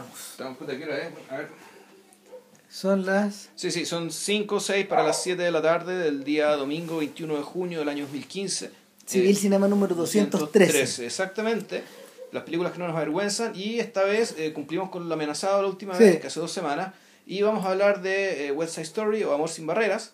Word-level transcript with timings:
estamos? 0.00 0.30
Estamos, 0.32 0.58
puta, 0.58 0.76
¿qué 0.76 0.84
hora 0.84 0.98
es? 0.98 1.12
A 1.30 1.36
ver. 1.38 1.48
Son 2.68 3.06
las... 3.06 3.48
Sí, 3.54 3.70
sí, 3.70 3.86
son 3.86 4.10
5 4.10 4.54
o 4.56 4.60
6 4.60 4.86
para 4.86 5.02
las 5.02 5.22
7 5.22 5.42
de 5.42 5.50
la 5.50 5.62
tarde 5.62 5.96
del 5.98 6.24
día 6.24 6.50
domingo 6.56 6.98
21 6.98 7.36
de 7.36 7.42
junio 7.42 7.78
del 7.78 7.88
año 7.88 8.04
2015. 8.04 8.70
Civil 9.06 9.30
Eh, 9.30 9.34
Cinema 9.38 9.68
número 9.68 9.94
213. 9.94 11.06
Exactamente. 11.06 11.82
Las 12.32 12.42
películas 12.42 12.72
que 12.72 12.78
no 12.80 12.88
nos 12.88 12.96
avergüenzan. 12.96 13.52
Y 13.54 13.78
esta 13.78 14.02
vez 14.04 14.34
eh, 14.36 14.52
cumplimos 14.52 14.90
con 14.90 15.08
lo 15.08 15.14
amenazado 15.14 15.62
la 15.62 15.68
última 15.68 15.96
Sí. 15.96 16.02
vez, 16.04 16.20
que 16.20 16.26
hace 16.26 16.40
dos 16.40 16.52
semanas. 16.52 16.92
Y 17.24 17.40
vamos 17.42 17.64
a 17.64 17.70
hablar 17.70 18.02
de 18.02 18.48
eh, 18.48 18.52
West 18.52 18.74
Side 18.74 18.84
Story 18.84 19.24
o 19.24 19.32
Amor 19.32 19.48
sin 19.48 19.66
Barreras. 19.66 20.12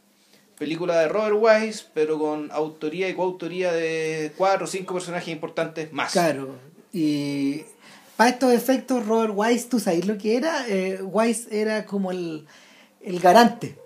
Película 0.58 1.00
de 1.00 1.08
Robert 1.08 1.36
Wise, 1.40 1.84
pero 1.94 2.18
con 2.18 2.50
autoría 2.52 3.08
y 3.08 3.14
coautoría 3.14 3.72
de 3.72 4.30
cuatro 4.36 4.66
o 4.66 4.68
cinco 4.68 4.94
personajes 4.94 5.28
importantes 5.28 5.92
más. 5.92 6.12
Claro. 6.12 6.54
Y 6.92 7.62
para 8.22 8.30
estos 8.34 8.52
efectos, 8.52 9.04
Robert 9.04 9.32
Wise, 9.34 9.68
¿tú 9.68 9.80
sabes 9.80 10.06
lo 10.06 10.16
que 10.16 10.36
era? 10.36 10.68
Eh, 10.68 11.00
Wise 11.02 11.48
era 11.50 11.84
como 11.86 12.12
el, 12.12 12.46
el 13.00 13.18
garante, 13.18 13.76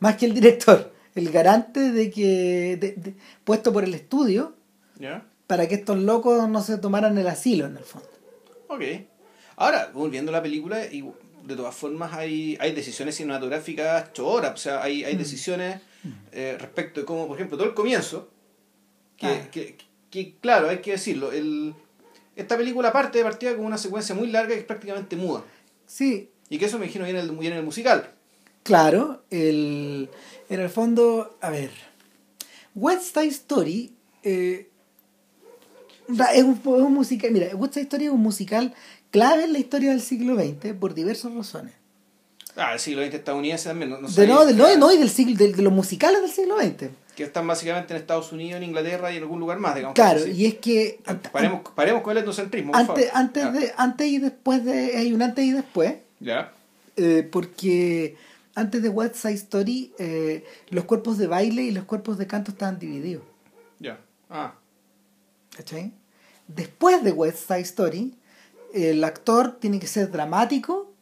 más 0.00 0.16
que 0.16 0.26
el 0.26 0.34
director. 0.34 0.92
El 1.14 1.30
garante 1.30 1.92
de 1.92 2.10
que, 2.10 2.76
de- 2.80 2.92
de- 2.96 3.14
puesto 3.44 3.72
por 3.72 3.84
el 3.84 3.94
estudio, 3.94 4.56
¿Ya? 4.98 5.24
para 5.46 5.68
que 5.68 5.76
estos 5.76 5.96
locos 5.98 6.48
no 6.48 6.60
se 6.60 6.76
tomaran 6.78 7.16
el 7.18 7.28
asilo, 7.28 7.66
en 7.66 7.76
el 7.76 7.84
fondo. 7.84 8.08
Ok. 8.66 8.82
Ahora, 9.56 9.90
volviendo 9.94 10.32
a 10.32 10.32
la 10.32 10.42
película, 10.42 10.84
y 10.86 11.08
de 11.44 11.54
todas 11.54 11.74
formas 11.76 12.12
hay, 12.14 12.56
hay 12.60 12.72
decisiones 12.72 13.14
cinematográficas 13.14 14.12
choras, 14.12 14.54
o 14.54 14.56
sea, 14.56 14.82
hay, 14.82 15.02
Mm. 15.02 15.06
hay 15.06 15.14
decisiones 15.16 15.80
eh, 16.32 16.56
respecto 16.60 16.98
de 17.00 17.06
cómo, 17.06 17.28
por 17.28 17.36
ejemplo, 17.36 17.56
todo 17.56 17.68
el 17.68 17.74
comienzo, 17.74 18.28
que, 19.16 19.26
Ah. 19.28 19.48
que, 19.52 19.76
que, 20.10 20.34
claro, 20.40 20.68
hay 20.68 20.78
que 20.78 20.90
decirlo, 20.90 21.30
el, 21.30 21.74
esta 22.36 22.56
película 22.56 22.92
parte 22.92 23.18
de 23.18 23.24
partida 23.24 23.54
con 23.56 23.64
una 23.64 23.78
secuencia 23.78 24.14
muy 24.14 24.28
larga 24.28 24.54
que 24.54 24.60
es 24.60 24.64
prácticamente 24.64 25.16
muda, 25.16 25.44
Sí, 25.86 26.30
y 26.48 26.58
que 26.58 26.64
eso 26.64 26.78
me 26.78 26.86
imagino 26.86 27.04
viene 27.04 27.20
en 27.20 27.28
el, 27.28 27.36
viene 27.36 27.56
en 27.56 27.58
el 27.60 27.64
musical. 27.64 28.10
Claro, 28.62 29.22
el, 29.30 30.08
en 30.48 30.60
el 30.60 30.70
fondo, 30.70 31.36
a 31.40 31.50
ver, 31.50 31.70
West 32.74 33.14
Side 33.14 33.28
Story 33.28 33.92
eh, 34.22 34.70
es, 36.08 36.42
un, 36.42 36.54
es 36.54 36.64
un 36.64 36.94
musical, 36.94 37.30
mira, 37.30 37.54
West 37.54 37.74
Side 37.74 37.84
Story 37.84 38.06
es 38.06 38.10
un 38.10 38.22
musical 38.22 38.74
clave 39.10 39.44
en 39.44 39.52
la 39.52 39.58
historia 39.58 39.90
del 39.90 40.00
siglo 40.00 40.34
XX 40.36 40.72
por 40.74 40.94
diversas 40.94 41.32
razones. 41.34 41.74
Ah, 42.56 42.72
el 42.72 42.80
siglo 42.80 43.04
XX 43.04 43.14
estadounidense 43.14 43.68
también, 43.68 43.90
no, 43.90 44.00
no 44.00 44.08
De, 44.08 44.26
no, 44.26 44.44
de, 44.44 44.54
no, 44.54 44.92
y 44.92 44.96
del 44.96 45.10
siglo, 45.10 45.36
de, 45.36 45.52
de 45.52 45.62
los 45.62 45.72
musicales 45.72 46.22
del 46.22 46.30
siglo 46.30 46.58
XX. 46.58 46.90
Que 47.16 47.22
están 47.24 47.46
básicamente 47.46 47.94
en 47.94 48.00
Estados 48.00 48.32
Unidos, 48.32 48.56
en 48.58 48.64
Inglaterra 48.68 49.12
y 49.12 49.16
en 49.16 49.22
algún 49.22 49.38
lugar 49.40 49.58
más, 49.58 49.74
digamos. 49.74 49.94
Claro, 49.94 50.26
y 50.26 50.46
es 50.46 50.54
que 50.54 51.00
Paremos, 51.32 51.60
paremos 51.74 52.02
con 52.02 52.12
el 52.16 52.22
etnocentrismo, 52.22 52.72
por 52.72 52.80
antes, 52.80 53.06
favor. 53.10 53.20
antes, 53.20 53.52
de, 53.52 53.72
antes 53.76 54.06
y 54.08 54.18
después 54.18 54.64
de, 54.64 54.96
hay 54.96 55.12
un 55.12 55.22
antes 55.22 55.44
y 55.44 55.52
después, 55.52 55.94
Ya. 56.20 56.52
eh, 56.96 57.28
porque 57.30 58.16
antes 58.56 58.82
de 58.82 58.88
West 58.88 59.14
Side 59.16 59.34
Story 59.34 59.92
eh, 59.98 60.44
los 60.70 60.84
cuerpos 60.84 61.18
de 61.18 61.26
baile 61.28 61.62
y 61.62 61.70
los 61.70 61.84
cuerpos 61.84 62.18
de 62.18 62.26
canto 62.26 62.50
estaban 62.50 62.78
divididos. 62.78 63.22
Ya. 63.78 63.98
Ah. 64.30 64.54
¿Cachai? 65.56 65.92
Después 66.48 67.02
de 67.04 67.12
West 67.12 67.46
Side 67.46 67.60
Story, 67.60 68.14
el 68.72 69.04
actor 69.04 69.56
tiene 69.60 69.78
que 69.78 69.86
ser 69.86 70.10
dramático, 70.10 70.92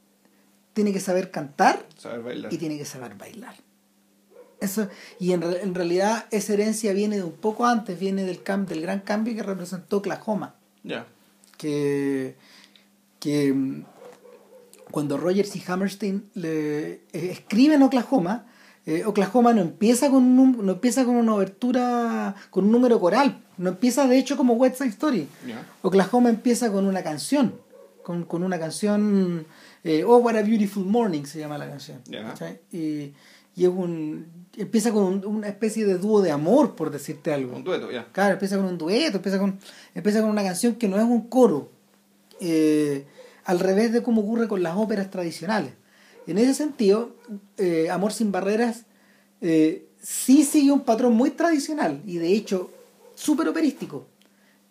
tiene 0.75 0.93
que 0.93 1.01
saber 1.01 1.31
cantar 1.31 1.87
Saber 1.97 2.21
bailar. 2.23 2.53
y 2.53 2.59
tiene 2.59 2.77
que 2.77 2.85
saber 2.85 3.15
bailar. 3.15 3.55
Eso, 4.63 4.89
y 5.19 5.33
en, 5.33 5.43
en 5.43 5.75
realidad 5.75 6.27
esa 6.31 6.53
herencia 6.53 6.93
viene 6.93 7.17
de 7.17 7.25
un 7.25 7.33
poco 7.33 7.67
antes, 7.67 7.99
viene 7.99 8.25
del, 8.25 8.43
cam- 8.45 8.65
del 8.67 8.81
gran 8.81 9.01
cambio 9.01 9.35
que 9.35 9.43
representó 9.43 9.99
Oklahoma. 9.99 10.55
Ya. 10.85 11.07
Que, 11.59 12.37
que 13.19 13.53
mm, 13.53 13.85
cuando 14.91 15.17
Rogers 15.17 15.55
y 15.57 15.63
Hammerstein 15.67 16.25
le, 16.35 16.93
eh, 16.93 17.01
escriben 17.13 17.83
Oklahoma, 17.83 18.47
eh, 18.87 19.05
Oklahoma 19.05 19.53
no 19.53 19.61
empieza 19.63 20.11
con 20.11 20.25
un, 20.39 20.65
no 20.67 20.73
empieza 20.73 21.05
con 21.05 21.17
una 21.17 21.35
obertura, 21.35 22.35
con 22.51 22.65
un 22.67 22.73
número 22.73 22.99
coral, 23.01 23.41
no 23.59 23.71
empieza 23.71 24.07
de 24.07 24.19
hecho 24.19 24.37
como 24.37 24.55
West 24.55 24.77
Side 24.79 24.91
Story. 24.91 25.29
Ya. 25.47 25.67
Oklahoma 25.83 26.31
empieza 26.31 26.71
con 26.73 26.87
una 26.87 27.03
canción, 27.03 27.55
con, 28.03 28.25
con 28.25 28.43
una 28.43 28.59
canción, 28.59 29.47
eh, 29.85 30.05
Oh, 30.05 30.19
What 30.19 30.37
a 30.37 30.43
Beautiful 30.43 30.85
Morning 30.85 31.25
se 31.25 31.39
llama 31.39 31.59
la 31.59 31.69
canción. 31.69 32.01
Y, 32.73 33.13
y 33.55 33.65
es 33.65 33.69
un, 33.69 34.27
empieza 34.57 34.93
con 34.93 35.05
un- 35.05 35.27
una 35.27 35.49
especie 35.49 35.85
de 35.85 35.99
dúo 35.99 36.23
de 36.23 36.31
amor, 36.31 36.75
por 36.75 36.91
decirte 36.91 37.33
algo. 37.33 37.55
Un 37.57 37.65
dueto, 37.65 37.91
ya. 37.91 38.07
Claro, 38.13 38.35
empieza 38.35 38.57
con 38.57 38.67
un 38.67 38.79
dueto, 38.79 39.17
empieza 39.19 39.39
con, 39.39 39.59
empieza 39.95 40.21
con 40.21 40.31
una 40.31 40.43
canción 40.43 40.75
que 40.77 40.89
no 40.89 40.97
es 40.97 41.05
un 41.05 41.29
coro, 41.29 41.71
eh, 42.41 43.05
al 43.45 43.59
revés 43.61 43.93
de 43.93 44.03
como 44.03 44.23
ocurre 44.23 44.49
con 44.49 44.63
las 44.63 44.77
óperas 44.77 45.11
tradicionales. 45.11 45.73
En 46.27 46.39
ese 46.39 46.55
sentido, 46.55 47.17
eh, 47.59 47.91
Amor 47.91 48.13
sin 48.13 48.31
Barreras 48.33 48.85
sí 50.01 50.45
sigue 50.45 50.71
un 50.71 50.83
patrón 50.83 51.15
muy 51.15 51.31
tradicional 51.31 52.01
y 52.07 52.19
de 52.19 52.29
hecho 52.33 52.71
súper 53.15 53.49
operístico. 53.49 54.07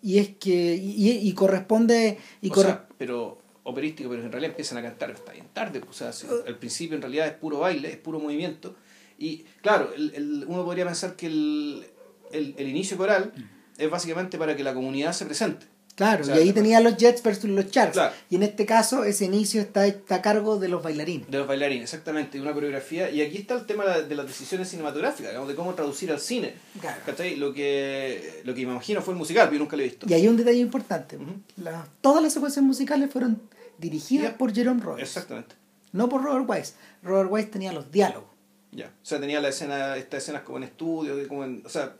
Y 0.01 0.17
es 0.17 0.29
que, 0.29 0.75
y, 0.75 1.09
y 1.27 1.33
corresponde, 1.33 2.17
y 2.41 2.49
o 2.49 2.53
corre- 2.53 2.63
sea, 2.67 2.87
pero 2.97 3.37
operístico, 3.63 4.09
pero 4.09 4.23
en 4.23 4.31
realidad 4.31 4.51
empiezan 4.51 4.77
a 4.79 4.81
cantar 4.81 5.11
está 5.11 5.31
bien 5.33 5.47
tarde. 5.53 5.81
O 5.89 5.93
sea, 5.93 6.11
si- 6.13 6.27
al 6.47 6.57
principio 6.57 6.95
en 6.95 7.01
realidad 7.01 7.27
es 7.27 7.33
puro 7.33 7.59
baile, 7.59 7.89
es 7.91 7.97
puro 7.97 8.19
movimiento. 8.19 8.75
Y 9.17 9.45
claro, 9.61 9.91
el, 9.95 10.13
el- 10.15 10.45
uno 10.47 10.65
podría 10.65 10.85
pensar 10.85 11.15
que 11.15 11.27
el, 11.27 11.85
el, 12.31 12.55
el 12.57 12.67
inicio 12.67 12.97
coral 12.97 13.31
es 13.77 13.89
básicamente 13.89 14.37
para 14.37 14.55
que 14.55 14.63
la 14.63 14.73
comunidad 14.73 15.13
se 15.13 15.25
presente. 15.25 15.65
Claro, 15.95 16.23
o 16.23 16.25
sea, 16.25 16.35
y 16.37 16.39
ahí 16.39 16.53
tenía 16.53 16.79
los 16.79 16.97
Jets 16.97 17.21
versus 17.23 17.49
los 17.49 17.65
Sharks. 17.69 17.93
Claro. 17.93 18.13
Y 18.29 18.35
en 18.35 18.43
este 18.43 18.65
caso, 18.65 19.03
ese 19.03 19.25
inicio 19.25 19.61
está, 19.61 19.85
está 19.85 20.15
a 20.15 20.21
cargo 20.21 20.57
de 20.57 20.67
los 20.67 20.81
bailarines. 20.83 21.29
De 21.29 21.37
los 21.37 21.47
bailarines, 21.47 21.83
exactamente, 21.83 22.37
de 22.37 22.43
una 22.43 22.53
coreografía. 22.53 23.09
Y 23.09 23.21
aquí 23.21 23.37
está 23.37 23.55
el 23.55 23.65
tema 23.65 23.83
de 23.85 23.89
la- 23.89 24.01
de 24.01 24.15
las 24.15 24.27
decisiones 24.27 24.69
cinematográficas, 24.69 25.31
digamos, 25.31 25.47
de 25.49 25.55
cómo 25.55 25.73
traducir 25.73 26.11
al 26.11 26.19
cine. 26.19 26.53
Claro. 26.79 27.01
¿Cachai? 27.05 27.35
Lo 27.35 27.53
que, 27.53 28.41
lo 28.43 28.53
que 28.55 28.65
me 28.65 28.71
imagino 28.71 29.01
fue 29.01 29.13
el 29.13 29.17
musical, 29.17 29.47
pero 29.47 29.57
yo 29.57 29.63
nunca 29.63 29.75
lo 29.75 29.83
he 29.83 29.85
visto. 29.85 30.05
Y 30.09 30.13
hay 30.13 30.27
un 30.27 30.37
detalle 30.37 30.59
importante. 30.59 31.17
La- 31.57 31.87
todas 32.01 32.21
las 32.23 32.33
secuencias 32.33 32.63
musicales 32.65 33.09
fueron 33.11 33.41
dirigidas 33.77 34.33
por 34.33 34.53
Jerome 34.53 34.81
Robbins. 34.81 35.07
Exactamente. 35.07 35.55
No 35.91 36.07
por 36.07 36.23
Robert 36.23 36.45
Wise. 36.47 36.73
Robert 37.03 37.29
Wise 37.31 37.47
tenía 37.47 37.73
los 37.73 37.91
diálogos. 37.91 38.29
Ya. 38.71 38.85
O 38.87 39.05
sea, 39.05 39.19
tenía 39.19 39.41
la 39.41 39.49
escena, 39.49 39.97
estas 39.97 40.23
escenas 40.23 40.43
como 40.43 40.57
en 40.57 40.63
estudio, 40.63 41.27
como 41.27 41.43
en, 41.43 41.61
o 41.65 41.69
sea, 41.69 41.93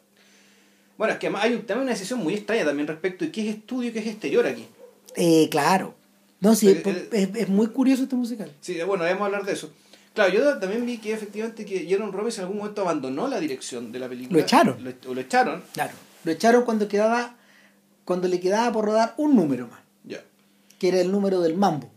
bueno, 1.02 1.14
es 1.16 1.20
que 1.20 1.26
además 1.26 1.46
hay 1.46 1.54
un- 1.56 1.62
también 1.66 1.82
una 1.86 1.94
decisión 1.94 2.20
muy 2.20 2.36
extraña 2.36 2.64
también 2.64 2.88
respecto 2.88 3.26
de 3.26 3.32
qué 3.32 3.50
es 3.50 3.56
estudio 3.56 3.90
y 3.90 3.92
qué 3.92 4.00
es 4.00 4.06
exterior 4.08 4.46
aquí. 4.46 4.68
Eh, 5.16 5.48
claro. 5.50 5.96
No, 6.40 6.54
sí, 6.54 6.70
Eh, 6.70 6.84
es, 6.86 6.88
eh, 6.88 7.10
es- 7.12 7.36
es 7.42 7.50
muy 7.50 7.68
curioso 7.70 8.04
este 8.04 8.16
musical. 8.16 8.52
Sí, 8.62 8.78
bueno, 8.86 9.04
debemos 9.04 9.26
hablar 9.26 9.44
de 9.44 9.54
eso. 9.54 9.72
Claro, 10.14 10.32
yo 10.32 10.60
también 10.60 10.86
vi 10.86 11.00
que 11.00 11.12
efectivamente 11.12 11.66
que 11.66 11.80
Jerome 11.88 12.12
Robbins 12.12 12.38
en 12.38 12.44
algún 12.44 12.58
momento 12.60 12.84
abandonó 12.84 13.28
la 13.28 13.40
dirección 13.40 13.92
de 13.92 13.98
la 13.98 14.08
película. 14.08 14.38
Lo 14.38 14.44
echaron. 14.44 14.84
Lo, 14.84 14.92
o 15.10 15.14
lo 15.16 15.22
echaron. 15.22 15.64
Claro. 15.74 15.94
Lo 16.24 16.32
echaron 16.32 16.66
cuando 16.66 16.88
quedaba 16.88 17.36
cuando 18.06 18.28
le 18.28 18.40
quedaba 18.40 18.72
por 18.72 18.86
rodar 18.86 19.16
un 19.18 19.36
número 19.36 19.68
más, 19.70 19.80
Ya. 20.04 20.22
que 20.78 20.88
era 20.90 21.02
el 21.02 21.12
número 21.12 21.42
del 21.42 21.56
mambo. 21.58 21.90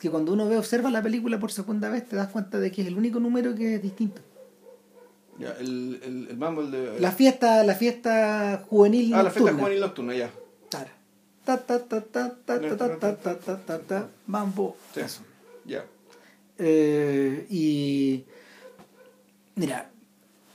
Que 0.00 0.10
cuando 0.10 0.32
uno 0.32 0.48
ve, 0.48 0.56
observa 0.56 0.90
la 0.90 1.02
película 1.02 1.38
por 1.38 1.50
segunda 1.52 1.88
vez, 1.88 2.08
te 2.08 2.16
das 2.16 2.28
cuenta 2.28 2.58
de 2.58 2.70
que 2.70 2.82
es 2.82 2.88
el 2.88 2.96
único 2.96 3.20
número 3.20 3.54
que 3.54 3.74
es 3.76 3.82
distinto. 3.82 4.22
Ya, 5.38 5.52
el, 5.60 6.00
el, 6.02 6.28
el 6.30 6.36
mambo, 6.36 6.62
el 6.62 6.70
de... 6.72 7.00
La 7.00 7.12
fiesta, 7.12 7.62
la 7.64 7.74
fiesta 7.74 8.64
juvenil 8.68 9.14
ah, 9.14 9.22
la 9.22 9.30
fiesta 9.30 9.40
nocturna. 9.50 9.60
juvenil 9.62 9.80
nocturna, 9.80 10.14
ya. 10.16 10.30
Claro. 10.70 10.90
Ta 11.44 11.56
ta 11.58 11.78
ta 11.86 12.00
ta 12.00 12.34
ta 12.44 12.58
ta 12.60 12.76
ta 12.76 12.98
ta 12.98 13.16
ta 13.16 13.38
ta 13.38 13.56
ta 13.64 13.78
ta 13.78 14.08
mambo. 14.26 14.76
Sí. 14.94 15.00
Eso. 15.00 15.22
Ya. 15.64 15.84
Eh, 16.58 17.46
y 17.50 18.24
mira, 19.54 19.90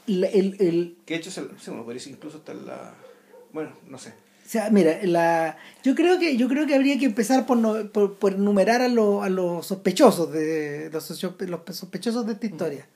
la- 0.07 0.27
el, 0.27 0.55
el, 0.59 0.97
Que 1.05 1.13
de 1.15 1.19
hecho, 1.21 1.31
se, 1.31 1.41
sí, 1.41 1.67
bueno, 1.67 1.85
parece 1.85 2.09
incluso 2.09 2.41
en 2.47 2.65
la... 2.65 2.94
Bueno, 3.53 3.71
no 3.88 3.97
sé. 3.97 4.09
o 4.09 4.50
sea, 4.50 4.69
mira, 4.69 5.00
la, 5.03 5.57
yo 5.83 5.95
creo 5.95 6.19
que 6.19 6.35
yo 6.38 6.47
creo 6.50 6.65
que 6.67 6.75
habría 6.75 6.97
que 7.00 7.05
empezar 7.05 7.45
por, 7.45 7.57
no- 7.57 7.88
por, 7.91 8.15
por 8.15 8.33
enumerar 8.33 8.81
a, 8.81 8.88
los 8.89 9.24
a 9.24 9.29
los 9.29 9.65
sospechosos 9.65 10.31
de 10.31 10.89
los, 10.91 11.09
los 11.39 11.62
sospechosos 11.77 12.25
de 12.25 12.33
esta 12.33 12.45
historia 12.47 12.88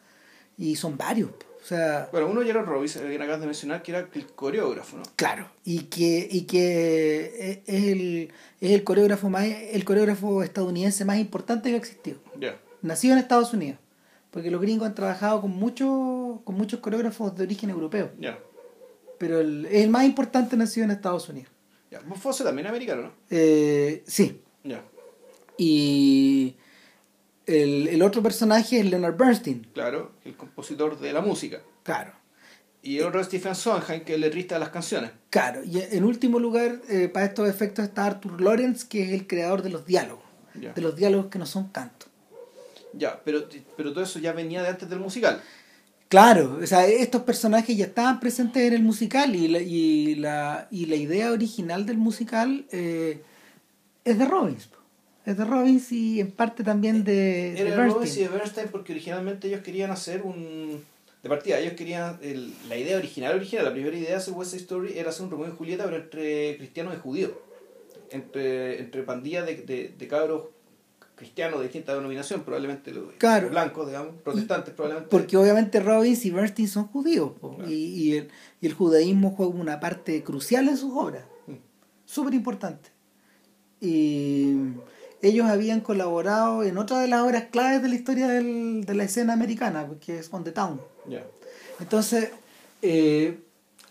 y 0.58 0.76
son 0.76 0.98
varios, 0.98 1.30
o 1.68 1.70
sea, 1.70 2.08
Bueno, 2.14 2.28
uno 2.28 2.42
Jerome 2.44 2.66
Robbins, 2.66 2.96
el 2.96 3.10
que 3.10 3.16
acabas 3.16 3.42
de 3.42 3.46
mencionar, 3.48 3.84
que 3.84 3.92
era 3.92 4.00
el 4.14 4.26
coreógrafo, 4.36 4.96
¿no? 4.98 5.04
claro, 5.18 5.50
y 5.66 5.82
que 5.84 6.26
y 6.32 6.44
que 6.44 7.62
es 7.68 7.84
el 7.84 8.32
es 8.62 8.72
el 8.72 8.86
coreógrafo 8.86 9.30
más 9.30 9.44
el 9.46 9.84
coreógrafo 9.84 10.44
estadounidense 10.44 11.04
más 11.04 11.18
importante 11.20 11.68
que 11.70 11.76
ha 11.76 11.80
existido. 11.80 12.20
Ya. 12.40 12.58
nacido 12.82 13.14
en 13.16 13.20
Estados 13.20 13.54
Unidos, 13.54 13.80
porque 14.32 14.50
los 14.50 14.62
gringos 14.62 14.88
han 14.88 14.96
trabajado 14.96 15.42
con 15.42 15.52
muchos 15.52 16.40
con 16.46 16.56
muchos 16.56 16.80
coreógrafos 16.80 17.36
de 17.36 17.44
origen 17.44 17.70
europeo, 17.70 18.12
Ya. 18.18 18.40
pero 19.18 19.42
el, 19.42 19.66
es 19.66 19.84
el 19.84 19.90
más 19.90 20.06
importante 20.06 20.56
nacido 20.56 20.86
en 20.86 20.92
Estados 20.92 21.28
Unidos. 21.28 21.52
Ya. 21.92 22.00
Vos 22.08 22.18
Fosse 22.20 22.46
también 22.46 22.68
americano, 22.68 23.02
¿no? 23.02 23.12
Eh, 23.30 24.04
sí, 24.08 24.42
Ya. 24.64 24.82
y 25.58 26.56
el, 27.48 27.88
el 27.88 28.02
otro 28.04 28.22
personaje 28.22 28.80
es 28.80 28.86
Leonard 28.86 29.18
Bernstein, 29.18 29.68
Claro, 29.74 30.12
el 30.26 30.36
compositor 30.36 31.00
de 31.00 31.14
la 31.14 31.22
música. 31.22 31.60
claro. 31.84 32.12
Y 32.84 33.00
el 33.00 33.06
otro 33.08 33.20
es 33.20 33.28
Stephen 33.28 33.54
Sondheim, 33.56 34.02
que 34.06 34.14
es 34.14 34.16
el 34.16 34.22
letrista 34.22 34.56
de 34.56 34.60
las 34.60 34.70
canciones. 34.70 35.12
Claro, 35.30 35.62
y 35.66 35.80
en 35.82 36.06
último 36.06 36.40
lugar, 36.40 36.80
eh, 36.88 37.10
para 37.10 37.26
estos 37.26 37.50
efectos 37.50 37.84
está 37.84 38.06
Arthur 38.06 38.40
Lawrence, 38.40 38.86
que 38.88 39.04
es 39.04 39.12
el 39.12 39.28
creador 39.28 39.62
de 39.62 39.72
los 39.72 39.86
diálogos. 39.86 40.24
de 40.54 40.82
los 40.82 40.96
diálogos 40.96 41.26
que 41.28 41.38
no 41.38 41.46
son 41.46 41.68
canto. 41.70 42.06
Ya, 42.94 43.20
pero, 43.26 43.46
pero 43.76 43.92
todo 43.92 44.04
eso 44.04 44.20
ya 44.20 44.32
venía 44.32 44.62
de 44.64 44.70
antes 44.70 44.88
del 44.90 45.00
musical. 45.00 45.42
Claro, 46.08 46.60
o 46.64 46.66
sea, 46.66 46.88
estos 46.88 47.24
personajes 47.24 47.76
ya 47.76 47.86
estaban 47.86 48.20
presentes 48.22 48.64
en 48.64 48.74
el 48.74 48.84
musical 48.84 49.36
y 49.36 49.48
la, 49.50 49.60
y 49.60 50.16
la, 50.16 50.68
y 50.72 50.86
la 50.86 50.96
idea 50.96 51.32
original 51.34 51.86
del 51.86 51.98
musical 51.98 52.66
eh, 52.72 53.22
es 54.06 54.18
de 54.18 54.26
Robbins. 54.26 54.70
Es 55.28 55.36
de 55.36 55.44
Robbins 55.44 55.92
y 55.92 56.22
en 56.22 56.32
parte 56.32 56.64
también 56.64 57.04
de, 57.04 57.60
Era 57.60 57.72
de 57.72 57.76
Robbins 57.76 58.16
y 58.16 58.22
de 58.22 58.30
Bernstein 58.30 58.70
porque 58.72 58.94
originalmente 58.94 59.50
ellos 59.50 59.60
querían 59.60 59.92
hacer 59.92 60.22
un... 60.22 60.86
De 61.22 61.28
partida, 61.28 61.60
ellos 61.60 61.74
querían... 61.74 62.18
El, 62.22 62.54
la 62.70 62.78
idea 62.78 62.98
original, 62.98 63.36
original, 63.36 63.66
la 63.66 63.74
primera 63.74 63.98
idea 63.98 64.20
de 64.20 64.32
West 64.32 64.52
Side 64.52 64.62
Story 64.62 64.98
era 64.98 65.10
hacer 65.10 65.26
un 65.26 65.32
Romeo 65.32 65.50
y 65.50 65.58
Julieta 65.58 65.84
pero 65.84 65.98
entre 65.98 66.56
cristianos 66.56 66.96
y 66.96 67.00
judíos. 67.00 67.32
Entre, 68.10 68.80
entre 68.80 69.04
pandillas 69.04 69.46
de, 69.46 69.56
de, 69.64 69.94
de 69.98 70.08
cabros 70.08 70.44
cristianos 71.16 71.60
de 71.60 71.64
distinta 71.66 71.94
denominación, 71.94 72.44
probablemente 72.44 72.92
los 72.94 73.08
blancos, 73.50 73.88
digamos, 73.88 74.16
protestantes 74.24 74.74
probablemente. 74.74 75.10
Porque 75.10 75.36
obviamente 75.36 75.82
Robbins 75.82 76.26
y 76.26 76.30
Bernstein 76.30 76.70
son 76.70 76.88
judíos, 76.88 77.34
y, 77.68 77.74
y, 77.74 78.18
el, 78.18 78.30
y, 78.62 78.68
el, 78.68 78.74
judaísmo 78.74 79.32
juega 79.32 79.52
una 79.52 79.80
parte 79.82 80.24
crucial 80.24 80.70
en 80.70 80.78
sus 80.78 80.94
obras, 80.94 81.26
mm. 81.48 81.54
súper 82.06 82.34
importante. 82.36 82.92
Y 83.82 84.54
ellos 85.28 85.48
habían 85.48 85.82
colaborado 85.82 86.64
en 86.64 86.78
otra 86.78 87.00
de 87.00 87.08
las 87.08 87.22
obras 87.22 87.46
claves 87.52 87.82
de 87.82 87.90
la 87.90 87.96
historia 87.96 88.28
del, 88.28 88.86
de 88.86 88.94
la 88.94 89.04
escena 89.04 89.34
americana, 89.34 89.88
que 90.00 90.20
es 90.20 90.30
On 90.32 90.44
the 90.44 90.52
Town. 90.52 90.80
Entonces, 91.80 92.30
eh, 92.82 93.40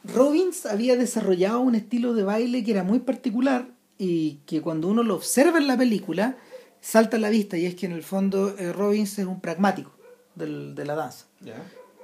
Robbins 0.04 0.66
había 0.66 0.96
desarrollado 0.96 1.60
un 1.60 1.74
estilo 1.74 2.14
de 2.14 2.24
baile 2.24 2.64
que 2.64 2.70
era 2.70 2.82
muy 2.82 3.00
particular 3.00 3.68
y 3.98 4.40
que 4.46 4.60
cuando 4.60 4.88
uno 4.88 5.02
lo 5.02 5.14
observa 5.14 5.58
en 5.58 5.66
la 5.66 5.76
película, 5.76 6.36
salta 6.80 7.16
a 7.16 7.20
la 7.20 7.30
vista 7.30 7.56
y 7.56 7.66
es 7.66 7.74
que 7.74 7.86
en 7.86 7.92
el 7.92 8.02
fondo 8.02 8.54
eh, 8.58 8.72
Robbins 8.72 9.18
es 9.18 9.26
un 9.26 9.40
pragmático 9.40 9.92
del, 10.34 10.74
de 10.74 10.84
la 10.84 10.94
danza. 10.94 11.26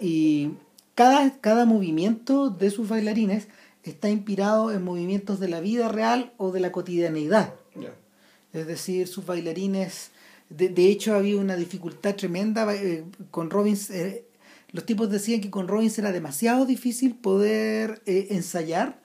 Y 0.00 0.52
cada, 0.94 1.38
cada 1.40 1.64
movimiento 1.64 2.50
de 2.50 2.70
sus 2.70 2.88
bailarines 2.88 3.48
está 3.82 4.08
inspirado 4.08 4.72
en 4.72 4.82
movimientos 4.82 5.40
de 5.40 5.48
la 5.48 5.60
vida 5.60 5.88
real 5.88 6.32
o 6.36 6.50
de 6.52 6.60
la 6.60 6.72
cotidianeidad. 6.72 7.54
Es 8.52 8.66
decir, 8.66 9.08
sus 9.08 9.24
bailarines, 9.24 10.10
de, 10.50 10.68
de, 10.68 10.86
hecho 10.86 11.14
había 11.14 11.36
una 11.36 11.56
dificultad 11.56 12.14
tremenda 12.14 12.72
eh, 12.74 13.04
con 13.30 13.50
Robbins. 13.50 13.90
Eh, 13.90 14.24
los 14.72 14.84
tipos 14.86 15.10
decían 15.10 15.40
que 15.40 15.50
con 15.50 15.68
Robbins 15.68 15.98
era 15.98 16.12
demasiado 16.12 16.66
difícil 16.66 17.14
poder 17.14 18.02
ensayar 18.06 19.00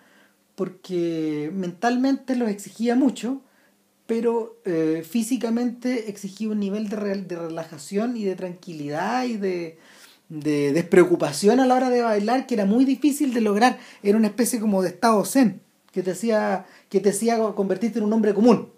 porque 0.55 1.51
mentalmente 1.53 2.35
los 2.35 2.49
exigía 2.49 2.95
mucho 2.95 3.41
pero 4.07 4.55
eh, 4.65 5.05
físicamente 5.07 6.09
exigía 6.09 6.49
un 6.49 6.59
nivel 6.59 6.89
de, 6.89 6.97
de, 6.97 7.35
relajación 7.35 8.15
y 8.15 8.23
de 8.23 8.35
tranquilidad 8.35 9.25
y 9.25 9.35
de, 9.35 9.77
de, 10.29 10.71
despreocupación 10.71 11.59
a 11.59 11.67
la 11.67 11.75
hora 11.75 11.89
de 11.89 12.01
bailar 12.01 12.47
que 12.47 12.55
era 12.55 12.65
muy 12.65 12.85
difícil 12.85 13.33
de 13.33 13.41
lograr. 13.41 13.77
Era 14.01 14.17
una 14.17 14.27
especie 14.27 14.59
como 14.59 14.81
de 14.81 14.89
estado 14.89 15.23
zen 15.25 15.61
que 15.91 16.01
te 16.03 16.11
hacía, 16.11 16.65
que 16.89 17.01
te 17.01 17.09
hacía 17.09 17.37
convertirte 17.53 17.99
en 17.99 18.05
un 18.05 18.13
hombre 18.13 18.33
común. 18.33 18.69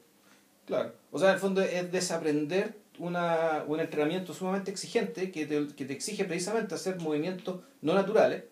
Claro. 0.70 0.94
O 1.12 1.20
sea, 1.20 1.30
en 1.30 1.34
el 1.34 1.40
fondo 1.42 1.62
es 1.62 1.92
desaprender 1.92 2.76
una, 3.00 3.64
un 3.68 3.82
entrenamiento 3.82 4.34
sumamente 4.34 4.72
exigente 4.72 5.32
que 5.32 5.46
te, 5.46 5.68
que 5.76 5.86
te 5.86 5.94
exige 5.94 6.24
precisamente 6.26 6.76
hacer 6.76 6.98
movimientos 6.98 7.62
no 7.82 7.94
naturales 7.94 8.44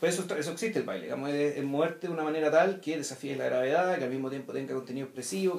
pues 0.00 0.18
eso, 0.18 0.36
eso 0.36 0.52
existe 0.52 0.80
el 0.80 0.84
baile, 0.84 1.04
digamos, 1.04 1.30
es, 1.30 1.62
moverte 1.62 2.08
de 2.08 2.12
una 2.12 2.24
manera 2.24 2.50
tal 2.50 2.80
que 2.80 2.96
desafíes 2.96 3.38
la 3.38 3.44
gravedad, 3.44 3.96
que 3.96 4.04
al 4.04 4.10
mismo 4.10 4.28
tiempo 4.28 4.52
tenga 4.52 4.74
contenido 4.74 5.06
expresivo, 5.06 5.56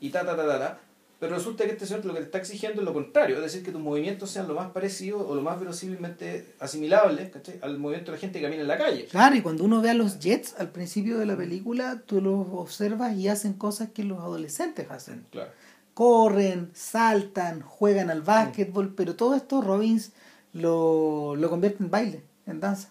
Y 0.00 0.10
ta, 0.10 0.24
ta, 0.24 0.36
ta, 0.36 0.46
ta, 0.46 0.58
ta. 0.58 0.80
Pero 1.24 1.36
resulta 1.36 1.64
que 1.64 1.70
este 1.70 1.86
señor 1.86 2.04
lo 2.04 2.12
que 2.12 2.18
te 2.18 2.26
está 2.26 2.36
exigiendo 2.36 2.82
es 2.82 2.84
lo 2.84 2.92
contrario, 2.92 3.36
es 3.36 3.42
decir, 3.42 3.62
que 3.64 3.72
tus 3.72 3.80
movimientos 3.80 4.30
sean 4.30 4.46
lo 4.46 4.52
más 4.52 4.72
parecidos 4.72 5.24
o 5.26 5.34
lo 5.34 5.40
más 5.40 5.58
verosímilmente 5.58 6.52
asimilables 6.60 7.30
al 7.62 7.78
movimiento 7.78 8.10
de 8.10 8.18
la 8.18 8.20
gente 8.20 8.40
que 8.40 8.44
camina 8.44 8.60
en 8.60 8.68
la 8.68 8.76
calle. 8.76 9.06
Claro, 9.06 9.34
y 9.34 9.40
cuando 9.40 9.64
uno 9.64 9.80
ve 9.80 9.88
a 9.88 9.94
los 9.94 10.18
Jets 10.18 10.54
al 10.58 10.68
principio 10.68 11.16
de 11.16 11.24
la 11.24 11.34
película, 11.34 12.02
tú 12.04 12.20
los 12.20 12.46
observas 12.50 13.16
y 13.16 13.28
hacen 13.28 13.54
cosas 13.54 13.88
que 13.88 14.04
los 14.04 14.18
adolescentes 14.18 14.90
hacen. 14.90 15.24
Claro. 15.30 15.50
Corren, 15.94 16.68
saltan, 16.74 17.62
juegan 17.62 18.10
al 18.10 18.20
básquetbol, 18.20 18.94
pero 18.94 19.16
todo 19.16 19.34
esto 19.34 19.62
Robbins 19.62 20.12
lo, 20.52 21.36
lo 21.36 21.48
convierte 21.48 21.82
en 21.82 21.90
baile, 21.90 22.22
en 22.46 22.60
danza 22.60 22.90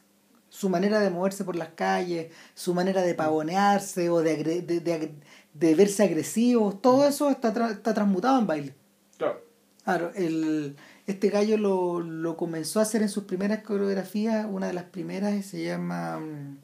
su 0.53 0.69
manera 0.69 0.99
de 0.99 1.09
moverse 1.09 1.43
por 1.43 1.55
las 1.55 1.69
calles, 1.69 2.31
su 2.53 2.75
manera 2.75 3.01
de 3.01 3.15
pavonearse 3.15 4.11
o 4.11 4.19
de, 4.19 4.43
de, 4.43 4.61
de, 4.61 5.15
verse 5.53 6.03
agresivo, 6.03 6.73
todo 6.73 7.07
eso 7.07 7.29
está, 7.29 7.49
está 7.69 7.93
transmutado 7.93 8.39
en 8.39 8.47
baile. 8.47 8.75
Claro. 9.17 9.41
Claro, 9.83 10.11
el, 10.15 10.77
este 11.07 11.29
gallo 11.29 11.57
lo, 11.57 11.99
lo, 11.99 12.37
comenzó 12.37 12.79
a 12.79 12.83
hacer 12.83 13.01
en 13.01 13.09
sus 13.09 13.25
primeras 13.25 13.63
coreografías, 13.63 14.47
una 14.49 14.67
de 14.67 14.73
las 14.73 14.85
primeras 14.85 15.45
se 15.45 15.63
llama 15.63 16.19
mm, 16.19 16.57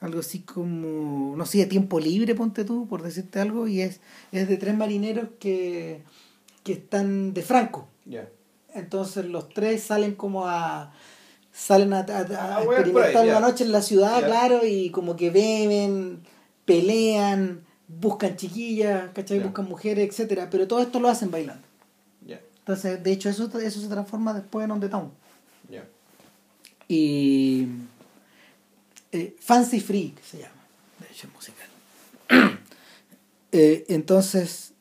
algo 0.00 0.20
así 0.20 0.40
como, 0.40 1.36
no 1.36 1.44
sé, 1.44 1.58
de 1.58 1.66
tiempo 1.66 2.00
libre, 2.00 2.34
ponte 2.34 2.64
tú, 2.64 2.88
por 2.88 3.02
decirte 3.02 3.40
algo, 3.40 3.68
y 3.68 3.82
es, 3.82 4.00
es 4.32 4.48
de 4.48 4.56
tres 4.56 4.74
marineros 4.74 5.28
que, 5.38 6.02
que 6.64 6.72
están 6.72 7.34
de 7.34 7.42
Franco. 7.42 7.88
Entonces 8.72 9.26
los 9.26 9.48
tres 9.50 9.82
salen 9.82 10.14
como 10.14 10.46
a 10.46 10.92
salen 11.52 11.92
a, 11.92 12.06
ah, 12.08 12.62
experimentar 12.62 13.26
una 13.26 13.40
noche 13.40 13.64
en 13.64 13.72
la 13.72 13.82
ciudad, 13.82 14.24
claro, 14.24 14.64
y 14.64 14.90
como 14.90 15.16
que 15.16 15.30
beben, 15.30 16.22
pelean, 16.64 17.64
buscan 17.98 18.36
chiquillas, 18.36 19.10
¿cachai? 19.12 19.40
Buscan 19.40 19.68
mujeres, 19.68 20.08
etcétera, 20.08 20.48
pero 20.50 20.68
todo 20.68 20.80
esto 20.80 21.00
lo 21.00 21.08
hacen 21.08 21.30
bailando. 21.30 21.70
Entonces, 22.60 23.02
de 23.02 23.10
hecho, 23.10 23.28
eso, 23.28 23.50
eso 23.58 23.80
se 23.80 23.88
transforma 23.88 24.32
después 24.32 24.64
en 24.64 24.70
On 24.70 24.80
the 24.80 24.88
Town. 24.88 25.10
Y 26.86 27.66
eh, 29.12 29.36
Fancy 29.40 29.80
Free, 29.80 30.10
que 30.10 30.22
se 30.22 30.38
llama, 30.38 30.62
de 30.98 31.06
hecho, 31.06 31.28
musical. 31.34 31.68
eh, 33.52 33.86
entonces, 33.88 34.72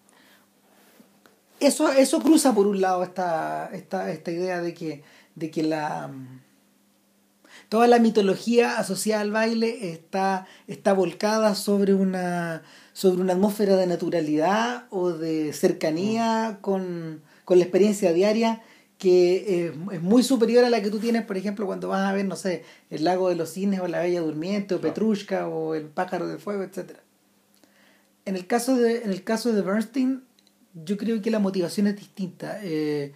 eso, 1.60 1.92
eso 1.92 2.20
cruza 2.20 2.54
por 2.54 2.68
un 2.68 2.82
lado 2.82 3.04
esta, 3.04 3.70
esta, 3.74 4.12
esta 4.12 4.32
idea 4.32 4.62
de 4.62 4.74
que, 4.74 5.04
de 5.36 5.50
que 5.50 5.64
la 5.64 6.12
toda 7.70 7.88
la 7.88 8.00
mitología 8.00 8.80
asociada 8.80 9.22
al 9.22 9.32
baile 9.32 9.92
está, 9.92 10.48
está 10.68 10.94
volcada 10.94 11.54
sobre 11.54 11.94
una, 11.94 12.64
sobre 13.00 13.22
una 13.22 13.32
atmósfera 13.32 13.78
de 13.78 13.88
naturalidad 13.88 14.84
o 14.90 15.12
de 15.14 15.54
cercanía 15.54 16.52
mm. 16.52 16.62
con, 16.62 17.22
la 17.48 17.64
experiencia 17.64 18.12
diaria 18.12 18.62
que 18.98 19.72
es 19.92 20.02
muy 20.02 20.22
superior 20.22 20.66
a 20.66 20.70
la 20.70 20.82
que 20.82 20.90
tú 20.90 21.00
tienes, 21.00 21.24
por 21.24 21.38
ejemplo, 21.38 21.66
cuando 21.66 21.88
vas 21.88 22.02
a 22.02 22.12
ver, 22.12 22.26
no 22.26 22.36
sé, 22.36 22.66
el 22.90 23.06
lago 23.06 23.30
de 23.30 23.36
los 23.36 23.54
cisnes 23.54 23.80
o 23.80 23.88
la 23.88 24.02
Bella 24.02 24.20
Durmiente 24.20 24.76
o 24.76 24.82
Petrushka 24.82 25.48
o 25.48 25.76
el 25.76 25.86
pájaro 25.86 26.28
del 26.28 26.40
fuego, 26.40 26.64
etc. 26.64 26.98
En 28.26 28.36
el 28.36 28.46
caso 28.48 28.76
de, 28.76 29.04
en 29.04 29.12
el 29.12 29.24
caso 29.24 29.54
de 29.54 29.62
Bernstein, 29.62 30.24
yo 30.74 30.98
creo 30.98 31.22
que 31.22 31.32
la 31.32 31.40
motivación 31.40 31.88
es 31.88 31.96
distinta. 31.96 32.60
Eh, 32.62 33.14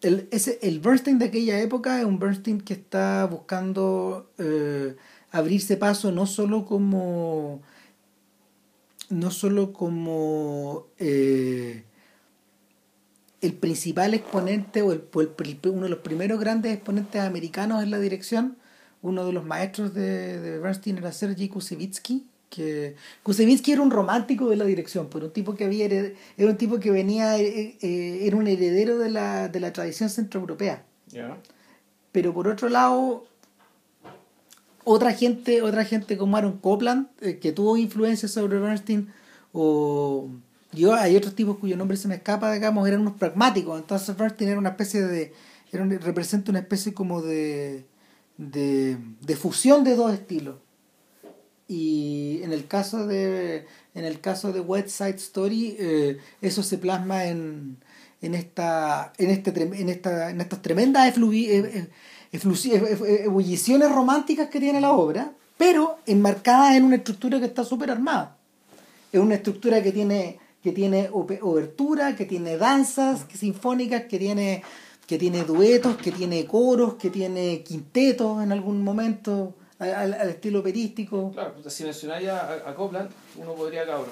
el, 0.00 0.26
ese, 0.30 0.58
el 0.62 0.80
Bernstein 0.80 1.18
de 1.18 1.26
aquella 1.26 1.60
época 1.60 1.98
es 1.98 2.06
un 2.06 2.18
Bernstein 2.18 2.62
que 2.62 2.72
está 2.72 3.26
buscando 3.26 4.32
eh, 4.38 4.96
abrirse 5.30 5.76
paso 5.76 6.10
no 6.12 6.26
solo 6.26 6.64
como 6.64 7.60
no 9.12 9.30
solo 9.30 9.72
como 9.72 10.88
eh, 10.98 11.84
el 13.40 13.52
principal 13.54 14.14
exponente 14.14 14.82
o 14.82 14.92
el, 14.92 15.04
uno 15.64 15.82
de 15.82 15.88
los 15.88 15.98
primeros 15.98 16.40
grandes 16.40 16.72
exponentes 16.72 17.20
americanos 17.20 17.82
en 17.82 17.90
la 17.90 17.98
dirección 17.98 18.56
uno 19.02 19.26
de 19.26 19.32
los 19.32 19.44
maestros 19.44 19.94
de, 19.94 20.40
de 20.40 20.58
Bernstein 20.58 20.98
era 20.98 21.12
Sergei 21.12 21.48
Kusevitsky 21.48 22.26
que 22.52 22.96
Kusevinsky 23.22 23.72
era 23.72 23.80
un 23.80 23.90
romántico 23.90 24.50
de 24.50 24.56
la 24.56 24.66
dirección, 24.66 25.08
pero 25.10 25.26
un 25.26 25.32
tipo 25.32 25.54
que 25.54 25.64
había 25.64 25.86
era 25.86 26.50
un 26.50 26.56
tipo 26.58 26.78
que 26.78 26.90
venía 26.90 27.38
eh, 27.38 27.78
eh, 27.80 28.18
era 28.22 28.36
un 28.36 28.46
heredero 28.46 28.98
de 28.98 29.10
la, 29.10 29.48
de 29.48 29.58
la 29.58 29.72
tradición 29.72 30.10
centroeuropea. 30.10 30.84
Pero 32.12 32.34
por 32.34 32.48
otro 32.48 32.68
lado 32.68 33.24
otra 34.84 35.12
gente, 35.12 35.62
otra 35.62 35.84
gente 35.84 36.16
como 36.16 36.36
Aaron 36.36 36.58
Copland 36.58 37.08
eh, 37.20 37.38
que 37.38 37.52
tuvo 37.52 37.76
influencia 37.76 38.28
sobre 38.28 38.58
Bernstein 38.58 39.12
o 39.52 40.28
yo 40.72 40.94
hay 40.94 41.16
otros 41.16 41.34
tipos 41.34 41.58
cuyo 41.58 41.76
nombre 41.76 41.96
se 41.96 42.08
me 42.08 42.14
escapa, 42.14 42.52
digamos, 42.52 42.88
eran 42.88 43.02
unos 43.02 43.14
pragmáticos, 43.14 43.78
entonces 43.78 44.16
Bernstein 44.16 44.50
era 44.50 44.58
una 44.58 44.70
especie 44.70 45.02
de 45.02 45.32
era 45.70 45.84
representa 45.84 46.50
una 46.50 46.60
especie 46.60 46.92
como 46.92 47.22
de 47.22 47.84
de, 48.36 48.98
de 49.20 49.36
fusión 49.36 49.84
de 49.84 49.96
dos 49.96 50.12
estilos. 50.12 50.56
Y 51.68 52.40
en 52.42 52.52
el 52.52 52.66
caso 52.66 53.06
de 53.06 53.66
en 53.94 54.04
el 54.04 54.20
caso 54.20 54.52
de 54.52 54.60
West 54.60 54.88
Side 54.88 55.16
Story 55.16 55.76
eh, 55.78 56.18
eso 56.40 56.62
se 56.62 56.76
plasma 56.76 57.26
en, 57.26 57.78
en 58.20 58.34
esta 58.34 59.12
en 59.16 59.30
este 59.30 59.50
en 59.62 59.88
esta 59.88 60.30
en 60.30 60.40
estas 60.40 60.60
tremendas 60.60 61.06
eh, 61.06 61.16
eh, 61.16 61.88
ebulliciones 62.32 63.92
románticas 63.92 64.48
que 64.48 64.60
tiene 64.60 64.80
la 64.80 64.92
obra 64.92 65.32
pero 65.58 65.98
enmarcadas 66.06 66.76
en 66.76 66.84
una 66.84 66.96
estructura 66.96 67.38
que 67.38 67.46
está 67.46 67.64
súper 67.64 67.90
armada 67.90 68.36
es 69.12 69.20
una 69.20 69.34
estructura 69.34 69.82
que 69.82 69.92
tiene 69.92 70.38
que 70.62 70.72
tiene 70.72 71.10
obertura, 71.12 72.14
que 72.14 72.24
tiene 72.24 72.56
danzas 72.56 73.26
sinfónicas, 73.34 74.04
que 74.04 74.18
tiene, 74.18 74.62
que 75.06 75.18
tiene 75.18 75.42
duetos, 75.44 75.96
que 75.96 76.12
tiene 76.12 76.46
coros, 76.46 76.94
que 76.94 77.10
tiene 77.10 77.62
quintetos 77.62 78.42
en 78.42 78.52
algún 78.52 78.82
momento 78.82 79.54
al, 79.80 80.14
estilo 80.30 80.60
operístico. 80.60 81.32
Claro, 81.32 81.54
si 81.68 81.82
mencionáis 81.82 82.28
a, 82.28 82.68
a, 82.68 82.74
Copland, 82.74 83.10
uno 83.36 83.54
podría, 83.54 83.84
cabrón, 83.84 84.06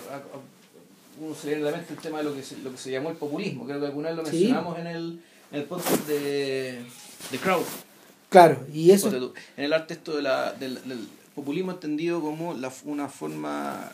uno 1.21 1.35
se 1.35 1.49
viene 1.49 1.69
a 1.69 1.71
la 1.71 1.77
mente 1.77 1.93
el 1.93 2.00
tema 2.00 2.19
de 2.19 2.25
lo 2.25 2.35
que 2.35 2.43
se, 2.43 2.59
lo 2.59 2.73
que 2.73 2.79
se 2.79 2.91
llamó 2.91 3.11
el 3.11 3.17
populismo, 3.17 3.65
creo 3.65 3.79
que 3.79 3.87
alguna 3.87 4.09
vez 4.09 4.17
lo 4.17 4.23
mencionamos 4.25 4.79
en, 4.79 4.87
el, 4.89 5.23
en 5.53 5.61
el 5.61 5.67
podcast 5.67 6.09
de, 6.09 6.81
de 7.31 7.39
Crowd. 7.39 7.62
Claro, 8.31 8.65
y 8.73 8.93
eso... 8.93 9.35
En 9.57 9.65
el 9.65 9.73
arte 9.75 9.95
esto 9.95 10.17
de 10.17 10.23
la, 10.23 10.53
del, 10.53 10.77
del 10.89 11.07
populismo 11.35 11.73
entendido 11.73 12.23
como 12.23 12.55
la, 12.55 12.73
una 12.85 13.09
forma, 13.09 13.93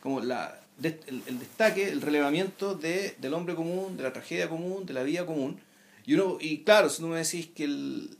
como 0.00 0.20
la 0.20 0.58
el, 0.82 1.38
destaque, 1.38 1.88
el 1.88 2.02
relevamiento 2.02 2.74
de, 2.74 3.14
del 3.18 3.34
hombre 3.34 3.54
común, 3.54 3.96
de 3.96 4.02
la 4.02 4.12
tragedia 4.12 4.48
común, 4.48 4.84
de 4.86 4.94
la 4.94 5.02
vida 5.02 5.24
común. 5.24 5.58
Y, 6.04 6.14
uno, 6.14 6.38
y 6.40 6.58
claro, 6.58 6.88
si 6.88 7.00
tú 7.00 7.08
me 7.08 7.18
decís 7.18 7.48
que 7.54 7.64
el... 7.64 8.10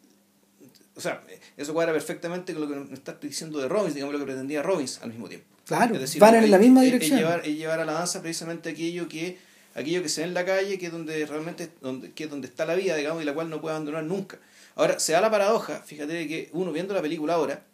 O 0.95 1.01
sea, 1.01 1.23
eso 1.57 1.75
cuadra 1.75 1.93
perfectamente 1.93 2.55
con 2.55 2.63
lo 2.63 2.69
que 2.69 2.77
nos 2.77 2.91
estás 2.91 3.21
diciendo 3.21 3.59
de 3.59 3.69
Robbins, 3.69 3.95
digamos 3.95 4.15
lo 4.15 4.19
que 4.19 4.25
pretendía 4.25 4.63
Robbins 4.63 5.01
al 5.03 5.11
mismo 5.11 5.29
tiempo. 5.29 5.47
Claro, 5.67 5.97
van 6.19 6.35
en 6.37 6.51
la 6.51 6.59
misma 6.59 6.83
dirección. 6.83 7.19
Es 7.19 7.25
llevar, 7.25 7.43
llevar, 7.43 7.81
a 7.81 7.85
la 7.85 7.93
danza 7.93 8.23
precisamente 8.23 8.71
aquello 8.71 9.09
que 9.09 9.37
aquello 9.75 10.03
que 10.03 10.09
se 10.09 10.23
ve 10.23 10.29
en 10.29 10.35
la 10.35 10.47
calle, 10.47 10.79
que 10.79 10.87
es 10.87 10.93
donde 10.93 11.27
realmente 11.27 11.71
donde, 11.83 12.13
que 12.13 12.25
es 12.25 12.31
donde 12.31 12.47
está 12.49 12.65
la 12.65 12.77
vida, 12.77 12.97
digamos, 12.97 13.23
y 13.23 13.27
la 13.27 13.35
cual 13.35 13.51
no 13.51 13.61
puede 13.61 13.75
abandonar 13.75 14.05
nunca. 14.05 14.39
Ahora, 14.77 15.01
se 15.01 15.13
da 15.13 15.23
la 15.23 15.31
paradoja, 15.31 15.81
fíjate 15.81 16.29
que 16.29 16.51
uno 16.53 16.71
viendo 16.71 16.95
la 16.95 17.03
película 17.03 17.35
ahora, 17.35 17.65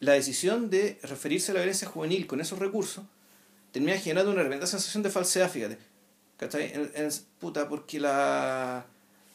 la 0.00 0.12
decisión 0.14 0.70
de 0.70 0.98
referirse 1.02 1.52
a 1.52 1.54
la 1.54 1.60
violencia 1.60 1.86
juvenil 1.86 2.26
con 2.26 2.40
esos 2.40 2.58
recursos 2.58 3.04
termina 3.72 3.98
generando 3.98 4.32
una 4.32 4.40
tremenda 4.40 4.66
sensación 4.66 5.02
de 5.02 5.10
falsedad, 5.10 5.50
fíjate. 5.50 5.76
¿Cachai? 6.38 6.72
En, 6.72 7.10
puta, 7.38 7.68
porque 7.68 8.00
la 8.00 8.86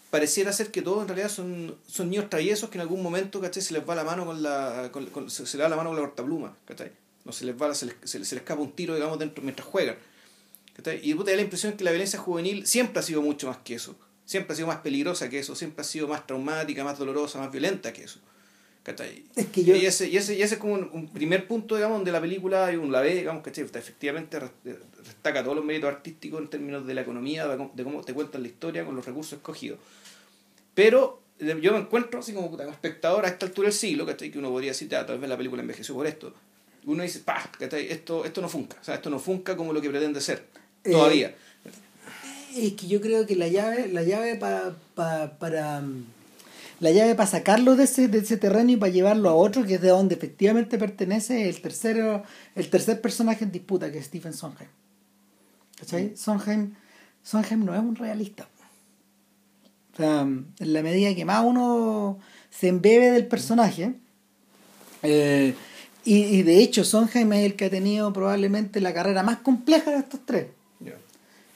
pareciera 0.10 0.52
ser 0.52 0.72
que 0.72 0.82
todos 0.82 1.04
en 1.04 1.08
realidad 1.08 1.30
son, 1.30 1.78
son 1.88 2.10
niños 2.10 2.30
traviesos 2.30 2.70
que 2.70 2.78
en 2.78 2.82
algún 2.82 3.04
momento, 3.04 3.40
¿cachai? 3.40 3.62
Se 3.62 3.74
les 3.74 3.88
va 3.88 3.94
la 3.94 4.04
mano 4.04 4.26
con 4.26 4.42
la. 4.42 4.90
Con, 4.92 5.30
se, 5.30 5.58
le 5.58 5.64
da 5.64 5.70
la 5.70 5.76
mano 5.76 5.90
con 5.90 5.98
la 5.98 6.08
cortapluma, 6.08 6.58
¿cachai? 6.66 6.92
No 7.24 7.32
se 7.32 7.46
les 7.46 7.56
va, 7.56 7.74
se 7.76 7.86
les, 7.86 7.96
se, 8.04 8.18
les, 8.18 8.34
escapa 8.34 8.62
un 8.62 8.72
tiro, 8.72 8.96
digamos, 8.96 9.20
dentro 9.20 9.44
mientras 9.44 9.68
juegan. 9.68 9.96
¿cachai? 10.76 11.00
Y 11.08 11.14
puta, 11.14 11.30
da 11.30 11.38
la 11.38 11.44
impresión 11.44 11.74
que 11.74 11.84
la 11.84 11.92
violencia 11.92 12.18
juvenil 12.18 12.66
siempre 12.66 13.00
ha 13.00 13.04
sido 13.04 13.22
mucho 13.22 13.48
más 13.48 13.58
que 13.58 13.76
eso. 13.76 13.96
Siempre 14.32 14.54
ha 14.54 14.56
sido 14.56 14.70
más 14.70 14.78
peligrosa 14.78 15.30
que 15.30 15.40
eso, 15.40 15.56
siempre 15.56 15.82
ha 15.82 15.84
sido 15.84 16.08
más 16.08 16.26
traumática, 16.26 16.86
más 16.86 16.98
dolorosa, 16.98 17.38
más 17.38 17.52
violenta 17.52 17.92
que 17.92 18.06
eso. 18.06 18.22
Es 19.36 19.48
que 19.48 19.66
yo... 19.66 19.76
y, 19.76 19.86
ese, 19.86 20.08
y, 20.08 20.16
ese, 20.16 20.36
y 20.36 20.42
ese 20.42 20.56
es 20.56 20.60
como 20.62 20.76
un, 20.76 21.10
primer 21.10 21.50
punto, 21.50 21.76
digamos, 21.76 21.98
donde 21.98 22.14
la 22.14 22.22
película, 22.22 22.72
un 22.82 22.94
la 22.94 23.02
ve, 23.02 23.14
digamos, 23.14 23.44
¿cachai? 23.44 23.66
Efectivamente 23.66 24.40
destaca 25.04 25.44
todos 25.44 25.58
los 25.58 25.66
méritos 25.66 25.90
artísticos 25.90 26.42
en 26.42 26.48
términos 26.48 26.88
de 26.88 26.94
la 26.94 27.02
economía, 27.02 27.46
de 27.46 27.84
cómo, 27.84 28.04
te 28.06 28.14
cuentan 28.14 28.42
la 28.44 28.48
historia 28.48 28.86
con 28.86 28.96
los 28.96 29.06
recursos 29.06 29.34
escogidos. 29.34 29.80
Pero 30.74 31.22
yo 31.38 31.74
me 31.74 31.80
encuentro 31.80 32.22
así 32.22 32.32
como, 32.32 32.50
como 32.50 32.72
espectador 32.72 33.26
a 33.26 33.28
esta 33.28 33.48
altura 33.48 33.68
del 33.68 33.78
siglo, 33.78 34.06
¿cachai? 34.06 34.32
Que 34.32 34.40
uno 34.40 34.50
podría 34.50 34.72
decir, 34.72 34.88
tal 34.88 35.20
vez 35.20 35.30
la 35.30 35.36
película 35.36 35.62
envejeció 35.62 35.94
por 35.94 36.08
esto. 36.08 36.34
Uno 36.86 37.04
dice, 37.04 37.20
pa, 37.20 37.52
Esto, 37.60 38.24
esto 38.24 38.42
no 38.42 38.48
funca, 38.48 38.78
o 38.80 38.84
sea, 38.86 38.96
esto 38.96 39.10
no 39.10 39.20
funca 39.20 39.58
como 39.58 39.74
lo 39.74 39.82
que 39.82 39.90
pretende 39.90 40.22
ser, 40.22 40.48
eh, 40.86 40.92
todavía. 40.92 41.36
Es 42.56 42.74
que 42.74 42.88
yo 42.88 43.02
creo 43.02 43.26
que 43.26 43.36
la 43.36 43.48
llave, 43.48 43.88
la 43.88 44.04
llave 44.04 44.36
para, 44.36 44.76
para 44.96 45.84
la 46.82 46.92
llave 46.92 47.14
para 47.14 47.30
sacarlo 47.30 47.76
de 47.76 47.84
ese, 47.84 48.08
de 48.08 48.18
ese 48.18 48.38
terreno 48.38 48.72
y 48.72 48.76
para 48.76 48.92
llevarlo 48.92 49.30
a 49.30 49.36
otro, 49.36 49.64
que 49.66 49.76
es 49.76 49.82
de 49.82 49.90
donde 49.90 50.16
efectivamente 50.16 50.80
pertenece 50.80 51.48
el 51.48 51.62
tercero, 51.62 52.24
el 52.56 52.70
tercer 52.72 53.00
personaje 53.00 53.44
en 53.44 53.52
disputa, 53.52 53.92
que 53.92 54.00
es 54.00 54.06
Stephen 54.06 54.34
Sondheim. 54.34 54.70
¿Cachai? 55.78 56.06
Mm. 56.06 56.18
Sondheim, 56.18 56.74
Sondheim 57.24 57.66
no 57.66 57.76
es 57.76 57.80
un 57.80 57.96
realista. 57.96 58.50
O 59.94 59.98
sea, 59.98 60.22
en 60.22 60.74
la 60.74 60.82
medida 60.82 61.14
que 61.14 61.24
más 61.24 61.46
uno 61.46 62.18
se 62.50 62.70
embebe 62.70 63.12
del 63.12 63.28
personaje, 63.28 63.94
eh, 65.04 65.54
y, 66.04 66.42
de 66.42 66.64
hecho 66.64 66.84
Sondheim 66.84 67.32
es 67.34 67.46
el 67.46 67.56
que 67.56 67.66
ha 67.66 67.70
tenido 67.70 68.12
probablemente 68.12 68.82
la 68.82 68.92
carrera 68.92 69.22
más 69.22 69.38
compleja 69.38 69.92
de 69.92 69.98
estos 69.98 70.22
tres. 70.26 70.48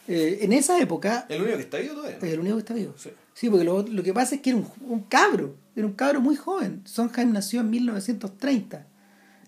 Eh, 0.07 0.39
en 0.41 0.53
esa 0.53 0.79
época... 0.79 1.25
El 1.29 1.41
único 1.41 1.57
que 1.57 1.63
está 1.63 1.77
vivo 1.79 1.95
todavía. 1.95 2.17
Es 2.17 2.23
el 2.33 2.39
único 2.39 2.55
que 2.55 2.59
está 2.61 2.73
vivo. 2.73 2.93
Sí. 2.97 3.09
Sí, 3.33 3.49
porque 3.49 3.65
lo, 3.65 3.83
lo 3.83 4.01
que 4.01 4.13
pasa 4.13 4.35
es 4.35 4.41
que 4.41 4.51
era 4.51 4.59
un, 4.59 4.67
un, 4.87 5.01
cabro, 5.01 5.55
era 5.75 5.85
un 5.85 5.93
cabro 5.93 6.21
muy 6.21 6.37
joven. 6.37 6.81
Sondheim 6.85 7.33
nació 7.33 7.59
en 7.61 7.69
1930. 7.69 8.87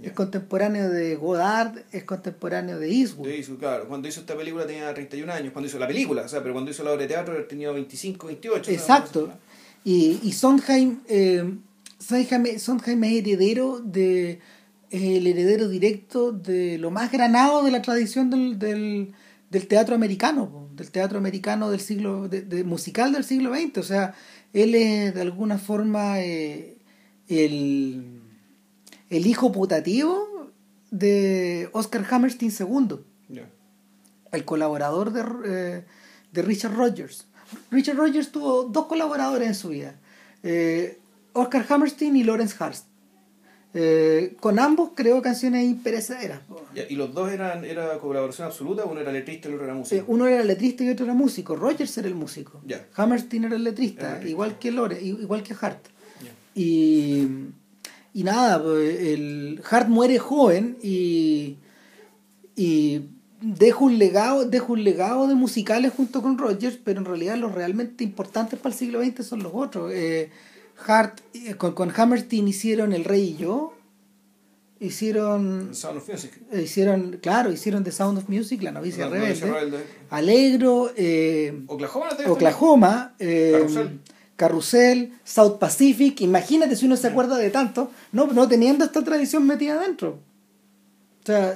Es 0.02 0.12
contemporáneo 0.12 0.90
de 0.90 1.16
Godard, 1.16 1.80
es 1.92 2.04
contemporáneo 2.04 2.78
de 2.78 2.92
Eastwood. 2.92 3.58
claro. 3.58 3.88
Cuando 3.88 4.08
hizo 4.08 4.20
esta 4.20 4.36
película 4.36 4.68
tenía 4.68 4.94
31 4.94 5.32
años, 5.32 5.54
cuando 5.54 5.68
hizo 5.68 5.80
la 5.80 5.88
película, 5.88 6.24
o 6.24 6.28
sea, 6.28 6.42
pero 6.42 6.54
cuando 6.54 6.70
hizo 6.70 6.84
la 6.84 6.92
obra 6.92 7.02
de 7.02 7.08
teatro 7.08 7.46
tenía 7.46 7.72
25, 7.72 8.28
28. 8.28 8.72
Exacto. 8.72 9.34
Y, 9.84 10.20
y 10.22 10.34
Sondheim, 10.34 11.00
eh, 11.08 11.52
Sondheim, 11.98 12.60
Sondheim, 12.60 13.04
es 13.06 13.14
heredero 13.14 13.80
de 13.80 14.40
el 14.92 15.28
heredero 15.28 15.68
directo 15.68 16.32
de 16.32 16.78
lo 16.78 16.92
más 16.92 17.12
granado 17.12 17.64
de 17.64 17.72
la 17.72 17.82
tradición 17.82 18.30
del, 18.30 18.60
del 18.60 19.14
del 19.50 19.68
teatro 19.68 19.96
americano, 19.96 20.70
del 20.74 20.92
teatro 20.92 21.18
americano 21.18 21.70
del 21.70 21.80
siglo, 21.80 22.28
de, 22.28 22.64
musical 22.64 23.14
del 23.14 23.24
siglo 23.24 23.54
XX. 23.54 23.78
O 23.78 23.84
sea, 23.84 24.16
él 24.54 24.76
es 24.76 25.14
de 25.14 25.22
alguna 25.22 25.58
forma 25.58 26.20
eh, 26.22 26.78
el, 27.28 28.22
el 29.10 29.28
hijo 29.28 29.52
putativo 29.52 30.52
de 30.92 31.70
Oscar 31.74 32.06
Hammerstein 32.10 32.52
II, 32.58 33.00
el 34.32 34.46
colaborador 34.46 35.12
de, 35.12 35.24
eh, 35.46 35.86
de 36.32 36.42
Richard 36.42 36.74
Rogers. 36.74 37.28
Richard 37.72 37.98
Rogers 37.98 38.32
tuvo 38.32 38.64
dos 38.64 38.88
colaboradores 38.88 39.48
en 39.48 39.56
su 39.56 39.70
vida, 39.70 39.96
eh, 40.44 41.00
Oscar 41.34 41.66
Hammerstein 41.70 42.16
y 42.16 42.24
Lawrence 42.24 42.56
Harst. 42.60 42.86
Eh, 43.80 44.36
con 44.40 44.58
ambos 44.58 44.92
creo 44.96 45.22
canciones 45.22 45.64
imperecederas. 45.64 46.42
¿Y 46.90 46.96
los 46.96 47.14
dos 47.14 47.32
eran 47.32 47.64
era 47.64 47.96
colaboración 48.00 48.48
absoluta? 48.48 48.86
¿Uno 48.86 49.02
era 49.02 49.12
letrista 49.12 49.48
y 49.48 49.52
el 49.52 49.56
otro 49.56 49.66
era 49.66 49.76
músico? 49.76 50.02
Eh, 50.02 50.04
uno 50.08 50.26
era 50.26 50.44
letrista 50.44 50.84
y 50.84 50.90
otro 50.90 51.06
era 51.06 51.14
músico. 51.14 51.56
Rogers 51.56 51.96
era 52.00 52.08
el 52.08 52.16
músico. 52.16 52.60
Hammerstein 52.96 53.44
era 53.44 53.56
el 53.56 53.64
letrista, 53.64 54.20
igual 54.26 54.58
que 54.58 54.72
Lore, 54.72 55.00
igual 55.00 55.44
que 55.44 55.56
Hart. 55.62 55.86
Y, 56.56 57.28
y 58.16 58.24
nada, 58.24 58.64
el 58.66 59.62
Hart 59.70 59.90
muere 59.90 60.18
joven 60.18 60.78
y, 60.82 61.58
y 62.56 63.02
deja 63.42 63.78
un 63.80 64.00
legado, 64.00 64.46
deja 64.46 64.66
un 64.74 64.84
legado 64.84 65.28
de 65.28 65.36
musicales 65.36 65.94
junto 65.96 66.24
con 66.24 66.40
Rogers, 66.40 66.80
pero 66.84 67.00
en 67.00 67.06
realidad 67.06 67.38
los 67.38 67.54
realmente 67.54 68.04
importantes 68.04 68.60
para 68.60 68.74
el 68.74 68.80
siglo 68.80 69.04
XX 69.04 69.24
son 69.24 69.44
los 69.44 69.52
otros. 69.54 69.92
Eh, 69.94 70.32
Hart, 70.86 71.20
eh, 71.34 71.56
con, 71.56 71.74
con 71.74 71.92
Hammerstein 71.96 72.48
hicieron 72.48 72.94
El 72.94 73.04
Rey 73.04 73.36
y 73.36 73.38
yo. 73.38 73.74
Hicieron. 74.80 75.74
Sound 75.74 75.98
of 75.98 76.10
Music. 76.10 76.40
Eh, 76.52 76.62
hicieron, 76.62 77.20
claro, 77.22 77.52
hicieron 77.52 77.84
The 77.84 77.92
Sound 77.92 78.20
of 78.20 78.30
Music, 78.30 78.62
La 78.62 78.72
Novicia 78.72 79.08
Rebelde. 79.08 79.84
Alegro. 80.10 80.92
Eh, 80.96 81.64
Oklahoma. 81.68 82.10
Oklahoma. 82.28 83.16
Carrusel. 84.36 85.14
South 85.24 85.58
Pacific. 85.58 86.22
Imagínate 86.22 86.76
si 86.76 86.86
uno 86.86 86.96
se 86.96 87.08
acuerda 87.08 87.38
de 87.38 87.50
tanto, 87.50 87.92
no, 88.12 88.28
no 88.28 88.48
teniendo 88.48 88.86
esta 88.86 89.04
tradición 89.04 89.48
metida 89.48 89.76
adentro. 89.76 90.20
O 91.24 91.26
sea, 91.26 91.56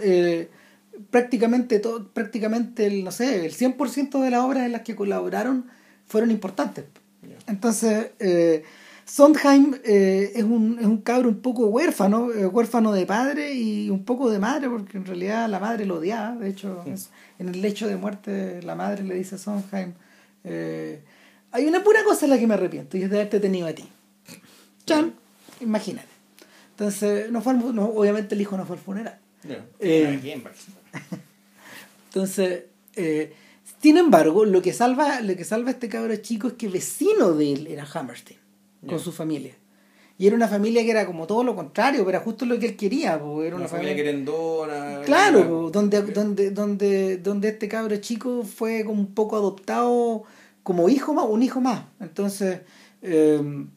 prácticamente, 1.12 1.80
todo, 1.80 2.10
prácticamente 2.10 2.88
el, 2.88 3.04
no 3.04 3.12
sé, 3.12 3.46
el 3.46 3.54
100% 3.54 4.20
de 4.20 4.30
las 4.32 4.44
obras 4.44 4.66
en 4.66 4.72
las 4.72 4.82
que 4.82 4.96
colaboraron 4.96 5.68
fueron 6.08 6.32
importantes. 6.32 6.86
Entonces, 7.48 8.12
Sondheim 9.12 9.76
eh, 9.84 10.32
es, 10.36 10.44
un, 10.46 10.80
es 10.80 10.86
un 10.86 11.02
cabro 11.02 11.28
un 11.28 11.42
poco 11.42 11.66
huérfano, 11.66 12.32
eh, 12.32 12.46
huérfano 12.46 12.94
de 12.94 13.06
padre 13.06 13.54
y 13.54 13.90
un 13.90 14.06
poco 14.06 14.32
de 14.32 14.40
madre, 14.40 14.70
porque 14.70 14.98
en 14.98 15.06
realidad 15.06 15.50
la 15.50 15.60
madre 15.60 15.86
lo 15.86 15.96
odiaba. 15.96 16.38
De 16.38 16.48
hecho, 16.48 16.82
en 17.38 17.50
el 17.50 17.62
lecho 17.62 17.90
de 17.90 17.98
muerte 17.98 18.62
la 18.62 18.74
madre 18.74 19.04
le 19.04 19.16
dice 19.16 19.36
a 19.36 19.38
Sondheim, 19.38 19.96
eh, 20.46 21.02
hay 21.52 21.66
una 21.66 21.84
pura 21.84 22.06
cosa 22.06 22.26
en 22.26 22.30
la 22.30 22.40
que 22.40 22.48
me 22.48 22.54
arrepiento 22.54 22.96
y 22.98 23.04
es 23.04 23.10
de 23.10 23.18
haberte 23.18 23.42
tenido 23.42 23.68
a 23.68 23.74
ti. 23.74 23.84
Chan, 24.86 25.14
imagínate. 25.60 26.08
Entonces, 26.70 27.30
no 27.34 27.42
fue, 27.42 27.54
no, 27.54 27.88
obviamente 27.88 28.36
el 28.36 28.40
hijo 28.40 28.56
no 28.56 28.66
fue 28.66 28.78
al 28.78 28.82
funeral. 28.82 29.20
entonces, 32.08 32.64
sin 33.82 33.98
embargo, 33.98 34.46
lo 34.46 34.62
que 34.62 34.72
salva, 34.72 35.20
lo 35.20 35.36
que 35.36 35.44
salva 35.44 35.68
a 35.68 35.74
este 35.74 35.90
cabro 35.90 36.16
chico 36.16 36.48
es 36.48 36.54
que 36.54 36.70
vecino 36.70 37.34
de 37.34 37.52
él 37.52 37.68
era 37.68 37.86
Hammerstein 37.94 38.41
con 38.88 39.00
su 39.00 39.12
familia. 39.12 39.54
Y 40.18 40.28
era 40.28 40.36
una 40.36 40.48
familia 40.48 40.84
que 40.84 40.92
era 40.92 41.08
como 41.08 41.26
todo 41.26 41.44
lo 41.44 41.56
contrario, 41.56 42.02
pero 42.02 42.10
era 42.10 42.20
justo 42.20 42.46
lo 42.46 42.60
que 42.60 42.68
él 42.68 42.76
quería. 42.76 43.20
Era 43.44 43.56
una, 43.56 43.68
familia, 43.68 43.96
querendona. 43.96 45.02
Claro, 45.04 45.72
donde, 45.72 46.02
donde, 46.04 46.52
donde, 46.52 47.18
donde 47.18 47.50
este 47.50 47.68
cabro 47.68 47.96
chico 47.98 48.44
fue 48.44 48.86
como 48.86 49.00
un 49.00 49.16
poco 49.16 49.36
adoptado 49.36 50.24
como 50.64 50.90
hijo 50.90 51.14
más, 51.14 51.26
un 51.28 51.42
hijo 51.42 51.60
más. 51.60 51.86
Entonces, 52.00 52.62
em, 53.02 53.70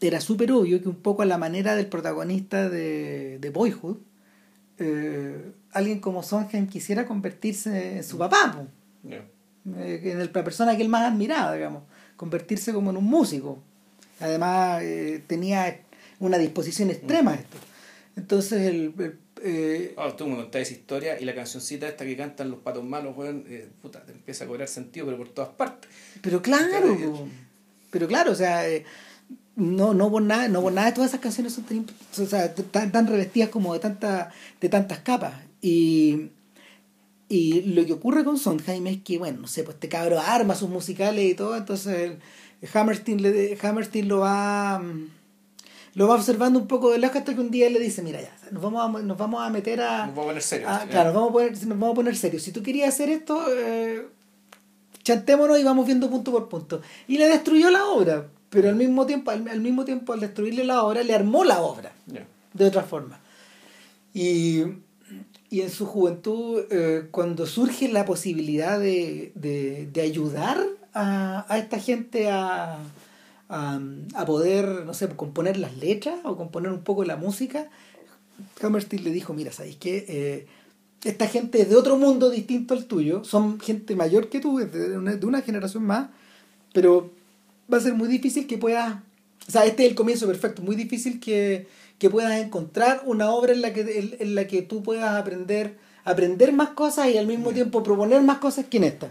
era 0.00 0.20
súper 0.20 0.52
obvio 0.52 0.82
que 0.82 0.88
un 0.88 0.96
poco 0.96 1.22
a 1.22 1.24
la 1.26 1.38
manera 1.38 1.76
del 1.76 1.86
protagonista 1.86 2.68
de, 2.68 3.38
de 3.40 3.50
Boyhood, 3.50 3.96
eh, 4.78 5.50
alguien 5.72 6.00
como 6.00 6.22
Sondheim 6.22 6.66
quisiera 6.66 7.06
convertirse 7.06 7.96
en 7.96 8.04
su 8.04 8.18
papá, 8.18 8.66
eh, 9.08 10.00
en 10.04 10.20
el, 10.20 10.30
la 10.32 10.44
persona 10.44 10.76
que 10.76 10.82
él 10.82 10.88
más 10.88 11.10
admiraba, 11.10 11.54
digamos, 11.54 11.82
convertirse 12.16 12.72
como 12.72 12.90
en 12.90 12.96
un 12.96 13.04
músico. 13.04 13.62
Además, 14.20 14.82
eh, 14.82 15.22
tenía 15.26 15.80
una 16.20 16.38
disposición 16.38 16.90
extrema 16.90 17.32
a 17.32 17.34
esto. 17.36 17.56
Entonces, 18.16 18.62
el. 18.62 19.18
eh, 19.42 19.94
oh, 19.96 20.12
tú 20.14 20.26
me 20.26 20.36
contás 20.36 20.62
esa 20.62 20.72
historia 20.72 21.20
y 21.20 21.24
la 21.24 21.34
cancioncita 21.34 21.88
esta 21.88 22.04
que 22.04 22.16
cantan 22.16 22.50
los 22.50 22.60
patos 22.60 22.84
malos, 22.84 23.14
eh, 23.48 23.68
puta, 23.80 24.04
te 24.04 24.12
empieza 24.12 24.44
a 24.44 24.48
cobrar 24.48 24.68
sentido, 24.68 25.06
pero 25.06 25.18
por 25.18 25.28
todas 25.28 25.50
partes. 25.50 25.90
Pero 26.20 26.42
claro, 26.42 27.28
pero 27.90 28.08
claro, 28.08 28.32
o 28.32 28.34
sea, 28.34 28.64
no, 29.58 29.92
no 29.92 30.10
por 30.10 30.22
nada, 30.22 30.48
no 30.48 30.62
por 30.62 30.72
nada 30.72 30.94
todas 30.94 31.10
esas 31.10 31.20
canciones 31.20 31.52
son 31.52 31.64
tan, 31.64 31.86
o 32.20 32.26
sea, 32.26 32.54
tan, 32.54 33.06
revestidas 33.06 33.48
como 33.50 33.74
de 33.74 33.80
tanta, 33.80 34.32
de 34.60 34.68
tantas 34.68 35.00
capas. 35.00 35.34
Y, 35.60 36.30
y 37.28 37.62
lo 37.62 37.84
que 37.84 37.92
ocurre 37.92 38.24
con 38.24 38.38
Sondheim 38.38 38.86
es 38.86 39.02
que, 39.02 39.18
bueno, 39.18 39.40
no 39.42 39.48
sé, 39.48 39.64
pues 39.64 39.74
este 39.74 39.88
cabro 39.88 40.20
arma 40.20 40.54
sus 40.54 40.68
musicales 40.68 41.24
y 41.24 41.34
todo, 41.34 41.56
entonces 41.56 42.12
Hammerstein, 42.72 43.22
le, 43.22 43.58
Hammerstein 43.62 44.08
lo 44.08 44.20
va 44.20 44.82
lo 45.94 46.06
va 46.06 46.14
observando 46.14 46.58
un 46.58 46.68
poco 46.68 46.92
de 46.92 46.98
lejos 46.98 47.16
hasta 47.16 47.34
que 47.34 47.40
un 47.40 47.50
día 47.50 47.68
le 47.70 47.80
dice, 47.80 48.02
mira 48.02 48.20
ya, 48.20 48.32
nos 48.52 48.62
vamos 48.62 48.84
a, 48.84 49.02
nos 49.02 49.18
vamos 49.18 49.42
a 49.44 49.50
meter 49.50 49.80
a... 49.80 50.06
Nos 50.06 50.14
vamos 50.14 50.24
a 50.24 50.28
poner 50.28 50.42
serios. 50.42 50.70
claro, 50.90 51.12
nos 51.12 51.14
vamos 51.14 51.30
a 51.30 51.32
poner, 51.32 51.52
nos 51.52 51.78
vamos 51.78 51.90
a 51.90 51.94
poner 51.94 52.16
serios. 52.16 52.42
Si 52.42 52.52
tú 52.52 52.62
querías 52.62 52.90
hacer 52.90 53.08
esto, 53.08 53.44
eh, 53.52 54.06
chantémonos 55.02 55.58
y 55.58 55.64
vamos 55.64 55.86
viendo 55.86 56.08
punto 56.08 56.30
por 56.30 56.48
punto. 56.48 56.82
Y 57.08 57.18
le 57.18 57.28
destruyó 57.28 57.70
la 57.70 57.86
obra, 57.86 58.28
pero 58.48 58.68
al 58.68 58.76
mismo 58.76 59.06
tiempo, 59.06 59.32
al, 59.32 59.60
mismo 59.60 59.84
tiempo 59.84 60.12
al 60.12 60.20
destruirle 60.20 60.64
la 60.64 60.84
obra, 60.84 61.02
le 61.02 61.14
armó 61.14 61.42
la 61.42 61.60
obra. 61.62 61.90
De 62.52 62.64
otra 62.64 62.82
forma. 62.82 63.18
Y 64.14 64.62
y 65.50 65.62
en 65.62 65.70
su 65.70 65.86
juventud, 65.86 66.64
eh, 66.70 67.08
cuando 67.10 67.46
surge 67.46 67.88
la 67.88 68.04
posibilidad 68.04 68.78
de, 68.78 69.32
de, 69.34 70.00
ayudar 70.00 70.62
a, 70.98 71.46
a, 71.52 71.58
esta 71.58 71.78
gente 71.78 72.30
a, 72.30 72.78
a, 73.48 74.26
poder, 74.26 74.84
no 74.84 74.94
sé, 74.94 75.08
componer 75.08 75.56
las 75.56 75.76
letras 75.76 76.16
o 76.24 76.36
componer 76.36 76.72
un 76.72 76.82
poco 76.82 77.04
la 77.04 77.16
música, 77.16 77.68
Hammerstein 78.62 79.04
le 79.04 79.10
dijo, 79.10 79.34
mira, 79.34 79.52
¿sabéis 79.52 79.76
qué? 79.76 80.04
Eh, 80.08 80.46
esta 81.04 81.28
gente 81.28 81.62
es 81.62 81.68
de 81.68 81.76
otro 81.76 81.96
mundo 81.96 82.30
distinto 82.30 82.74
al 82.74 82.86
tuyo, 82.86 83.24
son 83.24 83.60
gente 83.60 83.94
mayor 83.94 84.28
que 84.28 84.40
tú, 84.40 84.58
de 84.58 84.98
una, 84.98 85.14
de 85.14 85.26
una 85.26 85.42
generación 85.42 85.84
más, 85.84 86.08
pero 86.72 87.10
va 87.72 87.78
a 87.78 87.80
ser 87.80 87.94
muy 87.94 88.08
difícil 88.08 88.46
que 88.46 88.58
puedas, 88.58 88.96
o 89.46 89.50
sea, 89.50 89.64
este 89.64 89.84
es 89.84 89.90
el 89.90 89.94
comienzo 89.94 90.26
perfecto, 90.26 90.62
muy 90.62 90.76
difícil 90.76 91.20
que 91.20 91.68
que 91.98 92.10
puedas 92.10 92.40
encontrar 92.40 93.02
una 93.04 93.30
obra 93.30 93.52
en 93.52 93.60
la 93.60 93.72
que, 93.72 94.16
en, 94.18 94.34
la 94.34 94.46
que 94.46 94.62
tú 94.62 94.82
puedas 94.82 95.16
aprender, 95.16 95.76
aprender 96.04 96.52
más 96.52 96.70
cosas 96.70 97.08
y 97.08 97.18
al 97.18 97.26
mismo 97.26 97.50
tiempo 97.50 97.82
proponer 97.82 98.22
más 98.22 98.38
cosas 98.38 98.66
que 98.66 98.76
en 98.76 98.84
esta. 98.84 99.10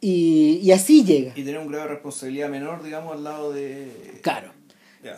Y, 0.00 0.60
y, 0.62 0.72
así 0.72 1.04
llega. 1.04 1.32
Y 1.34 1.42
tener 1.42 1.58
un 1.58 1.68
grado 1.68 1.84
de 1.84 1.94
responsabilidad 1.94 2.48
menor, 2.48 2.82
digamos, 2.82 3.14
al 3.14 3.24
lado 3.24 3.52
de... 3.52 4.20
Claro. 4.22 4.56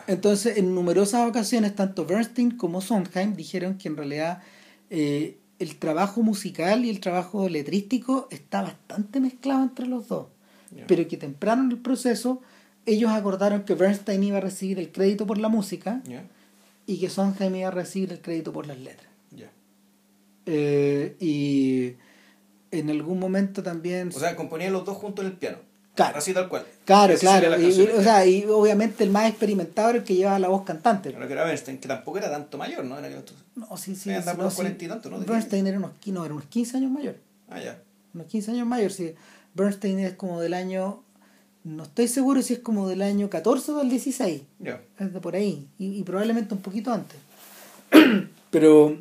Entonces, 0.07 0.57
en 0.57 0.75
numerosas 0.75 1.27
ocasiones, 1.27 1.75
tanto 1.75 2.05
Bernstein 2.05 2.51
como 2.51 2.81
Sondheim 2.81 3.35
dijeron 3.35 3.77
que 3.77 3.87
en 3.87 3.97
realidad 3.97 4.41
eh, 4.89 5.37
el 5.59 5.77
trabajo 5.77 6.21
musical 6.21 6.85
y 6.85 6.89
el 6.89 6.99
trabajo 6.99 7.49
letrístico 7.49 8.27
está 8.31 8.61
bastante 8.61 9.19
mezclado 9.19 9.63
entre 9.63 9.87
los 9.87 10.07
dos. 10.07 10.27
Pero 10.87 11.07
que 11.07 11.17
temprano 11.17 11.63
en 11.63 11.71
el 11.71 11.79
proceso 11.79 12.41
ellos 12.85 13.11
acordaron 13.11 13.63
que 13.63 13.73
Bernstein 13.73 14.23
iba 14.23 14.37
a 14.37 14.41
recibir 14.41 14.77
el 14.79 14.91
crédito 14.91 15.25
por 15.25 15.39
la 15.39 15.49
música 15.49 16.01
y 16.85 16.99
que 16.99 17.09
Sondheim 17.09 17.55
iba 17.55 17.69
a 17.69 17.71
recibir 17.71 18.11
el 18.11 18.21
crédito 18.21 18.53
por 18.53 18.67
las 18.67 18.79
letras. 18.79 19.07
Eh, 20.51 21.15
y 21.19 21.93
en 22.71 22.89
algún 22.89 23.19
momento 23.19 23.63
también... 23.63 24.09
O 24.09 24.19
sea, 24.19 24.35
componían 24.35 24.73
los 24.73 24.85
dos 24.85 24.97
juntos 24.97 25.25
en 25.25 25.31
el 25.31 25.37
piano. 25.37 25.57
Claro. 25.95 26.17
Así 26.17 26.33
tal 26.33 26.47
cual. 26.47 26.65
Claro, 26.85 27.15
claro. 27.17 27.59
Y, 27.61 27.81
o 27.81 28.01
sea, 28.01 28.25
y 28.25 28.45
obviamente 28.45 29.03
el 29.03 29.09
más 29.09 29.29
experimentado 29.29 29.89
era 29.89 29.97
el 29.99 30.03
que 30.05 30.15
llevaba 30.15 30.39
la 30.39 30.47
voz 30.47 30.63
cantante. 30.63 31.11
Pero 31.11 31.27
que 31.27 31.33
era 31.33 31.43
Bernstein, 31.43 31.77
que 31.79 31.87
tampoco 31.89 32.17
era 32.17 32.29
tanto 32.29 32.57
mayor, 32.57 32.85
¿no? 32.85 32.97
Era 32.97 33.09
que 33.09 33.21
no, 33.55 33.75
sí, 33.75 33.95
sí. 33.95 34.09
Era 34.09 34.33
unos 34.33 34.55
40 34.55 34.85
y 34.85 34.87
tanto, 34.87 35.09
¿no? 35.09 35.19
Bernstein 35.19 35.67
era 35.67 35.77
unos, 35.77 35.91
no, 36.05 36.25
era 36.25 36.33
unos 36.33 36.45
15 36.45 36.77
años 36.77 36.91
mayor. 36.91 37.17
Ah, 37.49 37.59
ya. 37.59 37.81
Unos 38.13 38.27
15 38.27 38.51
años 38.51 38.67
mayor, 38.67 38.91
sí. 38.91 39.13
Bernstein 39.55 39.99
es 39.99 40.13
como 40.13 40.39
del 40.39 40.53
año 40.53 41.03
no 41.63 41.83
estoy 41.83 42.07
seguro 42.07 42.41
si 42.41 42.53
es 42.53 42.59
como 42.59 42.87
del 42.87 43.01
año 43.01 43.29
14 43.29 43.71
o 43.73 43.77
del 43.77 43.89
16. 43.89 44.41
Es 44.99 45.13
de 45.13 45.19
por 45.19 45.35
ahí. 45.35 45.67
Y, 45.77 46.01
probablemente 46.03 46.53
un 46.53 46.61
poquito 46.61 46.91
antes. 46.91 47.17
Pero 48.49 48.97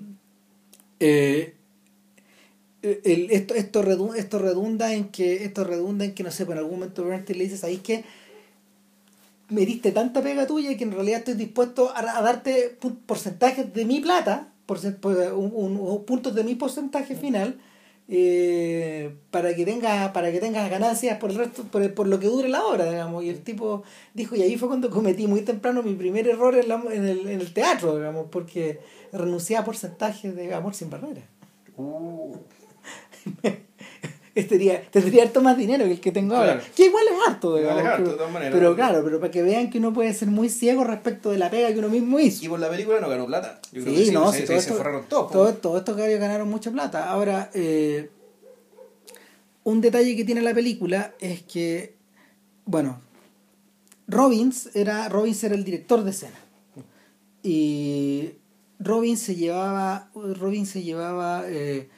eh, 0.98 1.54
el, 3.04 3.30
esto, 3.30 3.54
esto, 3.54 3.82
redunda, 3.82 4.18
esto 4.18 4.38
redunda 4.38 4.94
en 4.94 5.08
que, 5.08 5.44
esto 5.44 5.64
redunda 5.64 6.04
en 6.04 6.14
que, 6.14 6.22
no 6.22 6.30
sé, 6.30 6.46
por 6.46 6.56
algún 6.56 6.80
momento 6.80 7.04
Bernstein 7.04 7.38
le 7.38 7.44
dices 7.44 7.64
ahí 7.64 7.78
que 7.78 8.04
me 9.48 9.64
diste 9.64 9.92
tanta 9.92 10.22
pega 10.22 10.46
tuya 10.46 10.76
que 10.76 10.84
en 10.84 10.92
realidad 10.92 11.20
estoy 11.20 11.34
dispuesto 11.34 11.90
a, 11.94 12.02
darte 12.22 12.76
porcentajes 13.06 13.72
de 13.72 13.84
mi 13.84 14.00
plata, 14.00 14.52
por, 14.66 14.78
un, 15.34 16.04
puntos 16.04 16.34
de 16.34 16.44
mi 16.44 16.54
porcentaje 16.54 17.14
final, 17.14 17.58
eh, 18.10 19.14
para 19.30 19.54
que 19.54 19.66
tenga 19.66 20.14
para 20.14 20.32
que 20.32 20.40
tengas 20.40 20.70
ganancias 20.70 21.18
por 21.18 21.30
el 21.30 21.36
resto 21.36 21.64
por, 21.64 21.92
por, 21.92 22.06
lo 22.06 22.18
que 22.18 22.26
dure 22.26 22.48
la 22.48 22.64
obra 22.64 22.90
digamos 22.90 23.22
y 23.22 23.28
el 23.28 23.42
tipo 23.42 23.82
dijo 24.14 24.34
y 24.34 24.40
ahí 24.40 24.56
fue 24.56 24.68
cuando 24.68 24.88
cometí 24.88 25.26
muy 25.26 25.42
temprano 25.42 25.82
mi 25.82 25.94
primer 25.94 26.26
error 26.26 26.56
en, 26.56 26.72
en, 26.72 27.04
el, 27.04 27.28
en 27.28 27.40
el 27.40 27.52
teatro 27.52 27.96
digamos 27.96 28.28
porque 28.30 28.80
renuncié 29.12 29.58
a 29.58 29.64
porcentajes 29.64 30.34
de 30.34 30.54
amor 30.54 30.74
sin 30.74 30.88
barreras. 30.88 31.24
Uh. 31.76 32.34
tendría, 34.34 34.82
tendría 34.90 35.24
harto 35.24 35.40
más 35.40 35.56
dinero 35.56 35.84
que 35.84 35.92
el 35.92 36.00
que 36.00 36.12
tengo 36.12 36.34
ahora. 36.36 36.60
Que 36.76 36.86
igual 36.86 37.04
es 37.08 37.28
harto, 37.28 37.56
digamos. 37.56 37.82
pero, 37.82 38.10
de 38.10 38.16
todas 38.16 38.32
maneras, 38.32 38.54
pero 38.54 38.74
claro, 38.74 39.02
pero 39.04 39.20
para 39.20 39.30
que 39.30 39.42
vean 39.42 39.70
que 39.70 39.78
uno 39.78 39.92
puede 39.92 40.12
ser 40.14 40.28
muy 40.28 40.48
ciego 40.48 40.84
respecto 40.84 41.30
de 41.30 41.38
la 41.38 41.50
pega 41.50 41.72
que 41.72 41.78
uno 41.78 41.88
mismo 41.88 42.20
hizo. 42.20 42.44
Y 42.44 42.48
por 42.48 42.60
la 42.60 42.68
película 42.68 43.00
no 43.00 43.08
ganó 43.08 43.26
plata. 43.26 43.60
Yo 43.72 43.82
creo 43.82 43.96
sí, 43.96 44.04
que 44.06 44.12
no, 44.12 44.32
sí, 44.32 44.44
todo, 44.44 44.56
esto, 44.56 45.06
todo, 45.30 45.54
todo, 45.54 45.78
estos 45.78 45.96
gallos 45.96 46.20
ganaron 46.20 46.48
mucha 46.48 46.70
plata. 46.70 47.10
Ahora, 47.10 47.50
eh, 47.54 48.10
un 49.64 49.80
detalle 49.80 50.16
que 50.16 50.24
tiene 50.24 50.42
la 50.42 50.54
película 50.54 51.14
es 51.20 51.42
que, 51.42 51.94
bueno, 52.64 53.00
Robbins 54.06 54.70
era, 54.74 55.08
Robbins 55.08 55.44
era 55.44 55.54
el 55.54 55.64
director 55.64 56.02
de 56.02 56.10
escena. 56.10 56.38
Y 57.42 58.32
Robbins 58.78 59.20
se 59.20 59.36
llevaba, 59.36 60.10
Robbins 60.14 60.70
se 60.70 60.82
llevaba, 60.82 61.44
eh, 61.46 61.88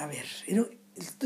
a 0.00 0.06
ver, 0.06 0.24
era, 0.46 0.64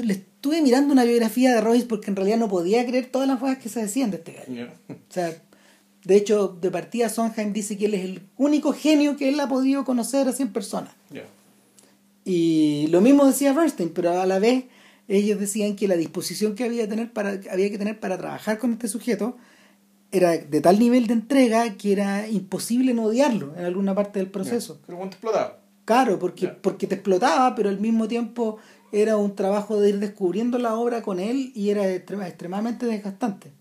le 0.02 0.12
estuve 0.12 0.60
mirando 0.60 0.92
una 0.92 1.04
biografía 1.04 1.54
de 1.54 1.60
Robbins 1.60 1.84
porque 1.84 2.10
en 2.10 2.16
realidad 2.16 2.38
no 2.38 2.48
podía 2.48 2.84
creer 2.84 3.06
todas 3.06 3.28
las 3.28 3.38
cosas 3.38 3.58
que 3.58 3.68
se 3.68 3.80
decían 3.80 4.10
de 4.10 4.16
este 4.16 4.32
gallo. 4.32 4.68
O 4.88 5.12
sea, 5.12 5.32
de 6.02 6.16
hecho, 6.16 6.48
de 6.48 6.70
partida 6.72 7.08
Sondheim 7.08 7.52
dice 7.52 7.78
que 7.78 7.86
él 7.86 7.94
es 7.94 8.04
el 8.04 8.22
único 8.36 8.72
genio 8.72 9.16
que 9.16 9.28
él 9.28 9.38
ha 9.38 9.48
podido 9.48 9.84
conocer 9.84 10.26
así 10.26 10.42
en 10.42 10.52
persona. 10.52 10.92
Y 12.24 12.88
lo 12.88 13.00
mismo 13.00 13.26
decía 13.26 13.52
Bernstein, 13.52 13.90
pero 13.90 14.20
a 14.20 14.26
la 14.26 14.40
vez 14.40 14.64
ellos 15.06 15.38
decían 15.38 15.76
que 15.76 15.86
la 15.86 15.96
disposición 15.96 16.56
que 16.56 16.64
había, 16.64 16.88
tener 16.88 17.12
para, 17.12 17.38
había 17.50 17.70
que 17.70 17.78
tener 17.78 18.00
para 18.00 18.18
trabajar 18.18 18.58
con 18.58 18.72
este 18.72 18.88
sujeto 18.88 19.36
era 20.10 20.36
de 20.36 20.60
tal 20.60 20.78
nivel 20.80 21.06
de 21.06 21.14
entrega 21.14 21.76
que 21.76 21.92
era 21.92 22.28
imposible 22.28 22.92
no 22.92 23.04
odiarlo 23.04 23.54
en 23.56 23.64
alguna 23.64 23.94
parte 23.94 24.18
del 24.18 24.30
proceso. 24.30 24.80
Pero 24.86 24.98
cuando 24.98 25.14
explotaba. 25.14 25.63
Claro, 25.84 26.18
porque, 26.18 26.48
porque 26.48 26.86
te 26.86 26.94
explotaba, 26.94 27.54
pero 27.54 27.68
al 27.68 27.78
mismo 27.78 28.08
tiempo 28.08 28.58
era 28.90 29.16
un 29.16 29.34
trabajo 29.34 29.80
de 29.80 29.90
ir 29.90 29.98
descubriendo 29.98 30.58
la 30.58 30.76
obra 30.76 31.02
con 31.02 31.20
él 31.20 31.52
y 31.54 31.70
era 31.70 31.90
extremadamente 31.90 32.86
desgastante. 32.86 33.52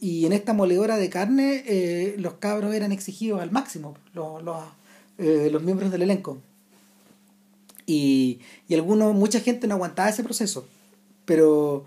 Y 0.00 0.26
en 0.26 0.32
esta 0.32 0.52
moledora 0.52 0.96
de 0.96 1.08
carne 1.08 1.64
eh, 1.66 2.16
los 2.18 2.34
cabros 2.34 2.74
eran 2.74 2.92
exigidos 2.92 3.40
al 3.40 3.50
máximo, 3.50 3.96
los, 4.14 4.42
los, 4.42 4.62
eh, 5.16 5.48
los 5.50 5.62
miembros 5.62 5.90
del 5.90 6.02
elenco. 6.02 6.38
Y, 7.86 8.40
y 8.68 8.74
algunos, 8.74 9.14
mucha 9.14 9.40
gente 9.40 9.66
no 9.66 9.76
aguantaba 9.76 10.10
ese 10.10 10.22
proceso. 10.22 10.68
Pero, 11.24 11.84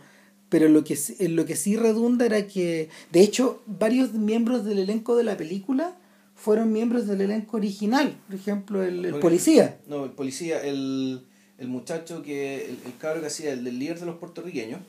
pero 0.49 0.67
lo, 0.67 0.83
que, 0.83 0.97
lo 1.29 1.45
que 1.45 1.55
sí 1.55 1.75
redunda 1.75 2.25
era 2.25 2.47
que, 2.47 2.89
de 3.11 3.21
hecho, 3.21 3.61
varios 3.67 4.13
miembros 4.13 4.65
del 4.65 4.79
elenco 4.79 5.15
de 5.15 5.23
la 5.23 5.37
película 5.37 5.95
fueron 6.41 6.71
miembros 6.73 7.07
del 7.07 7.21
elenco 7.21 7.57
original. 7.57 8.15
Por 8.27 8.35
ejemplo, 8.35 8.83
el 8.83 9.15
policía. 9.19 9.79
No, 9.87 10.05
el 10.05 10.11
policía, 10.11 10.61
el 10.61 11.21
el 11.61 11.67
muchacho 11.67 12.23
que, 12.23 12.65
el, 12.65 12.97
cabro 12.97 13.21
que 13.21 13.27
hacía, 13.27 13.53
el 13.53 13.63
del 13.63 13.77
líder 13.77 13.99
de 13.99 14.07
los 14.07 14.17
puertorriqueños. 14.17 14.81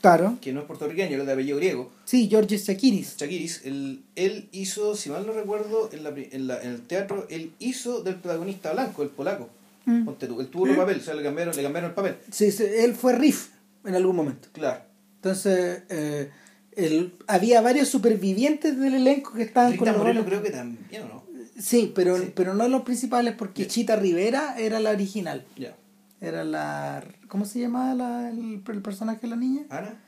Claro. 0.00 0.38
Que 0.40 0.52
no 0.52 0.60
es 0.60 0.66
puertorriqueño, 0.66 1.18
es 1.18 1.26
de 1.26 1.32
apellido 1.32 1.56
griego. 1.56 1.90
Sí, 2.04 2.28
George 2.30 2.56
Chakiris. 2.56 3.16
Chakiris, 3.16 3.62
él, 3.64 4.04
él 4.14 4.48
hizo, 4.52 4.94
si 4.94 5.10
mal 5.10 5.26
no 5.26 5.32
recuerdo, 5.32 5.90
en, 5.92 6.04
la, 6.04 6.10
en, 6.10 6.46
la, 6.46 6.62
en 6.62 6.70
el 6.70 6.82
teatro, 6.82 7.26
él 7.30 7.52
hizo 7.58 8.04
del 8.04 8.14
protagonista 8.14 8.72
blanco, 8.72 9.02
el 9.02 9.08
polaco. 9.08 9.48
Mm. 9.86 10.04
Ponte 10.04 10.28
tú, 10.28 10.40
él 10.40 10.46
tuvo 10.46 10.68
el 10.68 10.76
papel, 10.76 11.00
o 11.00 11.02
sea, 11.02 11.14
le 11.14 11.22
cambiaron, 11.24 11.54
le 11.56 11.62
cambiaron 11.64 11.90
el 11.90 11.94
papel. 11.96 12.16
Sí, 12.30 12.48
él 12.60 12.94
fue 12.94 13.18
Riff 13.18 13.48
en 13.84 13.96
algún 13.96 14.14
momento. 14.14 14.48
Claro. 14.52 14.82
Entonces, 15.16 15.82
eh, 15.88 16.30
había 17.26 17.60
varios 17.60 17.88
supervivientes 17.88 18.78
del 18.78 18.94
elenco 18.94 19.32
que 19.32 19.42
estaban 19.42 19.76
con 19.76 19.96
Moreno 19.96 20.24
creo 20.24 20.42
que 20.42 20.50
también, 20.50 21.08
¿no? 21.08 21.22
Sí, 21.58 21.92
pero, 21.94 22.16
pero 22.34 22.54
no 22.54 22.68
los 22.68 22.82
principales 22.82 23.34
porque 23.36 23.66
Chita 23.66 23.96
Rivera 23.96 24.54
era 24.58 24.80
la 24.80 24.90
original. 24.90 25.44
Ya. 25.56 25.76
Era 26.20 26.44
la... 26.44 27.04
¿Cómo 27.28 27.44
se 27.44 27.60
llamaba 27.60 27.94
la, 27.94 28.30
el, 28.30 28.62
el 28.66 28.82
personaje 28.82 29.20
de 29.22 29.28
la 29.28 29.36
niña? 29.36 29.62
¿Ana? 29.68 30.00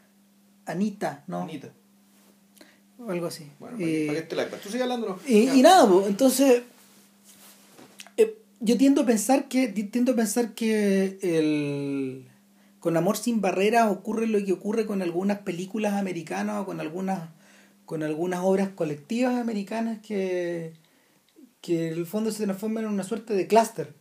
Anita, 0.67 1.25
¿no? 1.27 1.43
Anita. 1.43 1.69
O 2.99 3.11
algo 3.11 3.27
así. 3.27 3.47
Bueno, 3.59 3.77
Eh, 3.81 4.05
para 4.07 4.19
que 4.19 4.23
esté 4.23 4.37
la 4.37 4.47
Tú 4.49 4.69
sigue 4.71 4.83
hablando. 4.83 5.19
y, 5.27 5.49
y 5.51 5.63
nada, 5.63 5.87
pues, 5.89 6.07
entonces 6.07 6.63
eh, 8.17 8.39
yo 8.61 8.79
tiendo 8.79 9.03
a 9.03 9.07
pensar 9.07 9.49
que 9.49 9.69
tiendo 9.69 10.13
a 10.13 10.17
pensar 10.17 10.55
que 10.55 11.19
el 11.23 12.25
con 12.83 12.97
Amor 12.97 13.17
sin 13.17 13.41
barreras 13.41 13.93
ocurre 13.93 14.27
lo 14.27 14.45
que 14.45 14.53
ocurre 14.53 14.87
con 14.87 15.03
algunas 15.03 15.39
películas 15.39 15.93
americanas 15.95 16.63
o 16.63 16.67
con 16.67 16.81
algunas 16.81 17.31
con 17.87 18.03
algunas 18.03 18.41
obras 18.43 18.71
colectivas 18.71 19.37
americanas 19.37 20.01
que 20.01 20.73
que 21.61 21.87
en 21.87 21.95
el 21.95 22.07
fondo 22.07 22.33
se 22.33 22.43
transforman 22.43 22.83
en 22.83 22.91
una 22.91 23.05
suerte 23.05 23.35
de 23.35 23.47
clúster, 23.47 23.95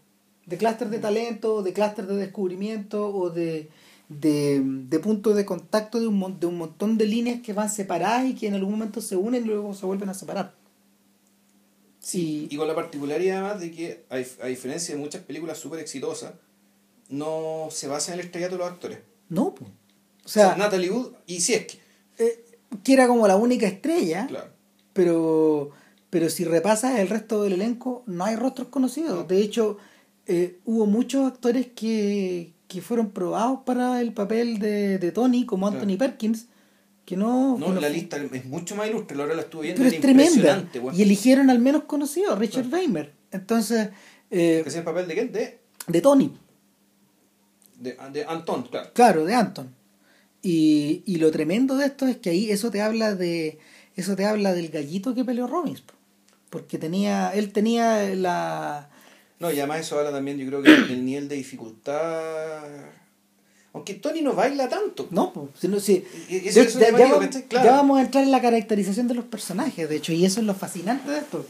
de 0.48 0.58
clúster 0.58 0.90
de 0.90 0.98
talento, 0.98 1.62
de 1.62 1.74
clúster 1.74 2.08
de 2.08 2.16
descubrimiento 2.16 3.16
o 3.16 3.30
de 3.30 3.70
de, 4.10 4.62
de 4.66 5.00
puntos 5.00 5.36
de 5.36 5.46
contacto 5.46 6.00
de 6.00 6.08
un, 6.08 6.40
de 6.40 6.48
un 6.48 6.58
montón 6.58 6.98
de 6.98 7.06
líneas 7.06 7.42
que 7.42 7.54
van 7.54 7.70
separadas 7.70 8.26
y 8.26 8.34
que 8.34 8.48
en 8.48 8.56
algún 8.56 8.72
momento 8.72 9.00
se 9.00 9.16
unen 9.16 9.44
y 9.44 9.48
luego 9.48 9.76
se 9.76 9.86
vuelven 9.86 10.10
a 10.10 10.16
separar. 10.16 10.56
Sí. 12.00 12.48
Y 12.50 12.58
con 12.58 12.68
la 12.68 12.74
particularidad 12.74 13.46
además 13.46 13.62
de 13.62 13.72
que, 13.72 14.06
a, 14.10 14.16
a 14.16 14.48
diferencia 14.48 14.96
de 14.96 15.00
muchas 15.00 15.22
películas 15.22 15.60
súper 15.60 15.80
exitosas, 15.80 16.34
no 17.12 17.68
se 17.72 17.88
basa 17.88 18.14
en 18.14 18.20
el 18.20 18.26
estrellato 18.26 18.56
de 18.56 18.60
los 18.60 18.72
actores. 18.72 19.00
No, 19.30 19.54
pues. 19.54 19.70
O 19.70 19.74
O 20.26 20.30
sea, 20.30 20.48
sea, 20.50 20.56
Natalie 20.58 20.90
Wood, 20.92 21.12
y 21.28 21.42
si 21.42 21.54
es 21.54 21.66
que. 21.68 21.80
eh, 22.18 22.46
que 22.84 22.94
era 22.94 23.08
como 23.08 23.28
la 23.28 23.36
única 23.36 23.68
estrella, 23.68 24.28
Claro. 24.28 24.50
pero, 24.94 25.72
pero 26.10 26.30
si 26.30 26.44
repasas 26.46 27.00
el 27.00 27.08
resto 27.10 27.44
del 27.44 27.54
elenco, 27.54 28.04
no 28.08 28.24
hay 28.26 28.36
rostros 28.36 28.70
conocidos. 28.70 29.16
No. 29.16 29.24
De 29.24 29.42
hecho, 29.42 29.78
eh, 30.26 30.60
hubo 30.66 30.86
muchos 30.86 31.28
actores 31.30 31.68
que, 31.76 32.54
que 32.68 32.82
fueron 32.82 33.12
probados 33.12 33.60
para 33.66 34.00
el 34.02 34.14
papel 34.14 34.60
de, 34.60 34.98
de 35.00 35.12
Tony, 35.12 35.46
como 35.46 35.68
Anthony 35.68 35.98
Perkins, 35.98 36.48
que 37.04 37.18
no... 37.18 37.58
No, 37.58 37.74
la 37.74 37.90
lista 37.90 38.18
es 38.18 38.46
mucho 38.46 38.76
más 38.76 38.88
ilustre, 38.88 39.18
la 39.18 39.24
hora 39.24 39.34
la 39.36 39.42
estuve 39.42 39.64
viendo. 39.64 39.82
Pero 39.84 39.94
es 39.96 40.02
tremenda. 40.02 40.66
Y 40.94 41.02
eligieron 41.02 41.50
al 41.50 41.60
menos 41.60 41.84
conocido, 41.86 42.36
Richard 42.38 42.68
Weimer. 42.72 43.12
Entonces, 43.32 43.90
eh, 44.30 44.62
Que 44.64 44.70
es 44.70 44.76
el 44.76 44.84
papel 44.84 45.08
de 45.08 45.14
quién? 45.14 45.32
De, 45.32 45.60
de 45.88 46.02
Tony. 46.02 46.32
De, 47.82 47.98
de 48.14 48.26
Anton, 48.26 48.64
claro. 48.64 48.90
Claro, 48.94 49.26
de 49.26 49.34
Anton. 49.34 49.74
Y, 50.42 51.04
y 51.06 51.18
lo 51.18 51.30
tremendo 51.32 51.76
de 51.78 51.86
esto 51.86 52.08
es 52.08 52.18
que 52.18 52.30
ahí 52.32 52.50
eso 52.52 52.72
te 52.72 52.82
habla 52.82 53.14
de 53.16 53.60
eso 53.96 54.16
te 54.16 54.26
habla 54.26 54.54
del 54.54 54.70
gallito 54.70 55.14
que 55.14 55.24
peleó 55.26 55.48
Robbins. 55.48 55.82
po. 55.82 55.94
Porque 56.50 56.78
tenía 56.78 57.32
él 57.34 57.52
tenía 57.54 58.14
la 58.16 58.90
No, 59.40 59.52
y 59.52 59.60
además 59.60 59.82
eso 59.82 59.98
habla 60.00 60.12
también, 60.12 60.38
yo 60.38 60.48
creo 60.48 60.64
que 60.64 60.72
el 60.74 61.06
nivel 61.06 61.28
de 61.28 61.36
dificultad. 61.36 62.64
Aunque 63.74 63.94
Tony 63.94 64.22
no 64.22 64.34
baila 64.34 64.68
tanto. 64.68 65.08
no, 65.12 65.50
sino 65.58 65.80
si 65.80 66.04
eso- 66.30 66.62
eso 66.62 66.80
ya, 66.80 66.92
vamos, 66.92 67.30
ya 67.50 67.64
vamos 67.72 68.00
a 68.00 68.02
entrar 68.02 68.24
en 68.24 68.32
la 68.32 68.42
caracterización 68.42 69.08
de 69.08 69.14
los 69.14 69.26
personajes, 69.26 69.88
de 69.88 69.96
hecho, 69.96 70.12
y 70.12 70.26
eso 70.26 70.42
es 70.42 70.46
lo 70.46 70.54
fascinante 70.54 71.10
de 71.10 71.20
esto. 71.20 71.46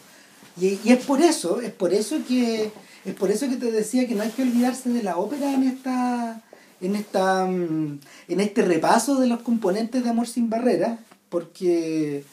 Y, 0.60 0.80
y 0.84 0.92
es 0.92 1.04
por 1.06 1.20
eso, 1.22 1.62
es 1.62 1.72
por 1.72 1.94
eso 1.94 2.18
que 2.28 2.72
es 3.06 3.14
por 3.16 3.32
eso 3.32 3.50
que 3.50 3.56
te 3.58 3.72
decía 3.72 4.08
que 4.08 4.16
no 4.16 4.22
hay 4.24 4.30
que 4.30 4.44
olvidarse 4.44 4.90
de 4.90 5.04
la 5.04 5.18
ópera 5.18 5.54
en 5.54 5.64
esta 5.64 6.42
en 6.82 6.96
esta 6.96 7.46
mm, 7.46 8.00
en 8.28 8.40
este 8.40 8.62
repaso 8.64 9.20
de 9.20 9.28
los 9.28 9.42
componentes 9.42 10.04
de 10.04 10.10
Amor 10.10 10.28
sin 10.28 10.50
barreras, 10.50 11.00
porque 11.30 12.24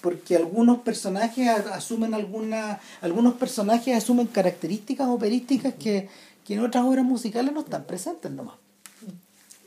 porque 0.00 0.36
algunos 0.36 0.78
personajes 0.80 1.48
asumen 1.48 2.14
alguna 2.14 2.80
algunos 3.02 3.34
personajes 3.34 3.96
asumen 3.96 4.26
características 4.26 5.08
operísticas 5.08 5.74
que, 5.74 6.08
que 6.46 6.54
en 6.54 6.60
otras 6.60 6.84
obras 6.84 7.04
musicales 7.04 7.52
no 7.52 7.60
están 7.60 7.84
presentes 7.84 8.30
nomás. 8.30 8.54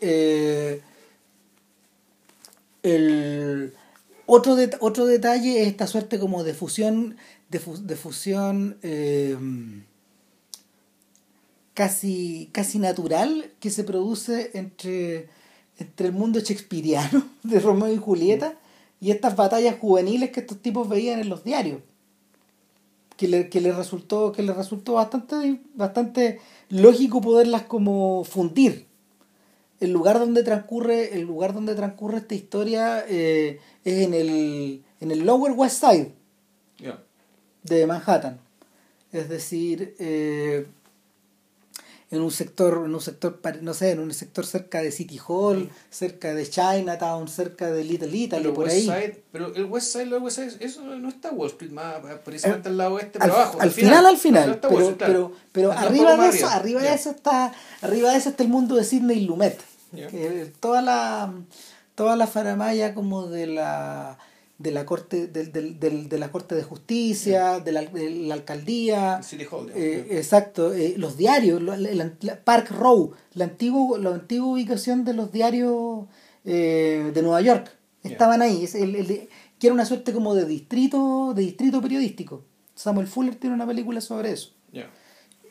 Eh, 0.01 0.81
el 2.81 3.73
otro, 4.25 4.57
otro 4.79 5.05
detalle 5.05 5.61
es 5.61 5.67
esta 5.67 5.87
suerte 5.87 6.19
como 6.19 6.43
de 6.43 6.53
fusión 6.53 7.15
de, 7.49 7.59
fu- 7.59 7.77
de 7.85 7.95
fusión 7.95 8.77
eh, 8.81 9.37
casi 11.73 12.49
casi 12.51 12.79
natural 12.79 13.51
que 13.59 13.69
se 13.69 13.83
produce 13.83 14.51
entre 14.53 15.29
entre 15.77 16.07
el 16.07 16.13
mundo 16.13 16.39
shakespeariano 16.39 17.23
de 17.43 17.59
Romeo 17.59 17.91
y 17.93 17.97
Julieta 17.97 18.57
y 18.99 19.11
estas 19.11 19.35
batallas 19.35 19.77
juveniles 19.79 20.31
que 20.31 20.41
estos 20.41 20.61
tipos 20.61 20.87
veían 20.87 21.19
en 21.19 21.29
los 21.29 21.43
diarios 21.43 21.81
que 23.17 23.27
le, 23.27 23.49
que 23.49 23.61
le 23.61 23.71
resultó 23.71 24.31
que 24.31 24.43
le 24.43 24.53
resultó 24.53 24.93
bastante 24.93 25.61
bastante 25.73 26.39
lógico 26.69 27.21
poderlas 27.21 27.63
como 27.63 28.23
fundir. 28.23 28.87
El 29.79 29.91
lugar 29.91 30.17
donde 30.19 30.43
transcurre 30.43 31.13
el 31.15 31.21
lugar 31.21 31.53
donde 31.53 31.75
transcurre 31.75 32.19
esta 32.19 32.35
historia 32.35 33.03
eh, 33.07 33.59
es 33.83 34.05
en 34.05 34.13
el 34.13 34.83
en 35.01 35.11
el 35.11 35.25
Lower 35.25 35.51
West 35.51 35.83
Side 35.83 36.13
de 37.63 37.87
Manhattan. 37.87 38.39
Es 39.11 39.29
decir 39.29 39.95
eh, 39.99 40.65
en 42.13 42.21
un 42.21 42.31
sector 42.31 42.83
en 42.85 42.93
un 42.93 43.01
sector 43.01 43.39
no 43.61 43.73
sé 43.73 43.91
en 43.91 43.99
un 43.99 44.13
sector 44.13 44.45
cerca 44.45 44.81
de 44.81 44.91
City 44.91 45.19
Hall 45.27 45.69
cerca 45.89 46.33
de 46.33 46.47
Chinatown 46.49 47.27
cerca 47.27 47.71
de 47.71 47.83
Little 47.83 48.15
Italy 48.15 48.43
Pero, 48.43 48.53
por 48.53 48.65
West 48.65 48.75
ahí 48.75 48.81
Side, 48.83 49.23
pero 49.31 49.53
el 49.55 49.65
West 49.65 49.91
Side, 49.93 50.03
el 50.03 50.13
West 50.13 50.37
Side, 50.37 50.57
eso 50.59 50.83
no 50.83 51.09
está 51.09 51.31
Wall 51.31 51.49
Street, 51.49 51.71
más 51.71 51.95
precisamente 52.23 52.69
al 52.69 52.77
lado 52.77 52.99
este, 52.99 53.17
al, 53.19 53.29
pero 53.29 53.33
abajo. 53.35 53.61
al 53.61 53.71
final, 53.71 54.05
al 54.05 54.17
final, 54.17 54.49
No 54.49 54.61
pero, 54.61 54.79
Street, 54.79 54.97
claro. 54.97 55.31
pero, 55.51 55.69
pero 55.69 55.71
arriba 55.71 56.15
de 56.17 56.29
eso, 56.29 56.47
arriba 56.47 56.81
de 56.81 56.87
Ya. 56.87 56.93
eso 56.93 57.09
está, 57.09 57.51
arriba 57.81 58.11
de 58.11 58.17
eso 58.17 58.29
está 58.29 58.43
el 58.43 58.49
mundo 58.49 58.75
de 58.75 58.83
Sidney 58.83 59.21
Lumet. 59.25 59.59
Ya. 59.91 60.07
Que 60.07 60.51
toda 60.59 60.81
la, 60.81 61.33
toda 61.95 62.15
la 62.15 62.27
faramaya 62.27 62.93
como 62.93 63.27
de 63.27 63.47
la 63.47 64.17
de 64.63 64.71
la 64.71 64.85
corte 64.85 65.27
del, 65.27 65.51
del, 65.51 65.79
del- 65.79 66.09
de 66.09 66.17
la 66.17 66.31
corte 66.31 66.55
de 66.55 66.63
justicia 66.63 67.59
de, 67.59 67.71
la, 67.71 67.81
de 67.83 68.09
la 68.09 68.33
alcaldía 68.33 69.21
City 69.21 69.45
Hall, 69.51 69.71
eh, 69.75 70.07
exacto 70.11 70.73
eh, 70.73 70.95
los 70.97 71.17
diarios 71.17 71.61
la- 71.61 71.77
la- 71.77 72.43
Park 72.43 72.71
Row 72.71 73.11
la 73.35 73.45
antigua 73.45 73.99
la 73.99 74.09
antigua 74.11 74.47
ubicación 74.53 75.03
de 75.05 75.13
los 75.13 75.31
diarios 75.31 76.05
eh, 76.45 77.11
de 77.13 77.21
Nueva 77.21 77.41
York 77.41 77.69
estaban 78.03 78.41
ahí 78.41 78.63
es 78.63 78.73
el, 78.75 78.95
el 78.95 79.07
que 79.59 79.67
era 79.67 79.73
una 79.73 79.85
suerte 79.85 80.11
como 80.13 80.33
de 80.35 80.45
distrito 80.45 81.33
de 81.35 81.41
distrito 81.43 81.81
periodístico. 81.81 82.43
Samuel 82.75 83.07
Fuller 83.07 83.35
tiene 83.35 83.55
una 83.55 83.67
película 83.67 84.01
sobre 84.01 84.31
eso. 84.31 84.49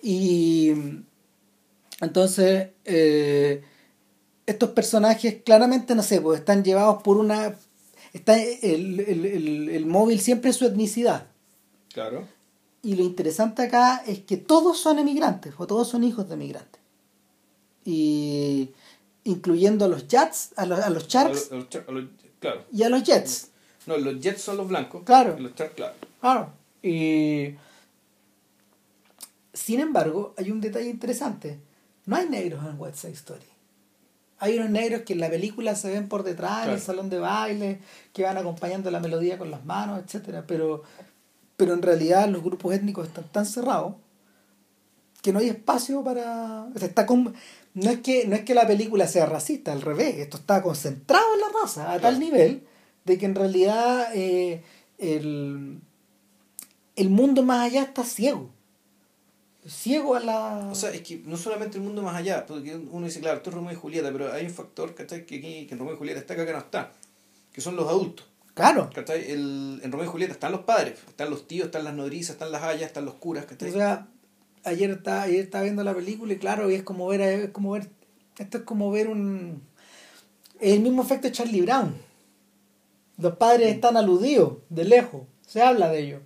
Y 0.03 0.73
entonces 2.01 2.69
estos 4.45 4.71
personajes 4.71 5.37
claramente, 5.45 5.95
no 5.95 6.03
sé, 6.03 6.21
pues 6.21 6.41
están 6.41 6.65
llevados 6.65 7.03
por 7.03 7.17
una... 7.17 7.55
Está 8.13 8.41
el, 8.41 9.01
el, 9.01 9.25
el, 9.27 9.69
el 9.71 9.87
móvil 9.87 10.21
siempre 10.21 10.51
es 10.51 10.57
su 10.57 10.67
etnicidad. 10.67 11.27
Claro. 11.93 12.27
Y 12.83 12.97
lo 12.97 13.05
interesante 13.05 13.63
acá 13.63 14.03
es 14.07 14.21
que 14.21 14.37
todos 14.37 14.79
son 14.79 14.99
emigrantes, 14.99 15.55
o 15.57 15.67
todos 15.67 15.89
son 15.89 16.05
hijos 16.05 16.29
de 16.29 16.35
emigrantes. 16.35 16.81
Y 17.85 18.71
incluyendo 19.25 19.85
a 19.85 19.89
los 19.89 20.09
Jets, 20.09 20.51
a 20.57 20.67
los, 20.67 20.81
a 20.81 20.91
los 20.91 21.05
A 21.05 21.09
Sharks 21.09 21.51
los- 21.51 21.53
a 21.53 21.55
los 21.57 21.69
Char- 21.69 21.85
a 21.89 21.93
los- 21.93 22.05
claro. 22.41 22.65
y 22.73 22.83
a 22.83 22.89
los 22.89 23.03
Jets. 23.05 23.49
No, 23.87 23.97
los 23.97 24.21
Jets 24.21 24.43
son 24.43 24.57
los 24.57 24.69
blancos. 24.69 25.03
Claro. 25.05 25.37
y 25.39 25.43
Los 25.43 25.55
Sharks, 25.55 25.75
claro. 25.75 25.95
Claro. 26.21 26.53
Y 26.83 27.55
sin 29.53 29.81
embargo, 29.81 30.35
hay 30.37 30.51
un 30.51 30.61
detalle 30.61 30.89
interesante. 30.91 31.59
No 32.07 32.17
hay 32.17 32.29
negros 32.29 32.65
en 32.65 32.79
West 32.81 32.99
Side 32.99 33.13
Story. 33.13 33.45
Hay 34.43 34.59
unos 34.59 34.71
negros 34.71 35.03
que 35.03 35.13
en 35.13 35.21
la 35.21 35.31
película 35.31 35.77
se 35.77 35.89
ven 35.91 36.09
por 36.09 36.25
detrás, 36.25 36.65
en 36.67 36.71
el 36.75 36.81
salón 36.81 37.09
de 37.11 37.19
baile, 37.21 37.79
que 38.13 38.25
van 38.25 38.37
acompañando 38.37 38.91
la 38.91 38.99
melodía 38.99 39.39
con 39.39 39.51
las 39.53 39.65
manos, 39.65 40.01
etcétera, 40.05 40.45
pero, 40.49 40.83
pero 41.57 41.75
en 41.75 41.83
realidad 41.83 42.29
los 42.29 42.43
grupos 42.43 42.75
étnicos 42.75 43.07
están 43.07 43.25
tan 43.31 43.47
cerrados 43.47 43.95
que 45.23 45.33
no 45.33 45.39
hay 45.39 45.49
espacio 45.49 46.03
para. 46.03 46.65
o 46.75 46.79
sea, 46.79 46.89
está 46.89 47.07
con- 47.07 47.33
no, 47.75 47.91
es 47.91 48.01
que, 48.01 48.27
no 48.27 48.35
es 48.35 48.43
que 48.43 48.55
la 48.55 48.67
película 48.67 49.07
sea 49.07 49.27
racista, 49.27 49.73
al 49.73 49.81
revés, 49.81 50.17
esto 50.19 50.37
está 50.39 50.61
concentrado 50.61 51.25
en 51.35 51.41
la 51.41 51.61
raza, 51.63 51.93
a 51.93 52.01
tal 52.01 52.19
nivel 52.19 52.67
de 53.05 53.19
que 53.19 53.27
en 53.27 53.35
realidad 53.37 54.09
eh, 54.15 54.63
el, 54.99 55.79
el 56.97 57.11
mundo 57.11 57.45
más 57.45 57.61
allá 57.67 57.83
está 57.83 58.03
ciego. 58.05 58.51
Ciego 59.67 60.17
a 60.17 60.21
la. 60.21 60.69
O 60.71 60.75
sea, 60.75 60.91
es 60.91 61.03
que 61.03 61.23
no 61.25 61.37
solamente 61.37 61.79
el 61.79 61.85
mundo 61.85 62.03
más 62.03 62.17
allá, 62.17 62.45
porque 62.47 62.75
uno 62.75 63.07
dice, 63.07 63.21
claro, 63.21 63.37
esto 63.37 63.51
es 63.51 63.55
Romeo 63.57 63.73
y 63.73 63.77
Julieta, 63.77 64.11
pero 64.13 64.33
hay 64.33 64.45
un 64.47 64.51
factor, 64.51 64.95
¿cachai? 64.95 65.25
Que 65.25 65.37
aquí, 65.37 65.67
que 65.67 65.75
en 65.75 65.79
Romeo 65.79 65.95
y 65.95 65.99
Julieta 65.99 66.19
está, 66.21 66.35
que 66.35 66.43
acá 66.43 66.53
no 66.53 66.59
está, 66.59 66.93
que 67.53 67.61
son 67.61 67.77
los 67.77 67.87
adultos. 67.89 68.27
claro. 68.55 68.91
¿cachai? 68.93 69.31
El, 69.31 69.81
en 69.85 69.93
Romeo 69.93 70.07
y 70.07 70.11
Julieta 70.11 70.33
están 70.33 70.51
los 70.53 70.63
padres, 70.63 70.99
están 71.09 71.31
los 71.31 71.47
tíos, 71.47 71.67
están 71.67 71.85
las 71.85 71.95
nodrizas, 71.95 72.31
están 72.31 72.51
las 72.51 72.63
hayas, 72.65 72.89
están 72.89 73.05
los 73.05 73.15
curas, 73.15 73.45
O 73.45 73.49
¿cachai? 73.49 73.71
sea, 73.71 74.09
ayer 74.65 74.91
estaba, 74.91 75.23
ayer 75.23 75.45
estaba 75.45 75.63
viendo 75.63 75.85
la 75.85 75.95
película 75.95 76.33
y 76.33 76.39
claro, 76.39 76.69
y 76.71 76.75
es 76.75 76.83
como 76.83 77.07
ver, 77.07 77.21
es 77.21 77.51
como 77.51 77.71
ver, 77.73 77.89
esto 78.39 78.59
es 78.59 78.65
como 78.65 78.91
ver 78.91 79.07
un, 79.09 79.63
el 80.61 80.81
mismo 80.81 81.03
efecto 81.03 81.29
de 81.29 81.33
Charlie 81.33 81.61
Brown. 81.63 81.95
Los 83.19 83.37
padres 83.37 83.73
están 83.73 83.97
aludidos, 83.97 84.55
de 84.71 84.85
lejos, 84.87 85.23
se 85.47 85.63
habla 85.63 85.89
de 85.89 86.01
ellos. 86.01 86.23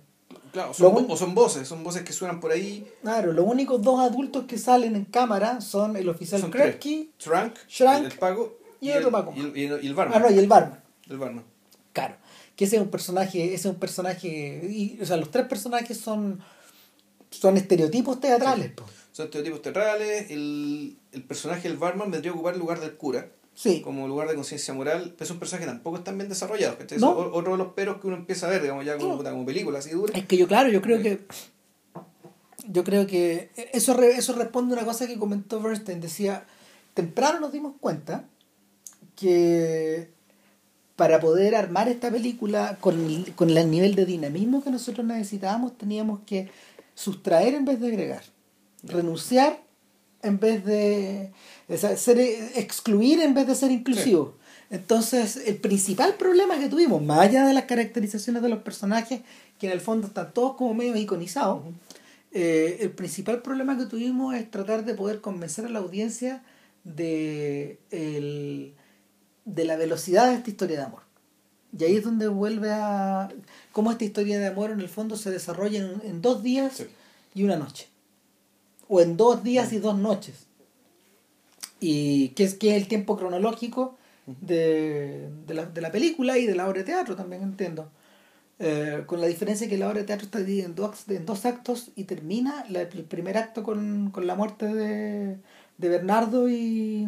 Claro, 0.51 0.73
son, 0.73 1.05
o 1.09 1.17
son 1.17 1.35
voces, 1.35 1.67
son 1.67 1.83
voces 1.83 2.03
que 2.03 2.13
suenan 2.13 2.39
por 2.39 2.51
ahí. 2.51 2.87
Claro, 3.01 3.33
los 3.33 3.45
únicos 3.45 3.81
dos 3.81 3.99
adultos 3.99 4.45
que 4.45 4.57
salen 4.57 4.95
en 4.95 5.05
cámara 5.05 5.61
son 5.61 5.95
el 5.95 6.07
oficial 6.09 6.49
Krepke, 6.49 7.09
Trunk, 7.17 7.55
el, 7.79 8.11
pago 8.17 8.57
y, 8.79 8.89
el, 8.89 9.03
Y 9.35 9.65
el, 9.65 9.83
y, 9.83 9.87
el, 9.87 9.93
barman. 9.93 10.17
Ah, 10.17 10.27
no, 10.27 10.35
y 10.35 10.39
el 10.39 10.47
barman. 10.47 10.83
El 11.09 11.17
barman. 11.17 11.43
Claro. 11.93 12.15
Que 12.55 12.65
ese 12.65 12.77
es 12.77 12.81
un 12.81 12.89
personaje, 12.89 13.45
ese 13.45 13.55
es 13.55 13.65
un 13.65 13.75
personaje, 13.75 14.61
y, 14.69 14.99
o 15.01 15.05
sea, 15.05 15.17
los 15.17 15.29
tres 15.29 15.45
personajes 15.45 15.99
son, 15.99 16.39
son 17.29 17.57
estereotipos 17.57 18.19
teatrales. 18.19 18.71
Son 19.11 19.25
estereotipos 19.25 19.61
teatrales, 19.61 20.31
el, 20.31 20.97
el 21.11 21.23
personaje 21.23 21.67
del 21.67 21.77
barman 21.77 22.09
vendría 22.09 22.31
a 22.31 22.35
ocupar 22.35 22.53
el 22.53 22.59
lugar 22.59 22.79
del 22.79 22.95
cura 22.95 23.29
Sí. 23.57 23.81
como 23.81 24.07
lugar 24.07 24.27
de 24.27 24.35
conciencia 24.35 24.71
moral, 24.75 25.15
pero 25.17 25.25
es 25.25 25.31
un 25.31 25.39
personaje 25.39 25.65
que 25.65 25.71
tampoco 25.71 25.97
están 25.97 26.15
bien 26.15 26.29
desarrollado. 26.29 26.77
otro 27.33 27.53
de 27.53 27.57
los 27.57 27.73
peros 27.73 27.99
que 27.99 28.05
uno 28.05 28.15
empieza 28.15 28.45
a 28.45 28.51
ver, 28.51 28.61
digamos, 28.61 28.85
ya 28.85 28.99
como, 28.99 29.17
como 29.23 29.45
película 29.47 29.79
así 29.79 29.89
dura. 29.89 30.15
Es 30.15 30.27
que 30.27 30.37
yo, 30.37 30.47
claro, 30.47 30.69
yo 30.69 30.79
creo 30.79 31.01
que. 31.01 31.25
Yo 32.69 32.83
creo 32.83 33.07
que 33.07 33.49
eso, 33.73 33.99
eso 33.99 34.33
responde 34.33 34.75
a 34.75 34.77
una 34.77 34.85
cosa 34.85 35.07
que 35.07 35.17
comentó 35.17 35.59
Bernstein. 35.59 36.01
Decía: 36.01 36.45
temprano 36.93 37.39
nos 37.39 37.51
dimos 37.51 37.73
cuenta 37.79 38.25
que 39.15 40.11
para 40.95 41.19
poder 41.19 41.55
armar 41.55 41.89
esta 41.89 42.11
película 42.11 42.77
con, 42.79 43.23
con 43.35 43.49
el 43.49 43.71
nivel 43.71 43.95
de 43.95 44.05
dinamismo 44.05 44.63
que 44.63 44.69
nosotros 44.69 45.03
necesitábamos, 45.03 45.75
teníamos 45.79 46.19
que 46.27 46.51
sustraer 46.93 47.55
en 47.55 47.65
vez 47.65 47.79
de 47.79 47.87
agregar, 47.87 48.23
renunciar 48.83 49.66
en 50.21 50.39
vez 50.39 50.65
de 50.65 51.31
ser, 51.77 52.19
excluir 52.55 53.21
en 53.21 53.33
vez 53.33 53.47
de 53.47 53.55
ser 53.55 53.71
inclusivo. 53.71 54.35
Entonces, 54.69 55.37
el 55.45 55.57
principal 55.57 56.15
problema 56.15 56.59
que 56.59 56.67
tuvimos, 56.67 57.01
más 57.01 57.19
allá 57.19 57.45
de 57.45 57.53
las 57.53 57.65
caracterizaciones 57.65 58.41
de 58.41 58.49
los 58.49 58.59
personajes, 58.59 59.21
que 59.59 59.67
en 59.67 59.73
el 59.73 59.81
fondo 59.81 60.07
están 60.07 60.33
todos 60.33 60.55
como 60.57 60.73
medio 60.73 60.95
iconizados, 60.97 61.63
eh, 62.33 62.77
el 62.81 62.91
principal 62.91 63.41
problema 63.41 63.77
que 63.77 63.85
tuvimos 63.85 64.35
es 64.35 64.51
tratar 64.51 64.83
de 64.83 64.93
poder 64.93 65.21
convencer 65.21 65.65
a 65.65 65.69
la 65.69 65.79
audiencia 65.79 66.43
de, 66.83 67.79
el, 67.91 68.73
de 69.45 69.65
la 69.65 69.77
velocidad 69.77 70.29
de 70.29 70.35
esta 70.35 70.49
historia 70.49 70.77
de 70.77 70.83
amor. 70.83 71.03
Y 71.77 71.83
ahí 71.83 71.97
es 71.97 72.03
donde 72.03 72.27
vuelve 72.27 72.71
a 72.71 73.29
cómo 73.71 73.91
esta 73.91 74.05
historia 74.05 74.39
de 74.39 74.47
amor 74.47 74.71
en 74.71 74.79
el 74.79 74.89
fondo 74.89 75.15
se 75.15 75.31
desarrolla 75.31 75.79
en, 75.79 76.21
dos 76.21 76.43
días 76.43 76.83
y 77.33 77.43
una 77.43 77.57
noche. 77.57 77.87
O 78.87 79.01
en 79.01 79.17
dos 79.17 79.43
días 79.43 79.73
y 79.73 79.79
dos 79.79 79.97
noches 79.97 80.47
y 81.79 82.29
que 82.29 82.43
es, 82.43 82.55
que 82.55 82.75
es 82.75 82.81
el 82.81 82.87
tiempo 82.87 83.17
cronológico 83.17 83.97
de, 84.25 85.29
de, 85.45 85.53
la, 85.53 85.65
de 85.65 85.81
la 85.81 85.91
película 85.91 86.37
y 86.37 86.45
de 86.45 86.55
la 86.55 86.67
obra 86.67 86.79
de 86.79 86.85
teatro 86.85 87.15
también 87.15 87.43
entiendo. 87.43 87.89
Eh, 88.59 89.03
con 89.05 89.21
la 89.21 89.27
diferencia 89.27 89.69
que 89.69 89.77
la 89.77 89.87
obra 89.87 89.99
de 89.99 90.05
teatro 90.05 90.25
está 90.25 90.39
dividida 90.39 90.65
en 90.65 90.75
dos, 90.75 91.07
en 91.09 91.25
dos 91.25 91.45
actos 91.45 91.91
y 91.95 92.05
termina 92.05 92.65
el 92.67 93.03
primer 93.03 93.37
acto 93.37 93.61
con, 93.61 94.09
con 94.09 94.25
la 94.25 94.33
muerte 94.33 94.65
de, 94.65 95.37
de 95.77 95.89
Bernardo 95.89 96.49
y, 96.49 97.07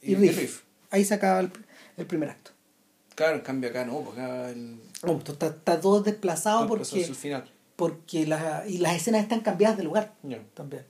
y, 0.00 0.14
Riff. 0.14 0.62
Ahí 0.90 1.04
se 1.04 1.14
acaba 1.14 1.40
el, 1.40 1.52
el, 1.98 2.06
primer 2.06 2.30
acto. 2.30 2.52
Claro, 3.14 3.36
en 3.36 3.42
cambio 3.42 3.68
acá 3.68 3.84
no, 3.84 4.00
porque 4.00 4.22
acá 4.22 4.50
el... 4.50 4.80
No, 5.04 5.18
está, 5.18 5.48
está 5.48 5.80
todo 5.80 6.02
desplazado 6.02 6.66
porque, 6.66 7.12
porque 7.76 8.26
la, 8.26 8.64
y 8.66 8.78
las 8.78 8.96
escenas 8.96 9.22
están 9.22 9.40
cambiadas 9.40 9.76
de 9.76 9.84
lugar 9.84 10.14
también. 10.54 10.84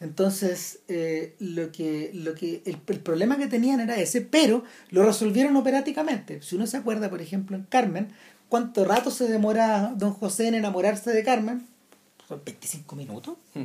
Entonces, 0.00 0.80
eh, 0.88 1.34
lo 1.38 1.72
que, 1.72 2.10
lo 2.12 2.34
que 2.34 2.62
el, 2.66 2.78
el, 2.86 3.00
problema 3.00 3.38
que 3.38 3.46
tenían 3.46 3.80
era 3.80 3.96
ese, 3.96 4.20
pero 4.20 4.62
lo 4.90 5.04
resolvieron 5.04 5.56
operáticamente. 5.56 6.42
Si 6.42 6.56
uno 6.56 6.66
se 6.66 6.76
acuerda, 6.76 7.08
por 7.08 7.22
ejemplo, 7.22 7.56
en 7.56 7.62
Carmen, 7.62 8.08
¿cuánto 8.50 8.84
rato 8.84 9.10
se 9.10 9.26
demora 9.26 9.94
don 9.96 10.12
José 10.12 10.48
en 10.48 10.54
enamorarse 10.54 11.12
de 11.12 11.24
Carmen? 11.24 11.66
Son 12.28 12.42
25 12.44 12.94
minutos. 12.94 13.36
Hmm. 13.54 13.64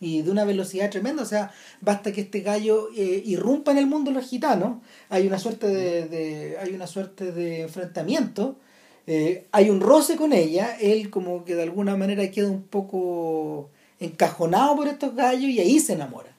Y 0.00 0.22
de 0.22 0.30
una 0.30 0.44
velocidad 0.44 0.90
tremenda. 0.90 1.22
O 1.22 1.26
sea, 1.26 1.52
basta 1.80 2.12
que 2.12 2.22
este 2.22 2.40
gallo 2.40 2.88
eh, 2.96 3.22
irrumpa 3.24 3.72
en 3.72 3.78
el 3.78 3.86
mundo 3.86 4.10
de 4.10 4.16
los 4.16 4.28
gitanos. 4.28 4.78
Hay 5.08 5.26
una 5.26 5.38
suerte 5.38 5.66
de, 5.68 6.08
de 6.08 6.58
hay 6.58 6.74
una 6.74 6.86
suerte 6.86 7.32
de 7.32 7.62
enfrentamiento. 7.62 8.58
Eh, 9.06 9.46
hay 9.50 9.70
un 9.70 9.80
roce 9.80 10.16
con 10.16 10.32
ella. 10.32 10.76
Él 10.80 11.10
como 11.10 11.44
que 11.44 11.54
de 11.54 11.62
alguna 11.62 11.96
manera 11.96 12.28
queda 12.30 12.48
un 12.48 12.62
poco 12.62 13.70
encajonado 14.02 14.76
por 14.76 14.88
estos 14.88 15.14
gallos 15.14 15.50
y 15.50 15.60
ahí 15.60 15.80
se 15.80 15.94
enamora. 15.94 16.36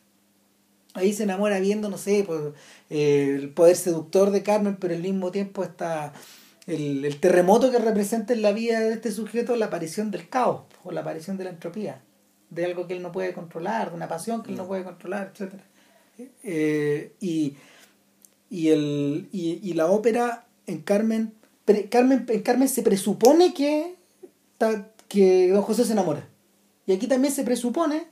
Ahí 0.94 1.14
se 1.14 1.24
enamora 1.24 1.60
viendo, 1.60 1.90
no 1.90 1.98
sé, 1.98 2.24
pues, 2.26 2.54
eh, 2.90 3.38
el 3.40 3.50
poder 3.50 3.76
seductor 3.76 4.30
de 4.30 4.44
Carmen, 4.44 4.76
pero 4.76 4.94
al 4.94 5.02
mismo 5.02 5.32
tiempo 5.32 5.64
está 5.64 6.14
el, 6.68 7.04
el, 7.04 7.20
terremoto 7.20 7.72
que 7.72 7.80
representa 7.80 8.34
en 8.34 8.44
la 8.44 8.52
vida 8.52 8.80
de 8.80 8.94
este 8.94 9.12
sujeto 9.12 9.56
la 9.56 9.66
aparición 9.66 10.12
del 10.12 10.30
caos 10.30 10.62
o 10.84 10.92
la 10.92 11.02
aparición 11.02 11.38
de 11.38 11.46
la 11.46 11.50
entropía, 11.50 12.02
de 12.52 12.66
algo 12.66 12.88
que 12.88 12.94
él 12.94 13.02
no 13.02 13.12
puede 13.12 13.34
controlar, 13.34 13.90
de 13.90 13.96
una 13.96 14.08
pasión 14.08 14.44
que 14.44 14.52
él 14.52 14.58
no 14.58 14.68
puede 14.68 14.84
controlar, 14.84 15.34
etc. 15.34 15.54
Eh, 16.44 17.14
y, 17.20 17.56
y, 18.52 18.70
el, 18.70 19.30
y, 19.32 19.60
y, 19.68 19.74
la 19.74 19.88
ópera 19.88 20.46
en 20.68 20.82
Carmen, 20.82 21.34
Carmen, 21.90 22.26
en 22.30 22.42
Carmen 22.44 22.70
se 22.70 22.84
presupone 22.84 23.54
que, 23.54 23.96
que 25.08 25.50
don 25.50 25.64
José 25.64 25.86
se 25.86 25.94
enamora. 25.94 26.28
Y 26.86 26.94
aquí 26.94 27.08
también 27.08 27.34
se 27.34 27.44
presupone 27.44 28.06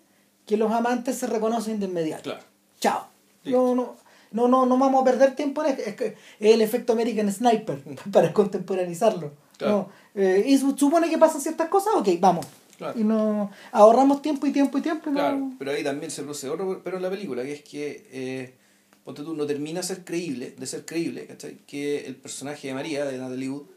que 0.46 0.58
los 0.58 0.72
amantes 0.72 1.18
se 1.18 1.28
reconocen 1.28 1.80
de 1.80 1.86
inmediato. 1.88 2.24
Claro. 2.24 2.44
Chao. 2.80 3.08
No, 3.46 3.76
no, 3.76 3.96
no, 4.32 4.48
no, 4.48 4.66
no 4.66 4.78
vamos 4.78 5.02
a 5.02 5.06
perder 5.06 5.36
tiempo 5.36 5.64
en 5.64 5.80
es, 5.80 5.88
es 5.88 6.16
el 6.40 6.62
efecto 6.62 6.94
American 6.94 7.32
Sniper 7.32 7.82
para 8.12 8.32
contemporanizarlo. 8.34 9.32
Claro. 9.58 9.90
Eh, 10.16 10.44
y 10.48 10.58
supone 10.58 11.10
que 11.10 11.18
pasan 11.18 11.42
ciertas 11.42 11.70
cosas, 11.70 11.94
ok, 11.96 12.10
vamos. 12.20 12.46
Claro. 12.78 13.00
Y 13.00 13.04
no 13.04 13.52
ahorramos 13.72 14.22
tiempo 14.24 14.48
y 14.48 14.52
tiempo 14.52 14.80
y 14.80 14.82
tiempo. 14.82 15.12
claro, 15.12 15.52
pero 15.60 15.72
ahí 15.72 15.84
también 15.84 16.10
se 16.10 16.24
produce 16.24 16.50
otro, 16.50 16.82
pero 16.84 16.98
en 16.98 17.04
la 17.04 17.12
película, 17.12 17.44
que 17.44 17.54
es 17.54 17.62
que 17.62 18.08
eh, 18.12 18.56
ponte 19.04 19.22
tú, 19.22 19.36
no 19.36 19.46
termina 19.46 19.82
de 19.82 19.86
ser 19.86 20.04
creíble, 20.04 20.56
de 20.58 20.66
ser 20.66 20.84
creíble, 20.84 21.28
¿cachai? 21.28 21.60
Que 21.68 22.08
el 22.08 22.16
personaje 22.16 22.70
de 22.70 22.74
María, 22.74 23.06
de 23.06 23.20
Natalie 23.20 23.50
Wood, 23.50 23.68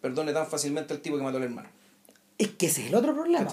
perdone 0.00 0.32
tan 0.32 0.48
fácilmente 0.48 0.92
al 0.92 1.00
tipo 1.00 1.16
que 1.16 1.22
mató 1.22 1.36
al 1.36 1.44
hermano. 1.44 1.68
Es 2.36 2.48
que 2.50 2.66
ese 2.66 2.82
es 2.82 2.88
el 2.88 2.96
otro 2.96 3.14
problema 3.14 3.48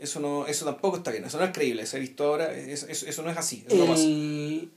eso 0.00 0.20
no 0.20 0.46
eso 0.46 0.64
tampoco 0.64 0.98
está 0.98 1.10
bien 1.10 1.24
eso 1.24 1.38
no 1.38 1.44
es 1.44 1.52
creíble 1.52 1.86
se 1.86 1.96
ha 1.96 2.00
visto 2.00 2.24
ahora 2.24 2.54
eso, 2.54 2.86
eso, 2.88 3.22
no 3.22 3.30
es 3.30 3.36
así 3.36 3.64
el, 3.68 4.70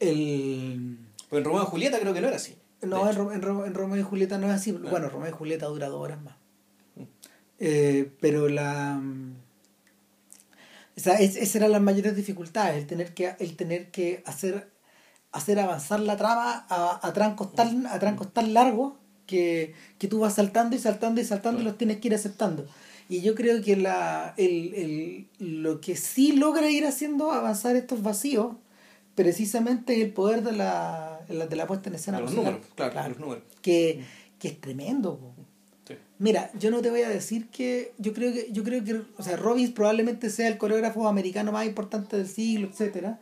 el 0.00 0.98
pues 1.28 1.40
en 1.40 1.44
Romeo 1.44 1.62
y 1.62 1.66
Julieta 1.66 1.98
creo 1.98 2.14
que 2.14 2.20
no 2.20 2.28
era 2.28 2.36
así 2.36 2.56
no 2.82 3.10
en, 3.10 3.18
en, 3.18 3.44
en, 3.44 3.74
Romeo 3.74 4.00
y 4.00 4.02
Julieta 4.02 4.38
no 4.38 4.46
es 4.46 4.52
así 4.52 4.72
bueno 4.72 5.08
Romeo 5.08 5.28
y 5.28 5.32
Julieta 5.32 5.66
dura 5.66 5.88
dos 5.88 6.00
horas 6.00 6.22
más. 6.22 6.36
Mm. 6.96 7.02
eh, 7.58 8.10
pero 8.20 8.48
la 8.48 9.00
o 10.96 11.00
sea, 11.02 11.14
es, 11.14 11.36
esas 11.36 11.56
eran 11.56 11.72
las 11.72 11.82
mayores 11.82 12.16
dificultades 12.16 12.76
el 12.76 12.86
tener 12.86 13.14
que 13.14 13.34
el 13.38 13.56
tener 13.56 13.90
que 13.90 14.22
hacer 14.26 14.70
hacer 15.32 15.60
avanzar 15.60 16.00
la 16.00 16.16
trama 16.16 16.66
a, 16.68 17.06
a 17.06 17.12
trancos 17.12 17.54
tan 17.54 17.86
a 17.86 17.98
trancos 17.98 18.32
tan 18.32 18.54
largos 18.54 18.94
que, 19.26 19.74
que 19.98 20.08
tú 20.08 20.18
vas 20.18 20.34
saltando 20.34 20.74
y 20.74 20.78
saltando 20.78 21.20
y 21.20 21.24
saltando 21.24 21.60
y 21.60 21.64
los 21.64 21.78
tienes 21.78 21.98
que 21.98 22.08
ir 22.08 22.14
aceptando 22.14 22.66
y 23.10 23.22
yo 23.22 23.34
creo 23.34 23.60
que 23.60 23.76
la, 23.76 24.34
el, 24.36 24.72
el, 24.74 25.62
lo 25.62 25.80
que 25.80 25.96
sí 25.96 26.32
logra 26.32 26.70
ir 26.70 26.86
haciendo 26.86 27.32
avanzar 27.32 27.74
estos 27.74 28.02
vacíos, 28.02 28.54
precisamente 29.16 30.00
el 30.00 30.12
poder 30.12 30.42
de 30.42 30.52
la, 30.52 31.20
de 31.28 31.56
la 31.56 31.66
puesta 31.66 31.88
en 31.88 31.96
escena. 31.96 32.20
Los 32.20 32.32
números, 32.32 32.60
claro, 32.76 33.08
los 33.08 33.18
números. 33.18 33.42
Que, 33.60 34.04
que 34.38 34.48
es 34.48 34.60
tremendo. 34.60 35.34
Mira, 36.18 36.50
yo 36.58 36.70
no 36.70 36.82
te 36.82 36.90
voy 36.90 37.00
a 37.00 37.08
decir 37.08 37.48
que 37.48 37.94
yo 37.98 38.12
creo 38.12 38.32
que 38.32 38.52
yo 38.52 38.62
creo 38.62 38.84
que 38.84 39.02
o 39.16 39.22
sea, 39.22 39.36
Robbins 39.36 39.70
probablemente 39.70 40.30
sea 40.30 40.46
el 40.48 40.58
coreógrafo 40.58 41.08
americano 41.08 41.50
más 41.50 41.66
importante 41.66 42.16
del 42.16 42.28
siglo, 42.28 42.68
etcétera. 42.68 43.18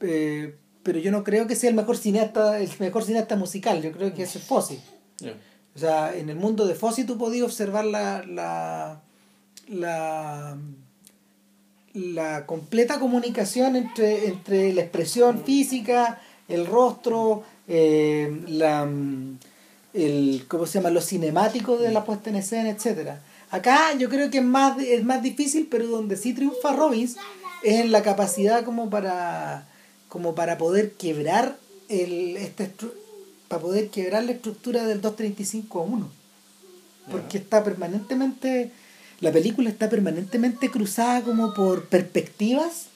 Eh, 0.00 0.56
pero 0.82 0.98
yo 0.98 1.10
no 1.10 1.24
creo 1.24 1.46
que 1.46 1.56
sea 1.56 1.70
el 1.70 1.76
mejor 1.76 1.96
cineasta, 1.96 2.60
el 2.60 2.68
mejor 2.78 3.04
cineasta 3.04 3.36
musical, 3.36 3.80
yo 3.80 3.90
creo 3.92 4.12
que 4.12 4.24
es 4.24 4.32
Fossi. 4.38 4.78
O 5.74 5.78
sea, 5.78 6.14
en 6.14 6.28
el 6.28 6.36
mundo 6.36 6.66
de 6.66 6.74
Fossi 6.74 7.04
tú 7.04 7.16
podías 7.16 7.44
observar 7.46 7.86
la, 7.86 8.22
la 8.26 9.03
la, 9.68 10.56
la 11.94 12.46
completa 12.46 12.98
comunicación 12.98 13.76
entre, 13.76 14.26
entre 14.26 14.72
la 14.72 14.82
expresión 14.82 15.44
física, 15.44 16.20
el 16.48 16.66
rostro, 16.66 17.44
eh, 17.68 18.42
la, 18.48 18.88
el, 19.94 20.44
¿cómo 20.48 20.66
se 20.66 20.78
llama? 20.78 20.90
lo 20.90 21.00
cinemático 21.00 21.78
de 21.78 21.92
la 21.92 22.04
puesta 22.04 22.30
en 22.30 22.36
escena, 22.36 22.70
etcétera. 22.70 23.22
Acá 23.50 23.94
yo 23.96 24.08
creo 24.08 24.30
que 24.30 24.38
es 24.38 24.44
más, 24.44 24.78
es 24.80 25.04
más 25.04 25.22
difícil, 25.22 25.68
pero 25.70 25.86
donde 25.86 26.16
sí 26.16 26.34
triunfa 26.34 26.72
Robbins 26.72 27.16
es 27.62 27.80
en 27.80 27.92
la 27.92 28.02
capacidad 28.02 28.64
como 28.64 28.90
para, 28.90 29.66
como 30.08 30.34
para 30.34 30.58
poder 30.58 30.92
quebrar 30.92 31.56
el, 31.88 32.36
para 33.48 33.62
poder 33.62 33.88
quebrar 33.90 34.24
la 34.24 34.32
estructura 34.32 34.84
del 34.84 35.00
235 35.00 35.80
a 35.80 35.82
1. 35.84 36.08
Porque 37.10 37.38
está 37.38 37.62
permanentemente 37.62 38.72
la 39.20 39.32
película 39.32 39.70
está 39.70 39.88
permanentemente 39.88 40.70
cruzada 40.70 41.22
como 41.22 41.54
por 41.54 41.86
perspectivas 41.86 42.86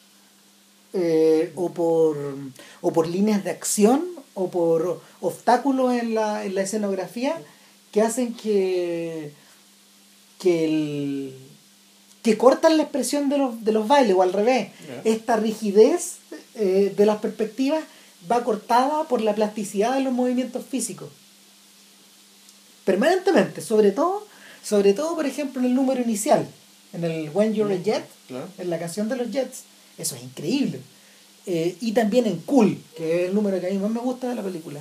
eh, 0.93 1.53
o, 1.55 1.71
por, 1.71 2.17
o 2.81 2.93
por 2.93 3.07
líneas 3.07 3.45
de 3.45 3.51
acción 3.51 4.05
o 4.35 4.51
por 4.51 5.03
obstáculos 5.21 5.95
en 5.95 6.15
la, 6.15 6.45
en 6.45 6.55
la 6.55 6.63
escenografía 6.63 7.41
que 7.93 8.03
hacen 8.03 8.35
que, 8.35 9.33
que, 10.39 10.65
el, 10.65 11.35
que 12.23 12.39
cortan 12.39 12.77
la 12.77 12.85
expresión 12.85 13.29
de 13.29 13.39
los, 13.39 13.65
de 13.65 13.73
los 13.73 13.89
bailes 13.89 14.15
o 14.17 14.23
al 14.23 14.33
revés. 14.33 14.69
Esta 15.05 15.37
rigidez 15.37 16.19
eh, 16.55 16.95
de 16.97 17.07
las 17.07 17.19
perspectivas 17.19 17.83
va 18.31 18.45
cortada 18.45 19.05
por 19.05 19.21
la 19.21 19.35
plasticidad 19.35 19.95
de 19.95 20.03
los 20.03 20.13
movimientos 20.13 20.65
físicos. 20.65 21.09
Permanentemente, 22.85 23.61
sobre 23.61 23.91
todo, 23.91 24.28
sobre 24.69 24.93
todo 24.93 25.15
por 25.17 25.27
ejemplo 25.27 25.61
en 25.61 25.67
el 25.67 25.75
número 25.75 26.01
inicial, 26.03 26.47
en 26.93 27.05
el 27.05 27.31
When 27.31 27.55
You're 27.55 27.75
a 27.75 27.79
Jet, 27.83 28.05
Claro. 28.29 28.47
en 28.59 28.69
la 28.71 28.79
canción 28.79 29.09
de 29.09 29.17
los 29.17 29.31
Jets. 29.31 29.63
Eso 29.97 30.15
es 30.17 30.23
increíble. 30.23 30.81
Eh, 31.47 31.77
y 31.81 31.93
también 31.93 32.27
en 32.27 32.39
Cool, 32.41 32.77
que 32.97 33.23
es 33.25 33.29
el 33.31 33.35
número 33.35 33.59
que 33.61 33.69
a 33.69 33.71
mí 33.71 33.79
más 33.79 33.91
me 33.91 34.01
gusta 34.01 34.29
de 34.29 34.35
la 34.35 34.43
película. 34.43 34.81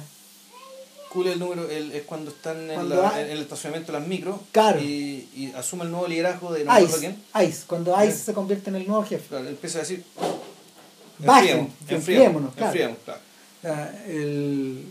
Cool 1.13 1.27
el 1.27 1.39
número 1.39 1.69
el- 1.69 1.93
es 1.93 2.03
cuando 2.03 2.31
están 2.31 2.69
en, 2.69 2.89
la- 2.89 3.21
en 3.21 3.29
el 3.31 3.39
estacionamiento 3.39 3.93
de 3.93 3.99
las 3.99 4.07
micros 4.07 4.41
Claro. 4.51 4.81
y, 4.81 5.29
y 5.33 5.51
asume 5.55 5.85
el 5.85 5.91
nuevo 5.91 6.07
liderazgo 6.07 6.51
de 6.51 6.65
no 6.65 6.79
Ice, 6.81 6.99
quién. 6.99 7.23
Ice, 7.47 7.63
cuando 7.65 7.95
Ice 8.03 8.17
Sí. 8.17 8.23
se 8.25 8.33
convierte 8.33 8.69
en 8.69 8.75
el 8.75 8.85
nuevo 8.87 9.03
jefe. 9.05 9.25
Claro, 9.29 9.47
empieza 9.47 9.77
a 9.77 9.81
decir 9.81 10.03
enfriémonos, 11.87 12.53
claro. 12.53 12.67
enfriemos, 12.67 12.97
claro. 13.05 13.19
Ah, 13.63 13.89
el- 14.07 14.83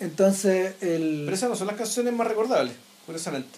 entonces, 0.00 0.74
el, 0.80 1.22
Pero 1.24 1.34
esas 1.36 1.48
no 1.50 1.56
son 1.56 1.66
las 1.66 1.76
canciones 1.76 2.12
más 2.14 2.26
recordables, 2.26 2.74
curiosamente. 3.04 3.50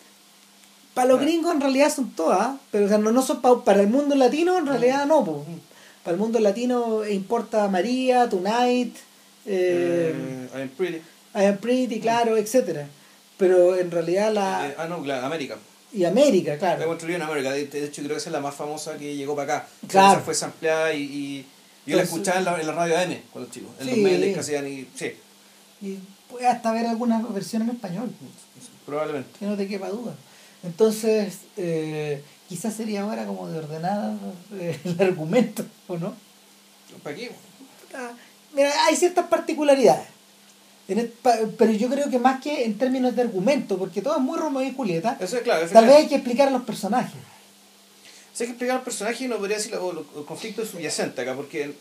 Para 0.94 1.09
los 1.09 1.20
gringos 1.20 1.55
en 1.55 1.61
realidad 1.61 1.92
son 1.94 2.11
todas, 2.12 2.57
pero 2.70 2.87
o 2.87 2.88
sea, 2.88 2.98
no, 2.98 3.12
no 3.12 3.22
son 3.22 3.40
pa- 3.40 3.64
para 3.64 3.81
el 3.81 3.88
mundo 3.88 4.14
latino 4.14 4.59
en 4.59 4.66
realidad 4.66 5.07
no. 5.07 5.24
po. 5.24 5.44
Para 6.03 6.14
el 6.14 6.20
mundo 6.20 6.38
latino 6.40 7.07
importa 7.07 7.68
María, 7.68 8.29
Tonight, 8.29 8.96
eh, 9.46 10.14
Eh, 10.14 10.48
I'm 10.59 10.68
pretty. 10.70 10.98
I 11.35 11.44
Am 11.44 11.59
Pretty, 11.59 12.00
claro, 12.00 12.37
etcétera 12.37 12.88
Pero 13.37 13.76
en 13.76 13.90
realidad 13.92 14.33
la... 14.33 14.68
Eh, 14.68 14.74
ah, 14.79 14.87
no, 14.88 15.00
claro, 15.03 15.24
América. 15.26 15.57
y 15.92 16.05
América, 16.05 16.53
La 16.53 16.59
claro. 16.59 16.87
construyó 16.87 17.14
en 17.16 17.22
América. 17.22 17.53
De, 17.53 17.66
de 17.66 17.85
hecho, 17.85 18.03
creo 18.03 18.14
que 18.14 18.18
esa 18.18 18.31
es 18.31 18.33
la 18.33 18.40
más 18.40 18.55
famosa 18.55 18.96
que 18.98 19.14
llegó 19.16 19.37
para 19.37 19.57
acá. 19.59 19.68
Claro. 19.87 20.12
Esa 20.14 20.20
fue 20.22 20.35
sampleada 20.35 20.92
y, 20.92 21.03
y 21.03 21.46
yo 21.87 21.96
la 21.96 22.03
escuchaba 22.03 22.38
en 22.40 22.44
la, 22.46 22.61
en 22.61 22.66
la 22.66 22.72
radio 22.72 22.98
AM 22.98 23.16
cuando 23.33 23.48
chico. 23.50 23.68
En 23.79 23.85
Sí. 23.87 23.90
los 23.90 23.98
medios 24.00 24.35
que 24.35 24.40
hacían 24.40 24.66
y. 24.66 24.88
Sí, 24.94 25.12
Y 25.83 25.98
puedes 26.29 26.48
hasta 26.48 26.72
ver 26.72 26.87
alguna 26.87 27.22
versión 27.29 27.62
en 27.62 27.70
español. 27.70 28.11
probablemente. 28.87 29.31
que 29.38 29.46
no 29.46 29.57
te 29.57 29.68
quepa 29.68 29.88
duda. 29.88 30.14
Entonces, 30.62 31.38
eh, 31.56 32.22
quizás 32.48 32.74
sería 32.74 33.02
ahora 33.02 33.26
como 33.26 33.48
de 33.48 33.58
ordenar 33.58 34.12
eh, 34.54 34.78
el 34.84 35.00
argumento, 35.02 35.64
¿o 35.88 35.96
no? 35.96 36.14
¿Para 37.02 37.16
qué? 37.16 37.30
Ah, 37.94 38.10
Mira, 38.52 38.72
hay 38.86 38.96
ciertas 38.96 39.26
particularidades. 39.28 40.06
El- 40.88 41.12
pero 41.56 41.70
yo 41.72 41.88
creo 41.88 42.10
que 42.10 42.18
más 42.18 42.40
que 42.42 42.64
en 42.64 42.76
términos 42.76 43.14
de 43.14 43.22
argumento, 43.22 43.78
porque 43.78 44.02
todo 44.02 44.16
es 44.16 44.22
muy 44.22 44.36
Romeo 44.38 44.62
y 44.62 44.74
Julieta, 44.74 45.16
Eso 45.20 45.36
es 45.36 45.42
claro. 45.44 45.68
tal 45.68 45.86
vez 45.86 45.96
hay 45.96 46.08
que 46.08 46.16
explicar 46.16 46.48
a 46.48 46.50
los 46.50 46.62
personajes. 46.62 47.14
Si 48.34 48.42
hay 48.42 48.48
que 48.48 48.52
explicar 48.52 48.78
al 48.78 48.82
personaje, 48.82 49.28
no 49.28 49.36
podría 49.36 49.56
decir 49.58 49.72
los, 49.72 49.94
los 49.94 50.24
conflictos 50.26 50.68
subyacentes 50.68 51.18
acá, 51.22 51.34
porque. 51.36 51.74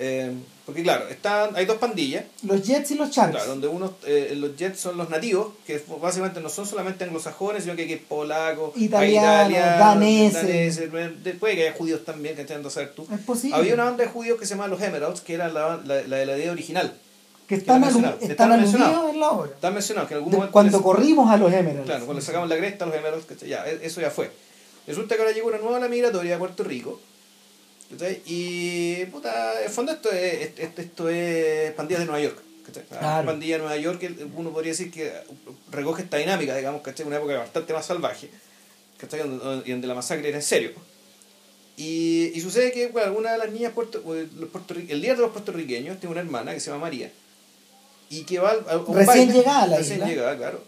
Eh, 0.00 0.32
porque 0.66 0.82
claro, 0.82 1.08
están, 1.08 1.54
hay 1.56 1.66
dos 1.66 1.78
pandillas, 1.78 2.24
Los 2.42 2.62
Jets 2.62 2.90
y 2.92 2.94
los 2.94 3.10
Sharks. 3.10 3.32
claro, 3.32 3.50
donde 3.50 3.66
unos, 3.68 3.90
eh, 4.06 4.34
los 4.36 4.56
Jets 4.56 4.78
son 4.80 4.96
los 4.96 5.10
nativos, 5.10 5.48
que 5.66 5.82
básicamente 6.00 6.40
no 6.40 6.48
son 6.48 6.64
solamente 6.66 7.04
anglosajones, 7.04 7.64
sino 7.64 7.74
que 7.76 7.82
hay 7.82 7.96
polacos, 7.96 8.72
Italianos, 8.76 9.52
daneses. 9.78 10.80
después 11.24 11.54
que 11.56 11.62
haya 11.68 11.72
judíos 11.72 12.04
también, 12.04 12.34
que 12.34 12.42
entiendo 12.42 12.70
saber 12.70 12.92
tú. 12.94 13.06
Es 13.12 13.20
posible. 13.20 13.56
Había 13.56 13.74
una 13.74 13.84
banda 13.84 14.04
de 14.04 14.10
judíos 14.10 14.38
que 14.38 14.46
se 14.46 14.50
llamaba 14.54 14.68
los 14.68 14.80
Emeralds, 14.80 15.20
que 15.20 15.34
era 15.34 15.48
la, 15.48 15.80
la, 15.84 16.02
la 16.02 16.16
de 16.16 16.26
la 16.26 16.36
idea 16.38 16.52
original. 16.52 16.92
que 17.48 17.56
están, 17.56 17.82
que 17.82 18.26
están 18.26 18.50
mencionados. 18.50 19.10
en 19.10 19.18
la 19.20 19.30
obra. 19.30 19.50
Están 19.52 19.74
mencionados 19.74 20.08
que 20.08 20.14
en 20.14 20.18
algún 20.18 20.30
De- 20.30 20.36
momento. 20.36 20.52
cuando 20.52 20.78
les- 20.78 20.84
corrimos 20.84 21.30
a 21.30 21.36
los 21.36 21.52
Emeralds. 21.52 21.84
Claro, 21.86 22.04
cuando 22.06 22.22
sacamos 22.22 22.48
la 22.48 22.56
cresta, 22.56 22.86
los 22.86 22.94
Emeralds, 22.94 23.26
ya, 23.46 23.66
e- 23.68 23.80
eso 23.82 24.00
ya 24.00 24.10
fue. 24.10 24.30
Resulta 24.86 25.16
que 25.16 25.22
ahora 25.22 25.34
llegó 25.34 25.48
una 25.48 25.58
nueva 25.58 25.78
ola 25.78 25.88
migratoria 25.88 26.36
a 26.36 26.38
Puerto 26.38 26.62
Rico. 26.62 27.00
¿Cachai? 27.90 28.22
Y, 28.26 29.04
puta, 29.06 29.58
en 29.60 29.64
el 29.66 29.70
fondo 29.70 29.92
esto 29.92 30.10
es, 30.12 30.50
esto, 30.58 30.80
esto 30.82 31.08
es 31.08 31.72
pandillas 31.72 32.00
de 32.00 32.06
Nueva 32.06 32.20
York. 32.22 32.38
¿cachai? 32.66 32.84
Claro. 32.84 33.26
Pandilla 33.26 33.54
de 33.56 33.58
Nueva 33.62 33.76
York, 33.76 34.02
uno 34.36 34.50
podría 34.52 34.72
decir 34.72 34.90
que 34.90 35.12
recoge 35.70 36.02
esta 36.02 36.16
dinámica, 36.18 36.56
digamos, 36.56 36.82
¿cachai? 36.82 37.06
Una 37.06 37.16
época 37.16 37.38
bastante 37.38 37.72
más 37.72 37.86
salvaje, 37.86 38.30
¿cachai? 38.98 39.20
Y 39.64 39.70
donde 39.72 39.86
la 39.86 39.94
masacre 39.94 40.28
era 40.28 40.38
en 40.38 40.42
serio. 40.44 40.72
Y, 41.76 42.32
y 42.34 42.40
sucede 42.40 42.72
que 42.72 42.88
bueno, 42.88 43.08
alguna 43.08 43.32
de 43.32 43.38
las 43.38 43.50
niñas, 43.50 43.72
puerto, 43.72 44.02
pues, 44.02 44.30
los 44.34 44.50
puertorri- 44.50 44.86
el 44.90 45.00
líder 45.00 45.16
de 45.16 45.22
los 45.22 45.32
puertorriqueños 45.32 45.98
tiene 45.98 46.12
una 46.12 46.20
hermana 46.20 46.52
que 46.52 46.60
se 46.60 46.70
llama 46.70 46.82
María, 46.82 47.10
y 48.10 48.24
que 48.24 48.38
va 48.38 48.50
a, 48.68 48.76
un 48.76 48.94
Recién 48.94 49.28
baile- 49.28 49.32
llegada 49.32 49.62
a 49.62 49.66
la 49.66 49.76
recién 49.78 49.96
isla. 49.96 50.08
llegada, 50.08 50.36
claro. 50.36 50.62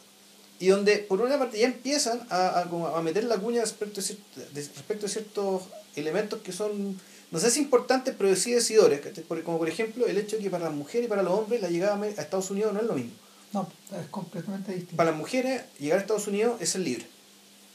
Y 0.58 0.68
donde, 0.68 0.98
por 0.98 1.20
una 1.20 1.38
parte, 1.38 1.58
ya 1.58 1.66
empiezan 1.66 2.20
a, 2.30 2.61
a, 2.61 2.98
a 2.98 3.02
meter 3.02 3.24
la 3.24 3.37
cuña 3.37 3.61
respecto 3.61 4.00
de- 4.00 4.16
respecto 4.54 5.06
a 5.06 5.08
ciertos 5.08 5.62
elementos 5.96 6.40
que 6.40 6.52
son, 6.52 6.98
no 7.33 7.40
sé 7.40 7.51
si 7.51 7.59
importantes, 7.61 8.14
pero 8.16 8.35
sí 8.37 8.53
decidores. 8.53 9.01
Como 9.45 9.59
por 9.59 9.68
ejemplo, 9.68 10.07
el 10.07 10.16
hecho 10.18 10.37
de 10.37 10.42
que 10.45 10.51
para 10.51 10.66
las 10.66 10.75
mujeres 10.75 11.07
y 11.07 11.09
para 11.09 11.23
los 11.25 11.33
hombres 11.33 11.61
la 11.61 11.68
llegada 11.71 12.01
a 12.01 12.07
Estados 12.07 12.51
Unidos 12.51 12.73
no 12.73 12.81
es 12.81 12.87
lo 12.87 12.95
mismo. 12.95 13.11
No, 13.53 13.68
es 14.01 14.07
completamente 14.11 14.71
distinto. 14.73 14.97
Para 14.97 15.11
las 15.11 15.18
mujeres, 15.18 15.62
llegar 15.81 15.99
a 15.99 16.01
Estados 16.03 16.27
Unidos 16.29 16.61
es 16.61 16.71
ser 16.71 16.83
libre. 16.83 17.05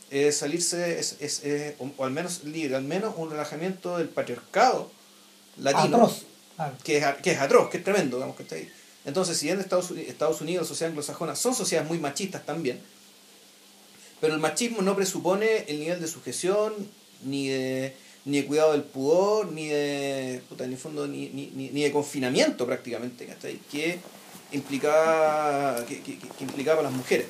Es 0.09 0.37
salirse, 0.37 0.99
es, 0.99 1.17
es, 1.19 1.43
es- 1.43 1.73
o, 1.79 1.91
o 1.97 2.05
al 2.05 2.11
menos 2.11 2.43
libre, 2.45 2.75
al 2.77 2.83
menos 2.83 3.13
un 3.17 3.29
relajamiento 3.29 3.97
del 3.97 4.07
patriarcado 4.09 4.89
latino 5.57 5.97
Atroz. 5.97 6.23
Claro. 6.55 6.75
que 6.83 6.97
es, 6.97 7.05
que 7.21 7.31
es 7.31 7.39
atroz, 7.39 7.69
que 7.69 7.77
es 7.77 7.83
tremendo, 7.83 8.17
digamos, 8.17 8.35
que 8.37 8.43
está 8.43 8.55
ahí. 8.55 8.71
Entonces, 9.05 9.37
si 9.37 9.45
bien 9.47 9.59
Estados 9.59 9.91
Unidos, 9.91 10.09
Estados 10.09 10.41
Unidos, 10.41 10.63
la 10.63 10.67
sociedad 10.67 10.89
anglosajona, 10.89 11.35
son 11.35 11.53
sociedades 11.55 11.87
muy 11.89 11.99
machistas 11.99 12.45
también, 12.45 12.79
pero 14.19 14.33
el 14.33 14.39
machismo 14.39 14.81
no 14.81 14.95
presupone 14.95 15.65
el 15.67 15.79
nivel 15.79 16.01
de 16.01 16.07
sujeción, 16.07 16.73
ni 17.23 17.47
de, 17.49 17.95
ni 18.27 18.41
de 18.41 18.45
cuidado 18.45 18.73
del 18.73 18.83
pudor, 18.83 19.51
ni 19.53 19.67
de, 19.67 20.41
puta, 20.49 20.65
en 20.65 20.73
el 20.73 20.77
fondo, 20.77 21.07
ni, 21.07 21.29
ni, 21.29 21.49
ni, 21.55 21.69
ni 21.69 21.83
de 21.83 21.91
confinamiento 21.91 22.65
prácticamente, 22.65 23.25
¿cachai? 23.25 23.57
que 23.71 23.99
implicaba, 24.51 25.85
que, 25.85 26.01
que, 26.01 26.19
que 26.19 26.43
implicaba 26.43 26.81
a 26.81 26.83
las 26.83 26.91
mujeres. 26.91 27.27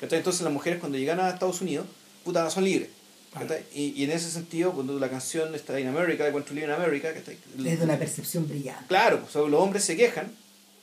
¿cachai? 0.00 0.18
Entonces 0.18 0.42
las 0.42 0.52
mujeres 0.52 0.80
cuando 0.80 0.98
llegan 0.98 1.18
a 1.18 1.30
Estados 1.30 1.62
Unidos, 1.62 1.86
puta, 2.24 2.48
son 2.50 2.64
libres. 2.64 2.90
Y, 3.74 3.94
y 3.96 4.04
en 4.04 4.10
ese 4.12 4.30
sentido, 4.30 4.72
cuando 4.72 4.98
la 5.00 5.08
canción 5.08 5.54
está 5.54 5.80
in 5.80 5.88
America, 5.88 6.24
de 6.24 6.30
Cuento 6.30 6.54
Libre 6.54 6.72
America, 6.72 7.12
¿cachai? 7.12 7.36
Es 7.64 7.78
de 7.78 7.84
una 7.84 7.98
percepción 7.98 8.46
brillante. 8.46 8.84
Claro, 8.86 9.20
pues, 9.20 9.34
los 9.34 9.60
hombres 9.60 9.82
se 9.82 9.96
quejan 9.96 10.30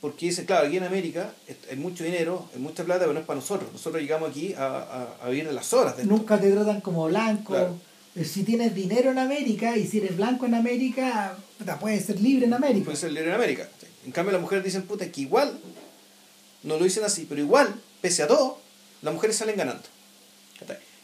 porque 0.01 0.25
dicen, 0.25 0.45
claro, 0.45 0.67
aquí 0.67 0.77
en 0.77 0.83
América 0.83 1.31
hay 1.69 1.77
mucho 1.77 2.03
dinero, 2.03 2.49
hay 2.53 2.59
mucha 2.59 2.83
plata, 2.83 3.01
pero 3.01 3.13
no 3.13 3.19
es 3.19 3.25
para 3.25 3.39
nosotros. 3.39 3.71
Nosotros 3.71 4.01
llegamos 4.01 4.31
aquí 4.31 4.53
a, 4.55 4.65
a, 4.65 5.25
a 5.25 5.29
vivir 5.29 5.47
de 5.47 5.53
las 5.53 5.71
horas 5.71 5.95
de 5.95 6.03
esto. 6.03 6.13
Nunca 6.13 6.41
te 6.41 6.51
tratan 6.51 6.81
como 6.81 7.05
blanco. 7.05 7.53
Claro. 7.53 7.77
Eh, 8.15 8.25
Si 8.25 8.43
tienes 8.43 8.75
dinero 8.75 9.11
en 9.11 9.19
América 9.19 9.77
y 9.77 9.87
si 9.87 9.99
eres 9.99 10.17
blanco 10.17 10.45
en 10.45 10.55
América, 10.55 11.37
puta, 11.57 11.79
puedes 11.79 12.05
ser 12.05 12.19
libre 12.19 12.45
en 12.45 12.53
América. 12.53 12.85
Puede 12.85 12.97
ser 12.97 13.11
libre 13.11 13.29
en 13.29 13.35
América. 13.35 13.69
En 14.05 14.11
cambio, 14.11 14.31
las 14.31 14.41
mujeres 14.41 14.63
dicen, 14.63 14.83
puta, 14.83 15.09
que 15.11 15.21
igual, 15.21 15.59
no 16.63 16.77
lo 16.77 16.83
dicen 16.83 17.03
así, 17.03 17.25
pero 17.27 17.41
igual, 17.41 17.73
pese 18.01 18.23
a 18.23 18.27
todo, 18.27 18.59
las 19.01 19.13
mujeres 19.13 19.35
salen 19.35 19.57
ganando. 19.57 19.83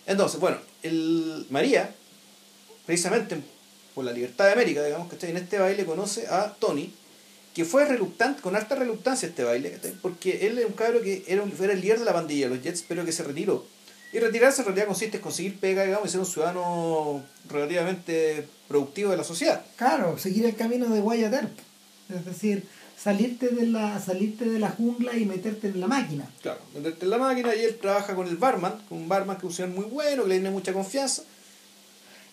Entonces, 0.05 0.39
bueno, 0.39 0.57
el 0.83 1.45
María, 1.49 1.93
precisamente 2.85 3.37
por 3.93 4.05
la 4.05 4.13
libertad 4.13 4.45
de 4.45 4.53
América, 4.53 4.83
digamos, 4.83 5.11
que 5.11 5.27
en 5.27 5.37
este 5.37 5.59
baile 5.59 5.85
conoce 5.85 6.27
a 6.27 6.55
Tony, 6.59 6.93
que 7.53 7.65
fue 7.65 7.83
reluctante, 7.85 8.41
con 8.41 8.55
alta 8.55 8.75
relutancia 8.75 9.27
este 9.27 9.43
baile, 9.43 9.77
porque 10.01 10.47
él 10.47 10.57
era 10.57 10.67
un 10.67 10.73
cabro 10.73 11.01
que 11.01 11.23
era, 11.27 11.41
un, 11.41 11.51
era 11.59 11.73
el 11.73 11.81
líder 11.81 11.99
de 11.99 12.05
la 12.05 12.13
pandilla, 12.13 12.47
los 12.47 12.61
Jets, 12.61 12.85
pero 12.87 13.03
que 13.03 13.11
se 13.11 13.23
retiró. 13.23 13.65
Y 14.13 14.19
retirarse 14.19 14.61
en 14.61 14.67
realidad 14.67 14.87
consiste 14.87 15.17
en 15.17 15.23
conseguir 15.23 15.59
pega, 15.59 15.83
digamos, 15.83 16.07
y 16.07 16.11
ser 16.11 16.19
un 16.21 16.25
ciudadano 16.25 17.23
relativamente 17.49 18.47
productivo 18.67 19.11
de 19.11 19.17
la 19.17 19.23
sociedad. 19.23 19.61
Claro, 19.75 20.17
seguir 20.17 20.45
el 20.45 20.55
camino 20.55 20.87
de 20.89 20.99
Earp. 20.99 21.57
Es 22.09 22.25
decir, 22.25 22.63
salirte 22.97 23.49
de 23.49 23.67
la 23.67 23.99
salirte 23.99 24.45
de 24.45 24.59
la 24.59 24.69
jungla 24.69 25.15
y 25.17 25.25
meterte 25.25 25.67
en 25.67 25.79
la 25.81 25.87
máquina. 25.87 26.25
Claro, 26.41 26.59
meterte 26.73 27.03
en 27.05 27.11
la 27.11 27.17
máquina 27.17 27.53
y 27.53 27.59
él 27.63 27.77
trabaja 27.81 28.15
con 28.15 28.27
el 28.27 28.37
barman, 28.37 28.79
con 28.87 28.97
un 28.99 29.09
barman 29.09 29.35
que 29.37 29.41
es 29.45 29.51
un 29.51 29.53
señor 29.53 29.71
muy 29.71 29.85
bueno, 29.85 30.23
que 30.23 30.29
le 30.29 30.35
tiene 30.35 30.51
mucha 30.51 30.71
confianza. 30.73 31.23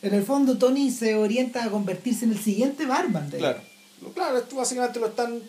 En 0.03 0.14
el 0.14 0.22
fondo, 0.22 0.57
Tony 0.59 0.91
se 0.91 1.16
orienta 1.16 1.64
a 1.64 1.70
convertirse 1.70 2.25
en 2.25 2.33
el 2.33 2.39
siguiente 2.39 2.87
barman. 2.87 3.31
de- 3.31 3.39
Claro, 3.39 3.61
Lo- 4.01 4.12
claro, 4.12 4.39
esto 4.39 4.57
básicamente 4.57 5.01
lo 5.01 5.07
están 5.09 5.41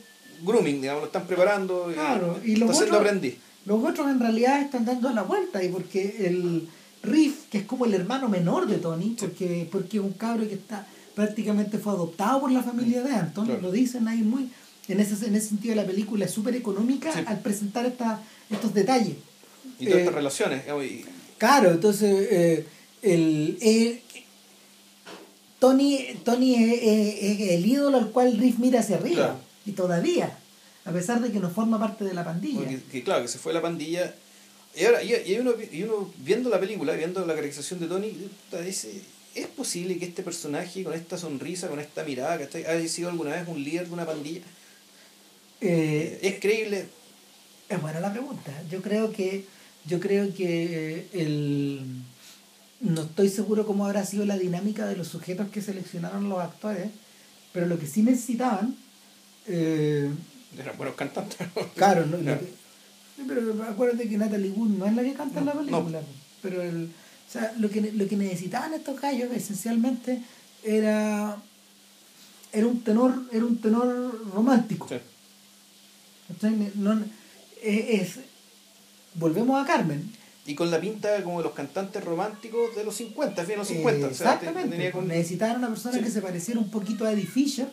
grooming, 0.41 0.81
digamos, 0.81 1.01
lo 1.01 1.07
están 1.07 1.27
preparando 1.27 1.91
y 1.91 1.93
Claro, 1.93 2.39
y 2.43 2.53
está 2.53 2.65
los 2.65 2.77
siendo 2.77 2.95
otros- 2.97 3.07
aprendiz. 3.07 3.35
Los 3.65 3.83
otros 3.83 4.09
en 4.09 4.19
realidad 4.19 4.61
están 4.61 4.85
dando 4.85 5.09
la 5.11 5.23
vuelta 5.23 5.63
y 5.63 5.69
porque 5.69 6.27
el 6.27 6.67
Riff, 7.03 7.47
que 7.49 7.59
es 7.59 7.63
como 7.65 7.85
el 7.85 7.93
hermano 7.93 8.29
menor 8.29 8.67
de 8.67 8.77
Tony, 8.77 9.15
porque, 9.19 9.67
porque 9.71 9.97
es 9.97 10.03
un 10.03 10.13
cabro 10.13 10.47
que 10.47 10.53
está 10.55 10.85
prácticamente 11.15 11.77
fue 11.77 11.93
adoptado 11.93 12.41
por 12.41 12.51
la 12.51 12.61
familia 12.61 13.01
de 13.01 13.11
Anton, 13.13 13.45
Claro. 13.45 13.61
lo 13.61 13.71
dicen 13.71 14.07
ahí 14.07 14.17
muy, 14.19 14.49
en 14.89 14.99
ese, 14.99 15.25
en 15.25 15.35
ese 15.35 15.47
sentido 15.49 15.73
la 15.75 15.85
película 15.85 16.25
es 16.25 16.31
súper 16.31 16.55
económica 16.55 17.11
Sí. 17.13 17.19
al 17.25 17.39
presentar 17.39 17.85
esta, 17.85 18.21
estos 18.49 18.73
detalles. 18.73 19.15
Y 19.79 19.85
todas 19.85 19.97
Eh, 19.97 20.01
estas 20.01 20.15
relaciones. 20.15 20.61
digamos, 20.63 20.85
y- 20.85 21.05
Claro, 21.37 21.71
entonces 21.71 22.27
eh, 22.31 22.65
el, 23.01 23.57
eh, 23.61 24.01
Tony, 25.59 26.05
Tony 26.23 26.55
es, 26.55 26.81
es- 26.83 27.39
es 27.41 27.51
el 27.51 27.65
ídolo 27.65 27.97
al 27.97 28.11
cual 28.11 28.37
Riff 28.37 28.59
mira 28.59 28.81
hacia 28.81 28.97
arriba. 28.97 29.15
Claro. 29.15 29.35
Y 29.65 29.71
todavía, 29.71 30.37
a 30.85 30.91
pesar 30.91 31.21
de 31.21 31.31
que 31.31 31.39
no 31.39 31.49
forma 31.49 31.79
parte 31.79 32.03
de 32.05 32.13
la 32.13 32.23
pandilla. 32.23 32.59
porque- 32.59 32.81
que, 32.91 33.03
claro, 33.03 33.23
que 33.23 33.27
se 33.27 33.39
fue 33.39 33.53
la 33.53 33.61
pandilla. 33.61 34.13
Y 34.75 34.85
ahora, 34.85 35.01
y, 35.03 35.13
y 35.25 35.37
uno, 35.39 35.53
y 35.71 35.83
uno 35.83 36.11
viendo 36.17 36.49
la 36.49 36.59
película, 36.59 36.93
viendo 36.93 37.21
la 37.21 37.33
caracterización 37.33 37.79
de 37.79 37.87
Tony, 37.87 38.11
dice, 38.63 39.01
¿es 39.33 39.47
posible 39.47 39.97
que 39.97 40.05
este 40.05 40.21
personaje 40.21 40.83
con 40.83 40.93
esta 40.93 41.17
sonrisa, 41.17 41.67
con 41.69 41.79
esta 41.79 42.03
mirada, 42.03 42.37
que 42.47 42.67
haya 42.67 42.87
sido 42.87 43.09
alguna 43.09 43.31
vez 43.31 43.47
un 43.47 43.63
líder 43.63 43.87
de 43.87 43.93
una 43.93 44.05
pandilla? 44.05 44.41
Eh, 45.61 46.19
¿Es 46.21 46.39
creíble? 46.39 46.87
Es 47.69 47.81
buena 47.81 47.99
la 47.99 48.11
pregunta. 48.11 48.51
Yo 48.69 48.81
creo 48.81 49.11
que, 49.11 49.45
yo 49.85 49.99
creo 49.99 50.33
que 50.33 51.07
el 51.13 51.81
no 52.81 53.03
estoy 53.03 53.29
seguro 53.29 53.65
cómo 53.65 53.85
habrá 53.85 54.05
sido 54.05 54.25
la 54.25 54.37
dinámica 54.37 54.85
de 54.85 54.97
los 54.97 55.07
sujetos 55.07 55.49
que 55.49 55.61
seleccionaron 55.61 56.29
los 56.29 56.39
actores, 56.39 56.89
pero 57.53 57.65
lo 57.65 57.79
que 57.79 57.87
sí 57.87 58.03
necesitaban 58.03 58.75
eh, 59.47 60.09
Eran 60.59 60.77
buenos 60.77 60.95
cantantes. 60.95 61.37
Claro, 61.75 62.05
no, 62.05 62.17
pero 63.27 63.63
acuérdate 63.63 64.09
que 64.09 64.17
Natalie 64.17 64.51
Wood 64.51 64.69
no 64.77 64.85
es 64.85 64.93
la 64.93 65.03
que 65.03 65.13
canta 65.13 65.39
en 65.39 65.45
la 65.45 65.53
película. 65.53 66.01
Pero 66.41 66.61
el, 66.61 66.85
o 67.27 67.31
sea, 67.31 67.53
lo, 67.57 67.69
que, 67.69 67.81
lo 67.93 68.07
que 68.07 68.15
necesitaban 68.17 68.73
estos 68.73 68.99
gallos 68.99 69.31
esencialmente 69.33 70.21
era 70.63 71.37
era 72.51 72.67
un 72.67 72.81
tenor 72.81 73.23
era 73.31 73.45
un 73.45 73.57
tenor 73.57 74.31
romántico. 74.33 74.87
Sí. 74.89 74.95
¿cachai? 76.27 76.71
No- 76.75 77.03
es- 77.61 78.19
volvemos 79.15 79.61
a 79.61 79.65
Carmen. 79.65 80.11
Y 80.47 80.53
con 80.53 80.69
la 80.69 80.79
pinta 80.79 81.23
como 81.23 81.39
de 81.39 81.45
los 81.45 81.53
cantantes 81.53 82.03
románticos 82.03 82.75
de 82.75 82.83
los 82.83 82.95
50, 82.95 83.41
fin 83.43 83.49
de 83.51 83.57
los 83.57 83.67
50. 83.67 84.07
Eh, 84.07 84.09
o 84.11 84.13
sea, 84.13 84.17
te- 84.17 84.33
exactamente. 84.45 84.69
tenía 84.75 84.91
con- 84.91 85.07
Necesitaban 85.07 85.57
una 85.57 85.69
persona 85.69 85.97
Sí. 85.97 86.03
que 86.03 86.11
se 86.11 86.21
pareciera 86.21 86.59
un 86.59 86.69
poquito 86.69 87.05
a 87.05 87.11
Eddie 87.11 87.25
Fisher. 87.25 87.67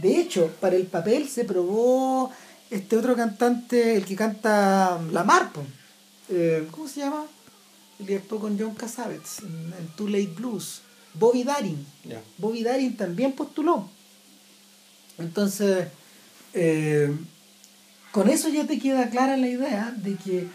De 0.00 0.16
hecho, 0.20 0.50
para 0.60 0.76
el 0.76 0.86
papel 0.86 1.28
se 1.28 1.44
probó 1.44 2.30
este 2.70 2.96
otro 2.96 3.16
cantante, 3.16 3.96
el 3.96 4.04
que 4.04 4.14
canta 4.16 5.00
La 5.12 5.24
Marpo. 5.24 5.64
Eh, 6.28 6.66
¿Cómo 6.70 6.86
se 6.88 7.00
llama? 7.00 7.24
El 7.98 8.06
que 8.06 8.16
actuó 8.16 8.38
con 8.38 8.58
John 8.58 8.74
Cassavetes 8.74 9.40
en, 9.40 9.72
en 9.78 9.86
Too 9.96 10.08
Late 10.08 10.32
Blues. 10.36 10.82
Bobby 11.14 11.42
Darin. 11.44 11.84
Bobby 12.38 12.62
Darin 12.62 12.96
también 12.96 13.32
postuló. 13.32 13.88
Entonces, 15.18 15.88
eh, 16.52 17.10
con 18.12 18.28
eso 18.28 18.48
ya 18.48 18.66
te 18.66 18.78
queda 18.78 19.08
clara 19.10 19.36
la 19.36 19.48
idea 19.48 19.94
de 19.96 20.14
que 20.16 20.46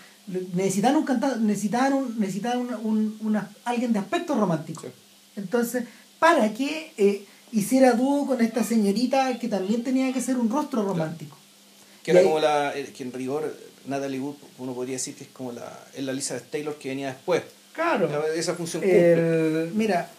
necesitaban 0.54 0.98
un 0.98 1.04
cantante, 1.06 1.40
necesitaban, 1.40 1.94
un, 1.94 2.20
necesitaban 2.20 2.60
una- 2.60 2.78
un- 2.78 3.18
una- 3.22 3.50
alguien 3.66 3.94
de 3.94 4.00
aspecto 4.00 4.36
romántico. 4.36 4.82
Sí. 4.84 4.88
Entonces, 5.36 5.86
para 6.20 6.54
que 6.54 6.92
eh, 6.98 7.26
hiciera 7.52 7.94
dúo 7.94 8.26
con 8.28 8.42
esta 8.42 8.64
señorita 8.64 9.38
que 9.40 9.48
también 9.48 9.84
tenía 9.84 10.12
que 10.14 10.22
ser 10.22 10.38
un 10.38 10.50
rostro 10.50 10.84
romántico. 10.84 11.38
Que 12.04 12.12
era 12.12 12.20
ahí- 12.22 12.26
como 12.26 12.40
la. 12.40 12.76
eh, 12.78 12.92
que 12.96 13.04
en 13.04 13.12
rigor, 13.14 13.56
Natalie 13.88 14.20
Wood, 14.20 14.36
uno 14.60 14.74
podría 14.74 14.96
decir 14.96 15.16
que 15.16 15.24
es 15.26 15.30
como 15.32 15.52
la. 15.52 15.80
Es 15.96 16.04
la 16.04 16.12
Elizabeth 16.12 16.50
Taylor 16.50 16.76
que 16.76 16.90
venía 16.90 17.08
después. 17.10 17.44
Claro. 17.74 18.08
La- 18.10 18.34
Esa 18.34 18.54
función 18.56 18.82
cumple. 18.82 19.14
El- 19.14 19.72
mira, 19.74 20.10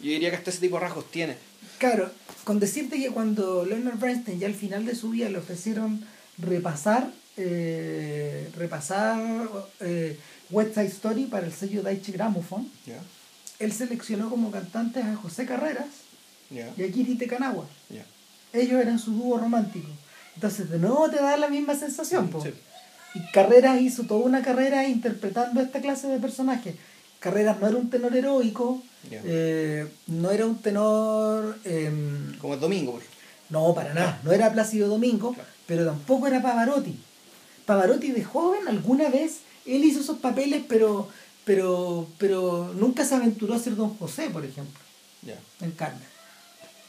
Yo 0.00 0.10
diría 0.10 0.30
que 0.30 0.36
hasta 0.36 0.50
ese 0.50 0.60
tipo 0.60 0.76
de 0.76 0.80
rasgos 0.82 1.10
tiene. 1.10 1.36
Claro, 1.78 2.10
con 2.44 2.60
decirte 2.60 2.98
que 3.00 3.10
cuando 3.10 3.64
Leonard 3.64 3.98
Bernstein 3.98 4.38
ya 4.38 4.46
al 4.46 4.54
final 4.54 4.84
de 4.86 4.94
su 4.94 5.10
vida 5.10 5.28
le 5.28 5.38
ofrecieron 5.38 6.04
repasar 6.38 7.10
eh, 7.36 8.48
repasar 8.56 9.20
eh, 9.80 10.18
West 10.50 10.74
Side 10.74 10.86
Story 10.86 11.24
para 11.26 11.46
el 11.46 11.52
sello 11.52 11.82
Deutsche 11.82 12.12
Grammophon, 12.12 12.68
Ya. 12.86 13.00
él 13.58 13.72
seleccionó 13.72 14.30
como 14.30 14.50
cantantes 14.50 15.04
a 15.04 15.16
José 15.16 15.46
Carreras 15.46 15.86
y 16.50 16.60
a 16.60 16.72
Kiri 16.92 17.16
Tecanagua. 17.16 17.66
Ya. 17.90 18.04
Ellos 18.52 18.80
eran 18.80 18.98
su 18.98 19.12
dúo 19.12 19.38
romántico. 19.38 19.88
Entonces 20.36 20.70
de 20.70 20.78
nuevo 20.78 21.08
te 21.10 21.16
da 21.16 21.36
la 21.36 21.48
misma 21.48 21.74
sensación. 21.74 22.30
Sí. 22.42 22.50
Y 23.14 23.20
Carreras 23.32 23.80
hizo 23.80 24.04
toda 24.04 24.24
una 24.24 24.42
carrera 24.42 24.86
interpretando 24.86 25.60
esta 25.60 25.80
clase 25.80 26.08
de 26.08 26.18
personajes. 26.18 26.74
Carreras 27.20 27.58
no 27.60 27.66
era 27.68 27.76
un 27.76 27.88
tenor 27.88 28.14
heroico, 28.14 28.82
eh, 29.10 29.86
no 30.08 30.30
era 30.30 30.46
un 30.46 30.56
tenor... 30.58 31.58
em, 31.64 32.36
Como 32.38 32.54
el 32.54 32.60
domingo, 32.60 32.92
por 32.92 33.00
ejemplo. 33.00 33.20
no, 33.50 33.74
para 33.74 33.94
nada. 33.94 34.20
No 34.24 34.32
era 34.32 34.52
Plácido 34.52 34.88
Domingo, 34.88 35.32
Claro. 35.32 35.48
pero 35.66 35.86
tampoco 35.86 36.26
era 36.26 36.42
Pavarotti. 36.42 36.96
Pavarotti 37.66 38.12
de 38.12 38.24
joven 38.24 38.68
alguna 38.68 39.08
vez, 39.08 39.38
él 39.66 39.84
hizo 39.84 40.00
esos 40.00 40.18
papeles, 40.18 40.62
pero, 40.68 41.08
pero, 41.44 42.06
pero 42.18 42.72
nunca 42.74 43.04
se 43.04 43.14
aventuró 43.14 43.54
a 43.54 43.58
ser 43.58 43.76
Don 43.76 43.96
José, 43.96 44.28
por 44.30 44.44
ejemplo, 44.44 44.80
Ya. 45.22 45.38
en 45.60 45.70
Carmen. 45.72 46.02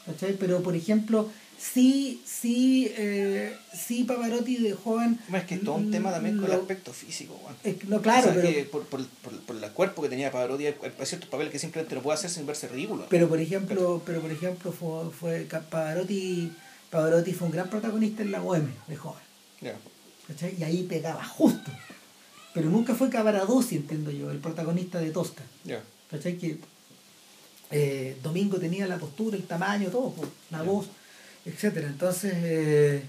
¿Cachai? 0.04 0.34
Pero, 0.34 0.62
por 0.62 0.76
ejemplo, 0.76 1.28
sí, 1.58 2.22
sí, 2.24 2.92
eh, 2.96 3.56
sí 3.74 4.04
Pavarotti 4.04 4.58
de 4.58 4.74
joven... 4.74 5.18
Es 5.32 5.44
que 5.44 5.54
es 5.56 5.64
todo 5.64 5.74
un 5.76 5.90
tema 5.90 6.12
también 6.12 6.36
con 6.36 6.44
el 6.44 6.52
lo- 6.52 6.58
aspecto 6.60 6.92
físico, 6.92 7.40
eh, 7.64 7.76
no, 7.88 8.00
claro, 8.02 8.28
O 8.30 8.32
sea, 8.32 8.34
pero, 8.42 8.48
que 8.54 8.64
por, 8.64 8.82
por, 8.84 9.04
por, 9.06 9.32
por 9.40 9.56
el 9.56 9.70
cuerpo 9.72 10.02
que 10.02 10.08
tenía 10.08 10.30
Pavarotti, 10.30 10.66
hay 10.66 10.74
ciertos 11.04 11.28
papeles 11.28 11.50
que 11.52 11.58
simplemente 11.58 11.94
no 11.96 12.02
puede 12.02 12.18
hacer 12.18 12.30
sin 12.30 12.46
verse 12.46 12.68
ridículo. 12.68 13.06
pero 13.08 13.28
por 13.28 13.40
ejemplo, 13.40 14.00
pero 14.06 14.20
por 14.20 14.30
ejemplo 14.30 14.70
fue, 14.72 15.10
fue 15.10 15.48
Pavarotti, 15.70 16.52
Pavarotti 16.90 17.32
fue 17.32 17.46
un 17.48 17.52
gran 17.52 17.68
protagonista 17.68 18.22
en 18.22 18.30
la 18.30 18.40
Bohème 18.42 18.70
de 18.86 18.96
joven. 18.96 19.22
¿Cachai? 20.28 20.56
Y 20.58 20.64
ahí 20.64 20.82
pegaba 20.84 21.24
justo. 21.24 21.70
Pero 22.54 22.70
nunca 22.70 22.94
fue 22.94 23.10
Cavaradossi, 23.10 23.76
entiendo 23.76 24.10
yo, 24.10 24.30
el 24.30 24.38
protagonista 24.38 24.98
de 24.98 25.10
Tosca. 25.10 25.42
Ya. 25.64 25.82
¿Cachai? 26.10 26.38
Que 26.38 26.58
eh, 27.70 28.16
Domingo 28.22 28.58
tenía 28.58 28.86
la 28.86 28.98
postura, 28.98 29.36
el 29.36 29.44
tamaño, 29.44 29.90
todo, 29.90 30.14
la 30.50 30.62
voz, 30.62 30.86
etcétera 31.44 31.88
Entonces, 31.88 32.32
eh, 32.36 33.02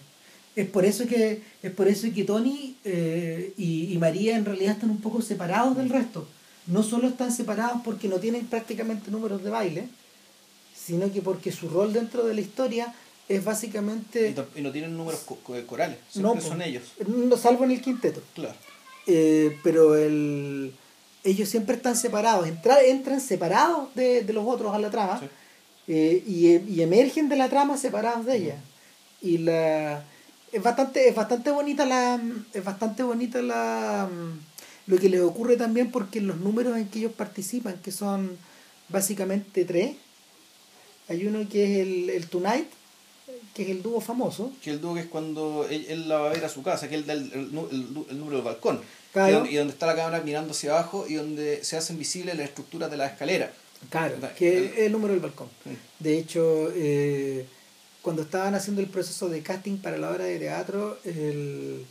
es 0.55 0.67
por 0.67 0.85
eso 0.85 1.05
que 1.05 1.41
es 1.61 1.71
por 1.71 1.87
eso 1.87 2.07
que 2.13 2.23
Tony 2.23 2.75
eh, 2.83 3.53
y, 3.57 3.93
y 3.93 3.97
María 3.99 4.35
en 4.35 4.45
realidad 4.45 4.73
están 4.73 4.89
un 4.89 5.01
poco 5.01 5.21
separados 5.21 5.77
del 5.77 5.89
resto. 5.89 6.27
No 6.65 6.81
solo 6.81 7.07
están 7.07 7.31
separados 7.31 7.81
porque 7.85 8.07
no 8.07 8.17
tienen 8.17 8.47
prácticamente 8.47 9.11
números 9.11 9.43
de 9.43 9.51
baile, 9.51 9.87
sino 10.75 11.11
que 11.13 11.21
porque 11.21 11.51
su 11.51 11.69
rol 11.69 11.93
dentro 11.93 12.25
de 12.25 12.33
la 12.33 12.41
historia 12.41 12.93
es 13.29 13.43
básicamente... 13.43 14.33
Y, 14.55 14.61
no 14.61 14.71
tienen 14.71 14.95
números 14.95 15.21
co- 15.25 15.37
co- 15.43 15.65
corales, 15.67 15.97
no, 16.15 16.39
son 16.41 16.61
ellos. 16.61 16.83
no, 17.07 17.35
salvo 17.37 17.63
en 17.65 17.71
el 17.71 17.81
quinteto. 17.81 18.21
Claro. 18.33 18.55
Eh, 19.05 19.57
pero 19.63 19.95
el, 19.95 20.73
ellos 21.23 21.47
siempre 21.49 21.75
están 21.75 21.95
separados, 21.95 22.47
entran, 22.47 22.77
entran 22.85 23.21
separados 23.21 23.93
de, 23.95 24.23
de 24.23 24.33
los 24.33 24.45
otros 24.47 24.73
a 24.73 24.79
la 24.79 24.89
trama 24.91 25.19
Sí. 25.19 25.27
eh, 25.89 26.23
y, 26.27 26.47
y 26.73 26.81
emergen 26.81 27.29
de 27.29 27.37
la 27.37 27.49
trama 27.49 27.77
separados 27.77 28.25
de 28.25 28.35
ella. 28.37 28.55
Y 29.21 29.39
la 29.39 30.03
es 30.51 30.61
bastante, 30.63 31.09
es 31.09 31.15
bastante 31.15 31.51
bonita 31.51 31.85
la 31.85 32.19
es 32.53 32.63
bastante 32.63 33.03
bonita 33.03 33.41
la 33.41 34.07
lo 34.87 34.97
que 34.97 35.09
les 35.09 35.19
ocurre 35.21 35.57
también 35.57 35.91
porque 35.91 36.21
los 36.21 36.37
números 36.37 36.77
en 36.77 36.87
que 36.87 36.99
ellos 36.99 37.11
participan, 37.11 37.77
que 37.83 37.91
son 37.91 38.37
básicamente 38.89 39.65
tres, 39.65 39.95
hay 41.09 41.25
uno 41.27 41.47
que 41.49 41.63
es 41.63 41.79
el, 41.87 42.09
el 42.09 42.27
Tonight, 42.27 42.67
que 43.53 43.63
es 43.63 43.69
el 43.69 43.81
dúo 43.83 43.99
famoso, 44.01 44.51
Que 44.63 44.71
el 44.71 44.79
dúo 44.81 44.93
que 44.93 45.01
es 45.01 45.07
cuando 45.07 45.67
él, 45.69 45.85
él 45.89 46.07
la 46.07 46.17
va 46.19 46.29
a 46.29 46.33
ver 46.33 46.45
a 46.45 46.49
su 46.49 46.63
casa, 46.63 46.87
que 46.87 46.95
es 46.95 47.01
el, 47.01 47.07
del- 47.07 47.31
el, 47.33 47.39
el 47.71 48.05
el 48.11 48.17
número 48.19 48.37
del 48.37 48.45
balcón. 48.45 48.79
Claro. 49.13 49.29
Y, 49.29 49.33
donde, 49.33 49.51
y 49.51 49.55
donde 49.55 49.73
está 49.73 49.85
la 49.87 49.95
cámara 49.95 50.21
mirando 50.21 50.51
hacia 50.51 50.71
abajo 50.71 51.05
y 51.07 51.15
donde 51.15 51.63
se 51.63 51.75
hacen 51.77 51.97
visibles 51.97 52.35
las 52.37 52.47
estructuras 52.49 52.89
de 52.91 52.97
la 52.97 53.07
escalera. 53.07 53.51
Claro, 53.89 54.15
Da- 54.19 54.33
que 54.33 54.65
es 54.65 54.77
el 54.79 54.91
número 54.91 55.13
del 55.13 55.21
balcón. 55.21 55.49
De 55.99 56.17
hecho, 56.17 56.71
eh, 56.75 57.45
cuando 58.01 58.21
estaban 58.21 58.55
haciendo 58.55 58.81
el 58.81 58.87
proceso 58.87 59.27
de 59.29 59.41
casting 59.41 59.77
para 59.77 59.97
la 59.97 60.09
obra 60.11 60.25
de 60.25 60.39
teatro, 60.39 60.97
el 61.03 61.85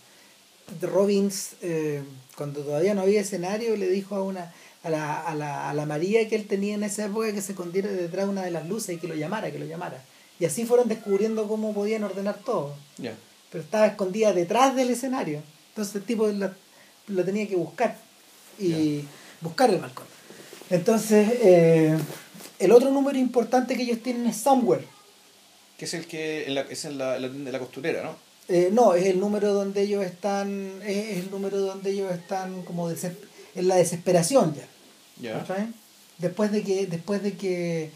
Robbins, 0.82 1.50
eh, 1.62 2.02
cuando 2.36 2.60
todavía 2.62 2.94
no 2.94 3.02
había 3.02 3.20
escenario, 3.20 3.76
le 3.76 3.88
dijo 3.88 4.14
a 4.16 4.22
una 4.22 4.52
a 4.82 4.90
la, 4.90 5.20
a, 5.20 5.34
la, 5.34 5.68
a 5.70 5.74
la 5.74 5.84
María 5.84 6.28
que 6.28 6.36
él 6.36 6.46
tenía 6.46 6.74
en 6.74 6.84
esa 6.84 7.06
época 7.06 7.32
que 7.32 7.42
se 7.42 7.52
escondiera 7.52 7.90
detrás 7.90 8.26
de 8.26 8.30
una 8.30 8.42
de 8.44 8.52
las 8.52 8.68
luces 8.68 8.94
y 8.94 8.98
que 8.98 9.08
lo 9.08 9.16
llamara, 9.16 9.50
que 9.50 9.58
lo 9.58 9.66
llamara. 9.66 10.04
Y 10.38 10.44
así 10.44 10.66
fueron 10.66 10.88
descubriendo 10.88 11.48
cómo 11.48 11.72
podían 11.72 12.04
ordenar 12.04 12.38
todo. 12.44 12.74
Pero 12.98 13.64
estaba 13.64 13.86
escondida 13.86 14.32
detrás 14.32 14.74
del 14.74 14.90
escenario. 14.90 15.42
Entonces 15.70 15.94
el 15.96 16.02
tipo 16.02 16.26
la- 16.28 16.54
lo 17.08 17.24
tenía 17.24 17.46
que 17.48 17.56
buscar 17.56 17.96
y 18.58 19.02
buscar 19.40 19.70
el 19.70 19.78
balcón. 19.78 20.06
Entonces, 20.70 21.28
eh, 21.42 21.96
el 22.58 22.72
otro 22.72 22.90
número 22.90 23.18
importante 23.18 23.76
que 23.76 23.82
ellos 23.82 24.02
tienen 24.02 24.26
es 24.26 24.36
Somewhere. 24.38 24.84
Que 25.78 25.84
es 25.84 25.94
el 25.94 26.06
que 26.06 26.46
en 26.46 26.54
la, 26.54 26.62
es 26.62 26.84
en 26.84 26.98
la, 26.98 27.18
la, 27.18 27.58
costurera, 27.58 28.02
¿no? 28.02 28.16
Eh, 28.48 28.70
no, 28.72 28.94
es 28.94 29.06
el 29.06 29.20
número 29.20 29.52
donde 29.52 29.82
ellos 29.82 30.04
están, 30.04 30.80
es 30.84 31.18
el 31.18 31.30
número 31.30 31.58
donde 31.58 31.90
ellos 31.90 32.12
están 32.12 32.62
como 32.62 32.90
en 32.90 33.68
la 33.68 33.76
desesperación 33.76 34.54
ya. 34.54 34.66
Ya. 35.20 35.38
¿cachai? 35.40 35.68
Después 36.18 36.50
de 36.50 36.62
que, 36.62 36.86
después 36.86 37.22
de 37.22 37.34
que, 37.34 37.90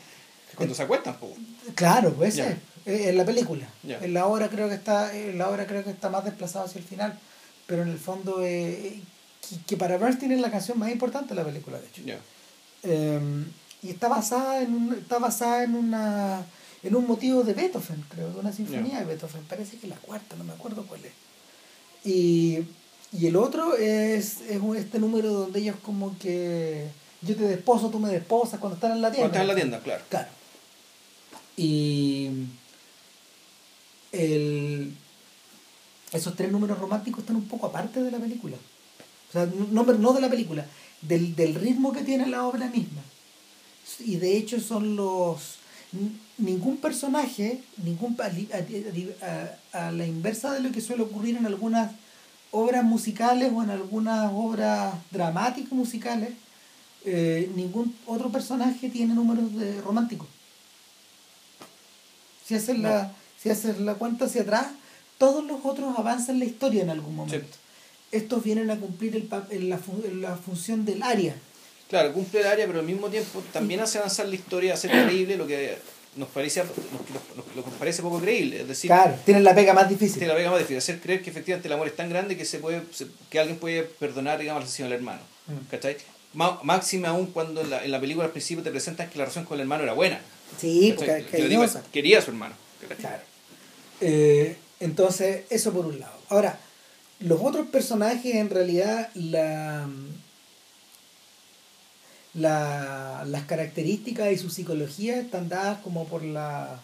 Cuando 0.55 0.75
se 0.75 0.83
acuestan, 0.83 1.19
po. 1.19 1.33
Claro, 1.75 2.15
ese, 2.25 2.43
eh, 2.87 3.09
en 3.11 3.17
la 3.17 3.25
película. 3.25 3.67
En 4.03 4.15
la 4.15 4.27
obra 4.27 4.49
creo 4.49 4.69
que 4.69 4.75
está, 4.75 5.15
en 5.17 5.39
la 5.39 5.49
obra 5.49 5.67
creo 5.67 5.85
que 5.85 5.91
está 5.91 6.09
más 6.11 6.25
desplazado 6.25 6.65
hacia 6.67 6.79
el 6.81 6.85
final, 6.85 7.19
pero 7.67 7.83
en 7.83 7.89
el 7.89 7.99
fondo 7.99 8.39
eh, 8.43 9.01
que, 9.49 9.57
que 9.67 9.77
para 9.77 9.97
Bernstein 9.99 10.33
es 10.33 10.41
la 10.41 10.51
canción 10.51 10.79
más 10.79 10.91
importante 10.91 11.31
de 11.31 11.35
la 11.41 11.45
película, 11.47 11.79
de 11.81 11.87
hecho. 11.87 12.03
Eh, 12.83 13.45
y 13.83 13.91
está 13.91 14.09
basada 14.09 14.63
en 14.63 14.75
un- 14.75 14.95
está 14.95 15.19
basada 15.19 15.65
en 15.65 15.75
una 15.75 16.43
en 16.83 16.95
un 16.97 17.07
motivo 17.07 17.43
de 17.43 17.53
Beethoven 17.53 18.03
creo 18.09 18.31
de 18.33 18.39
una 18.41 18.53
sinfonía 18.53 19.01
de 19.01 19.05
Beethoven 19.05 19.43
parece 19.45 19.77
que 19.77 19.87
la 19.87 19.97
cuarta 19.97 20.35
no 20.37 20.45
me 20.45 20.53
acuerdo 20.55 20.87
cuál 20.87 21.01
es 21.05 21.13
y 22.05 22.65
Y 23.13 23.27
el 23.27 23.35
otro 23.37 23.77
es, 23.77 24.41
es 24.49 24.61
un- 24.61 24.77
este 24.77 24.99
número 25.01 25.33
donde 25.33 25.59
ellos 25.61 25.75
como 25.83 26.17
que 26.19 26.87
yo 27.23 27.35
te 27.37 27.43
desposo, 27.43 27.91
tú 27.91 27.99
me 27.99 28.09
desposas 28.09 28.61
cuando 28.61 28.77
están 28.77 28.93
en 28.93 29.03
la 29.03 29.11
tienda. 29.11 29.31
Cuando 29.31 29.33
estás 29.33 29.43
en 29.43 29.49
la 29.49 29.55
tienda, 29.55 29.81
claro. 29.81 30.05
Claro. 30.09 30.29
Y 31.57 32.29
el, 34.13 34.93
esos 36.13 36.35
tres 36.35 36.51
números 36.51 36.79
románticos 36.79 37.21
están 37.21 37.37
un 37.37 37.47
poco 37.47 37.67
aparte 37.67 38.03
de 38.03 38.11
la 38.11 38.19
película. 38.19 38.57
O 39.29 39.33
sea, 39.33 39.47
no, 39.47 39.85
de 40.13 40.21
la 40.21 40.29
película, 40.29 40.67
del, 41.03 41.37
del 41.37 41.55
ritmo 41.55 41.93
que 41.93 42.03
tiene 42.03 42.27
la 42.27 42.45
obra 42.45 42.69
misma. 42.69 43.03
Y 44.01 44.17
de 44.17 44.37
hecho 44.37 44.61
son 44.61 44.97
los... 44.97 45.57
Ningún 46.39 46.77
personaje, 46.77 47.63
ningún 47.85 48.17
a, 49.73 49.91
la 49.91 50.07
inversa 50.07 50.53
de 50.53 50.61
lo 50.61 50.71
que 50.71 50.81
suele 50.81 51.03
ocurrir 51.03 51.37
en 51.37 51.47
algunas 51.47 51.93
obras 52.53 52.85
musicales 52.85 53.53
o 53.53 53.63
en 53.63 53.71
algunas 53.71 54.31
obras 54.33 54.95
dramáticas 55.11 55.73
musicales, 55.73 56.31
eh, 57.05 57.51
ningún 57.57 57.95
otro 58.07 58.31
personaje 58.31 58.89
tiene 58.89 59.15
números 59.15 59.51
románticos. 59.85 60.29
Si 62.51 62.57
haces 62.57 62.81
la, 62.81 63.13
si 63.41 63.49
haces 63.49 63.79
la 63.79 63.95
cuenta 63.95 64.25
hacia 64.25 64.43
atrás, 64.43 64.67
todos 65.19 65.45
los 65.45 65.61
otros 65.63 65.97
avanzan 65.97 66.41
la 66.41 66.47
historia 66.47 66.83
en 66.83 66.91
algún 66.91 67.15
momento. 67.15 67.57
Estos 68.11 68.43
vienen 68.43 68.69
a 68.73 68.77
cumplir 68.77 69.15
el, 69.15 69.69
la, 69.69 69.81
la 70.29 70.37
función 70.37 70.85
del 70.85 71.01
área. 71.05 71.37
Claro, 71.89 72.13
cumple 72.13 72.41
el 72.41 72.49
área, 72.49 72.67
pero 72.67 72.81
al 72.81 72.87
mismo 72.87 73.09
tiempo 73.09 73.41
también 73.53 73.79
hace 73.79 73.99
avanzar 73.99 74.27
la 74.27 74.35
historia, 74.35 74.75
hace 74.75 74.89
creíble 74.89 75.37
lo 75.37 75.47
que 75.47 75.79
nos 76.17 76.27
parece, 76.31 76.65
lo 76.65 77.63
que 77.63 77.71
nos- 77.71 77.79
parece 77.79 78.03
poco 78.03 78.19
creíble. 78.19 78.63
Es 78.63 78.67
decir, 78.69 78.89
Claro, 78.89 79.15
tienen 79.25 79.45
la 79.45 79.55
pega 79.55 79.75
más 79.75 79.89
difícil. 79.89 80.19
tiene 80.19 80.33
la 80.33 80.37
pega 80.37 80.51
más 80.51 80.59
difícil, 80.59 80.79
hacer 80.79 81.01
creer 81.01 81.23
que 81.23 81.31
efectivamente 81.31 81.69
el 81.69 81.73
amor 81.75 81.87
es 81.87 81.95
tan 81.95 82.11
grande 82.11 82.37
que 82.37 82.45
se 82.45 82.59
puede 82.59 82.83
que 83.31 83.39
alguien 83.39 83.59
puede 83.59 83.85
perdonar 83.85 84.41
digamos, 84.41 84.63
al 84.63 84.67
asesino 84.67 84.89
del 84.89 84.99
hermano. 84.99 85.21
Mm. 85.47 85.71
¿Cachai? 85.71 85.97
Má- 86.35 86.59
Máxima 86.65 87.11
aún 87.11 87.27
cuando 87.27 87.61
en 87.61 87.71
la, 87.71 87.85
en 87.85 87.93
la 87.93 88.01
película 88.01 88.25
al 88.27 88.33
principio 88.33 88.65
te 88.65 88.73
presentan 88.73 89.09
que 89.09 89.19
la 89.19 89.25
relación 89.27 89.45
con 89.45 89.55
el 89.57 89.61
hermano 89.63 89.85
era 89.85 89.93
buena. 89.93 90.21
Sí, 90.59 90.95
porque 90.97 91.27
cariñosa. 91.31 91.83
quería 91.93 92.19
a 92.19 92.23
su 92.23 92.31
hermano. 92.31 92.55
Claro. 92.99 93.23
Eh, 94.01 94.57
entonces, 94.81 95.45
eso 95.51 95.73
por 95.73 95.87
un 95.87 96.01
lado. 96.01 96.19
Ahora, 96.29 96.59
los 97.21 97.41
otros 97.43 97.69
personajes, 97.69 98.35
en 98.35 98.49
realidad, 98.51 99.11
la, 99.15 99.89
la, 102.35 103.25
las 103.27 103.45
características 103.45 104.33
y 104.33 104.39
su 104.39 104.51
psicología 104.51 105.19
están 105.21 105.49
dadas 105.49 105.79
como 105.83 106.07
por 106.07 106.23
la. 106.23 106.81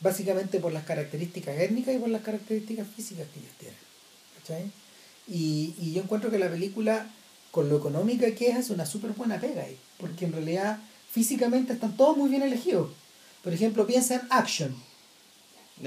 básicamente 0.00 0.58
por 0.58 0.72
las 0.72 0.84
características 0.84 1.58
étnicas 1.58 1.94
y 1.94 1.98
por 1.98 2.08
las 2.08 2.22
características 2.22 2.86
físicas 2.94 3.26
que 3.32 3.40
ellos 3.40 3.52
tienen. 3.58 3.78
¿cachai? 4.38 4.70
Y, 5.28 5.74
y 5.78 5.92
yo 5.92 6.02
encuentro 6.02 6.30
que 6.30 6.38
la 6.38 6.50
película, 6.50 7.06
con 7.52 7.68
lo 7.68 7.76
económica 7.76 8.30
que 8.34 8.48
es, 8.48 8.56
hace 8.56 8.72
una 8.72 8.86
súper 8.86 9.12
buena 9.12 9.38
pega 9.40 9.62
ahí. 9.62 9.76
Porque 9.98 10.24
en 10.24 10.32
realidad, 10.32 10.80
físicamente 11.10 11.72
están 11.72 11.96
todos 11.96 12.16
muy 12.16 12.30
bien 12.30 12.42
elegidos. 12.42 12.90
Por 13.42 13.52
ejemplo, 13.52 13.86
piensa 13.86 14.14
en 14.16 14.20
Action. 14.30 14.74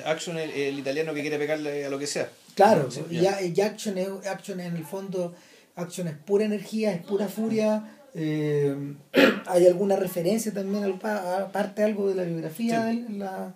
Action 0.06 0.38
el, 0.38 0.50
el 0.52 0.80
italiano 0.80 1.14
que 1.14 1.22
quiere 1.22 1.38
pegarle 1.38 1.86
a 1.86 1.90
lo 1.90 2.00
que 2.00 2.08
sea. 2.08 2.30
Claro, 2.56 2.90
Sí, 2.92 3.02
y, 3.12 3.26
action, 3.62 3.98
es, 3.98 4.08
action 4.28 4.60
en 4.60 4.76
el 4.76 4.86
fondo, 4.86 5.34
action 5.76 6.08
es 6.08 6.16
pura 6.18 6.46
energía, 6.46 6.94
es 6.94 7.04
pura 7.04 7.28
furia. 7.28 7.98
eh, 8.16 8.76
hay 9.48 9.66
alguna 9.68 9.96
referencia 9.96 10.54
también, 10.54 10.84
al- 10.84 11.00
pa- 11.00 11.38
aparte 11.44 11.84
algo 11.84 12.10
de 12.10 12.16
la 12.16 12.24
biografía 12.24 12.90
Sí. 12.92 13.00
de 13.00 13.06
en 13.08 13.20
la, 13.20 13.56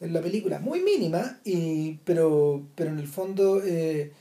en 0.00 0.12
la 0.12 0.20
película, 0.20 0.58
muy 0.58 0.80
mínima, 0.80 1.38
y, 1.44 1.94
pero, 2.04 2.62
pero 2.74 2.90
en 2.90 2.98
el 2.98 3.06
fondo 3.06 3.60
eh, 3.64 4.12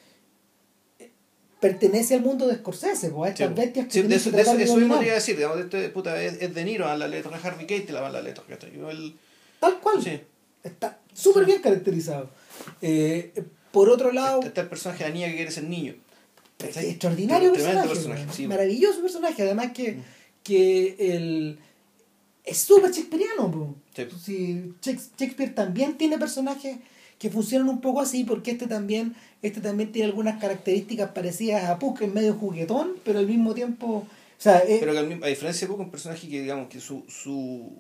pertenece 1.62 2.16
al 2.16 2.22
mundo 2.22 2.48
de 2.48 2.56
Scorsese, 2.56 3.10
pues, 3.12 3.32
a 3.32 3.36
Sí, 3.38 3.44
estas 3.44 3.56
bestias 3.56 3.86
que 3.86 3.92
sí, 3.94 4.02
de 4.02 4.16
eso, 4.16 4.32
que 4.32 4.36
de 4.38 4.42
eso, 4.42 4.56
de 4.58 4.64
eso 4.64 4.76
mismo 4.78 4.96
decir, 5.16 5.36
digamos, 5.38 5.60
este, 5.60 5.88
puta, 5.90 6.22
es, 6.22 6.42
es 6.42 6.54
De 6.54 6.66
Niro 6.66 6.88
a 6.88 6.98
la 6.98 7.08
letra 7.08 7.32
de 7.38 7.48
Harvey 7.48 7.66
Keitel 7.68 7.96
a 7.98 8.10
la 8.10 8.22
letra. 8.22 8.44
el- 8.90 9.16
Tal 9.60 9.80
cual, 9.80 10.02
sí. 10.04 10.20
está 10.64 11.00
súper 11.14 11.46
bien 11.46 11.62
caracterizado. 11.62 12.30
Eh, 12.82 13.32
por 13.72 13.90
otro 13.90 14.12
lado, 14.12 14.42
Está 14.42 14.62
el 14.62 14.68
personaje 14.70 15.04
de 15.04 15.10
la 15.10 15.14
niña 15.16 15.28
que 15.30 15.36
quiere 15.36 15.52
ser 15.52 15.64
niño. 15.66 15.96
¿cachai? 16.58 16.90
extraordinario 16.90 17.52
personaje, 17.54 17.88
personaje, 17.88 18.48
maravilloso 18.48 19.02
personaje 19.02 19.42
además 19.42 19.72
que, 19.72 19.94
Mm. 19.94 20.04
que 20.44 20.96
el 21.00 21.60
es 22.44 22.58
súper 22.58 22.92
shakespeariano 22.92 23.76
Shakes- 23.96 25.12
Shakespeare 25.18 25.54
también 25.56 25.98
tiene 25.98 26.18
personajes 26.20 26.78
que 27.22 27.30
funcionan 27.30 27.70
un 27.70 27.82
poco 27.82 28.02
así 28.02 28.24
porque 28.24 28.50
este 28.52 28.66
también 28.66 29.14
este 29.44 29.62
también 29.62 29.92
tiene 29.92 30.08
algunas 30.10 30.42
características 30.42 31.12
parecidas 31.12 31.66
a 31.70 31.78
Puck 31.78 32.02
es 32.02 32.12
medio 32.12 32.34
juguetón 32.34 32.96
pero 33.06 33.20
al 33.20 33.28
mismo 33.28 33.54
tiempo 33.54 33.88
o 33.88 34.08
sea 34.40 34.58
eh, 34.68 34.78
Pero 34.80 34.94
que 34.94 35.00
a 35.24 35.28
diferencia 35.28 35.68
de 35.68 35.72
poco, 35.72 35.84
un 35.84 35.92
personaje 35.92 36.28
que 36.28 36.42
digamos 36.42 36.68
que 36.68 36.80
su, 36.80 37.04
su 37.08 37.72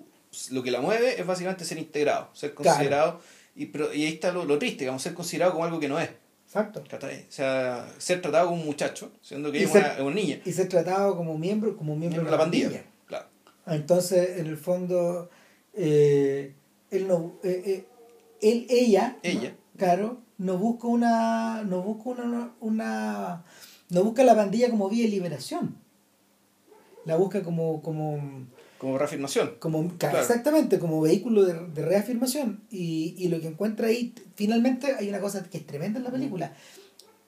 lo 0.51 0.61
que 0.61 0.69
la 0.69 0.79
mueve 0.79 1.19
es 1.19 1.25
básicamente 1.25 1.65
ser 1.65 1.79
integrado, 1.79 2.29
ser 2.33 2.53
Claro. 2.53 2.75
considerado 2.77 3.19
y, 3.55 3.65
pero, 3.65 3.91
y 3.93 4.05
ahí 4.05 4.13
está 4.13 4.31
lo, 4.31 4.45
lo 4.45 4.59
triste, 4.59 4.81
digamos, 4.85 5.01
ser 5.01 5.13
considerado 5.15 5.53
como 5.53 5.65
algo 5.65 5.79
que 5.79 5.89
no 5.89 5.99
es. 5.99 6.09
exacto. 6.45 6.83
O 6.87 7.31
sea, 7.31 7.91
ser 7.97 8.21
tratado 8.21 8.47
como 8.49 8.61
un 8.61 8.65
muchacho, 8.67 9.11
siendo 9.23 9.51
que 9.51 9.59
Y 9.59 9.63
es 9.63 9.71
ser- 9.71 9.83
una, 9.97 10.03
una 10.05 10.15
niña. 10.15 10.39
y 10.45 10.51
ser 10.53 10.69
tratado 10.69 11.17
como 11.17 11.37
miembro 11.37 11.75
como 11.75 11.95
miembro, 11.95 12.21
Miembro 12.21 12.31
de 12.31 12.37
la 12.37 12.43
pandilla. 12.43 12.83
Claro. 13.07 13.25
Entonces, 13.67 14.37
en 14.39 14.45
el 14.47 14.55
fondo, 14.57 15.29
eh, 15.73 16.53
él 16.91 17.07
no, 17.07 17.33
eh, 17.43 17.85
él, 18.41 18.65
ella, 18.69 19.17
¿no? 19.23 19.29
Claro, 19.77 20.19
no 20.37 20.57
busca 20.57 20.87
una, 20.87 21.63
no 21.63 21.81
busca 21.81 22.09
una, 22.09 22.51
una, 22.59 23.43
no 23.89 24.03
busca 24.03 24.23
la 24.23 24.35
pandilla 24.35 24.69
como 24.69 24.89
vía 24.89 25.05
de 25.05 25.09
liberación, 25.11 25.75
la 27.05 27.15
busca 27.15 27.41
como, 27.43 27.81
como, 27.81 28.19
Como 28.77 28.97
reafirmación. 28.97 29.55
como 29.59 29.87
Claro. 29.97 30.19
exactamente, 30.19 30.77
como 30.79 31.01
vehículo 31.01 31.43
de, 31.45 31.53
de 31.67 31.85
reafirmación 31.85 32.61
y, 32.69 33.15
y 33.17 33.27
lo 33.29 33.39
que 33.39 33.47
encuentra 33.47 33.87
ahí, 33.87 34.13
finalmente 34.35 34.93
hay 34.95 35.09
una 35.09 35.19
cosa 35.19 35.43
que 35.43 35.57
es 35.57 35.65
tremenda 35.65 35.97
en 35.99 36.03
la 36.05 36.11
película, 36.11 36.53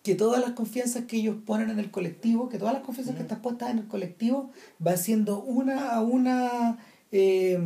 que 0.04 0.16
todas 0.16 0.42
las 0.42 0.52
confianzas 0.52 1.06
que 1.06 1.18
ellos 1.18 1.38
ponen 1.46 1.70
en 1.70 1.80
el 1.80 1.90
colectivo, 1.90 2.50
que 2.50 2.58
todas 2.58 2.74
las 2.74 2.84
confianzas 2.84 3.16
que 3.16 3.22
Ujú. 3.22 3.28
están 3.28 3.42
puestas 3.42 3.70
en 3.72 3.80
el 3.80 3.88
colectivo 3.88 4.52
van 4.80 4.98
siendo 4.98 5.42
una 5.42 5.92
a 5.94 6.02
una 6.02 6.78
eh, 7.12 7.58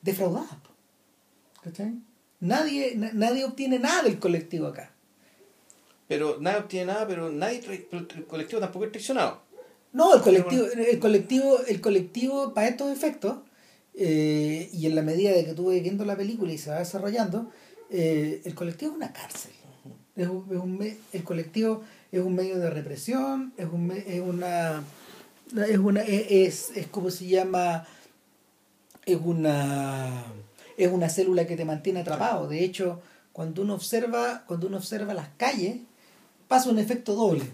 defraudadas. 0.00 0.48
¿Cachai? 1.62 1.94
Nadie, 2.44 2.94
na- 2.96 3.10
nadie 3.14 3.42
obtiene 3.44 3.78
nada 3.78 4.02
del 4.02 4.18
colectivo 4.18 4.66
acá. 4.66 4.90
Pero 6.08 6.36
nadie 6.40 6.58
obtiene 6.58 6.86
nada, 6.92 7.06
pero 7.06 7.30
nadie 7.30 7.62
pero 7.90 8.06
el 8.14 8.26
colectivo 8.26 8.60
tampoco 8.60 8.84
es 8.84 8.92
traicionado. 8.92 9.40
No, 9.94 10.14
el 10.14 10.20
colectivo, 10.20 10.66
el 10.66 10.98
colectivo, 10.98 11.58
el 11.66 11.80
colectivo 11.80 12.52
para 12.52 12.68
estos 12.68 12.90
efectos, 12.92 13.38
eh, 13.94 14.68
y 14.72 14.84
en 14.86 14.94
la 14.94 15.02
medida 15.02 15.30
de 15.32 15.44
que 15.46 15.54
tú 15.54 15.66
vas 15.66 15.80
viendo 15.80 16.04
la 16.04 16.16
película 16.16 16.52
y 16.52 16.58
se 16.58 16.68
va 16.70 16.80
desarrollando, 16.80 17.50
eh, 17.90 18.42
el 18.44 18.54
colectivo 18.54 18.90
es 18.92 18.96
una 18.98 19.12
cárcel. 19.12 19.52
Es 20.16 20.28
un, 20.28 20.44
es 20.50 20.58
un 20.58 20.96
el 21.12 21.24
colectivo 21.24 21.82
es 22.12 22.20
un 22.20 22.34
medio 22.34 22.58
de 22.58 22.68
represión, 22.70 23.52
es 23.56 23.66
un 23.66 23.90
es 23.90 24.20
una 24.20 24.82
es 25.66 25.78
una 25.78 26.02
es, 26.02 26.72
es 26.76 26.86
como 26.88 27.10
se 27.10 27.26
llama 27.26 27.86
es 29.06 29.18
una 29.24 30.24
es 30.76 30.90
una 30.90 31.08
célula 31.08 31.46
que 31.46 31.56
te 31.56 31.64
mantiene 31.64 32.00
atrapado. 32.00 32.48
De 32.48 32.64
hecho, 32.64 33.00
cuando 33.32 33.62
uno 33.62 33.74
observa, 33.74 34.44
cuando 34.46 34.66
uno 34.68 34.76
observa 34.78 35.14
las 35.14 35.28
calles, 35.36 35.76
pasa 36.48 36.70
un 36.70 36.78
efecto 36.78 37.14
doble. 37.14 37.44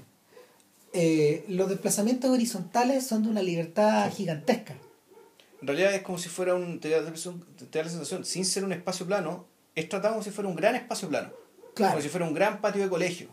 Eh, 0.93 1.45
los 1.49 1.69
desplazamientos 1.69 2.31
horizontales 2.31 3.07
son 3.07 3.23
de 3.23 3.29
una 3.29 3.43
libertad 3.43 4.11
gigantesca. 4.13 4.75
En 5.61 5.67
realidad 5.69 5.95
es 5.95 6.03
como 6.03 6.19
si 6.19 6.29
fuera 6.29 6.55
un. 6.55 6.81
Te 6.81 6.89
da, 6.89 7.01
la 7.03 7.15
sensación, 7.17 8.25
sin 8.25 8.45
ser 8.45 8.65
un 8.65 8.73
espacio 8.73 9.07
plano, 9.07 9.47
es 9.75 9.89
tratado 9.89 10.15
como 10.15 10.25
si 10.25 10.31
fuera 10.31 10.49
un 10.49 10.57
gran 10.57 10.75
espacio 10.75 11.09
plano. 11.09 11.31
Claro. 11.75 11.93
Como 11.93 12.03
si 12.03 12.09
fuera 12.09 12.27
un 12.27 12.35
gran 12.35 12.61
patio 12.61 12.83
de 12.83 12.89
colegio. 12.89 13.29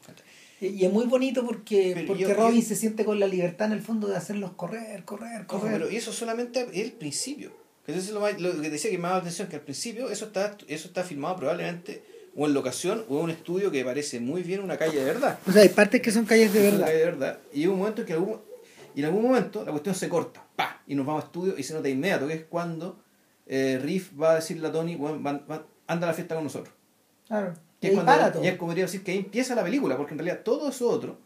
Y 0.60 0.84
es 0.86 0.92
muy 0.92 1.06
bonito 1.06 1.46
porque, 1.46 1.92
Pero 1.96 2.08
porque 2.08 2.24
yo- 2.24 2.34
Robin 2.34 2.62
yo- 2.62 2.68
se 2.68 2.76
siente 2.76 3.06
con 3.06 3.20
la 3.20 3.28
libertad 3.28 3.68
en 3.68 3.74
el 3.74 3.82
fondo 3.82 4.08
de 4.08 4.16
hacerlos 4.18 4.52
correr, 4.54 5.04
correr, 5.06 5.42
Ojo, 5.48 5.60
correr. 5.60 5.74
pero 5.74 5.88
eso 5.90 6.12
solamente 6.12 6.62
es 6.72 6.78
el 6.86 6.92
principio. 6.94 7.52
Que 7.88 7.94
eso 7.94 8.02
es 8.02 8.10
lo, 8.12 8.20
más- 8.20 8.40
lo 8.40 8.62
que 8.62 8.70
decía 8.70 8.92
que 8.92 8.98
me 8.98 9.04
daba 9.04 9.16
la 9.16 9.22
atención, 9.22 9.48
que 9.48 9.56
al 9.56 9.62
principio 9.62 10.10
eso 10.10 10.26
está, 10.26 10.58
eso 10.68 10.88
está 10.90 11.04
filmado 11.04 11.38
probablemente 11.38 12.04
o 12.36 12.46
en 12.46 12.54
locación 12.54 13.06
o 13.10 13.18
en 13.20 13.24
un 13.24 13.30
estudio 13.32 13.72
que 13.72 13.84
parece 13.86 14.20
muy 14.20 14.44
bien 14.44 14.60
una 14.62 14.78
calle 14.78 15.00
de 15.00 15.06
verdad. 15.06 15.40
O 15.48 15.52
sea, 15.54 15.62
hay 15.62 15.70
partes 15.70 16.02
que 16.02 16.12
son 16.12 16.26
calles 16.26 16.52
de 16.54 16.62
verdad. 16.62 16.86
calle 16.86 16.98
de 16.98 17.06
verdad. 17.06 17.40
Y 17.54 17.60
llega 17.62 17.72
un 17.72 17.80
momento 17.80 18.02
en 18.02 18.08
que 18.08 18.14
algún, 18.14 18.42
y 18.94 19.00
en 19.00 19.06
algún 19.06 19.24
momento 19.24 19.64
la 19.64 19.72
cuestión 19.72 19.96
se 19.96 20.10
corta. 20.10 20.46
¡pa! 20.56 20.82
Y 20.86 20.96
nos 20.96 21.06
vamos 21.06 21.24
a 21.24 21.26
estudio 21.28 21.58
y 21.58 21.64
se 21.64 21.74
nota 21.74 21.88
inmediato 21.88 22.28
que 22.28 22.34
es 22.34 22.44
cuando 22.50 23.00
eh, 23.48 23.80
Riff 23.82 24.12
va 24.22 24.32
a 24.32 24.36
decirle 24.36 24.68
a 24.68 24.72
Tony, 24.74 24.98
"Bueno, 24.98 25.20
van- 25.22 25.46
van- 25.48 25.66
anda 25.88 26.08
a 26.08 26.10
la 26.10 26.14
fiesta 26.14 26.36
con 26.36 26.44
nosotros. 26.44 26.76
Claro. 27.28 27.54
Y 27.80 27.86
Y 27.86 27.90
es 27.90 27.94
cuando- 27.96 28.12
para 28.12 28.32
todo. 28.34 28.44
y 28.44 28.48
es 28.48 28.58
como 28.58 28.72
diría 28.74 28.84
decir 28.86 29.02
que 29.04 29.12
ahí 29.14 29.20
empieza 29.20 29.56
la 29.56 29.64
película, 29.64 29.96
porque 29.96 30.14
en 30.14 30.20
realidad 30.20 30.42
todo 30.44 30.68
eso 30.70 30.90
otro 30.90 31.18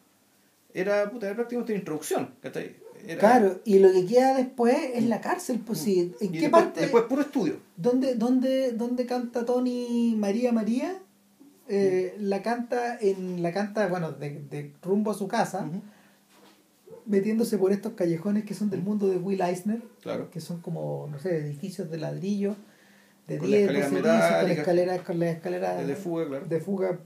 era, 0.74 1.10
puta, 1.10 1.26
era 1.26 1.36
prácticamente 1.36 1.74
una 1.74 1.80
introducción. 1.80 2.36
¿cachai? 2.42 2.76
Era- 3.08 3.20
Claro, 3.20 3.62
y 3.66 3.80
lo 3.80 3.92
que 3.92 4.06
queda 4.06 4.36
después 4.36 4.76
es 4.94 5.04
la 5.06 5.22
cárcel. 5.22 5.60
Pues 5.66 5.80
sí, 5.80 6.14
¿en 6.20 6.28
y 6.28 6.32
qué 6.34 6.42
después, 6.42 6.64
parte? 6.64 6.82
después 6.82 7.04
puro 7.06 7.22
estudio. 7.22 7.58
¿Dónde, 7.78 8.16
dónde, 8.16 8.72
dónde 8.74 9.06
canta 9.06 9.46
Tony 9.46 10.16
María 10.18 10.52
María? 10.52 10.98
eh, 11.74 12.16
la 12.20 12.42
canta 12.42 12.98
en 13.00 13.42
la 13.42 13.54
canta, 13.54 13.88
bueno, 13.88 14.12
de, 14.12 14.42
de 14.50 14.74
rumbo 14.82 15.12
a 15.12 15.14
su 15.14 15.30
casa, 15.30 15.70
metiéndose 17.06 17.58
por 17.58 17.72
estos 17.72 17.94
callejones 17.94 18.44
que 18.44 18.54
son 18.54 18.70
del 18.70 18.82
mundo 18.82 19.08
de 19.08 19.16
Will 19.18 19.40
Eisner, 19.42 19.82
Claro. 20.02 20.30
que 20.32 20.42
son 20.42 20.60
como, 20.60 21.08
no 21.10 21.18
sé, 21.20 21.38
edificios 21.38 21.90
de 21.90 21.98
ladrillo, 21.98 22.56
de 23.28 23.38
Con 23.38 23.50
la 23.52 23.58
10, 23.58 23.70
escalera 23.72 23.92
12 23.92 24.02
pisos, 24.02 24.40
con 24.40 24.48
la 24.48 24.54
escalera, 24.54 25.04
con 25.04 25.20
la 25.20 25.30
escalera 25.32 25.76
De 25.84 25.96
fuga, 25.96 26.28
claro. 26.28 26.46
de 26.46 26.60
fuga 26.60 27.00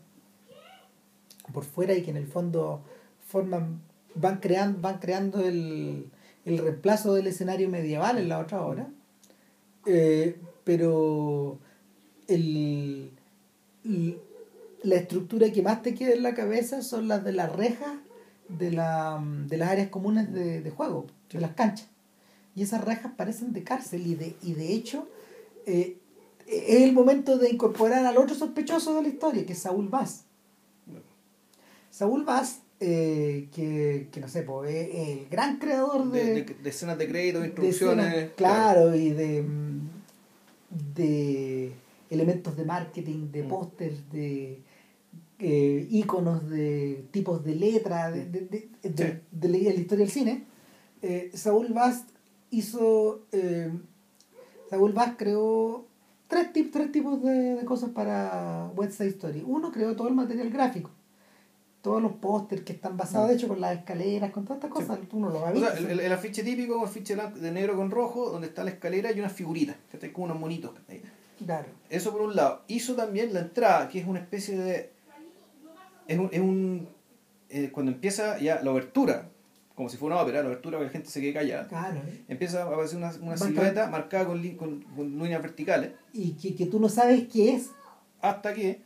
por 1.53 1.63
fuera 1.63 1.93
y 1.93 2.01
que 2.01 2.09
en 2.11 2.17
el 2.17 2.27
fondo 2.27 2.81
forman 3.27 3.81
van 4.15 4.39
creando 4.39 4.81
van 4.81 4.99
creando 4.99 5.41
el, 5.45 6.09
el 6.45 6.57
reemplazo 6.57 7.13
del 7.13 7.27
escenario 7.27 7.69
medieval 7.69 8.17
en 8.17 8.29
la 8.29 8.39
otra 8.39 8.61
obra 8.65 8.87
Eh, 9.85 10.39
pero 10.63 11.59
el, 12.27 13.11
el- 13.83 14.19
la 14.83 14.95
estructura 14.95 15.51
que 15.51 15.61
más 15.63 15.81
te 15.81 15.93
queda 15.95 16.13
en 16.13 16.23
la 16.23 16.35
cabeza 16.35 16.81
son 16.83 17.07
las 17.07 17.23
de 17.23 17.33
las 17.33 17.51
rejas 17.55 17.95
de, 18.49 18.71
la, 18.71 19.19
de 19.47 19.57
las 19.57 19.69
áreas 19.71 19.89
comunes 19.89 20.31
de, 20.31 20.61
de 20.61 20.69
juego, 20.71 21.07
de 21.31 21.39
las 21.41 21.53
canchas. 21.55 21.87
Y 22.55 22.61
esas 22.63 22.83
rejas 22.83 23.11
parecen 23.17 23.51
de 23.53 23.63
cárcel 23.63 24.05
y 24.07 24.15
de, 24.15 24.35
y 24.43 24.53
de 24.53 24.73
hecho 24.73 25.07
eh, 25.65 25.97
es 26.47 26.81
el 26.83 26.93
momento 26.93 27.37
de 27.39 27.49
incorporar 27.49 28.05
al 28.05 28.17
otro 28.17 28.35
sospechoso 28.35 28.95
de 28.95 29.01
la 29.03 29.07
historia, 29.09 29.45
que 29.45 29.53
es 29.53 29.59
Saúl 29.59 29.87
Vaz. 29.89 30.25
Saúl 31.89 32.23
Vaz, 32.25 32.59
eh, 32.79 33.47
que, 33.53 34.09
que 34.11 34.19
no 34.19 34.27
sé, 34.27 34.43
pues, 34.43 34.73
es 34.73 35.07
el 35.19 35.27
gran 35.29 35.57
creador 35.59 36.11
De, 36.11 36.23
de, 36.25 36.33
de- 36.43 36.53
de 36.55 36.69
escenas 36.69 36.97
de 36.97 37.07
crédito, 37.07 37.39
de 37.39 37.47
instrucciones. 37.47 38.05
escenas, 38.07 38.29
claro, 38.35 38.93
y 38.95 39.09
de, 39.11 39.41
mm, 39.43 39.89
de 40.95 41.71
elementos 42.09 42.55
de 42.57 42.65
marketing, 42.65 43.31
de 43.31 43.43
Mm. 43.43 43.47
pósters, 43.47 44.11
de 44.11 44.59
eh, 45.39 45.87
íconos, 45.91 46.49
de 46.49 47.03
tipos 47.11 47.43
de 47.43 47.55
letra, 47.55 48.09
de, 48.09 48.25
de, 48.25 48.39
de, 48.41 48.69
de- 48.83 49.05
Sí. 49.13 49.19
de 49.31 49.49
la 49.49 49.57
historia 49.57 50.05
del 50.05 50.09
cine. 50.13 50.43
Eh, 51.01 51.29
Saúl 51.33 51.73
Vaz 51.73 52.05
hizo. 52.51 53.25
eh, 53.33 53.69
Saúl 54.69 54.93
Vaz 54.93 55.15
creó 55.17 55.85
tres, 56.29 56.53
tip- 56.53 56.71
tres 56.71 56.89
tipos 56.91 57.21
de, 57.21 57.55
de 57.55 57.65
cosas 57.65 57.89
para 57.89 58.71
West 58.77 58.93
Side 58.93 59.09
Story. 59.09 59.43
Uno 59.45 59.71
creó 59.73 59.93
todo 59.95 60.07
el 60.07 60.13
material 60.15 60.49
gráfico. 60.49 60.89
Todos 61.85 62.01
los 62.01 62.13
pósters 62.13 62.63
que 62.63 62.73
están 62.73 62.97
basados, 62.97 63.27
Mm. 63.27 63.29
de 63.29 63.35
hecho, 63.37 63.47
con 63.47 63.61
las 63.61 63.77
escaleras, 63.77 64.31
con 64.31 64.43
todas 64.43 64.57
estas 64.57 64.71
cosas, 64.71 64.99
tú 65.07 65.19
no 65.19 65.29
lo 65.29 65.41
vas 65.41 65.51
a 65.53 65.57
O 65.57 65.59
sea, 65.59 65.69
ver. 65.69 65.77
el, 65.83 65.91
el- 65.91 65.99
el 65.99 66.11
afiche 66.13 66.41
típico, 66.43 66.79
un 66.79 66.85
afiche 66.85 67.15
de 67.15 67.51
negro 67.51 67.75
con 67.75 67.91
rojo, 67.91 68.31
donde 68.31 68.47
está 68.47 68.63
la 68.63 68.71
escalera 68.71 69.11
y 69.11 69.19
unas 69.19 69.31
figuritas, 69.33 69.75
que 69.91 69.97
están 69.97 70.09
como 70.09 70.25
unos 70.25 70.39
monitos. 70.39 70.71
Claro. 71.45 71.67
Eso 71.91 72.11
por 72.11 72.21
un 72.21 72.35
lado. 72.35 72.63
Hizo 72.67 72.95
también 72.95 73.33
la 73.35 73.41
entrada, 73.41 73.87
que 73.87 73.99
es 73.99 74.07
una 74.07 74.19
especie 74.19 74.57
de. 74.57 74.89
Es 76.07 76.17
un. 76.17 76.29
Es 76.31 76.39
un 76.39 76.87
eh, 77.49 77.69
cuando 77.71 77.91
empieza 77.91 78.39
ya 78.39 78.61
la 78.63 78.71
obertura, 78.71 79.29
como 79.75 79.87
si 79.87 79.97
fuera 79.97 80.15
una 80.15 80.23
ópera, 80.23 80.41
la 80.41 80.47
obertura 80.47 80.77
para 80.79 80.89
que 80.89 80.93
la 80.93 80.99
gente 80.99 81.09
se 81.11 81.21
quede 81.21 81.33
callada, 81.33 81.67
Claro, 81.67 81.97
¿eh? 81.97 82.23
empieza 82.27 82.63
a 82.63 82.65
aparecer 82.65 82.97
una, 82.97 83.13
una 83.21 83.37
silueta 83.37 83.87
marcada 83.91 84.25
con, 84.25 84.41
con, 84.55 84.81
con 84.81 85.19
líneas 85.19 85.41
verticales, 85.43 85.91
y 86.13 86.31
que, 86.31 86.55
que 86.55 86.65
tú 86.65 86.79
no 86.79 86.89
sabes 86.89 87.27
qué 87.31 87.53
es 87.53 87.69
hasta 88.21 88.55
que. 88.55 88.81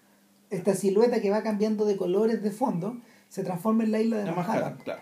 Esta 0.49 0.73
silueta 0.75 1.21
que 1.21 1.29
va 1.29 1.43
cambiando 1.43 1.85
de 1.85 1.97
colores 1.97 2.41
de 2.41 2.51
fondo 2.51 2.97
se 3.29 3.43
transforma 3.43 3.83
en 3.83 3.91
la 3.91 4.01
isla 4.01 4.17
de 4.17 4.25
La 4.25 4.33
Manhattan. 4.33 4.77
Claro. 4.83 5.01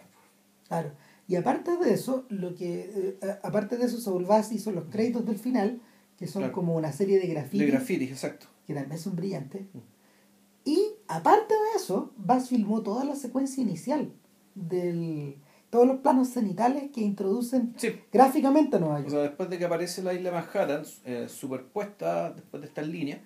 Claro. 0.68 0.92
Y 1.28 1.36
aparte 1.36 1.78
de 1.78 1.94
eso, 1.94 2.26
lo 2.30 2.56
que 2.56 3.18
eh, 3.22 3.40
aparte 3.44 3.78
de 3.78 3.86
eso, 3.86 4.00
Saul 4.00 4.26
Bass 4.26 4.52
hizo 4.52 4.72
los 4.72 4.86
créditos 4.86 5.26
del 5.26 5.38
final, 5.40 5.82
que 6.18 6.28
son 6.28 6.42
Claro. 6.44 6.54
como 6.54 6.76
una 6.76 6.92
serie 6.92 7.20
de 7.20 7.28
grafitis, 7.28 7.60
De 7.60 7.66
grafitis, 7.72 8.12
exacto. 8.12 8.48
que 8.66 8.74
también 8.74 9.00
son 9.00 9.16
brillantes. 9.16 9.62
Mm. 9.74 9.80
Y 10.66 10.80
aparte 11.08 11.54
de 11.54 11.78
eso, 11.78 12.12
Bass 12.18 12.50
filmó 12.50 12.82
toda 12.82 13.06
la 13.06 13.16
secuencia 13.16 13.62
inicial 13.62 14.12
del 14.56 15.38
todos 15.70 15.86
los 15.86 15.98
planos 16.00 16.30
cenitales 16.30 16.92
que 16.92 17.02
introducen 17.02 17.74
Sí. 17.78 17.90
gráficamente 18.12 18.78
a 18.78 18.80
Nueva 18.80 18.96
O 18.96 19.00
York. 19.00 19.10
sea, 19.12 19.20
después 19.22 19.50
de 19.50 19.58
que 19.58 19.66
aparece 19.66 20.02
la 20.02 20.14
isla 20.14 20.32
Manhattan, 20.32 20.84
eh, 21.04 21.28
superpuesta 21.30 22.32
después 22.32 22.62
de 22.62 22.68
estas 22.70 22.88
líneas, 22.88 23.20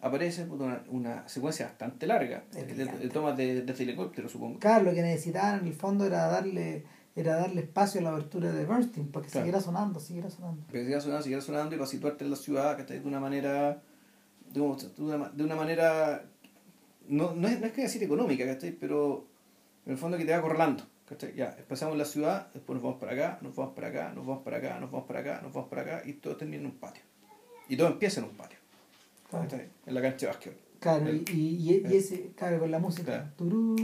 aparece 0.00 0.44
una, 0.44 0.84
una 0.88 1.28
secuencia 1.28 1.66
bastante 1.66 2.06
larga 2.06 2.44
de, 2.52 3.08
tomas 3.08 3.36
de, 3.36 3.62
desde 3.62 3.84
helicóptero, 3.84 4.28
supongo. 4.28 4.58
Claro, 4.58 4.84
lo 4.84 4.94
que 4.94 5.02
necesitaban 5.02 5.60
en 5.60 5.66
el 5.66 5.74
fondo 5.74 6.04
era 6.06 6.26
darle 6.26 6.84
era 7.16 7.36
darle 7.36 7.62
espacio 7.62 8.00
a 8.00 8.04
la 8.04 8.10
abertura 8.10 8.52
de 8.52 8.66
Bernstein 8.66 9.08
para 9.08 9.24
que 9.24 9.32
Claro. 9.32 9.44
siguiera 9.46 9.60
sonando, 9.60 9.98
siguiera 10.00 10.28
sonando. 10.28 10.66
Que 10.70 10.84
siga 10.84 11.00
sonando, 11.00 11.22
siguiera 11.22 11.42
sonando 11.42 11.74
y 11.74 11.78
para 11.78 11.88
situarte 11.88 12.24
en 12.24 12.30
la 12.30 12.36
ciudad, 12.36 12.76
¿cachai? 12.76 12.98
De 13.00 13.08
una 13.08 13.20
manera. 13.20 13.80
De 14.52 14.60
una, 14.60 15.30
de 15.30 15.42
una, 15.42 15.56
manera. 15.56 16.24
No, 17.08 17.34
no, 17.34 17.48
es, 17.48 17.58
no 17.58 17.66
es 17.66 17.72
que 17.72 17.82
decir 17.82 18.02
económica, 18.02 18.44
¿cachai? 18.44 18.72
Pero 18.72 19.26
en 19.86 19.92
el 19.92 19.98
fondo 19.98 20.18
que 20.18 20.26
te 20.26 20.32
va 20.32 20.38
acorralando. 20.38 20.84
¿cachai? 21.08 21.34
Ya, 21.34 21.54
empezamos 21.58 21.92
en 21.94 21.98
la 21.98 22.04
ciudad, 22.04 22.48
después 22.52 22.74
nos 22.74 22.82
vamos 22.82 23.00
para 23.00 23.12
acá, 23.12 23.38
nos 23.40 23.56
vamos 23.56 23.74
para 23.74 23.88
acá, 23.88 24.12
nos 24.14 24.26
vamos 24.26 24.42
para 24.42 24.58
acá, 24.58 24.80
nos 24.80 24.90
vamos 24.90 25.06
para 25.06 25.20
acá, 25.20 25.40
nos 25.42 25.52
vamos 25.52 25.70
para 25.70 25.82
acá, 25.82 26.02
y 26.04 26.14
todo 26.14 26.36
termina 26.36 26.60
en 26.60 26.66
un 26.66 26.76
patio. 26.78 27.02
Y 27.68 27.76
todo 27.76 27.88
empieza 27.88 28.20
en 28.20 28.26
un 28.26 28.36
patio, 28.36 28.55
En 29.86 29.94
la 29.94 30.02
cancha 30.02 30.26
de 30.26 30.32
básquetbol. 30.32 30.60
Claro, 30.78 31.06
y, 31.06 31.08
El- 31.08 31.30
y, 31.34 31.72
y- 31.72 31.86
y 31.90 31.96
ese, 31.96 32.32
claro, 32.36 32.60
con 32.60 32.70
la 32.70 32.78
música. 32.78 33.32
Claro. 33.36 33.36
Tururú, 33.36 33.76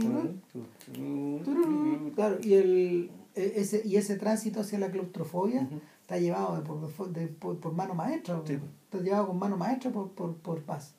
tururú, 1.43 2.11
Claro, 2.15 2.37
y 2.41 2.53
el 2.53 3.11
e- 3.35 3.53
ese, 3.57 3.81
y 3.85 3.95
ese 3.97 4.15
tránsito 4.17 4.61
hacia 4.61 4.79
la 4.79 4.91
claustrofobia 4.91 5.67
está 6.01 6.17
llevado 6.17 6.55
de 6.57 6.61
por, 6.61 7.09
de- 7.11 7.27
por, 7.27 7.57
por 7.59 7.73
mano 7.73 7.93
maestra, 7.95 8.41
Sí. 8.45 8.53
está 8.85 8.99
llevado 8.99 9.27
con 9.27 9.39
mano 9.39 9.57
maestra 9.57 9.91
por, 9.91 10.11
por, 10.11 10.35
por 10.37 10.61
paz. 10.61 10.95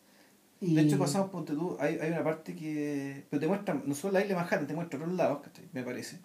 Y, 0.61 0.75
De 0.75 0.83
hecho, 0.83 0.99
pasamos, 0.99 1.31
ponte 1.31 1.53
tú, 1.53 1.77
hay, 1.79 1.99
hay 1.99 2.11
una 2.11 2.25
parte 2.25 2.55
que. 2.55 3.25
Pero 3.29 3.41
te 3.41 3.47
muestra, 3.47 3.75
no 3.85 3.95
solo 3.95 4.15
la 4.15 4.21
isla 4.21 4.31
de 4.31 4.35
Manhattan, 4.37 4.67
te 4.67 4.75
muestra 4.75 4.99
otros 4.99 5.15
lados. 5.15 5.41
Me 5.73 5.83
parece. 5.83 6.21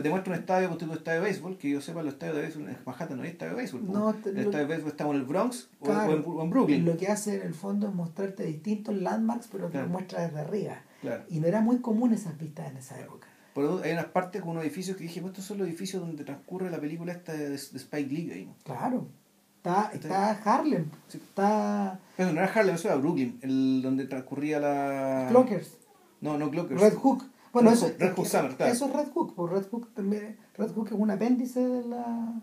Pero 0.00 0.02
te 0.02 0.10
muestra 0.10 0.32
un 0.34 0.38
estadio, 0.40 0.68
un 0.70 0.90
estadio 0.92 1.20
de 1.20 1.26
béisbol, 1.26 1.58
que 1.58 1.70
yo 1.70 1.80
sepa, 1.80 2.02
los 2.02 2.14
estadios 2.14 2.36
de 2.36 2.42
béisbol 2.42 2.68
en 2.68 2.78
Manhattan 2.86 3.16
no 3.16 3.22
hay 3.24 3.30
estadio 3.30 3.52
de 3.52 3.56
béisbol. 3.58 3.80
po. 3.82 3.92
No, 3.92 4.10
el 4.10 4.34
lo- 4.34 4.40
estadio 4.40 4.58
de 4.58 4.64
béisbol 4.66 4.90
está 4.90 5.04
en 5.08 5.16
el 5.16 5.24
Bronx 5.24 5.68
o- 5.80 5.84
Claro. 5.84 6.12
o, 6.12 6.16
en, 6.16 6.24
o 6.26 6.42
en 6.42 6.50
Brooklyn. 6.50 6.84
lo 6.84 6.96
que 6.96 7.08
hace 7.08 7.36
en 7.36 7.46
el 7.46 7.54
fondo 7.54 7.88
es 7.88 7.94
mostrarte 7.94 8.44
distintos 8.44 8.94
landmarks, 8.96 9.48
pero 9.52 9.66
te 9.66 9.72
Claro. 9.72 9.86
lo 9.86 9.92
muestra 9.92 10.22
desde 10.26 10.40
arriba. 10.40 10.82
Claro. 11.00 11.24
Y 11.28 11.40
no 11.40 11.46
era 11.46 11.60
muy 11.60 11.78
común 11.80 12.12
esas 12.12 12.36
vistas 12.38 12.70
en 12.70 12.76
esa 12.78 12.98
época. 13.00 13.26
Por 13.54 13.64
eso 13.64 13.80
hay 13.82 13.92
unas 13.92 14.06
partes 14.06 14.42
con 14.42 14.52
unos 14.52 14.62
edificios 14.64 14.96
que 14.96 15.02
dije, 15.04 15.20
pues 15.20 15.32
estos 15.32 15.44
son 15.44 15.58
los 15.58 15.66
edificios 15.66 16.00
donde 16.00 16.24
transcurre 16.24 16.70
la 16.70 16.80
película 16.80 17.12
esta 17.12 17.32
de, 17.32 17.50
de 17.50 17.56
Spike 17.56 18.08
Lee. 18.14 18.48
Claro. 18.64 19.08
Está, 19.56 19.90
Está- 19.92 20.32
está 20.32 20.54
Harlem, 20.54 20.86
Sí. 21.08 21.18
está 21.18 21.98
Pero 22.16 22.32
no 22.32 22.40
era 22.40 22.50
Harlem, 22.50 22.76
eso 22.76 22.88
era 22.88 22.96
Brooklyn, 22.96 23.38
el 23.42 23.82
donde 23.82 24.06
transcurría 24.06 24.58
la. 24.60 25.26
Clockers. 25.30 25.76
No, 26.22 26.38
no 26.38 26.50
Clockers. 26.50 26.80
Red 26.80 26.94
Hook. 26.94 27.24
Bueno, 27.52 27.70
Red 27.70 27.76
eso, 27.78 27.90
Red 27.98 28.12
Hook 28.14 28.26
Summer, 28.26 28.56
claro. 28.56 28.72
eso 28.72 28.86
es 28.86 28.92
Red 28.92 29.08
Hook. 29.12 29.34
Pues 29.34 29.52
Red 29.52 29.64
Hook 29.70 29.94
también, 29.94 30.36
Red 30.56 30.70
Hook 30.72 30.86
es 30.88 30.92
un 30.92 31.10
apéndice 31.10 31.60
de 31.66 31.84
la 31.88 32.42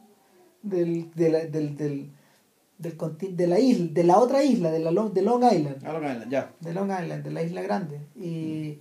del, 0.64 1.12
de 1.16 1.30
la, 1.30 1.40
del, 1.46 1.78
del, 1.78 2.12
del 2.78 3.36
de 3.38 3.48
la 3.48 3.60
isla, 3.60 3.88
de 3.94 4.04
la 4.04 4.18
otra 4.20 4.44
isla, 4.44 4.70
de 4.72 4.80
la 4.80 4.92
Long, 4.92 5.14
de 5.14 5.22
Long 5.22 5.44
Island, 5.44 5.84
Ah, 5.86 5.94
Long 5.94 6.04
Island, 6.04 6.30
ya. 6.32 6.52
de 6.60 6.74
Long 6.74 6.92
Island, 6.92 7.24
de 7.24 7.32
la 7.32 7.44
isla 7.44 7.62
grande. 7.62 8.00
Y 8.16 8.80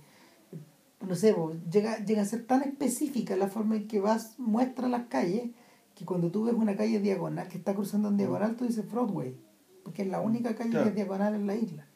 no 1.07 1.15
sé, 1.15 1.33
pues, 1.33 1.57
llega, 1.71 2.03
llega 2.05 2.21
a 2.21 2.25
ser 2.25 2.45
tan 2.45 2.61
específica 2.63 3.35
la 3.35 3.47
forma 3.47 3.75
en 3.77 3.87
que 3.87 3.99
vas, 3.99 4.33
muestra 4.37 4.87
las 4.89 5.07
calles, 5.07 5.49
que 5.95 6.05
cuando 6.05 6.29
tú 6.29 6.43
ves 6.43 6.53
una 6.53 6.75
calle 6.75 6.99
diagonal, 6.99 7.47
que 7.47 7.57
está 7.57 7.73
cruzando 7.73 8.09
en 8.09 8.17
diagonal, 8.17 8.55
tú 8.55 8.65
dices 8.65 8.87
Broadway, 8.91 9.35
porque 9.83 10.03
es 10.03 10.09
la 10.09 10.19
única 10.21 10.55
calle 10.55 10.69
Claro. 10.71 10.83
que 10.83 10.89
es 10.89 10.95
diagonal 10.95 11.33
en 11.33 11.47
la 11.47 11.55
isla. 11.55 11.86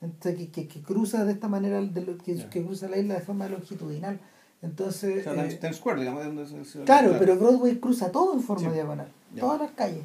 Entonces, 0.00 0.36
que, 0.36 0.50
que, 0.50 0.68
que 0.68 0.80
cruza 0.82 1.24
de 1.24 1.32
esta 1.32 1.48
manera, 1.48 1.80
de 1.80 2.00
lo, 2.02 2.16
que, 2.18 2.36
que 2.48 2.62
cruza 2.64 2.88
la 2.88 2.98
isla 2.98 3.14
de 3.14 3.20
forma 3.20 3.48
longitudinal. 3.48 4.20
Entonces, 4.62 5.26
O 5.26 5.34
sea, 5.34 5.46
eh, 5.46 5.54
Times 5.60 5.76
Square, 5.76 6.00
digamos. 6.00 6.24
donde 6.24 6.46
se- 6.46 6.64
se- 6.64 6.84
claro, 6.84 7.16
pero 7.18 7.36
Broadway 7.36 7.76
cruza 7.78 8.10
todo 8.12 8.34
en 8.34 8.40
forma 8.42 8.68
Sí. 8.68 8.74
diagonal, 8.74 9.08
todas 9.38 9.60
las 9.60 9.70
calles. 9.72 10.04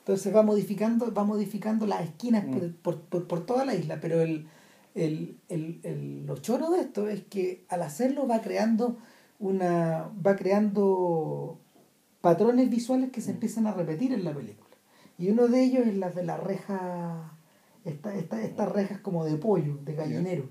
Entonces 0.00 0.34
va 0.34 0.42
modificando, 0.42 1.12
va 1.12 1.24
modificando 1.24 1.86
las 1.86 2.02
esquinas 2.02 2.44
Mm. 2.46 2.52
por, 2.52 2.72
por, 2.76 3.00
por, 3.00 3.26
por 3.28 3.46
toda 3.46 3.64
la 3.64 3.74
isla, 3.74 3.98
pero 4.00 4.20
el, 4.22 4.46
el, 4.94 5.36
el, 5.48 5.80
el- 5.82 6.26
lo 6.26 6.38
choro 6.38 6.70
de 6.70 6.80
esto 6.80 7.08
es 7.08 7.22
que 7.24 7.64
al 7.68 7.82
hacerlo 7.82 8.26
va 8.26 8.40
creando 8.40 8.96
una 9.38 10.10
va 10.26 10.34
creando 10.34 11.58
patrones 12.20 12.70
visuales 12.70 13.10
que 13.10 13.20
se 13.20 13.30
Mm. 13.30 13.34
empiezan 13.34 13.66
a 13.66 13.72
repetir 13.74 14.12
en 14.12 14.24
la 14.24 14.32
película. 14.32 14.68
Y 15.18 15.30
uno 15.30 15.46
de 15.48 15.62
ellos 15.62 15.86
es 15.86 15.96
la 15.96 16.10
de 16.10 16.24
la 16.24 16.36
reja, 16.36 17.32
esta, 17.88 18.14
esta, 18.14 18.42
estas 18.42 18.70
rejas 18.72 19.00
como 19.00 19.24
de 19.24 19.36
pollo, 19.36 19.78
de 19.84 19.94
gallinero, 19.94 20.48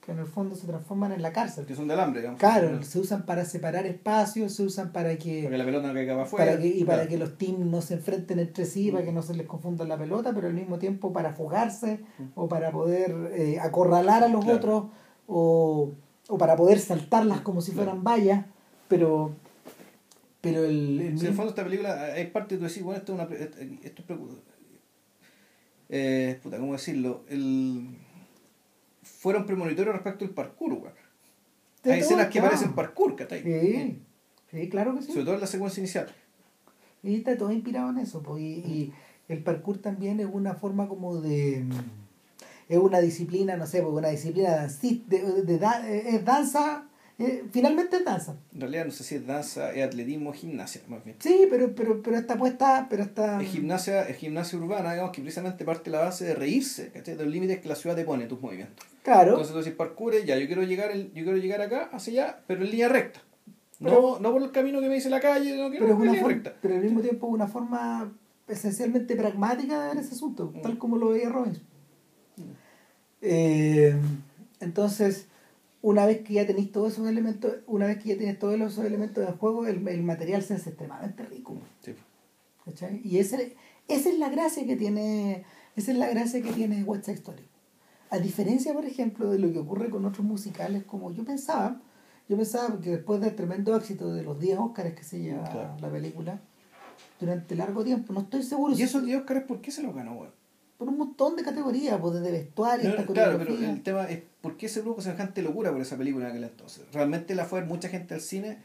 que 0.00 0.12
en 0.12 0.18
el 0.18 0.26
fondo 0.26 0.54
se 0.54 0.66
transforman 0.66 1.12
en 1.12 1.22
la 1.22 1.32
cárcel. 1.32 1.64
Que 1.64 1.74
son 1.74 1.88
de 1.88 1.94
alambre, 1.94 2.20
digamos. 2.20 2.38
Claro, 2.38 2.72
Para 2.72 2.82
se 2.82 2.98
usan 2.98 3.24
para 3.24 3.46
separar 3.46 3.86
espacios, 3.86 4.52
se 4.52 4.62
usan 4.62 4.92
para 4.92 5.16
que, 5.16 5.48
que 5.48 5.56
la 5.56 5.64
pelota 5.64 5.88
no 5.88 5.94
caiga 5.94 6.12
para 6.12 6.24
afuera. 6.26 6.44
para 6.44 6.58
que 6.60 6.66
y 6.68 6.84
para 6.84 6.96
Claro. 6.98 7.08
que 7.08 7.16
los 7.16 7.38
teams 7.38 7.60
no 7.60 7.80
se 7.80 7.94
enfrenten 7.94 8.38
entre 8.38 8.66
sí, 8.66 8.90
para 8.92 9.02
que 9.02 9.12
no 9.12 9.22
se 9.22 9.34
les 9.34 9.46
confunda 9.46 9.86
la 9.86 9.96
pelota, 9.96 10.32
pero 10.34 10.48
al 10.48 10.52
mismo 10.54 10.78
tiempo 10.78 11.10
para 11.14 11.32
fugarse 11.32 12.00
o 12.34 12.48
para 12.48 12.70
poder 12.70 13.14
eh, 13.32 13.58
acorralar 13.60 14.22
a 14.24 14.28
los 14.28 14.44
Claro. 14.44 14.58
otros 14.58 14.84
o, 15.26 15.92
o 16.28 16.36
para 16.38 16.54
poder 16.54 16.78
saltarlas 16.80 17.40
como 17.40 17.62
si 17.62 17.72
Claro. 17.72 17.86
fueran 17.92 18.04
vallas, 18.04 18.44
pero 18.88 19.32
pero 20.42 20.64
el, 20.66 21.00
el 21.00 21.18
Sí, 21.18 21.26
el 21.28 21.32
fondo 21.32 21.48
esta 21.48 21.64
película 21.64 22.02
hay 22.12 22.26
parte 22.26 22.56
de 22.56 22.58
tú 22.60 22.66
decís, 22.66 22.82
bueno, 22.82 22.98
esto 22.98 23.14
es 23.14 23.18
una... 23.18 23.34
Esto 23.82 24.02
es 24.02 24.18
eh, 25.88 26.38
puta, 26.42 26.58
¿cómo 26.58 26.72
decirlo? 26.72 27.24
El, 27.28 27.88
fueron 29.02 29.46
premonitorios 29.46 29.94
respecto 29.94 30.24
al 30.24 30.30
parkour, 30.30 30.72
weón. 30.74 30.94
De 31.82 31.92
Hay 31.92 32.00
escenas 32.00 32.28
que 32.28 32.40
parecen 32.40 32.74
parkour, 32.74 33.14
¿cachai? 33.16 33.42
Sí, 33.42 33.98
sí, 34.50 34.68
claro 34.70 34.94
que 34.94 35.02
sí. 35.02 35.12
Sobre 35.12 35.24
todo 35.24 35.34
en 35.34 35.40
la 35.42 35.46
secuencia 35.46 35.80
inicial. 35.80 36.08
Y 37.02 37.16
está 37.16 37.36
todo 37.36 37.52
inspirado 37.52 37.90
en 37.90 37.98
eso. 37.98 38.22
Pues, 38.22 38.42
y, 38.42 38.46
y 38.46 38.92
el 39.28 39.42
parkour 39.42 39.78
también 39.78 40.20
es 40.20 40.26
una 40.32 40.54
forma 40.54 40.88
como 40.88 41.20
de. 41.20 41.64
Es 42.70 42.78
una 42.78 43.00
disciplina, 43.00 43.56
no 43.56 43.66
sé, 43.66 43.82
pues, 43.82 43.94
una 43.94 44.08
disciplina 44.08 44.66
de, 44.66 45.42
de, 45.42 45.58
da- 45.58 45.86
es 45.86 46.24
danza. 46.24 46.88
Eh, 47.18 47.44
finalmente 47.52 47.96
es 47.96 48.04
danza. 48.04 48.36
En 48.52 48.60
realidad 48.60 48.86
no 48.86 48.90
sé 48.90 49.04
si 49.04 49.14
es 49.14 49.26
danza, 49.26 49.72
es 49.72 49.84
atletismo, 49.84 50.32
gimnasia, 50.32 50.80
más 50.88 51.04
bien. 51.04 51.16
Sí, 51.20 51.46
pero, 51.48 51.74
pero, 51.74 52.02
pero 52.02 52.16
está 52.16 52.36
puesta. 52.36 52.86
Pero 52.90 53.02
está. 53.04 53.40
Es 53.40 53.48
gimnasia, 53.50 54.02
es 54.08 54.16
gimnasia 54.16 54.58
urbana, 54.58 54.92
digamos, 54.92 55.12
que 55.12 55.20
precisamente 55.22 55.64
parte 55.64 55.90
de 55.90 55.96
la 55.96 56.04
base 56.04 56.24
de 56.24 56.34
reírse, 56.34 56.90
¿cachai? 56.90 57.16
De 57.16 57.24
los 57.24 57.32
límites 57.32 57.60
que 57.60 57.68
la 57.68 57.76
ciudad 57.76 57.94
te 57.96 58.04
pone, 58.04 58.26
tus 58.26 58.40
movimientos. 58.40 58.84
Claro. 59.02 59.30
Entonces 59.32 59.52
tú 59.52 59.58
decís 59.58 59.74
parkour, 59.74 60.14
ya, 60.24 60.36
yo 60.38 60.46
quiero 60.46 60.62
llegar 60.62 60.90
el, 60.90 61.08
yo 61.12 61.22
quiero 61.24 61.36
llegar 61.36 61.60
acá, 61.60 61.88
hacia 61.92 62.24
allá, 62.24 62.40
pero 62.46 62.64
en 62.64 62.70
línea 62.70 62.88
recta. 62.88 63.20
No, 63.80 63.88
Pero- 63.90 64.18
no 64.20 64.32
por 64.32 64.42
el 64.42 64.50
camino 64.52 64.80
que 64.80 64.88
me 64.88 64.94
dice 64.94 65.10
la 65.10 65.20
calle, 65.20 65.56
no 65.56 65.68
quiero 65.68 65.84
pero, 65.86 65.96
una 65.96 66.04
línea 66.06 66.20
forma, 66.22 66.34
recta. 66.36 66.54
pero 66.62 66.74
al 66.76 66.80
mismo 66.82 67.00
tiempo 67.00 67.26
una 67.26 67.46
forma 67.48 68.12
esencialmente 68.48 69.14
pragmática 69.16 69.80
de 69.82 69.88
ver 69.94 69.98
ese 70.04 70.14
asunto, 70.14 70.52
Mm. 70.54 70.62
tal 70.62 70.78
como 70.78 70.96
lo 70.96 71.10
veía 71.10 71.28
Robbins. 71.28 71.60
Eh, 73.20 73.94
entonces, 74.60 75.26
una 75.86 76.06
vez 76.06 76.22
que 76.22 76.32
ya 76.32 76.46
tenéis 76.46 76.72
todos 76.72 76.94
esos 76.94 77.06
elementos, 77.06 77.52
una 77.66 77.84
vez 77.86 77.98
que 78.02 78.08
ya 78.08 78.16
tienes 78.16 78.38
todos 78.38 78.54
esos 78.54 78.82
elementos 78.86 79.22
del 79.26 79.34
juego, 79.36 79.66
el, 79.66 79.86
el 79.86 80.02
material 80.02 80.42
se 80.42 80.54
hace 80.54 80.70
extremadamente 80.70 81.24
rico. 81.26 81.58
Y 83.04 83.18
ese, 83.18 83.54
esa 83.86 84.08
es 84.08 84.18
la 84.18 84.30
gracia 84.30 84.64
que 84.64 84.76
tiene, 84.76 85.44
esa 85.76 85.92
es 85.92 85.98
la 85.98 86.08
gracia 86.08 86.40
que 86.40 86.52
tiene 86.52 86.82
West 86.84 87.04
Side 87.04 87.18
Story. 87.18 87.44
A 88.08 88.18
diferencia, 88.18 88.72
por 88.72 88.86
ejemplo, 88.86 89.30
de 89.30 89.38
lo 89.38 89.52
que 89.52 89.58
ocurre 89.58 89.90
con 89.90 90.06
otros 90.06 90.24
musicales, 90.24 90.84
como 90.84 91.10
yo 91.12 91.22
pensaba, 91.22 91.82
yo 92.30 92.36
pensaba 92.38 92.80
que 92.80 92.90
después 92.90 93.20
del 93.20 93.34
tremendo 93.36 93.76
éxito 93.76 94.10
de 94.14 94.22
los 94.22 94.40
10 94.40 94.58
Oscars 94.60 94.94
que 94.94 95.04
se 95.04 95.18
lleva 95.20 95.44
Claro. 95.44 95.76
la 95.80 95.90
película, 95.90 96.40
durante 97.20 97.54
largo 97.56 97.84
tiempo, 97.84 98.14
no 98.14 98.20
estoy 98.20 98.42
seguro 98.42 98.74
¿Y 98.74 98.82
esos 98.82 99.04
10 99.04 99.18
Oscars 99.18 99.44
por 99.44 99.60
qué 99.60 99.70
se 99.70 99.82
los 99.82 99.94
ganó? 99.94 100.26
Por 100.78 100.88
un 100.88 100.98
montón 100.98 101.36
de 101.36 101.42
categorías, 101.42 101.98
pues 102.00 102.14
desde 102.14 102.32
vestuario 102.32 102.88
No, 102.90 102.98
hasta 102.98 103.12
claro, 103.12 103.38
pero 103.38 103.54
el 103.54 103.82
tema 103.82 104.08
es 104.10 104.22
¿por 104.40 104.56
qué 104.56 104.68
se 104.68 104.80
produjo 104.80 105.00
semejante 105.00 105.42
locura 105.42 105.72
por 105.72 105.80
esa 105.80 105.96
película 105.96 106.26
en 106.26 106.30
aquel 106.32 106.44
entonces? 106.44 106.84
¿Realmente 106.92 107.34
la 107.34 107.44
fue 107.44 107.64
mucha 107.64 107.88
gente 107.88 108.14
al 108.14 108.20
cine? 108.20 108.58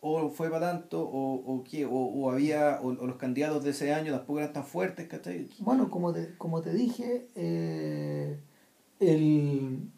¿O 0.00 0.28
fue 0.28 0.50
para 0.50 0.70
tanto? 0.72 1.02
¿O, 1.02 1.34
o 1.34 1.64
qué? 1.64 1.86
O, 1.86 1.90
o 1.90 2.30
había, 2.30 2.78
o, 2.82 2.88
o 2.88 3.06
los 3.06 3.16
candidatos 3.16 3.64
de 3.64 3.70
ese 3.70 3.94
año 3.94 4.12
tampoco 4.12 4.40
eran 4.40 4.52
tan 4.52 4.64
fuertes, 4.64 5.08
¿cachai? 5.08 5.48
Bueno, 5.60 5.90
como 5.90 6.12
te, 6.12 6.36
como 6.36 6.60
te 6.60 6.74
dije, 6.74 7.26
eh, 7.34 8.38
el 9.00 9.88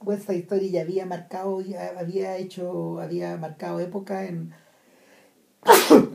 West 0.00 0.26
Side 0.26 0.40
Story 0.40 0.70
ya 0.70 0.80
había 0.82 1.06
marcado, 1.06 1.60
ya 1.60 1.94
había 1.96 2.36
hecho, 2.38 3.00
había 3.00 3.36
marcado 3.36 3.78
época 3.78 4.26
en, 4.26 4.52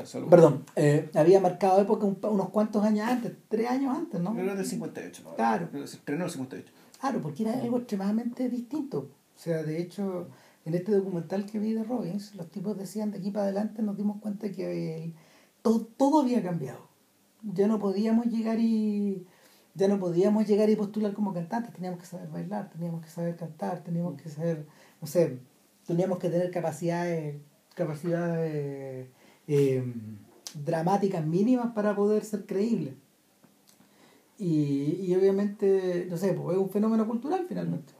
Salud. 0.06 0.30
perdón, 0.30 0.64
eh, 0.76 1.10
había 1.16 1.39
marcado 1.39 1.80
época 1.82 2.06
un 2.06 2.18
unos 2.32 2.49
cuantos 2.49 2.84
años 2.84 3.08
antes, 3.08 3.34
tres 3.49 3.70
años 3.70 3.95
antes, 3.97 4.20
¿no? 4.22 4.38
Era 4.38 4.56
del 4.56 4.66
58, 4.66 5.22
¿no? 5.24 5.36
Claro. 5.36 5.70
Pero 5.72 5.88
Se 5.88 5.97
estrenó 5.97 6.22
en 6.22 6.26
el 6.26 6.32
58. 6.32 6.72
Claro, 6.99 7.22
porque 7.22 7.43
era 7.43 7.53
algo 7.62 7.78
extremadamente 7.78 8.49
distinto. 8.49 9.10
O 9.36 9.39
sea, 9.39 9.64
de 9.64 9.82
hecho, 9.82 10.30
en 10.66 10.74
este 10.76 10.91
documental 10.93 11.45
que 11.45 11.60
vi 11.60 11.74
de 11.74 11.84
Robbins, 11.84 12.34
los 12.36 12.49
tipos 12.49 12.78
decían 12.78 13.12
de 13.12 13.18
aquí 13.20 13.32
para 13.32 13.43
adelante 13.45 13.82
nos 13.82 13.97
dimos 13.97 14.20
cuenta 14.22 14.51
que 14.51 15.03
el- 15.03 15.14
todo, 15.62 15.82
todo 15.97 16.22
había 16.22 16.41
cambiado. 16.41 16.88
Ya 17.43 17.68
no 17.68 17.78
podíamos 17.80 18.28
llegar 18.28 18.60
y 18.60 19.26
ya 19.76 19.88
no 19.88 19.99
podíamos 19.99 20.47
llegar 20.47 20.70
y 20.70 20.76
postular 20.76 21.14
como 21.14 21.34
cantantes, 21.34 21.74
teníamos 21.74 21.99
que 21.99 22.06
saber 22.06 22.30
bailar, 22.30 22.70
teníamos 22.70 23.01
que 23.03 23.10
saber 23.10 23.36
cantar, 23.36 23.84
teníamos 23.84 24.20
que 24.20 24.30
saber, 24.30 24.66
no 25.01 25.06
sé, 25.08 25.39
teníamos 25.86 26.18
que 26.18 26.30
tener 26.30 26.49
capacidades, 26.49 27.36
capacidades 27.76 29.10
eh, 29.48 29.84
dramáticas 30.54 31.26
mínimas 31.26 31.74
para 31.74 31.96
poder 31.96 32.24
ser 32.24 32.46
creíbles. 32.46 32.93
Y, 34.38 35.06
y 35.06 35.16
obviamente, 35.16 36.08
no 36.10 36.18
sé, 36.18 36.34
pues 36.34 36.58
es 36.58 36.62
un 36.62 36.70
fenómeno 36.70 37.08
cultural 37.08 37.46
finalmente. 37.48 37.93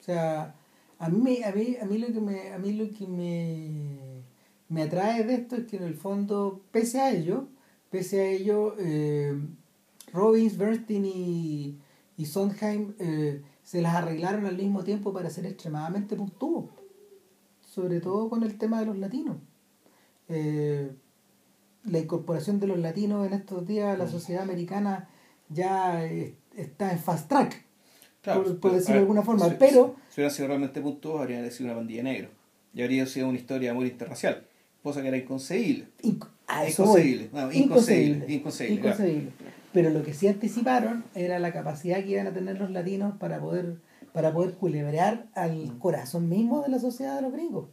O 0.00 0.02
sea, 0.02 0.54
a 0.98 1.08
mí, 1.08 1.42
a 1.42 1.52
mí, 1.52 1.76
a 1.80 1.84
mí 1.84 1.98
lo 1.98 2.06
que, 2.08 2.20
me, 2.20 2.52
a 2.52 2.58
mí 2.58 2.72
lo 2.72 2.90
que 2.90 3.06
me, 3.06 4.22
me 4.68 4.82
atrae 4.82 5.24
de 5.24 5.34
esto 5.34 5.56
es 5.56 5.66
que 5.66 5.76
en 5.76 5.84
el 5.84 5.94
fondo, 5.94 6.62
pese 6.70 7.00
a 7.00 7.12
ello, 7.12 7.48
pese 7.90 8.20
a 8.20 8.30
ello, 8.30 8.74
eh, 8.78 9.38
Robbins, 10.12 10.56
Bernstein 10.56 11.04
y, 11.04 11.78
y 12.16 12.26
Sondheim 12.26 12.94
eh, 12.98 13.42
se 13.62 13.82
las 13.82 13.94
arreglaron 13.94 14.46
al 14.46 14.56
mismo 14.56 14.84
tiempo 14.84 15.12
para 15.12 15.30
ser 15.30 15.46
extremadamente 15.46 16.16
puntuos. 16.16 16.70
Sobre 17.62 18.00
todo 18.00 18.28
con 18.30 18.42
el 18.44 18.56
tema 18.56 18.80
de 18.80 18.86
los 18.86 18.98
latinos. 18.98 19.36
Eh, 20.28 20.90
la 21.84 21.98
incorporación 21.98 22.60
de 22.60 22.66
los 22.66 22.78
latinos 22.78 23.26
en 23.26 23.34
estos 23.34 23.66
días 23.66 23.94
a 23.94 23.98
la 23.98 24.08
sociedad 24.08 24.42
americana 24.42 25.08
ya 25.50 26.04
eh, 26.06 26.34
está 26.56 26.92
en 26.92 26.98
fast 26.98 27.28
track, 27.28 27.62
por, 28.22 28.58
por 28.58 28.72
decirlo 28.72 28.94
de 28.94 29.00
alguna 29.00 29.22
forma. 29.22 29.48
si- 29.50 29.56
pero, 29.58 29.96
Si 30.08 30.20
hubieran 30.20 30.34
sido 30.34 30.48
realmente 30.48 30.80
puntuos, 30.80 31.20
habrían 31.20 31.50
sido 31.50 31.66
una 31.70 31.78
pandilla 31.78 31.98
de 32.02 32.04
negro. 32.04 32.28
Y 32.72 32.82
habría 32.82 33.06
sido 33.06 33.28
una 33.28 33.38
historia 33.38 33.68
de 33.68 33.70
amor 33.70 33.86
interracial. 33.86 34.46
Cosa 34.82 35.02
que 35.02 35.08
era 35.08 35.16
inconcebible. 35.16 35.88
inc- 36.02 36.28
a 36.46 36.66
eso 36.66 36.84
voy. 36.84 37.00
Inconcebible. 37.00 37.30
No, 37.32 37.52
inconcebible. 37.52 38.32
Inconcebible. 38.34 38.80
claro. 38.80 38.96
Inconcebible. 38.96 39.32
Pero 39.72 39.90
lo 39.90 40.02
que 40.02 40.14
sí 40.14 40.26
anticiparon 40.28 41.04
era 41.14 41.38
la 41.38 41.52
capacidad 41.52 42.02
que 42.02 42.10
iban 42.10 42.26
a 42.26 42.32
tener 42.32 42.58
los 42.58 42.70
latinos 42.70 43.14
para 43.18 43.40
poder, 43.40 43.76
para 44.12 44.32
poder 44.32 44.54
culebrear 44.54 45.26
al 45.34 45.66
Mm. 45.66 45.78
corazón 45.78 46.28
mismo 46.28 46.62
de 46.62 46.68
la 46.70 46.78
sociedad 46.78 47.16
de 47.16 47.22
los 47.22 47.32
gringos. 47.32 47.68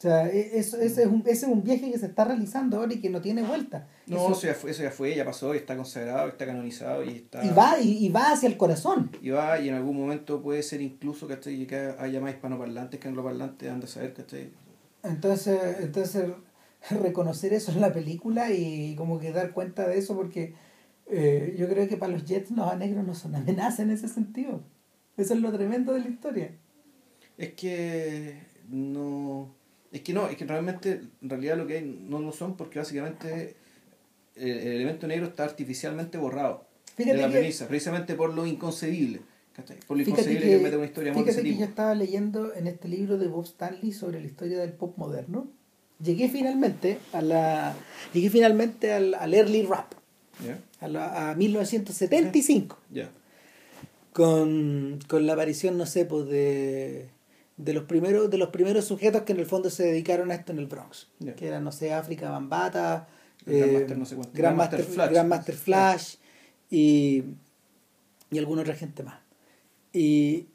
O 0.00 0.02
sea, 0.02 0.28
e- 0.30 0.58
eso, 0.58 0.78
ese, 0.80 1.02
es 1.02 1.08
un, 1.08 1.20
ese 1.26 1.44
es 1.44 1.52
un 1.52 1.62
viaje 1.62 1.92
que 1.92 1.98
se 1.98 2.06
está 2.06 2.24
realizando 2.24 2.78
ahora 2.78 2.94
y 2.94 3.02
que 3.02 3.10
no 3.10 3.20
tiene 3.20 3.42
vuelta. 3.42 3.86
No, 4.06 4.16
Eso- 4.16 4.32
eso 4.32 4.46
ya, 4.46 4.54
fue, 4.54 4.70
eso 4.70 4.82
ya 4.82 4.90
fue, 4.90 5.14
ya 5.14 5.26
pasó, 5.26 5.52
y 5.54 5.58
está 5.58 5.76
consagrado, 5.76 6.26
está 6.28 6.46
canonizado 6.46 7.04
y 7.04 7.10
está. 7.16 7.44
y, 7.44 7.50
va, 7.50 7.78
y, 7.78 8.06
y 8.06 8.08
va 8.08 8.32
hacia 8.32 8.48
el 8.48 8.56
corazón. 8.56 9.10
y 9.20 9.28
va, 9.28 9.60
y 9.60 9.68
en 9.68 9.74
algún 9.74 9.98
momento 9.98 10.40
puede 10.40 10.62
ser 10.62 10.80
incluso 10.80 11.28
¿cachai? 11.28 11.66
que 11.66 11.94
haya 11.98 12.18
más 12.18 12.32
hispanoparlantes 12.32 12.98
que 12.98 13.08
angloparlantes, 13.08 13.70
han 13.70 13.80
de 13.80 13.86
saber, 13.86 14.14
¿cachai? 14.14 14.50
Entonces, 15.02 15.60
entonces 15.80 16.30
reconocer 16.90 17.52
eso 17.52 17.70
en 17.70 17.82
la 17.82 17.92
película 17.92 18.50
y 18.50 18.94
como 18.96 19.18
que 19.20 19.32
dar 19.32 19.52
cuenta 19.52 19.86
de 19.86 19.98
eso 19.98 20.16
porque 20.16 20.54
eh, 21.08 21.54
yo 21.58 21.68
creo 21.68 21.86
que 21.88 21.98
para 21.98 22.12
los 22.12 22.24
Jets 22.24 22.52
los 22.52 22.74
negros 22.78 23.04
no 23.06 23.14
son 23.14 23.34
amenaza 23.34 23.82
en 23.82 23.90
ese 23.90 24.08
sentido. 24.08 24.62
Eso 25.18 25.34
es 25.34 25.40
lo 25.40 25.52
tremendo 25.52 25.92
de 25.92 26.00
la 26.00 26.08
historia. 26.08 26.52
Es 27.36 27.52
que 27.52 28.38
no. 28.70 29.59
Es 29.92 30.02
que 30.02 30.12
no, 30.12 30.28
es 30.28 30.36
que 30.36 30.44
realmente, 30.44 31.00
en 31.22 31.30
realidad 31.30 31.56
lo 31.56 31.66
que 31.66 31.78
hay 31.78 31.84
no 32.08 32.20
lo 32.20 32.32
son 32.32 32.56
porque 32.56 32.78
básicamente 32.78 33.56
el, 34.36 34.48
el 34.50 34.68
elemento 34.74 35.06
negro 35.06 35.26
está 35.26 35.44
artificialmente 35.44 36.16
borrado 36.18 36.64
Fíjate 36.96 37.16
de 37.16 37.22
la 37.22 37.28
que- 37.28 37.38
premisa, 37.38 37.66
precisamente 37.68 38.14
por 38.14 38.32
lo 38.34 38.46
inconcebible. 38.46 39.20
¿cachai? 39.52 39.78
Por 39.86 39.96
lo 39.96 40.02
inconcebible 40.04 40.40
que, 40.46 40.56
que, 40.58 40.62
mete 40.62 40.76
una 40.76 40.86
historia 40.86 41.12
fíjate 41.12 41.42
que 41.42 41.48
yo 41.50 41.54
tipo. 41.56 41.64
estaba 41.64 41.94
leyendo 41.94 42.54
en 42.54 42.66
este 42.68 42.86
libro 42.88 43.18
de 43.18 43.26
Bob 43.26 43.44
Stanley 43.44 43.92
sobre 43.92 44.20
la 44.20 44.26
historia 44.26 44.60
del 44.60 44.72
pop 44.72 44.96
moderno. 44.96 45.48
Llegué 46.02 46.28
finalmente 46.28 46.98
a 47.12 47.20
la 47.20 47.74
llegué 48.14 48.30
finalmente 48.30 48.92
al, 48.92 49.12
al 49.14 49.34
early 49.34 49.62
rap, 49.62 49.92
¿Ya? 50.46 50.58
a, 50.80 50.88
la- 50.88 51.30
a 51.30 51.34
1975. 51.34 52.78
Ya. 52.92 53.10
con, 54.12 54.98
con 55.08 55.26
la 55.26 55.32
aparición, 55.34 55.76
no 55.78 55.86
sé, 55.86 56.04
pues 56.04 56.26
de, 56.28 57.08
de 57.64 57.74
los 57.74 57.84
primeros, 57.84 58.30
de 58.30 58.38
los 58.38 58.48
primeros 58.48 58.86
sujetos 58.86 59.22
que 59.22 59.32
en 59.32 59.40
el 59.40 59.46
fondo 59.46 59.68
se 59.70 59.84
dedicaron 59.84 60.30
a 60.30 60.34
esto 60.34 60.52
en 60.52 60.58
el 60.58 60.66
Bronx. 60.66 61.08
Que 61.36 61.46
eran, 61.46 61.62
no 61.62 61.72
sé, 61.72 61.92
África 61.92 62.30
Bambata, 62.30 63.06
eh, 63.46 63.58
Grandmaster 63.58 63.98
no 63.98 64.06
sé 64.06 64.14
cuánto. 64.16 64.32
Grandmaster 64.34 64.78
Grandmaster 64.80 64.94
Flash. 64.94 65.10
Grandmaster 65.10 65.54
Flash 65.54 66.14
y, 66.70 67.24
y 68.30 68.38
alguna 68.38 68.62
otra 68.62 68.74
gente 68.74 69.02
más. 69.02 69.20
Y 69.92 70.48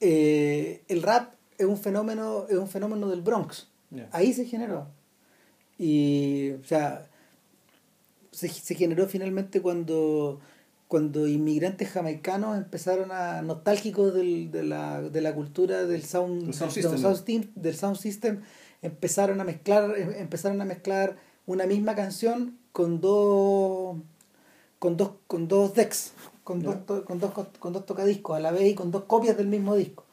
eh, 0.00 0.82
el 0.88 1.02
rap 1.02 1.34
es 1.58 1.66
un 1.66 1.76
fenómeno, 1.76 2.46
es 2.48 2.56
un 2.56 2.68
fenómeno 2.68 3.08
del 3.08 3.22
Bronx. 3.22 3.68
Ahí 4.10 4.32
se 4.32 4.46
generó. 4.46 4.88
Y, 5.78 6.52
o 6.52 6.64
sea, 6.64 7.06
se, 8.30 8.48
se 8.48 8.74
generó 8.74 9.06
finalmente 9.06 9.60
cuando, 9.60 10.40
cuando 10.94 11.26
inmigrantes 11.26 11.88
jamaicanos 11.90 12.56
empezaron 12.56 13.10
a, 13.10 13.42
nostálgicos 13.42 14.14
del, 14.14 14.52
de, 14.52 14.62
la, 14.62 15.02
de 15.02 15.20
la 15.20 15.34
cultura 15.34 15.86
del 15.86 16.04
sound, 16.04 16.44
Del 16.44 16.54
sound 16.54 16.72
del 16.72 16.82
system, 16.82 16.98
sound 17.02 17.16
system- 17.16 17.52
del 17.56 17.74
sound 17.74 17.96
system, 17.96 18.40
empezaron 18.80 19.40
a 19.40 19.44
mezclar, 19.44 19.98
em- 19.98 20.12
empezaron 20.18 20.60
a 20.60 20.64
mezclar 20.64 21.16
una 21.46 21.66
misma 21.66 21.96
canción 21.96 22.56
con 22.70 23.00
dos 23.00 23.96
con 24.78 24.96
dos 24.96 25.10
con 25.26 25.48
dos 25.48 25.74
decks, 25.74 26.12
con 26.44 26.60
dos 26.62 26.76
con 27.08 27.18
dos 27.18 27.32
co- 27.32 27.48
con 27.58 27.72
dos 27.72 27.84
tocadiscos 27.86 28.36
a 28.36 28.40
la 28.40 28.52
vez 28.52 28.66
y 28.70 28.74
con 28.76 28.92
dos 28.92 29.04
copias 29.04 29.36
del 29.36 29.48
mismo 29.48 29.74
disco. 29.74 30.04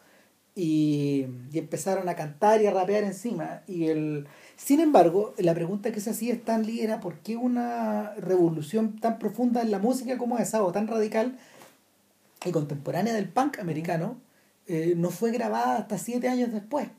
Y, 0.55 1.27
empezaron 1.53 2.09
a 2.09 2.15
cantar 2.15 2.61
y 2.61 2.67
a 2.67 2.71
rapear 2.71 3.03
encima. 3.03 3.61
Y 3.67 3.87
el, 3.87 4.27
sin 4.57 4.79
embargo, 4.79 5.33
la 5.37 5.53
pregunta 5.53 5.91
que 5.91 6.01
se 6.01 6.11
hacía 6.11 6.33
Stanley 6.33 6.81
era 6.81 6.99
por 6.99 7.19
qué 7.19 7.37
una 7.37 8.13
revolución 8.15 8.99
tan 8.99 9.19
profunda 9.19 9.61
en 9.61 9.71
la 9.71 9.79
música 9.79 10.17
como 10.17 10.37
esa, 10.37 10.63
o 10.63 10.71
tan 10.71 10.87
radical, 10.87 11.37
y 12.45 12.51
contemporánea 12.51 13.13
del 13.13 13.29
punk 13.29 13.59
americano, 13.59 14.19
eh, 14.67 14.93
no 14.97 15.09
fue 15.09 15.31
grabada 15.31 15.77
hasta 15.77 15.97
siete 15.97 16.27
años 16.27 16.51
después. 16.51 16.89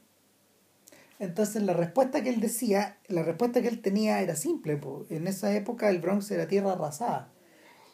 Entonces 1.22 1.62
la 1.62 1.72
respuesta 1.72 2.22
que 2.22 2.30
él 2.30 2.40
decía, 2.40 2.98
la 3.06 3.22
respuesta 3.22 3.62
que 3.62 3.68
él 3.68 3.80
tenía 3.80 4.20
era 4.22 4.34
simple. 4.34 4.76
po. 4.76 5.06
En 5.08 5.28
esa 5.28 5.54
época 5.54 5.88
el 5.88 6.00
Bronx 6.00 6.30
era 6.32 6.48
tierra 6.48 6.72
arrasada. 6.72 7.32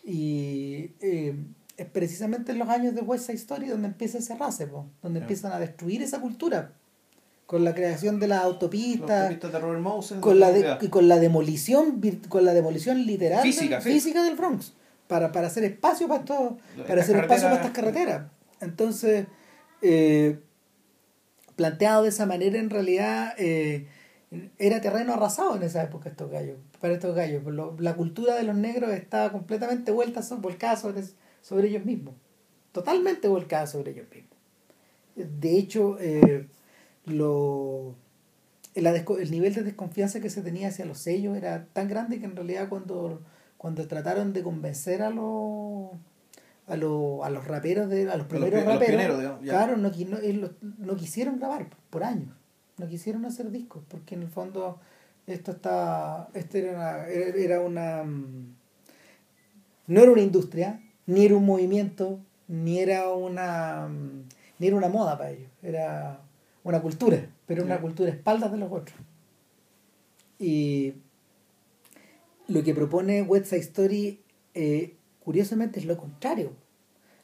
Y 0.03 0.93
eh, 1.01 1.37
es 1.79 1.87
precisamente 1.87 2.53
en 2.53 2.59
los 2.59 2.69
años 2.69 2.95
de 2.95 3.01
West 3.01 3.25
Side 3.27 3.39
Story 3.39 3.69
donde 3.69 3.89
empieza 3.89 4.19
ese 4.19 4.35
race, 4.37 4.67
po, 4.67 4.87
donde 5.03 5.21
empiezan 5.21 5.53
a 5.53 5.59
destruir 5.59 6.03
esa 6.03 6.21
cultura. 6.21 6.73
Con 7.47 7.65
la 7.65 7.75
creación 7.75 8.21
de 8.21 8.29
las 8.29 8.43
autopistas, 8.45 9.23
artistas 9.25 9.51
de 9.53 9.59
Robert 9.59 9.81
Moses. 9.81 10.19
con 10.21 10.39
la, 10.39 10.53
de- 10.53 10.77
y 10.83 10.89
con 10.89 11.09
la 11.09 11.19
demolición 11.19 11.99
con 12.29 12.45
la 12.45 12.53
demolición 12.53 13.07
literal 13.07 13.43
del- 13.43 13.53
Física, 13.55 13.81
sí. 13.81 13.91
física 13.91 14.23
del 14.23 14.37
Bronx 14.37 14.75
para, 15.07 15.33
para 15.33 15.47
hacer 15.47 15.65
espacio 15.65 16.09
para 16.09 16.21
esto, 16.21 16.59
para 16.87 17.01
hacer 17.01 17.17
espacio 17.17 17.49
para 17.49 17.57
carreteras- 17.57 17.57
estas 17.57 17.71
carreteras 17.73 18.23
entonces 18.61 19.27
eh, 19.81 20.39
planteado 21.57 22.03
de 22.03 22.11
esa 22.11 22.27
manera 22.27 22.59
en 22.59 22.69
realidad 22.71 23.33
eh, 23.39 23.87
era 24.59 24.81
terreno 24.83 25.15
arrasado 25.15 25.57
en 25.57 25.63
esa 25.63 25.83
época 25.83 26.11
estos 26.11 26.31
gallos 26.31 26.59
para 26.83 26.93
estos 26.95 27.15
gallos 27.17 27.43
lo- 27.45 27.75
la 27.79 27.95
cultura 27.95 28.35
de 28.35 28.43
los 28.43 28.57
negros 28.57 28.91
estaba 28.91 29.33
completamente 29.33 29.91
vuelta 29.91 30.21
volcada 30.37 30.77
sobre, 30.77 31.03
sobre 31.49 31.69
ellos 31.69 31.85
mismos. 31.85 32.15
Totalmente 32.73 33.27
volcada 33.29 33.67
sobre 33.67 33.93
ellos 33.93 34.07
mismos. 34.15 34.37
De 35.17 35.57
hecho 35.59 35.97
eh, 36.01 36.47
lo 37.07 37.95
la 38.75 38.93
desco- 38.95 39.19
el 39.19 39.31
nivel 39.31 39.55
de 39.55 39.63
desconfianza 39.65 40.21
que 40.21 40.31
se 40.31 40.43
tenía 40.43 40.69
hacia 40.69 40.85
los 40.85 40.99
sellos 40.99 41.37
era 41.37 41.65
tan 41.73 41.89
grande 41.89 42.21
que 42.21 42.27
en 42.27 42.37
realidad 42.37 42.69
cuando, 42.69 43.21
cuando 43.57 43.89
trataron 43.89 44.33
de 44.33 44.43
convencer 44.43 45.03
a 45.03 45.11
los 45.11 45.91
a 46.69 46.77
los, 46.77 47.25
a 47.25 47.31
los 47.31 47.47
raperos 47.47 47.89
de, 47.89 48.11
a 48.11 48.17
los 48.17 48.27
primeros 48.27 48.61
pi- 48.61 48.67
a 48.69 48.75
los 48.75 48.81
raperos 48.81 49.17
pioneros, 49.17 49.41
claro 49.53 49.77
no, 50.87 50.97
quisieron 50.97 51.39
grabar 51.39 51.67
por 51.91 52.05
años 52.05 52.37
no 52.77 52.87
quisieron 52.87 53.25
hacer 53.25 53.51
discos 53.51 53.83
porque 53.89 54.15
en 54.15 54.23
el 54.23 54.29
fondo 54.29 54.79
esto 55.27 55.53
estaba 55.53 56.29
esto 56.35 56.59
era 56.59 56.73
una, 56.77 57.09
era 57.09 57.37
era 57.37 57.61
una 57.63 58.05
mm, 58.05 58.55
no 59.89 60.01
era 60.03 60.11
una 60.13 60.21
industria 60.23 60.81
ni 61.09 61.25
era 61.25 61.35
un 61.37 61.45
movimiento 61.45 62.21
ni 62.47 62.79
era 62.79 63.11
una 63.13 63.89
ni 64.61 64.67
era 64.69 64.77
una 64.77 64.89
moda 64.89 65.19
para 65.19 65.31
ellos 65.33 65.51
era 65.63 66.21
una 66.65 66.81
cultura 66.81 67.19
pero 67.47 67.65
una 67.65 67.81
cultura 67.81 68.11
a 68.11 68.15
espaldas 68.15 68.53
de 68.53 68.59
los 68.59 68.71
otros. 68.71 68.97
Y 70.39 70.95
lo 72.47 72.63
que 72.63 72.75
propone 72.75 73.23
West 73.23 73.47
Side 73.47 73.61
Story 73.63 74.21
eh, 74.55 74.95
curiosamente 75.25 75.81
es 75.81 75.87
lo 75.87 75.97
contrario. 75.97 76.53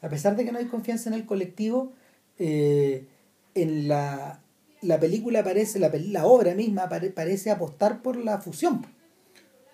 A 0.03 0.09
pesar 0.09 0.35
de 0.37 0.45
que 0.45 0.53
no 0.53 0.59
hay 0.59 0.67
confianza 0.67 1.09
en 1.09 1.15
el 1.15 1.25
colectivo 1.27 1.93
eh, 2.39 3.07
en 3.55 3.87
la, 3.89 4.41
la 4.83 4.99
película 4.99 5.45
parece 5.45 5.79
la, 5.79 5.91
la 5.93 6.27
obra 6.27 6.55
misma 6.55 6.89
pare- 6.89 7.11
parece 7.11 7.51
apostar 7.51 8.03
por 8.03 8.17
la 8.17 8.39
fusión 8.41 8.85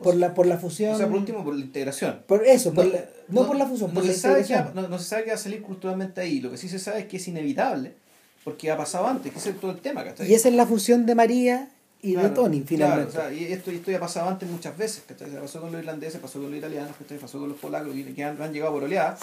por 0.03 0.15
la 0.17 0.35
por 0.35 0.47
la 0.47 0.59
fusión 0.59 0.95
O 0.95 0.97
sea, 0.99 1.07
por 1.09 1.17
último, 1.19 1.45
por 1.45 1.55
la 1.55 1.61
integración. 1.65 2.23
por 2.27 2.45
eso 2.47 2.73
por 2.73 2.87
No, 2.87 2.93
la- 2.93 3.05
no, 3.29 3.47
por 3.47 3.57
la 3.57 3.67
fusión 3.67 3.91
no 3.91 3.95
por 3.95 4.03
se 4.05 4.09
la 4.13 4.15
sabe 4.45 4.73
va- 4.75 4.89
no, 4.89 4.99
se 4.99 5.05
sabe 5.05 5.25
qué 5.25 5.31
va 5.31 5.37
a 5.37 5.39
salir 5.39 5.63
culturalmente 5.63 6.21
ahí. 6.21 6.41
Lo 6.41 6.51
que 6.51 6.57
sí 6.57 6.69
se 6.69 6.79
sabe 6.79 7.01
es 7.01 7.07
que 7.07 7.17
es 7.19 7.29
inevitable, 7.29 7.95
porque 8.45 8.71
ha 8.71 8.77
pasado 8.77 9.07
antes, 9.07 9.33
que 9.33 9.39
ese 9.39 9.51
es 9.51 9.61
todo 9.61 9.71
el 9.73 9.79
tema, 9.79 10.03
¿cachai? 10.05 10.31
y 10.31 10.35
esa 10.35 10.49
es 10.49 10.55
la 10.55 10.67
fusión 10.67 11.07
de 11.07 11.15
María 11.15 11.69
y 12.03 12.15
Claro, 12.15 12.29
de 12.31 12.35
Tony 12.35 12.63
finalmente 12.67 13.13
Claro, 13.13 13.29
o 13.29 13.31
sea, 13.31 13.39
y 13.39 13.53
esto, 13.53 13.71
esto 13.71 13.91
ya 13.91 13.99
ha 13.99 14.01
pasado 14.01 14.31
antes 14.31 14.49
muchas 14.49 14.77
veces, 14.77 15.03
¿cachai? 15.07 15.31
pasó 15.39 15.61
con 15.61 15.71
los 15.71 15.81
irlandeses, 15.81 16.19
pasó 16.21 16.41
con 16.41 16.49
los 16.51 16.59
italianos, 16.59 16.93
¿cachai? 16.99 17.19
pasó 17.19 17.39
con 17.39 17.49
los 17.51 17.59
polacos, 17.59 17.93
que, 17.95 18.15
que 18.15 18.25
han, 18.25 18.41
han 18.41 18.53
llegado 18.53 18.73
por 18.73 18.85
oleadas. 18.85 19.21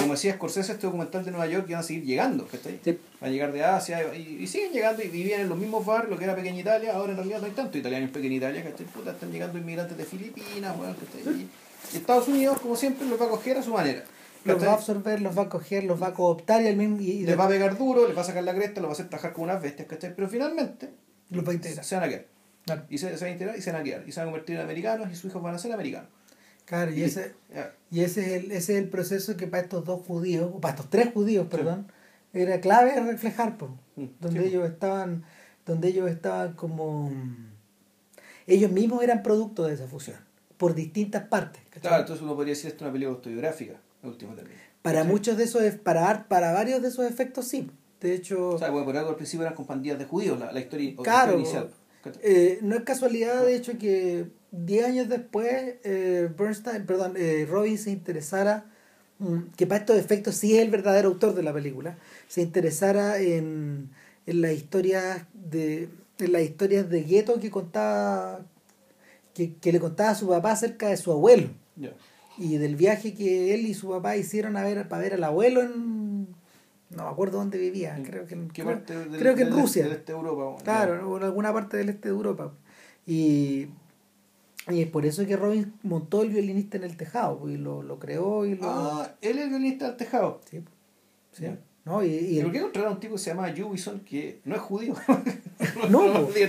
Como 0.00 0.12
decía 0.12 0.34
Scorsese, 0.34 0.72
este 0.72 0.86
documental 0.86 1.24
de 1.24 1.30
Nueva 1.30 1.46
York, 1.46 1.68
van 1.68 1.80
a 1.80 1.82
seguir 1.82 2.04
llegando, 2.04 2.46
¿cachai? 2.46 2.78
Sí. 2.84 2.98
Van 3.20 3.30
a 3.30 3.32
llegar 3.32 3.52
de 3.52 3.64
Asia 3.64 4.14
y, 4.14 4.38
y 4.42 4.46
siguen 4.46 4.72
llegando 4.72 5.02
y 5.02 5.08
vivían 5.08 5.40
en 5.40 5.48
los 5.48 5.58
mismos 5.58 5.84
barrios, 5.84 6.10
lo 6.10 6.18
que 6.18 6.24
era 6.24 6.34
Pequeña 6.34 6.60
Italia, 6.60 6.94
ahora 6.94 7.12
en 7.12 7.16
realidad 7.18 7.40
no 7.40 7.46
hay 7.46 7.52
tanto 7.52 7.78
italianos 7.78 8.08
en 8.08 8.12
Pequeña 8.12 8.34
Italia, 8.36 8.64
¿cachai? 8.64 8.86
Puta, 8.86 9.10
están 9.12 9.30
llegando 9.30 9.58
inmigrantes 9.58 9.96
de 9.96 10.04
Filipinas, 10.04 10.76
weón, 10.78 10.94
¿cachai? 10.94 11.34
Y, 11.34 11.48
y 11.94 11.96
Estados 11.96 12.28
Unidos, 12.28 12.60
como 12.60 12.76
siempre, 12.76 13.06
los 13.06 13.20
va 13.20 13.26
a 13.26 13.28
coger 13.28 13.58
a 13.58 13.62
su 13.62 13.72
manera. 13.72 14.04
los 14.44 14.62
va 14.62 14.70
a 14.70 14.74
absorber 14.74 15.20
los 15.20 15.36
va 15.36 15.42
a 15.42 15.48
coger 15.48 15.84
los 15.84 16.00
va 16.00 16.08
a 16.08 16.14
cooptar 16.14 16.62
y, 16.62 16.68
al 16.68 16.76
mismo, 16.76 17.00
y, 17.00 17.10
y 17.10 17.26
les 17.26 17.38
va 17.38 17.44
a 17.44 17.48
pegar 17.48 17.76
duro, 17.76 18.06
les 18.06 18.16
va 18.16 18.22
a 18.22 18.24
sacar 18.24 18.44
la 18.44 18.54
cresta, 18.54 18.80
los 18.80 18.88
va 18.88 18.92
a 18.92 18.94
hacer 18.94 19.08
trabajar 19.08 19.32
como 19.32 19.44
unas 19.44 19.62
bestias, 19.62 19.88
¿cachai? 19.88 20.14
Pero 20.14 20.28
finalmente 20.28 20.90
los 21.30 21.46
va 21.46 21.52
a 21.52 21.54
integrar 21.54 21.84
se 21.84 21.94
van 21.94 22.04
a 22.04 22.08
quedar. 22.08 22.26
Claro. 22.64 22.82
Y 22.88 22.98
se, 22.98 23.16
se 23.16 23.24
van 23.24 23.30
a 23.30 23.32
integrar 23.32 23.58
y 23.58 23.62
se 23.62 23.72
van 23.72 23.80
a 23.80 23.84
quedar. 23.84 24.04
Y 24.06 24.12
se 24.12 24.20
van 24.20 24.28
a 24.28 24.30
convertir 24.30 24.56
en 24.56 24.62
americanos 24.62 25.08
y 25.10 25.16
sus 25.16 25.30
hijos 25.30 25.42
van 25.42 25.54
a 25.54 25.58
ser 25.58 25.72
americanos. 25.72 26.10
Claro, 26.68 26.92
y 26.92 27.02
ese, 27.02 27.34
y 27.90 28.00
ese 28.00 28.20
es 28.36 28.44
el, 28.44 28.52
ese 28.52 28.72
es 28.74 28.78
el 28.84 28.88
proceso 28.90 29.36
que 29.36 29.46
para 29.46 29.62
estos 29.62 29.84
dos 29.84 30.04
judíos, 30.06 30.50
o 30.54 30.60
para 30.60 30.74
estos 30.74 30.90
tres 30.90 31.12
judíos, 31.12 31.46
perdón, 31.50 31.90
era 32.32 32.60
clave 32.60 32.98
reflejar, 33.00 33.56
po, 33.56 33.76
Mm, 33.96 34.04
donde 34.20 34.40
sí, 34.42 34.46
ellos 34.48 34.68
estaban, 34.70 35.24
donde 35.66 35.88
ellos 35.88 36.08
estaban 36.10 36.52
como 36.52 37.10
ellos 38.46 38.70
mismos 38.70 39.02
eran 39.02 39.22
producto 39.22 39.64
de 39.64 39.74
esa 39.74 39.86
fusión, 39.86 40.18
por 40.56 40.74
distintas 40.74 41.24
partes. 41.24 41.62
¿cachai? 41.70 41.80
Claro, 41.82 42.00
entonces 42.02 42.22
uno 42.22 42.34
podría 42.34 42.52
decir 42.54 42.68
esto 42.68 42.78
es 42.78 42.82
una 42.82 42.92
película 42.92 43.16
autobiográfica, 43.16 43.80
en 44.02 44.08
último 44.08 44.34
término. 44.34 44.58
para 44.82 44.98
¿cachai? 45.00 45.12
muchos 45.12 45.36
de 45.36 45.44
esos, 45.44 45.62
para, 45.82 46.08
ar- 46.08 46.28
para 46.28 46.52
varios 46.52 46.80
de 46.82 46.88
esos 46.88 47.04
efectos 47.06 47.48
sí. 47.48 47.70
De 48.00 48.14
hecho, 48.14 48.50
O 48.50 48.58
sea, 48.58 48.70
bueno, 48.70 48.86
por 48.86 48.96
algo 48.96 49.10
al 49.10 49.16
principio 49.16 49.42
eran 49.44 49.56
con 49.56 49.66
pandillas 49.66 49.98
de 49.98 50.04
judíos, 50.04 50.38
la, 50.38 50.52
la 50.52 50.60
historia, 50.60 50.92
la 50.96 51.02
Claro, 51.02 51.38
historia 51.40 51.64
inicial. 51.64 52.18
Eh, 52.22 52.58
no 52.62 52.76
es 52.76 52.82
casualidad, 52.84 53.44
de 53.44 53.56
hecho, 53.56 53.76
que 53.76 54.28
10 54.50 54.84
años 54.86 55.08
después 55.08 55.74
eh, 55.84 56.28
Bernstein, 56.36 56.86
perdón, 56.86 57.14
eh, 57.16 57.46
Robin 57.50 57.76
se 57.78 57.90
interesara, 57.90 58.64
mm, 59.18 59.38
que 59.56 59.66
para 59.66 59.80
estos 59.80 59.96
efectos 59.98 60.34
sí 60.36 60.56
es 60.56 60.62
el 60.62 60.70
verdadero 60.70 61.08
autor 61.08 61.34
de 61.34 61.42
la 61.42 61.52
película, 61.52 61.98
se 62.28 62.40
interesara 62.42 63.18
en, 63.20 63.90
en 64.26 64.40
las 64.42 64.52
historias 64.52 65.24
de 65.34 65.88
en 66.20 66.32
las 66.32 66.42
historias 66.42 66.88
de 66.90 67.04
gueto 67.04 67.38
que 67.38 67.48
contaba 67.50 68.40
que, 69.34 69.54
que 69.54 69.70
le 69.72 69.78
contaba 69.78 70.10
a 70.10 70.14
su 70.16 70.28
papá 70.28 70.50
acerca 70.50 70.88
de 70.88 70.96
su 70.96 71.12
abuelo 71.12 71.48
y 72.36 72.56
del 72.56 72.74
viaje 72.74 73.14
que 73.14 73.54
él 73.54 73.66
y 73.66 73.74
su 73.74 73.88
papá 73.90 74.16
hicieron 74.16 74.56
a 74.56 74.64
ver 74.64 74.88
para 74.88 75.02
ver 75.02 75.14
al 75.14 75.22
abuelo 75.22 75.62
en 75.62 76.26
no 76.90 77.04
me 77.04 77.10
acuerdo 77.10 77.38
dónde 77.38 77.58
vivía, 77.58 77.96
¿En 77.96 78.02
creo 78.04 78.26
que 78.26 78.34
en, 78.34 78.48
¿Qué 78.48 78.62
creo- 78.62 78.74
parte 78.78 78.96
del- 78.98 79.18
creo 79.20 79.34
que 79.36 79.42
en 79.42 79.52
Rusia. 79.52 79.84
Del 79.84 79.92
este 79.92 80.10
de 80.12 80.18
Europa. 80.18 80.42
bueno, 80.44 80.58
Claro, 80.64 81.16
en 81.18 81.22
alguna 81.22 81.52
parte 81.52 81.76
del 81.76 81.90
este 81.90 82.08
de 82.08 82.14
Europa. 82.14 82.52
Y, 83.06 83.66
y 84.70 84.82
es 84.82 84.88
por 84.88 85.06
eso 85.06 85.24
que 85.26 85.36
Robin 85.36 85.72
montó 85.82 86.22
el 86.22 86.30
violinista 86.30 86.76
en 86.76 86.84
el 86.84 86.96
tejado, 86.96 87.38
pues, 87.38 87.54
y 87.54 87.58
lo, 87.58 87.82
lo 87.82 87.98
creó 87.98 88.44
y 88.46 88.54
lo... 88.56 88.68
Ah, 88.68 89.14
él 89.20 89.38
es 89.38 89.44
el 89.44 89.50
violinista 89.50 89.86
del 89.88 89.96
tejado. 89.96 90.40
Sí, 90.50 90.62
sí. 91.32 91.42
Ya. 91.44 91.58
¿No? 91.84 92.02
Y, 92.04 92.08
y 92.08 92.36
¿Por 92.36 92.46
el- 92.46 92.52
qué 92.52 92.58
encontrar 92.58 92.86
a 92.86 92.90
un 92.90 93.00
tipo 93.00 93.14
que 93.14 93.20
se 93.20 93.30
llama 93.30 93.52
Jubison 93.56 94.00
que 94.00 94.40
no 94.44 94.54
es 94.54 94.60
judío? 94.60 94.94
No, 95.90 96.06
no, 96.12 96.22
güey. 96.26 96.48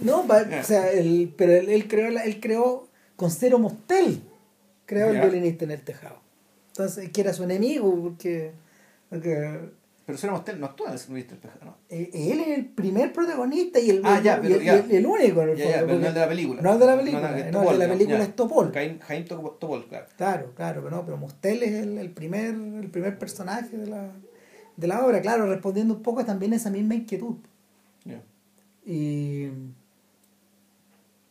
no, 0.00 0.20
o 0.22 0.62
sea, 0.64 0.90
él, 0.92 1.32
pero 1.36 1.52
él, 1.54 1.68
él 1.68 1.88
creó, 1.88 2.08
él 2.08 2.40
creó 2.40 2.88
con 3.16 3.30
Cero 3.30 3.58
Mostel, 3.58 4.20
creó 4.86 5.10
el 5.10 5.20
violinista 5.20 5.64
en 5.64 5.70
el 5.72 5.82
tejado. 5.82 6.20
Entonces, 6.68 7.10
que 7.10 7.20
era 7.20 7.32
su 7.32 7.42
enemigo, 7.44 7.94
porque, 8.02 8.52
porque 9.10 9.60
Pero 10.08 10.16
Sora 10.16 10.32
Mostel 10.32 10.58
no 10.58 10.64
actúa 10.64 10.86
en 10.86 10.94
el 10.94 10.98
violinista 11.00 11.32
del 11.34 11.40
tejado, 11.42 11.64
¿no? 11.66 11.76
eh, 11.90 12.10
él 12.14 12.40
es 12.40 12.48
el 12.58 12.64
primer 12.64 13.12
protagonista 13.12 13.78
y 13.78 13.90
el, 13.90 14.00
Ah, 14.02 14.22
ya, 14.24 14.40
pero 14.40 14.54
el- 14.54 14.62
ya. 14.64 14.76
el- 14.76 14.90
el 14.90 15.04
único 15.06 15.42
en 15.42 15.48
el 15.50 15.56
Ya, 15.58 15.64
fondo, 15.64 15.86
pero 15.86 15.98
no 16.00 16.06
el 16.08 16.14
de 16.14 16.20
la 16.20 16.28
película. 16.28 16.62
No 16.62 16.72
el 16.72 16.78
de 16.78 16.86
la 16.86 16.96
película, 16.96 17.20
no, 17.30 17.36
es 17.36 17.44
el 17.44 17.50
Topol, 17.52 17.78
de 17.78 17.86
la 17.86 17.92
película 17.92 18.22
es 18.22 18.34
Topol. 18.36 18.72
Jaime, 18.72 18.98
Jaime 19.02 19.24
Topol, 19.26 19.86
claro. 19.86 20.06
Claro, 20.16 20.52
claro, 20.56 20.82
pero 20.82 20.96
no, 20.96 21.04
pero 21.04 21.18
Mostel 21.18 21.62
es 21.62 21.72
el, 21.74 21.98
el 21.98 22.10
primer, 22.10 22.54
el 22.54 22.88
primer 22.90 23.18
personaje 23.18 23.76
de 23.76 23.86
la, 23.86 24.10
de 24.78 24.86
la 24.86 25.04
obra, 25.04 25.20
claro, 25.20 25.46
respondiendo 25.46 25.92
un 25.92 26.02
poco 26.02 26.24
también 26.24 26.54
a 26.54 26.56
esa 26.56 26.70
misma 26.70 26.94
inquietud. 26.94 27.36
Ya. 28.06 28.22
Y 28.86 29.42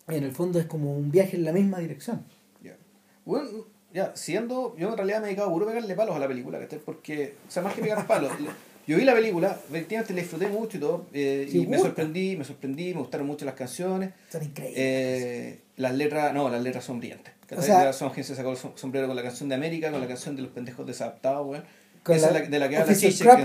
en 0.07 0.23
el 0.23 0.31
fondo 0.33 0.59
es 0.59 0.67
como 0.67 0.95
un 0.95 1.09
viaje 1.09 1.35
en 1.35 1.45
la 1.45 1.51
misma 1.51 1.79
dirección. 1.79 2.23
Ya. 2.61 2.77
Bueno, 3.25 3.49
ya, 3.93 4.15
siendo, 4.15 4.75
yo 4.77 4.89
en 4.89 4.97
realidad 4.97 5.17
me 5.19 5.23
he 5.23 5.27
dedicado 5.29 5.49
a 5.49 5.51
puro 5.53 5.65
pegarle 5.65 5.95
palos 5.95 6.15
a 6.15 6.19
la 6.19 6.27
película, 6.27 6.59
¿cachai? 6.59 6.77
Porque, 6.79 7.35
o 7.47 7.51
sea, 7.51 7.63
más 7.63 7.73
que 7.73 7.81
pegar 7.81 8.05
palos, 8.05 8.31
yo 8.87 8.97
vi 8.97 9.03
la 9.03 9.13
película, 9.13 9.57
efectivamente 9.69 10.13
la 10.13 10.21
disfruté 10.21 10.47
mucho 10.47 10.77
y 10.77 10.79
todo, 10.79 11.05
eh, 11.13 11.47
Sí, 11.51 11.59
y 11.63 11.67
me 11.67 11.77
sorprendí, 11.77 12.35
me 12.37 12.43
sorprendí, 12.45 12.93
me 12.93 12.99
gustaron 13.01 13.27
mucho 13.27 13.45
las 13.45 13.55
canciones, 13.55 14.11
Son 14.31 14.43
increíbles. 14.43 14.77
eh, 14.79 15.59
las 15.75 15.93
letras, 15.95 16.33
no, 16.33 16.49
las 16.49 16.61
letras 16.63 16.83
son 16.85 16.99
brillantes. 16.99 17.33
O 17.55 17.61
sea- 17.61 17.93
Son 17.93 18.13
se 18.13 18.23
sacó 18.35 18.51
el 18.51 18.57
som- 18.57 18.75
sombrero 18.75 19.07
con 19.07 19.15
la 19.15 19.23
canción 19.23 19.47
de 19.49 19.55
América, 19.55 19.91
con 19.91 20.01
la 20.01 20.07
canción 20.07 20.35
de 20.35 20.41
los 20.41 20.51
pendejos 20.51 20.85
desadaptados, 20.87 21.47
weón. 21.47 21.63
Con 22.03 22.15
Esa 22.15 22.31
la- 22.31 22.39
es 22.39 22.43
la, 22.45 22.49
de 22.49 22.59
la 22.59 22.69
que 22.69 22.77
habla 22.77 22.95
Chiche, 22.95 23.23
Krupke, 23.23 23.37
que 23.37 23.43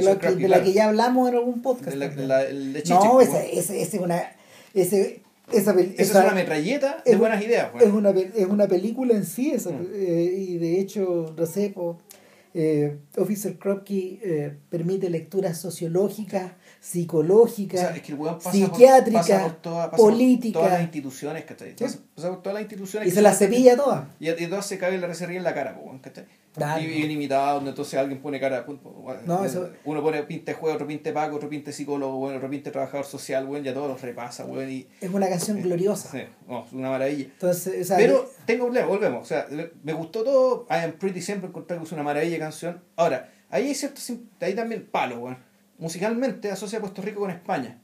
es- 0.00 0.16
que 0.18 0.30
de 0.36 0.48
la 0.48 0.62
que 0.62 0.72
ya 0.72 0.88
hablamos 0.88 1.28
en 1.30 1.34
algún 1.36 1.62
podcast. 1.62 1.90
De 1.90 1.96
la- 1.96 2.06
también. 2.08 2.28
la- 2.28 2.42
el 2.44 2.72
de 2.74 2.82
Chiche, 2.82 2.94
no, 2.94 3.12
pues, 3.12 3.28
esa, 3.28 3.42
esa, 3.44 3.74
esa 3.74 3.96
es 3.96 4.02
una... 4.02 4.22
Esa, 4.74 4.96
Esa 5.52 5.72
esa- 5.72 5.72
es 5.98 6.14
una 6.26 6.34
metralleta 6.34 7.02
de 7.04 7.12
es- 7.12 7.18
buenas 7.18 7.42
ideas, 7.42 7.68
es 7.74 7.82
weón. 7.82 8.06
una, 8.06 8.10
es 8.18 8.46
una 8.46 8.66
película 8.68 9.14
en 9.14 9.24
sí 9.26 9.50
esa, 9.50 9.70
Mm. 9.70 9.86
eh, 9.94 10.34
y 10.38 10.56
de 10.58 10.80
hecho, 10.80 11.34
no 11.36 11.44
sé, 11.46 11.68
po, 11.70 11.98
eh, 12.54 12.98
Officer 13.16 13.58
Krupke 13.58 14.20
eh, 14.22 14.56
permite 14.68 15.10
lecturas 15.10 15.60
sociológicas, 15.60 16.52
O 17.76 17.80
sea, 17.80 17.96
es 17.96 18.02
que 18.02 18.14
pasa 18.14 18.50
psiquiátrica, 18.50 19.20
por, 19.20 19.28
pasa 19.28 19.42
por 19.42 19.52
toda- 19.62 19.90
pasa 19.90 19.96
por 19.96 20.10
política. 20.12 20.58
todas 20.58 20.72
las 20.72 20.82
instituciones, 20.82 21.44
¿cachai? 21.44 21.74
Pasa, 21.76 21.98
por 22.30 22.42
todas 22.42 22.54
las 22.54 22.62
instituciones. 22.62 23.08
Y 23.08 23.10
se 23.12 23.22
la 23.22 23.32
cepilla 23.32 23.76
todas. 23.76 24.04
Y, 24.18 24.30
y 24.30 24.46
todas 24.46 24.66
se 24.66 24.78
caen 24.78 25.00
la 25.00 25.12
se 25.14 25.26
ríen 25.26 25.38
en 25.38 25.44
la 25.44 25.54
cara, 25.54 25.78
¿cachai? 26.00 26.24
Claro. 26.54 26.82
Y 26.82 26.86
bien 26.86 27.10
imitado, 27.10 27.54
donde 27.54 27.70
entonces 27.70 27.98
alguien 27.98 28.20
pone 28.20 28.38
cara. 28.38 28.66
No, 29.24 29.44
eso- 29.44 29.70
Uno 29.84 30.02
pone 30.02 30.22
pinte 30.24 30.52
juego, 30.52 30.74
otro 30.74 30.86
pinte 30.86 31.12
paco, 31.12 31.36
otro 31.36 31.48
pinte 31.48 31.72
psicólogo, 31.72 32.18
bueno, 32.18 32.36
otro 32.36 32.50
pinte 32.50 32.70
trabajador 32.70 33.06
social, 33.06 33.46
bueno, 33.46 33.64
ya 33.64 33.72
todos 33.72 33.88
los 33.88 34.00
repasa, 34.02 34.44
bueno, 34.44 34.70
y. 34.70 34.86
Es 35.00 35.10
una 35.10 35.28
canción 35.28 35.62
gloriosa. 35.62 36.10
Sí, 36.10 36.22
no, 36.46 36.64
es 36.66 36.72
una 36.72 36.90
maravilla. 36.90 37.24
Entonces, 37.24 37.80
o 37.80 37.84
sea, 37.84 37.96
Pero 37.96 38.28
tengo 38.44 38.64
problema, 38.66 38.86
volvemos. 38.86 39.22
O 39.22 39.24
sea, 39.24 39.46
me 39.82 39.92
gustó 39.94 40.24
todo. 40.24 40.66
I 40.68 40.84
am 40.84 40.92
pretty 40.92 41.22
siempre 41.22 41.48
encontré 41.48 41.78
que 41.78 41.84
es 41.84 41.92
una 41.92 42.02
maravilla 42.02 42.32
de 42.34 42.38
canción. 42.40 42.82
Ahora, 42.96 43.32
ahí 43.48 43.68
hay 43.68 43.74
cierto. 43.74 44.00
Ahí 44.40 44.54
también 44.54 44.86
palo, 44.90 45.20
weón. 45.20 45.51
Musicalmente 45.82 46.48
asocia 46.48 46.78
a 46.78 46.80
Puerto 46.80 47.02
Rico 47.02 47.18
con 47.18 47.30
España. 47.32 47.82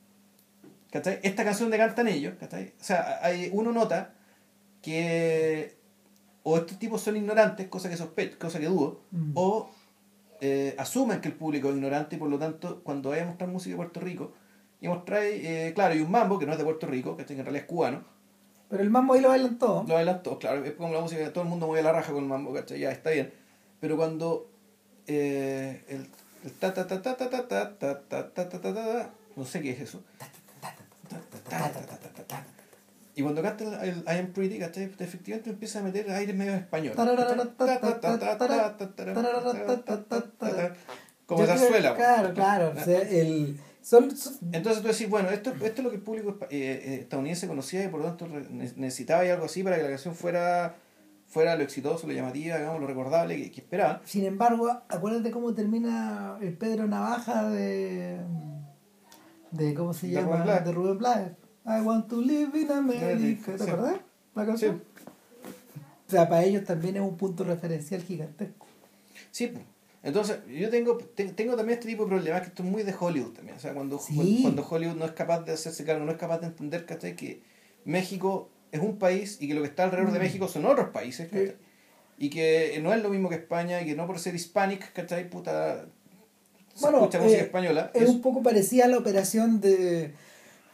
¿Cachai? 0.92 1.18
Esta 1.24 1.42
canción 1.42 1.68
de 1.68 1.78
cantan 1.78 2.06
ellos, 2.06 2.34
¿cachai? 2.38 2.72
O 2.80 2.84
sea, 2.84 3.18
hay, 3.22 3.50
uno 3.52 3.72
nota 3.72 4.14
que. 4.80 5.76
O 6.44 6.56
estos 6.56 6.78
tipos 6.78 7.02
son 7.02 7.16
ignorantes, 7.16 7.66
cosa 7.66 7.90
que 7.90 7.96
sospecho, 7.96 8.38
cosa 8.38 8.60
que 8.60 8.66
dudo, 8.66 9.00
Mm. 9.10 9.32
o 9.34 9.68
eh, 10.40 10.76
asumen 10.78 11.20
que 11.20 11.26
el 11.26 11.34
público 11.34 11.70
es 11.70 11.74
ignorante 11.74 12.14
y 12.14 12.18
por 12.20 12.30
lo 12.30 12.38
tanto, 12.38 12.82
cuando 12.84 13.10
vaya 13.10 13.24
a 13.24 13.26
mostrar 13.26 13.50
música 13.50 13.72
de 13.72 13.76
Puerto 13.78 13.98
Rico, 13.98 14.32
y 14.80 14.86
mostráis, 14.86 15.44
eh, 15.44 15.72
claro, 15.74 15.96
y 15.96 16.00
un 16.00 16.10
mambo 16.12 16.38
que 16.38 16.46
no 16.46 16.52
es 16.52 16.58
de 16.58 16.64
Puerto 16.64 16.86
Rico, 16.86 17.16
que 17.16 17.22
en 17.22 17.44
realidad 17.44 17.56
es 17.56 17.64
cubano, 17.64 18.04
pero 18.68 18.80
el 18.84 18.90
mambo 18.90 19.14
ahí 19.14 19.20
lo 19.20 19.30
bailan 19.30 19.58
todo. 19.58 19.84
lo 19.88 19.94
bailan 19.94 20.22
todos, 20.22 20.38
claro, 20.38 20.64
es 20.64 20.72
como 20.74 20.94
la 20.94 21.00
música 21.00 21.32
todo 21.32 21.42
el 21.42 21.50
mundo 21.50 21.66
mueve 21.66 21.82
la 21.82 21.90
raja 21.90 22.12
con 22.12 22.22
el 22.22 22.28
mambo, 22.28 22.54
¿cachai? 22.54 22.78
Ya 22.78 22.92
está 22.92 23.10
bien. 23.10 23.32
Pero 23.80 23.96
cuando 23.96 24.48
eh, 25.08 25.82
el 25.88 26.08
ta 26.60 26.74
ta 26.74 26.86
ta 26.86 27.02
ta 27.02 27.16
ta 27.16 27.30
ta 27.30 27.48
ta 27.48 27.78
ta 27.78 27.98
ta 28.08 28.28
ta 28.32 28.48
ta 28.48 28.60
ta 28.60 28.74
ta 28.74 29.10
no 29.36 29.44
sé 29.44 29.60
qué 29.60 29.70
es 29.70 29.80
eso. 29.80 30.02
Y 33.14 33.22
cuando 33.22 33.42
canta 33.42 33.64
el, 33.64 33.90
el 33.90 33.98
I 34.06 34.18
am 34.20 34.32
pretty. 34.32 34.62
Efectivamente 34.62 35.50
empieza 35.50 35.80
a 35.80 35.82
meter 35.82 36.08
aires 36.10 36.36
medio 36.36 36.54
español. 36.54 36.94
Como 41.26 41.44
zarzuela. 41.44 41.94
pues. 41.94 42.06
Claro, 42.06 42.34
claro. 42.34 42.72
el, 42.86 43.58
Entonces 44.52 44.82
tú 44.82 44.88
decís, 44.88 45.08
bueno, 45.08 45.30
esto, 45.30 45.50
esto 45.50 45.66
es 45.66 45.82
lo 45.82 45.90
que 45.90 45.96
el 45.96 46.02
público 46.02 46.38
eh, 46.42 46.46
eh, 46.50 46.94
estadounidense 47.02 47.48
conocía 47.48 47.84
y 47.84 47.88
por 47.88 48.00
lo 48.00 48.06
tanto 48.06 48.28
necesitaba 48.76 49.24
y 49.24 49.30
algo 49.30 49.46
así 49.46 49.62
para 49.62 49.76
que 49.76 49.82
la 49.82 49.88
canción 49.88 50.14
fuera, 50.14 50.76
fuera 51.28 51.54
lo 51.56 51.62
exitoso, 51.62 52.06
lo 52.06 52.12
llamativa, 52.14 52.56
digamos, 52.58 52.80
lo 52.80 52.86
recordable 52.86 53.36
que, 53.36 53.52
que 53.52 53.60
esperaba. 53.60 54.00
sin 54.04 54.24
embargo, 54.24 54.68
acuérdate 54.88 55.30
cómo 55.30 55.54
termina 55.54 56.36
el 56.40 56.54
Pedro 56.56 56.86
Navaja 56.86 57.48
de. 57.50 58.18
de 59.52 59.74
¿Cómo 59.74 59.92
se 59.92 60.08
De 60.08 60.14
llama? 60.14 60.26
Rubén 60.36 60.44
Blades. 60.44 60.64
De 60.64 60.72
Rubén 60.72 60.98
Blades. 60.98 61.32
I 61.66 61.80
want 61.82 62.08
to 62.08 62.20
live 62.22 62.58
in 62.58 62.70
America. 62.72 63.52
¿Te 63.52 63.64
Sí. 63.64 63.70
acordás? 63.70 63.96
La 64.34 64.46
canción. 64.46 64.82
O 66.06 66.10
sea, 66.10 66.28
para 66.28 66.42
ellos 66.44 66.64
también 66.64 66.96
es 66.96 67.02
un 67.02 67.16
punto 67.18 67.44
referencial 67.44 68.00
gigantesco. 68.02 68.66
Sí, 69.30 69.52
entonces 70.02 70.38
yo 70.48 70.70
tengo, 70.70 70.96
te- 70.96 71.32
tengo 71.34 71.54
también 71.56 71.78
este 71.78 71.88
tipo 71.90 72.04
de 72.04 72.08
problemas 72.10 72.40
que 72.40 72.46
esto 72.48 72.62
es 72.62 72.68
muy 72.70 72.82
de 72.82 72.94
Hollywood 72.98 73.32
también. 73.34 73.56
O 73.56 73.60
sea, 73.60 73.74
cuando, 73.74 73.98
Sí. 73.98 74.38
cuando 74.40 74.66
Hollywood 74.66 74.96
no 74.96 75.04
es 75.04 75.12
capaz 75.12 75.40
de 75.40 75.52
hacerse 75.52 75.84
cargo, 75.84 76.06
no 76.06 76.12
es 76.12 76.16
capaz 76.18 76.38
de 76.38 76.46
entender 76.46 76.86
que 76.86 77.42
México 77.84 78.48
es 78.72 78.80
un 78.80 78.98
país 78.98 79.38
y 79.40 79.48
que 79.48 79.54
lo 79.54 79.62
que 79.62 79.68
está 79.68 79.84
alrededor 79.84 80.12
de. 80.12 80.18
México 80.18 80.48
son 80.48 80.66
otros 80.66 80.90
países. 80.90 81.28
¿cachai? 81.28 81.56
Y 82.18 82.30
que 82.30 82.78
no 82.82 82.92
es 82.92 83.02
lo 83.02 83.10
mismo 83.10 83.28
que 83.28 83.36
España 83.36 83.80
y 83.80 83.86
que 83.86 83.94
no 83.94 84.06
por 84.06 84.18
ser 84.18 84.34
hispanic, 84.34 84.92
¿cachai? 84.92 85.30
Puta, 85.30 85.86
se 86.74 86.80
Bueno, 86.80 86.98
escucha 86.98 87.20
música 87.20 87.40
eh, 87.40 87.44
española. 87.44 87.90
Es 87.94 88.02
Es- 88.02 88.08
un 88.10 88.20
poco 88.22 88.42
parecida 88.42 88.84
a 88.86 88.88
la 88.88 88.98
operación 88.98 89.60
de. 89.60 90.14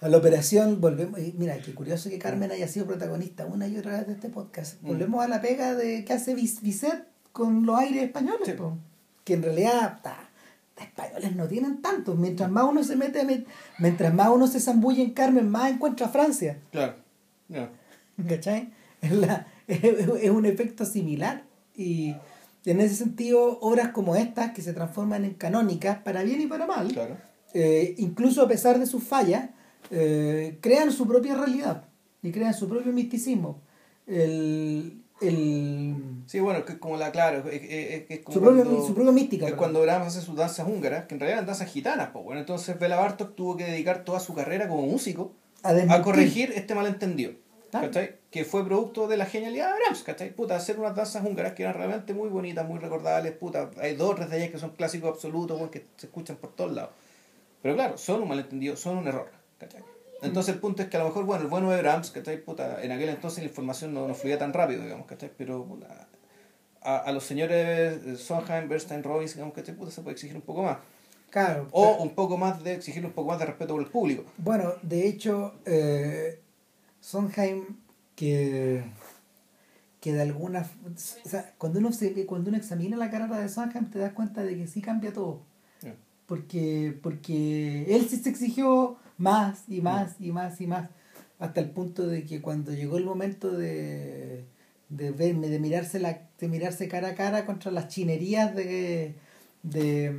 A 0.00 0.08
la 0.08 0.16
operación, 0.18 0.80
volvemos. 0.80 1.18
y 1.20 1.34
Mira, 1.38 1.56
qué 1.58 1.74
curioso 1.74 2.10
que 2.10 2.18
Carmen 2.18 2.50
haya 2.50 2.68
sido 2.68 2.86
protagonista 2.86 3.46
una 3.46 3.66
y 3.68 3.76
otra 3.78 3.92
vez 3.98 4.06
de 4.06 4.12
este 4.14 4.28
podcast. 4.28 4.80
Mm. 4.82 4.86
Volvemos 4.86 5.24
a 5.24 5.28
la 5.28 5.40
pega 5.40 5.74
de 5.74 6.04
que 6.04 6.12
hace 6.12 6.34
Bizet 6.34 7.04
con 7.32 7.64
los 7.66 7.78
aires 7.78 8.02
españoles, 8.04 8.40
Sí. 8.46 8.52
po. 8.52 8.76
que 9.24 9.32
en 9.34 9.42
realidad 9.42 10.00
ta, 10.02 10.28
españoles 10.78 11.34
no 11.36 11.46
tienen 11.48 11.80
tantos. 11.80 12.18
Mientras 12.18 12.50
más 12.50 12.64
uno 12.64 12.84
se 12.84 12.96
mete, 12.96 13.24
met- 13.24 13.46
mientras 13.78 14.12
más 14.12 14.28
uno 14.28 14.46
se 14.46 14.60
zambulle 14.60 15.02
en 15.02 15.12
Carmen, 15.12 15.48
más 15.48 15.70
encuentra 15.72 16.08
Francia. 16.08 16.58
Claro. 16.70 16.96
ya. 17.48 17.70
¿Cachai? 18.28 18.70
Es, 19.00 19.12
la- 19.12 19.46
es, 19.66 20.30
un 20.30 20.46
efecto 20.46 20.84
similar. 20.84 21.44
Y 21.76 22.14
en 22.64 22.80
ese 22.80 22.94
sentido, 22.96 23.58
obras 23.60 23.88
como 23.88 24.16
estas, 24.16 24.52
que 24.52 24.62
se 24.62 24.72
transforman 24.72 25.24
en 25.24 25.34
canónicas, 25.34 25.98
para 25.98 26.22
bien 26.22 26.40
y 26.40 26.46
para 26.46 26.66
mal, 26.66 26.88
Claro. 26.92 27.16
eh, 27.52 27.94
incluso 27.98 28.42
a 28.42 28.48
pesar 28.48 28.78
de 28.78 28.86
sus 28.86 29.02
fallas, 29.04 29.50
eh, 29.90 30.58
crean 30.60 30.90
su 30.92 31.06
propia 31.06 31.34
realidad 31.34 31.84
y 32.22 32.30
crean 32.30 32.54
su 32.54 32.68
propio 32.68 32.92
misticismo. 32.92 33.60
El, 34.06 35.02
el, 35.20 35.94
Sí, 36.26 36.40
bueno, 36.40 36.64
que 36.64 36.72
es 36.72 36.78
como 36.78 36.96
la, 36.96 37.10
claro, 37.12 37.48
es, 37.50 37.62
es- 37.62 38.04
es 38.08 38.20
como 38.20 38.34
su, 38.34 38.40
propio, 38.42 38.64
cuando- 38.64 38.86
su 38.86 38.94
propia 38.94 39.12
mística. 39.12 39.46
Es 39.48 39.54
cuando 39.54 39.82
Brahms 39.82 40.06
hace 40.08 40.20
sus 40.22 40.36
danzas 40.36 40.66
húngaras, 40.66 41.06
que 41.06 41.14
en 41.14 41.20
realidad 41.20 41.38
eran 41.40 41.46
danzas 41.46 41.68
gitanas, 41.70 42.10
pues 42.12 42.24
bueno, 42.24 42.40
entonces 42.40 42.78
Bela 42.78 42.96
Bartok 42.96 43.34
tuvo 43.34 43.56
que 43.56 43.64
dedicar 43.64 44.04
toda 44.04 44.20
su 44.20 44.34
carrera 44.34 44.68
como 44.68 44.82
músico 44.86 45.32
a, 45.62 45.70
a 45.70 46.02
corregir 46.02 46.52
este 46.54 46.74
malentendido. 46.74 47.32
¿Cachai? 47.80 48.16
Que 48.30 48.44
fue 48.44 48.64
producto 48.64 49.06
de 49.08 49.16
la 49.16 49.26
genialidad 49.26 49.72
de 49.72 49.78
Brahms, 49.80 50.02
¿cachai? 50.02 50.34
Puta, 50.34 50.56
hacer 50.56 50.78
unas 50.78 50.94
danzas 50.94 51.24
húngaras 51.24 51.52
que 51.52 51.62
eran 51.62 51.74
realmente 51.74 52.14
muy 52.14 52.28
bonitas, 52.28 52.66
muy 52.66 52.78
recordables, 52.78 53.32
puta, 53.32 53.70
hay 53.80 53.94
dos 53.94 54.10
o 54.10 54.14
tres 54.14 54.30
de 54.30 54.38
ellas 54.38 54.50
que 54.50 54.58
son 54.58 54.70
clásicos 54.70 55.10
absolutos, 55.10 55.58
bueno, 55.58 55.70
que 55.70 55.86
se 55.96 56.06
escuchan 56.06 56.36
por 56.36 56.52
todos 56.52 56.72
lados. 56.72 56.90
Pero 57.62 57.74
claro, 57.74 57.98
son 57.98 58.22
un 58.22 58.28
malentendido, 58.28 58.76
son 58.76 58.98
un 58.98 59.08
error, 59.08 59.30
¿cachai? 59.58 59.82
Entonces 60.22 60.54
el 60.54 60.60
punto 60.60 60.82
es 60.82 60.88
que 60.88 60.96
a 60.96 61.00
lo 61.00 61.06
mejor, 61.06 61.24
bueno, 61.24 61.42
el 61.42 61.48
bueno 61.48 61.70
de 61.70 61.82
Brahms, 61.82 62.10
¿cachai? 62.10 62.42
Puta, 62.42 62.82
en 62.82 62.92
aquel 62.92 63.08
entonces 63.10 63.42
la 63.42 63.48
información 63.48 63.92
no, 63.92 64.08
no 64.08 64.14
fluía 64.14 64.38
tan 64.38 64.52
rápido, 64.52 64.82
digamos, 64.82 65.06
¿cachai? 65.06 65.30
Pero 65.36 65.64
puta, 65.64 66.08
a, 66.80 66.96
a 66.98 67.12
los 67.12 67.24
señores 67.24 68.20
Sondheim, 68.20 68.68
Bernstein, 68.68 69.02
Robbins, 69.02 69.34
digamos, 69.34 69.54
¿cachai? 69.54 69.74
Puta, 69.74 69.90
se 69.90 70.02
puede 70.02 70.14
exigir 70.14 70.36
un 70.36 70.42
poco 70.42 70.62
más. 70.62 70.78
Claro. 71.34 71.66
O 71.72 71.96
un 71.96 72.14
poco 72.14 72.38
más 72.38 72.62
de, 72.62 72.74
exigir 72.74 73.04
un 73.04 73.10
poco 73.10 73.30
más 73.30 73.40
de 73.40 73.46
respeto 73.46 73.74
por 73.74 73.82
el 73.82 73.88
público. 73.88 74.22
Bueno, 74.38 74.74
de 74.82 75.08
hecho, 75.08 75.54
eh, 75.66 76.43
Sondheim, 77.04 77.66
que, 78.16 78.82
que 80.00 80.14
de 80.14 80.22
alguna... 80.22 80.66
O 80.86 81.28
sea, 81.28 81.52
cuando 81.58 81.78
uno, 81.78 81.92
se, 81.92 82.24
cuando 82.24 82.48
uno 82.48 82.56
examina 82.56 82.96
la 82.96 83.10
carrera 83.10 83.38
de 83.38 83.50
Sondheim, 83.50 83.90
te 83.90 83.98
das 83.98 84.14
cuenta 84.14 84.42
de 84.42 84.56
que 84.56 84.66
sí 84.66 84.80
cambia 84.80 85.12
todo. 85.12 85.42
Porque, 86.26 86.98
porque 87.02 87.94
él 87.94 88.08
sí 88.08 88.16
se 88.16 88.30
exigió 88.30 88.96
más 89.18 89.64
y 89.68 89.82
más 89.82 90.14
y 90.18 90.32
más 90.32 90.58
y 90.62 90.66
más. 90.66 90.88
Hasta 91.38 91.60
el 91.60 91.68
punto 91.68 92.06
de 92.06 92.24
que 92.24 92.40
cuando 92.40 92.72
llegó 92.72 92.96
el 92.96 93.04
momento 93.04 93.52
de, 93.52 94.46
de 94.88 95.10
verme, 95.10 95.48
de 95.48 95.58
mirarse, 95.58 96.00
la, 96.00 96.22
de 96.38 96.48
mirarse 96.48 96.88
cara 96.88 97.08
a 97.08 97.14
cara 97.14 97.44
contra 97.44 97.70
las 97.70 97.88
chinerías 97.88 98.54
de... 98.56 99.14
de 99.62 100.16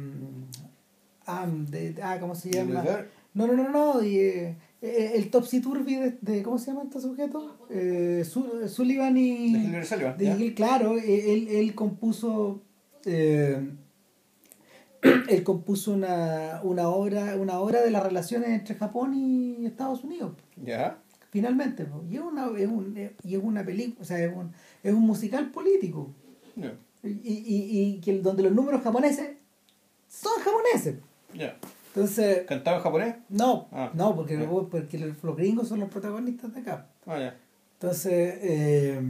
ah, 1.26 1.48
de, 1.48 1.96
ah, 2.04 2.20
¿cómo 2.20 2.36
se 2.36 2.52
llama? 2.52 2.86
No, 3.34 3.48
no, 3.48 3.54
no, 3.56 3.70
no. 3.70 4.04
Y, 4.04 4.56
eh, 4.86 5.06
eh, 5.06 5.12
el 5.16 5.30
Topsy 5.30 5.60
Turvy 5.62 5.96
de, 5.96 6.18
de- 6.22 6.44
¿Cómo 6.44 6.58
se 6.58 6.68
llama 6.68 6.84
este 6.84 7.00
sujeto? 7.00 7.58
Eh, 7.70 8.24
Su- 8.30 8.68
Sullivan 8.68 9.18
y. 9.18 9.54
de 9.72 9.84
Sullivan, 9.86 10.18
de 10.18 10.26
¿ya? 10.26 10.36
Gil, 10.38 10.54
claro, 10.54 10.98
eh, 10.98 11.34
él, 11.34 11.48
él 11.50 11.76
compuso. 11.76 12.62
eh, 13.06 13.60
él 15.30 15.44
compuso 15.44 15.94
una, 15.94 16.62
una 16.64 16.90
obra 16.90 17.36
una 17.36 17.60
obra 17.60 17.82
de 17.84 17.92
las 17.92 18.02
relaciones 18.04 18.50
entre 18.50 18.74
Japón 18.76 19.14
y 19.14 19.66
Estados 19.66 20.04
Unidos 20.04 20.34
¿Ya? 20.56 20.98
finalmente 21.30 21.86
y 22.10 22.16
es 22.16 22.22
una 22.22 22.48
es 22.58 22.68
un, 22.68 22.98
y 23.24 23.36
es 23.36 23.44
una 23.44 23.64
película 23.64 24.02
o 24.02 24.06
sea 24.06 24.18
es 24.18 24.36
un, 24.36 24.52
es 24.82 24.94
un 24.94 25.02
musical 25.02 25.52
político 25.52 26.10
Ya. 26.56 26.74
y, 27.04 27.10
y, 27.10 27.80
y 27.80 28.00
que 28.02 28.12
el- 28.12 28.24
donde 28.24 28.42
los 28.44 28.54
números 28.54 28.82
japoneses 28.82 29.32
son 30.08 30.34
japoneses 30.42 30.96
Ya. 31.36 31.56
Entonces 31.96 32.46
¿Cantaba 32.46 32.78
en 32.78 32.84
japonés? 32.84 33.16
no, 33.30 33.68
Ah. 33.72 33.92
no, 33.94 34.16
porque, 34.16 34.36
los- 34.38 34.68
porque 34.70 34.98
los 35.00 35.36
gringos 35.38 35.68
son 35.70 35.80
los 35.80 35.90
protagonistas 35.90 36.54
de 36.54 36.60
acá. 36.62 36.88
Ah. 37.08 37.34
Entonces, 37.80 38.38
eh, 38.42 39.02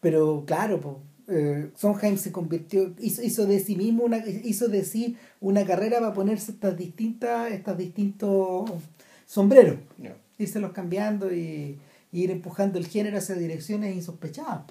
pero 0.00 0.44
claro, 0.46 0.80
po, 0.80 1.00
eh, 1.28 1.70
Sondheim 1.76 2.16
se 2.16 2.32
convirtió, 2.32 2.92
hizo, 2.98 3.22
hizo 3.22 3.46
de 3.46 3.60
sí 3.60 3.76
mismo 3.76 4.04
una, 4.04 4.18
hizo 4.26 4.68
de 4.68 4.84
sí 4.84 5.16
una 5.40 5.64
carrera 5.64 6.00
para 6.00 6.12
ponerse 6.12 6.52
estas 6.52 6.76
distintas, 6.76 7.52
estas 7.52 7.76
distintos 7.78 8.70
sombreros, 9.26 9.76
Ya. 9.98 10.16
irselos 10.38 10.72
cambiando 10.72 11.32
y, 11.32 11.78
y 12.10 12.22
ir 12.24 12.30
empujando 12.30 12.78
el 12.78 12.86
género 12.86 13.18
hacia 13.18 13.34
direcciones 13.36 13.94
insospechadas. 13.94 14.62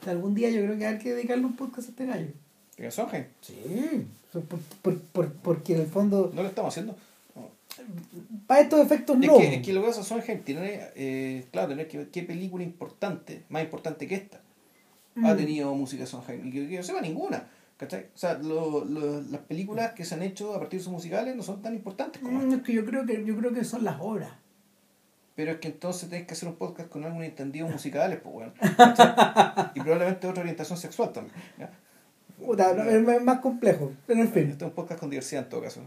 O 0.00 0.04
sea, 0.04 0.12
algún 0.12 0.34
día 0.34 0.50
yo 0.50 0.62
creo 0.62 0.76
que 0.78 0.86
hay 0.86 0.98
que 0.98 1.14
dedicarle 1.14 1.44
un 1.46 1.56
podcast 1.56 1.88
a 1.88 1.90
este 1.90 2.06
gallo. 2.06 2.28
¿Qué 2.76 2.90
Sondheim? 2.90 3.24
Sí. 3.40 4.06
Por, 4.32 4.58
por- 4.82 4.98
por- 5.00 5.32
porque 5.32 5.74
en 5.74 5.82
el 5.82 5.86
fondo, 5.86 6.30
¿No 6.34 6.42
lo 6.42 6.48
estamos 6.48 6.72
haciendo? 6.72 6.96
No. 7.36 7.48
para 8.46 8.60
estos 8.62 8.80
efectos 8.80 9.16
Es, 9.20 9.26
no. 9.28 9.38
que, 9.38 9.54
es 9.56 9.62
que 9.66 9.72
lo 9.72 9.80
que 9.82 9.88
pasa 9.88 10.00
es 10.00 10.06
Sondheim 10.06 10.42
tiene, 10.42 10.80
eh, 10.96 11.46
claro, 11.52 11.68
tener 11.68 11.86
que 11.88 11.98
ver 11.98 12.08
qué 12.10 12.22
película 12.22 12.64
importante, 12.64 13.44
más 13.48 13.62
importante 13.62 14.06
que 14.08 14.14
esta, 14.16 14.40
ha 15.22 15.34
Mm. 15.34 15.36
tenido 15.36 15.74
música 15.74 16.04
Sondheim. 16.06 16.46
Y 16.48 16.50
que, 16.52 16.68
que 16.68 16.74
yo 16.74 16.82
sepa 16.82 17.00
ninguna. 17.00 17.48
¿cachai? 17.76 18.06
O 18.14 18.18
sea, 18.18 18.34
lo- 18.34 18.84
lo- 18.84 19.20
las 19.22 19.40
películas 19.42 19.92
que 19.94 20.04
se 20.04 20.14
han 20.14 20.22
hecho 20.22 20.54
a 20.54 20.58
partir 20.60 20.78
de 20.80 20.84
sus 20.84 20.92
musicales 20.92 21.34
no 21.36 21.42
son 21.42 21.60
tan 21.62 21.74
importantes 21.74 22.22
como 22.22 22.38
Mm, 22.40 22.52
es 22.54 22.62
que 22.62 22.72
yo 22.72 22.84
creo 22.84 23.04
que 23.04 23.24
yo 23.24 23.36
creo 23.36 23.52
que 23.52 23.64
son 23.64 23.82
las 23.84 23.96
obras 24.00 24.30
pero 25.36 25.50
es 25.50 25.58
que 25.58 25.66
entonces 25.66 26.08
tenés 26.08 26.28
que 26.28 26.34
hacer 26.34 26.48
un 26.48 26.54
podcast 26.54 26.88
con 26.88 27.02
algunos 27.02 27.26
entendidos 27.26 27.68
musicales, 27.68 28.20
pues 28.22 28.32
bueno. 28.32 28.52
y 29.74 29.80
probablemente 29.80 30.28
otra 30.28 30.42
orientación 30.42 30.78
sexual 30.78 31.12
también. 31.12 31.34
Es 32.40 33.22
más 33.22 33.40
complejo, 33.40 33.92
pero 34.06 34.20
en 34.20 34.32
fin. 34.32 34.50
Este 34.50 34.64
es 34.64 34.70
un 34.70 34.74
podcast 34.74 35.00
con 35.00 35.10
diversidad 35.10 35.44
en 35.44 35.48
todo 35.48 35.62
caso. 35.62 35.80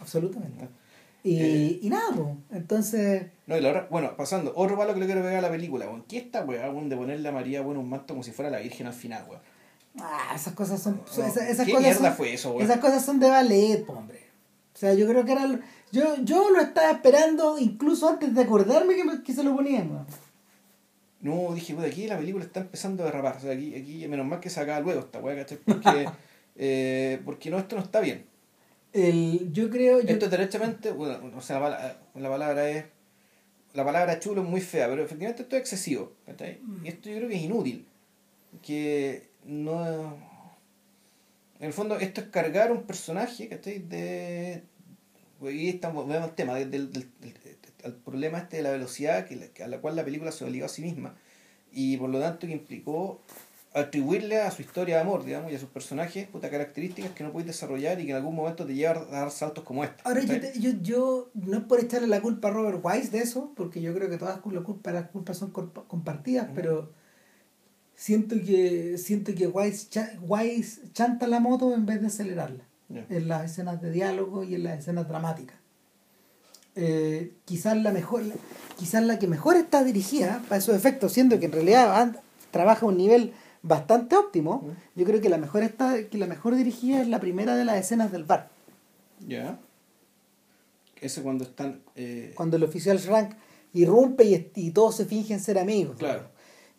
Absolutamente. 0.00 0.68
Y, 1.24 1.40
eh, 1.40 1.78
y 1.82 1.88
nada, 1.88 2.10
pues, 2.14 2.26
entonces... 2.50 3.26
No, 3.46 3.56
y 3.56 3.60
la 3.60 3.68
verdad, 3.72 3.88
bueno, 3.90 4.16
pasando, 4.16 4.52
otro 4.56 4.76
palo 4.76 4.92
que 4.92 5.00
le 5.00 5.06
quiero 5.06 5.22
pegar 5.22 5.36
a 5.36 5.42
la 5.42 5.50
película, 5.50 5.86
weón. 5.86 6.04
¿Qué 6.08 6.18
esta 6.18 6.44
weá, 6.44 6.68
de 6.68 6.96
ponerle 6.96 7.28
a 7.28 7.32
María, 7.32 7.62
bueno, 7.62 7.80
un 7.80 7.88
manto 7.88 8.14
como 8.14 8.24
si 8.24 8.32
fuera 8.32 8.50
la 8.50 8.58
Virgen 8.58 8.88
al 8.88 8.92
final, 8.92 9.24
weón? 9.28 9.40
Ah, 10.00 10.32
esas 10.34 10.54
cosas 10.54 10.82
son... 10.82 11.00
esas, 11.06 11.36
esas 11.36 11.64
¿Qué 11.64 11.72
cosas 11.72 11.86
mierda 11.86 12.08
son, 12.08 12.16
fue 12.16 12.34
eso, 12.34 12.50
weón? 12.50 12.62
Esas 12.62 12.78
cosas 12.78 13.04
son 13.04 13.20
de 13.20 13.30
ballet, 13.30 13.84
po, 13.84 13.92
hombre. 13.92 14.18
O 14.74 14.78
sea, 14.78 14.94
yo 14.94 15.06
creo 15.06 15.24
que 15.24 15.32
era... 15.32 15.60
Yo, 15.92 16.16
yo 16.24 16.50
lo 16.50 16.60
estaba 16.60 16.90
esperando 16.90 17.56
incluso 17.58 18.08
antes 18.08 18.34
de 18.34 18.42
acordarme 18.42 18.96
que, 18.96 19.22
que 19.22 19.32
se 19.32 19.44
lo 19.44 19.54
ponían, 19.54 19.92
weón. 19.92 20.06
No, 21.22 21.54
dije, 21.54 21.74
pues 21.74 21.90
aquí 21.90 22.06
la 22.06 22.18
película 22.18 22.44
está 22.44 22.60
empezando 22.60 23.02
a 23.02 23.06
derrapar. 23.06 23.36
O 23.36 23.40
sea, 23.40 23.52
aquí, 23.52 23.74
aquí 23.74 24.06
menos 24.08 24.26
mal 24.26 24.40
que 24.40 24.50
se 24.50 24.60
acaba 24.60 24.80
luego 24.80 25.00
esta 25.00 25.20
weá, 25.20 25.36
¿cachai? 25.36 25.58
Porque, 25.58 26.08
eh, 26.56 27.20
porque 27.24 27.48
no, 27.50 27.58
esto 27.58 27.76
no 27.76 27.82
está 27.82 28.00
bien. 28.00 28.24
El, 28.92 29.52
yo 29.52 29.70
creo... 29.70 30.00
Yo... 30.00 30.08
Esto 30.08 30.28
derechamente, 30.28 30.90
bueno, 30.90 31.30
o 31.36 31.40
sea, 31.40 31.58
la, 31.60 31.62
pala- 31.64 31.98
la 32.16 32.28
palabra 32.28 32.68
es... 32.70 32.84
La 33.74 33.84
palabra 33.84 34.18
chulo 34.18 34.42
es 34.42 34.48
muy 34.48 34.60
fea, 34.60 34.86
pero 34.88 35.02
efectivamente 35.02 35.42
esto 35.44 35.56
es 35.56 35.60
excesivo. 35.62 36.12
¿cachai? 36.26 36.60
Y 36.84 36.88
esto 36.88 37.08
yo 37.08 37.16
creo 37.16 37.28
que 37.28 37.36
es 37.36 37.42
inútil. 37.42 37.86
Que 38.60 39.28
no... 39.44 40.16
En 41.60 41.66
el 41.68 41.72
fondo, 41.72 41.96
esto 42.00 42.20
es 42.20 42.26
cargar 42.26 42.72
un 42.72 42.82
personaje, 42.82 43.48
¿cachai? 43.48 43.78
De... 43.78 44.62
Y 45.42 45.68
estamos, 45.70 46.06
vemos 46.08 46.28
el 46.30 46.34
tema, 46.34 46.54
del, 46.56 46.70
del, 46.70 46.92
del- 46.92 47.08
el 47.84 47.92
problema 47.94 48.38
este 48.38 48.58
de 48.58 48.62
la 48.62 48.70
velocidad 48.70 49.26
que 49.26 49.36
la- 49.36 49.64
a 49.64 49.68
la 49.68 49.80
cual 49.80 49.96
la 49.96 50.04
película 50.04 50.32
se 50.32 50.44
obligó 50.44 50.66
a 50.66 50.68
sí 50.68 50.82
misma. 50.82 51.14
Y 51.72 51.96
por 51.96 52.10
lo 52.10 52.20
tanto 52.20 52.46
que 52.46 52.52
implicó 52.52 53.20
atribuirle 53.74 54.38
a 54.42 54.50
su 54.50 54.60
historia 54.60 54.96
de 54.96 55.00
amor, 55.00 55.24
digamos, 55.24 55.50
y 55.50 55.54
a 55.54 55.58
sus 55.58 55.70
personajes, 55.70 56.26
puta, 56.28 56.50
características 56.50 57.12
que 57.12 57.24
no 57.24 57.32
puedes 57.32 57.46
desarrollar 57.46 57.98
y 58.00 58.04
que 58.04 58.10
en 58.10 58.16
algún 58.18 58.34
momento 58.34 58.66
te 58.66 58.74
llevan 58.74 58.98
a 59.08 59.20
dar 59.20 59.30
saltos 59.30 59.64
como 59.64 59.82
este. 59.82 60.02
Ahora, 60.04 60.20
yo, 60.22 60.38
te- 60.40 60.60
yo, 60.60 60.70
yo 60.82 61.30
no 61.32 61.56
es 61.56 61.64
por 61.64 61.80
echarle 61.80 62.08
la 62.08 62.20
culpa 62.20 62.48
a 62.48 62.50
Robert 62.50 62.80
Wise 62.82 63.10
de 63.10 63.20
eso, 63.20 63.52
porque 63.56 63.80
yo 63.80 63.94
creo 63.94 64.10
que 64.10 64.18
todas 64.18 64.40
las 64.44 64.62
culpas, 64.62 64.92
las 64.92 65.08
culpas 65.08 65.38
son 65.38 65.52
compa- 65.54 65.86
compartidas, 65.86 66.48
pero 66.54 66.90
siento 67.94 68.36
que 68.44 68.98
siento 68.98 69.34
que 69.34 69.46
Wise, 69.46 69.88
cha- 69.88 70.12
Wise 70.20 70.82
chanta 70.92 71.26
la 71.26 71.40
moto 71.40 71.72
en 71.74 71.86
vez 71.86 72.00
de 72.02 72.08
acelerarla 72.08 72.64
Ya. 72.90 73.06
en 73.08 73.28
las 73.28 73.50
escenas 73.50 73.80
de 73.80 73.90
diálogo 73.90 74.44
y 74.44 74.54
en 74.54 74.64
las 74.64 74.80
escenas 74.80 75.08
dramáticas. 75.08 75.56
Eh, 76.74 77.34
quizás 77.44 77.76
la 77.76 77.92
mejor 77.92 78.22
quizás 78.78 79.02
la 79.04 79.18
que 79.18 79.26
mejor 79.26 79.56
está 79.56 79.84
dirigida 79.84 80.40
para 80.48 80.56
esos 80.58 80.74
efectos 80.74 81.12
siendo 81.12 81.38
que 81.38 81.44
en 81.46 81.52
realidad 81.52 82.16
trabaja 82.50 82.86
a 82.86 82.88
un 82.88 82.96
nivel 82.96 83.34
bastante 83.62 84.16
óptimo 84.16 84.62
Ujú. 84.64 84.74
yo 84.96 85.04
creo 85.04 85.20
que 85.20 85.28
la 85.28 85.36
mejor 85.36 85.62
está 85.64 86.08
que 86.08 86.16
la 86.16 86.26
mejor 86.26 86.54
dirigida 86.56 87.02
es 87.02 87.08
la 87.08 87.20
primera 87.20 87.56
de 87.56 87.66
las 87.66 87.76
escenas 87.76 88.10
del 88.10 88.24
bar 88.24 88.48
Ya. 89.26 89.58
Ese 91.00 91.22
cuando 91.22 91.44
están. 91.44 91.82
eh, 91.96 92.32
cuando 92.36 92.56
el 92.56 92.62
oficial 92.64 92.98
Schrank 92.98 93.32
irrumpe 93.74 94.24
y, 94.24 94.50
y 94.54 94.70
todos 94.70 94.96
se 94.96 95.04
fingen 95.04 95.40
ser 95.40 95.58
amigos. 95.58 95.96
Claro. 95.98 96.24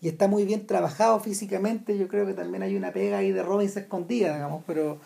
Y 0.02 0.08
está 0.08 0.28
muy 0.28 0.44
bien 0.46 0.66
trabajado 0.66 1.20
físicamente, 1.20 1.98
yo 1.98 2.08
creo 2.08 2.26
que 2.26 2.34
también 2.34 2.64
hay 2.64 2.76
una 2.76 2.92
pega 2.92 3.18
ahí 3.20 3.32
de 3.32 3.42
Robbins 3.44 3.76
escondida, 3.78 4.34
digamos, 4.34 4.64
pero, 4.68 5.00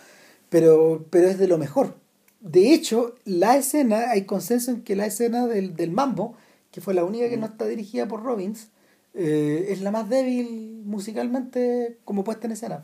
pero, 0.50 1.06
pero 1.10 1.28
es 1.28 1.38
de 1.38 1.48
lo 1.48 1.58
mejor. 1.58 1.96
De 2.40 2.74
hecho, 2.74 3.16
la 3.26 3.58
escena, 3.58 4.12
hay 4.12 4.26
consenso 4.26 4.72
en 4.72 4.84
que 4.84 4.96
la 4.96 5.06
escena 5.06 5.48
del, 5.48 5.76
del 5.76 5.92
mambo, 5.92 6.36
que 6.72 6.82
fue 6.82 6.94
la 6.94 7.04
única 7.04 7.30
que 7.30 7.38
no 7.38 7.46
está 7.48 7.66
dirigida 7.66 8.08
por 8.08 8.24
Robbins, 8.24 8.70
eh, 9.14 9.68
es 9.70 9.82
la 9.82 9.90
más 9.92 10.08
débil 10.10 10.82
musicalmente 10.86 11.98
como 12.06 12.24
puesta 12.24 12.46
en 12.46 12.54
escena. 12.54 12.84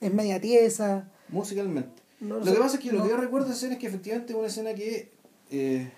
Es 0.00 0.12
media 0.12 0.40
tiesa. 0.40 1.08
musicalmente. 1.28 2.02
No 2.20 2.38
lo 2.40 2.44
que 2.44 2.58
pasa 2.58 2.76
es 2.76 2.82
que 2.82 2.90
lo 2.90 3.04
que 3.04 3.10
yo 3.10 3.16
recuerdo 3.16 3.46
de 3.48 3.54
escena 3.54 3.74
es 3.74 3.78
que 3.78 3.86
efectivamente 3.86 4.32
es 4.32 4.38
una 4.38 4.48
escena 4.48 4.74
que. 4.74 5.10
eh, 5.52 5.90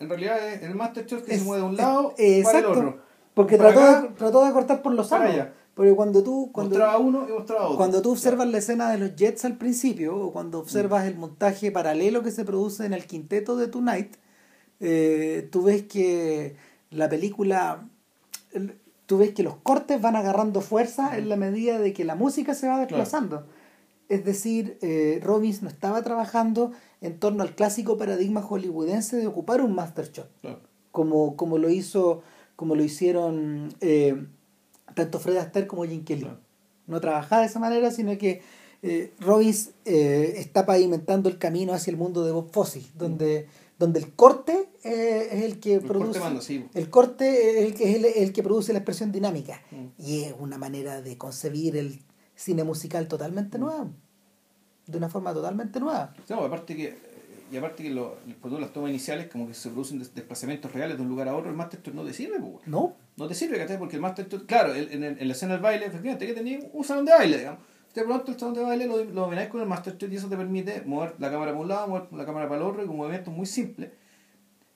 en 0.00 0.08
realidad 0.08 0.52
es 0.52 0.62
el 0.62 0.74
Master 0.74 1.06
Shot 1.06 1.24
que 1.24 1.32
Es- 1.34 1.38
se 1.40 1.44
mueve 1.46 1.62
de 1.62 1.68
un 1.68 1.74
es- 1.74 1.78
lado 1.80 2.14
eh, 2.18 2.42
para 2.44 2.58
el 2.58 2.64
otro. 2.66 3.02
Porque 3.32 3.56
Para 3.56 3.72
trató, 3.72 3.86
acá, 3.88 4.02
de, 4.02 4.08
trató 4.14 4.44
de 4.44 4.52
cortar 4.52 4.82
por 4.82 4.92
los 4.92 5.10
allá. 5.12 5.54
Porque 5.74 5.92
cuando 5.94 6.22
tú, 6.22 6.50
cuando, 6.52 6.70
mostraba 6.76 6.98
uno 6.98 7.26
y 7.28 7.32
mostraba 7.32 7.64
otro. 7.66 7.76
Cuando 7.76 8.00
tú 8.02 8.12
observas 8.12 8.46
la 8.48 8.58
escena 8.58 8.90
de 8.90 8.98
los 8.98 9.16
Jets 9.16 9.44
al 9.44 9.56
principio, 9.58 10.16
o 10.16 10.32
cuando 10.32 10.60
observas 10.60 11.04
el 11.06 11.16
montaje 11.16 11.72
paralelo 11.72 12.22
que 12.22 12.30
se 12.30 12.44
produce 12.44 12.86
en 12.86 12.92
el 12.94 13.06
quinteto 13.06 13.56
de 13.56 13.66
Tonight, 13.66 14.14
eh, 14.80 15.48
tú 15.50 15.62
ves 15.62 15.82
que 15.84 16.56
la 16.90 17.08
película, 17.08 17.88
el- 18.52 18.78
tú 19.06 19.18
ves 19.18 19.32
que 19.34 19.42
los 19.42 19.56
cortes 19.56 20.00
van 20.00 20.16
agarrando 20.16 20.60
fuerza 20.60 21.16
en 21.18 21.28
la 21.28 21.36
medida 21.36 21.78
de 21.78 21.92
que 21.92 22.04
la 22.04 22.14
música 22.14 22.54
se 22.54 22.68
va 22.68 22.78
desplazando. 22.78 23.46
Es 24.08 24.24
decir, 24.24 24.78
eh, 24.82 25.18
Robbins 25.22 25.62
no 25.62 25.68
estaba 25.68 26.02
trabajando 26.02 26.72
en 27.00 27.18
torno 27.18 27.42
al 27.42 27.54
clásico 27.54 27.96
paradigma 27.96 28.42
hollywoodense 28.42 29.16
de 29.16 29.26
ocupar 29.26 29.60
un 29.60 29.74
master 29.74 30.10
shot 30.12 30.28
Claro. 30.40 30.60
como, 30.92 31.36
como 31.36 31.58
lo 31.58 31.68
hizo 31.70 32.22
como 32.56 32.76
lo 32.76 32.84
hicieron 32.84 33.70
eh, 33.80 34.26
tanto 34.94 35.18
Fred 35.18 35.36
Astaire 35.36 35.66
como 35.68 35.84
Jim 35.84 36.04
Kelly 36.04 36.22
Claro. 36.22 36.38
no 36.86 37.00
trabajaba 37.00 37.42
de 37.42 37.48
esa 37.48 37.58
manera 37.58 37.90
sino 37.90 38.16
que 38.18 38.42
eh, 38.82 39.12
Robbins 39.20 39.70
eh, 39.84 40.34
está 40.36 40.66
pavimentando 40.66 41.28
el 41.28 41.38
camino 41.38 41.72
hacia 41.72 41.90
el 41.90 41.96
mundo 41.96 42.24
de 42.24 42.32
Bob 42.32 42.50
Fosse 42.52 42.82
donde, 42.94 43.46
donde 43.78 43.98
el 44.00 44.12
corte 44.12 44.68
eh, 44.84 45.28
es 45.32 45.42
el 45.44 45.58
que 45.60 45.74
El 45.74 45.80
produce 45.82 46.20
corte 46.20 46.68
el 46.74 46.90
corte 46.90 47.58
es 47.60 47.66
el 47.66 47.74
que, 47.74 47.90
es 47.90 47.96
el, 47.96 48.04
el 48.04 48.32
que 48.32 48.42
produce 48.42 48.72
la 48.72 48.78
expresión 48.80 49.10
dinámica 49.12 49.60
Mm. 49.70 49.86
y 49.98 50.22
es 50.24 50.34
una 50.38 50.58
manera 50.58 51.00
de 51.02 51.16
concebir 51.18 51.76
el 51.76 52.00
cine 52.36 52.62
musical 52.64 53.08
totalmente 53.08 53.58
nueva 53.58 53.88
de 54.86 54.98
una 54.98 55.08
forma 55.08 55.32
totalmente 55.32 55.80
nueva 55.80 56.14
No, 56.28 56.44
aparte 56.44 56.76
que. 56.76 57.14
Y 57.52 57.56
aparte 57.56 57.82
que 57.84 57.90
lo, 57.90 58.14
por 58.14 58.20
ejemplo, 58.50 58.58
las 58.60 58.72
tomas 58.72 58.90
iniciales, 58.90 59.28
como 59.30 59.46
que 59.46 59.54
se 59.54 59.68
producen 59.68 59.98
des- 60.00 60.12
desplazamientos 60.14 60.72
reales 60.72 60.96
de 60.96 61.02
un 61.04 61.08
lugar 61.08 61.28
a 61.28 61.36
otro, 61.36 61.50
el 61.50 61.56
Master 61.56 61.80
Shot 61.82 61.94
no 61.94 62.04
te 62.04 62.12
sirve, 62.12 62.40
pues. 62.40 62.66
no 62.66 62.96
No 63.16 63.28
te 63.28 63.34
sirve, 63.34 63.58
¿cachai? 63.58 63.78
Porque 63.78 63.96
el 63.96 64.02
Master 64.02 64.26
claro, 64.46 64.74
el- 64.74 64.90
en, 64.92 65.04
el- 65.04 65.18
en 65.20 65.28
la 65.28 65.32
escena 65.34 65.52
del 65.52 65.62
baile, 65.62 65.86
efectivamente, 65.86 66.26
que 66.26 66.32
tenía 66.34 66.58
un 66.72 66.84
salón 66.84 67.04
de 67.04 67.12
baile, 67.12 67.38
digamos. 67.38 67.60
De 67.94 68.02
pronto 68.02 68.32
el 68.32 68.38
salón 68.38 68.54
de 68.54 68.62
baile 68.62 68.86
lo, 68.86 68.96
lo 69.04 69.20
domináis 69.22 69.48
con 69.48 69.60
el 69.60 69.68
Master 69.68 69.96
y 70.10 70.16
eso 70.16 70.28
te 70.28 70.36
permite 70.36 70.82
mover 70.84 71.14
la 71.20 71.30
cámara 71.30 71.52
para 71.52 71.62
un 71.62 71.68
lado, 71.68 71.86
mover 71.86 72.12
la 72.12 72.26
cámara 72.26 72.48
para 72.48 72.60
el 72.60 72.66
otro 72.66 72.82
y 72.82 72.86
con 72.86 72.96
movimientos 72.96 73.32
muy 73.32 73.46
simples. 73.46 73.90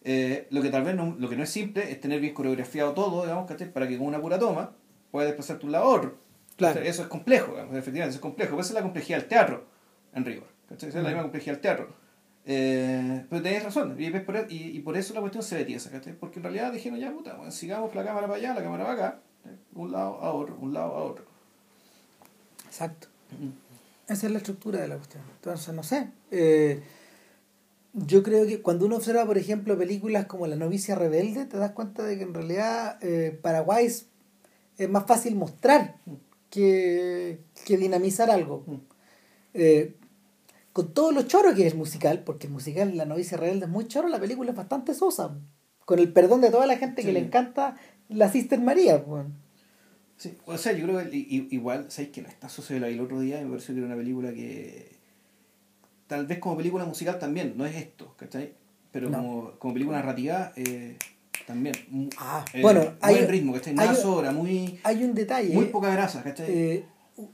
Eh, 0.04 0.46
lo 0.50 0.62
que 0.62 0.70
tal 0.70 0.84
vez 0.84 0.94
no, 0.94 1.16
lo 1.18 1.28
que 1.28 1.36
no 1.36 1.42
es 1.42 1.50
simple 1.50 1.90
es 1.90 2.00
tener 2.00 2.20
bien 2.20 2.32
coreografiado 2.32 2.92
todo, 2.92 3.22
digamos, 3.22 3.46
¿cachai? 3.48 3.72
Para 3.72 3.88
que 3.88 3.98
con 3.98 4.06
una 4.06 4.20
pura 4.20 4.38
toma 4.38 4.70
puedas 5.10 5.28
desplazarte 5.28 5.62
de 5.62 5.66
un 5.66 5.72
lado 5.72 5.84
a 5.86 5.88
otro. 5.88 6.14
Claro. 6.56 6.80
Eso 6.80 7.02
es 7.02 7.08
complejo, 7.08 7.52
digamos, 7.52 7.74
efectivamente, 7.76 8.10
eso 8.10 8.18
es 8.18 8.22
complejo. 8.22 8.50
Pero 8.50 8.60
esa 8.60 8.70
es 8.70 8.74
la 8.74 8.82
complejidad 8.82 9.18
del 9.18 9.28
teatro, 9.28 9.64
en 10.14 10.24
rigor. 10.24 10.46
¿cachai? 10.68 10.88
Esa 10.88 10.98
es 10.98 11.02
la 11.04 11.10
misma 11.10 11.22
complejidad 11.22 11.54
del 11.54 11.60
teatro. 11.60 11.88
Eh, 12.50 13.26
pero 13.28 13.42
tenés 13.42 13.62
razón, 13.62 13.94
y, 14.00 14.08
ves 14.08 14.22
por, 14.22 14.34
e- 14.34 14.46
y, 14.48 14.78
y 14.78 14.80
por 14.80 14.96
eso 14.96 15.12
la 15.12 15.20
cuestión 15.20 15.44
se 15.44 15.54
ve 15.54 15.66
tiesa. 15.66 15.90
Porque 16.18 16.38
en 16.38 16.44
realidad 16.44 16.72
dijeron, 16.72 16.98
ya 16.98 17.12
puta, 17.12 17.34
bueno, 17.34 17.52
sigamos 17.52 17.94
la 17.94 18.02
cámara 18.02 18.26
para 18.26 18.38
allá, 18.38 18.54
la 18.54 18.62
cámara 18.62 18.84
para 18.86 18.94
acá, 18.94 19.20
¿eh? 19.44 19.54
un 19.74 19.92
lado 19.92 20.14
a 20.22 20.32
otro, 20.32 20.56
un 20.58 20.72
lado 20.72 20.94
a 20.94 21.04
otro. 21.04 21.26
exacto 22.66 23.08
Esa 24.08 24.26
es 24.26 24.32
la 24.32 24.38
estructura 24.38 24.80
de 24.80 24.88
la 24.88 24.96
cuestión. 24.96 25.22
Entonces, 25.36 25.74
no 25.74 25.82
sé. 25.82 26.08
Eh, 26.30 26.82
yo 27.92 28.22
creo 28.22 28.46
que 28.46 28.62
cuando 28.62 28.86
uno 28.86 28.96
observa, 28.96 29.26
por 29.26 29.36
ejemplo, 29.36 29.76
películas 29.76 30.24
como 30.24 30.46
La 30.46 30.56
novicia 30.56 30.94
rebelde, 30.94 31.44
te 31.44 31.58
das 31.58 31.72
cuenta 31.72 32.02
de 32.02 32.16
que 32.16 32.22
en 32.24 32.32
realidad 32.32 32.98
eh, 33.02 33.38
Paraguay 33.42 33.84
es, 33.84 34.06
es 34.78 34.88
más 34.88 35.04
fácil 35.06 35.34
mostrar 35.36 35.96
que, 36.48 37.40
que 37.66 37.76
dinamizar 37.76 38.30
algo. 38.30 38.64
Mm. 38.66 38.74
Eh, 39.52 39.94
con 40.78 40.94
todo 40.94 41.10
lo 41.10 41.22
choro 41.22 41.54
que 41.56 41.66
es 41.66 41.72
el 41.72 41.78
musical, 41.78 42.22
porque 42.24 42.46
el 42.46 42.52
musical 42.52 42.96
La 42.96 43.04
novicia 43.04 43.36
rebelde 43.36 43.64
es 43.64 43.70
muy 43.70 43.88
choro, 43.88 44.06
la 44.08 44.20
película 44.20 44.50
es 44.52 44.56
bastante 44.56 44.94
sosa. 44.94 45.36
Con 45.84 45.98
el 45.98 46.12
perdón 46.12 46.40
de 46.40 46.50
toda 46.50 46.66
la 46.66 46.76
gente 46.76 47.02
que 47.02 47.12
le 47.12 47.18
encanta 47.18 47.74
la 48.08 48.30
Sister 48.30 48.60
María. 48.60 49.04
pues. 49.04 49.26
Sí, 50.18 50.36
o 50.46 50.56
sea, 50.56 50.72
yo 50.74 50.84
creo 50.86 51.10
que 51.10 51.16
igual, 51.50 51.86
¿sabes 51.90 52.10
que 52.10 52.22
no 52.22 52.28
está 52.28 52.48
sucediendo 52.48 52.86
ahí 52.86 52.94
el 52.94 53.00
otro 53.00 53.18
día? 53.18 53.40
Me 53.40 53.48
pareció 53.50 53.74
que 53.74 53.78
era 53.80 53.86
una 53.88 53.96
película 53.96 54.32
que. 54.32 54.96
Tal 56.06 56.26
vez 56.26 56.38
como 56.38 56.56
película 56.56 56.84
musical 56.84 57.18
también, 57.18 57.54
no 57.56 57.66
es 57.66 57.74
esto, 57.74 58.14
¿cachai? 58.16 58.54
Pero 58.92 59.10
No. 59.10 59.18
como, 59.18 59.50
como 59.58 59.74
película 59.74 59.98
narrativa, 59.98 60.52
eh, 60.56 60.96
también. 61.46 61.74
mu- 61.90 62.08
Ah, 62.18 62.44
eh, 62.54 62.62
bueno, 62.62 62.80
buen 62.80 62.96
hay- 63.02 63.26
ritmo, 63.26 63.52
¿cachai? 63.52 63.72
hay- 63.72 63.76
Nada 63.76 63.94
sobra, 63.96 64.30
muy, 64.30 64.78
Hay 64.84 65.02
un 65.02 65.12
detalle. 65.14 65.52
muy 65.54 65.64
poca 65.66 65.90
grasa, 65.90 66.22
¿cachai? 66.22 66.46
Eh, 66.48 66.84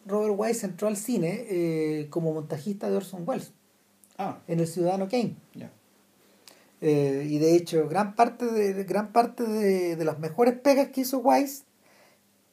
Robert 0.06 0.34
Wise 0.36 0.66
entró 0.66 0.88
al 0.88 0.96
cine 0.96 1.44
eh, 1.48 2.06
como 2.10 2.32
montajista 2.32 2.90
de 2.90 2.96
Orson 2.96 3.24
Welles 3.26 3.52
ah, 4.18 4.40
en 4.46 4.60
El 4.60 4.66
Ciudadano 4.66 5.08
Kane. 5.08 5.36
Eh, 6.80 7.26
y 7.30 7.38
de 7.38 7.56
hecho, 7.56 7.88
gran 7.88 8.14
parte 8.14 8.46
de 8.46 8.84
gran 8.84 9.12
parte 9.12 9.44
de, 9.44 9.96
de 9.96 10.04
las 10.04 10.18
mejores 10.18 10.58
pegas 10.58 10.88
que 10.88 11.02
hizo 11.02 11.18
Wise 11.18 11.62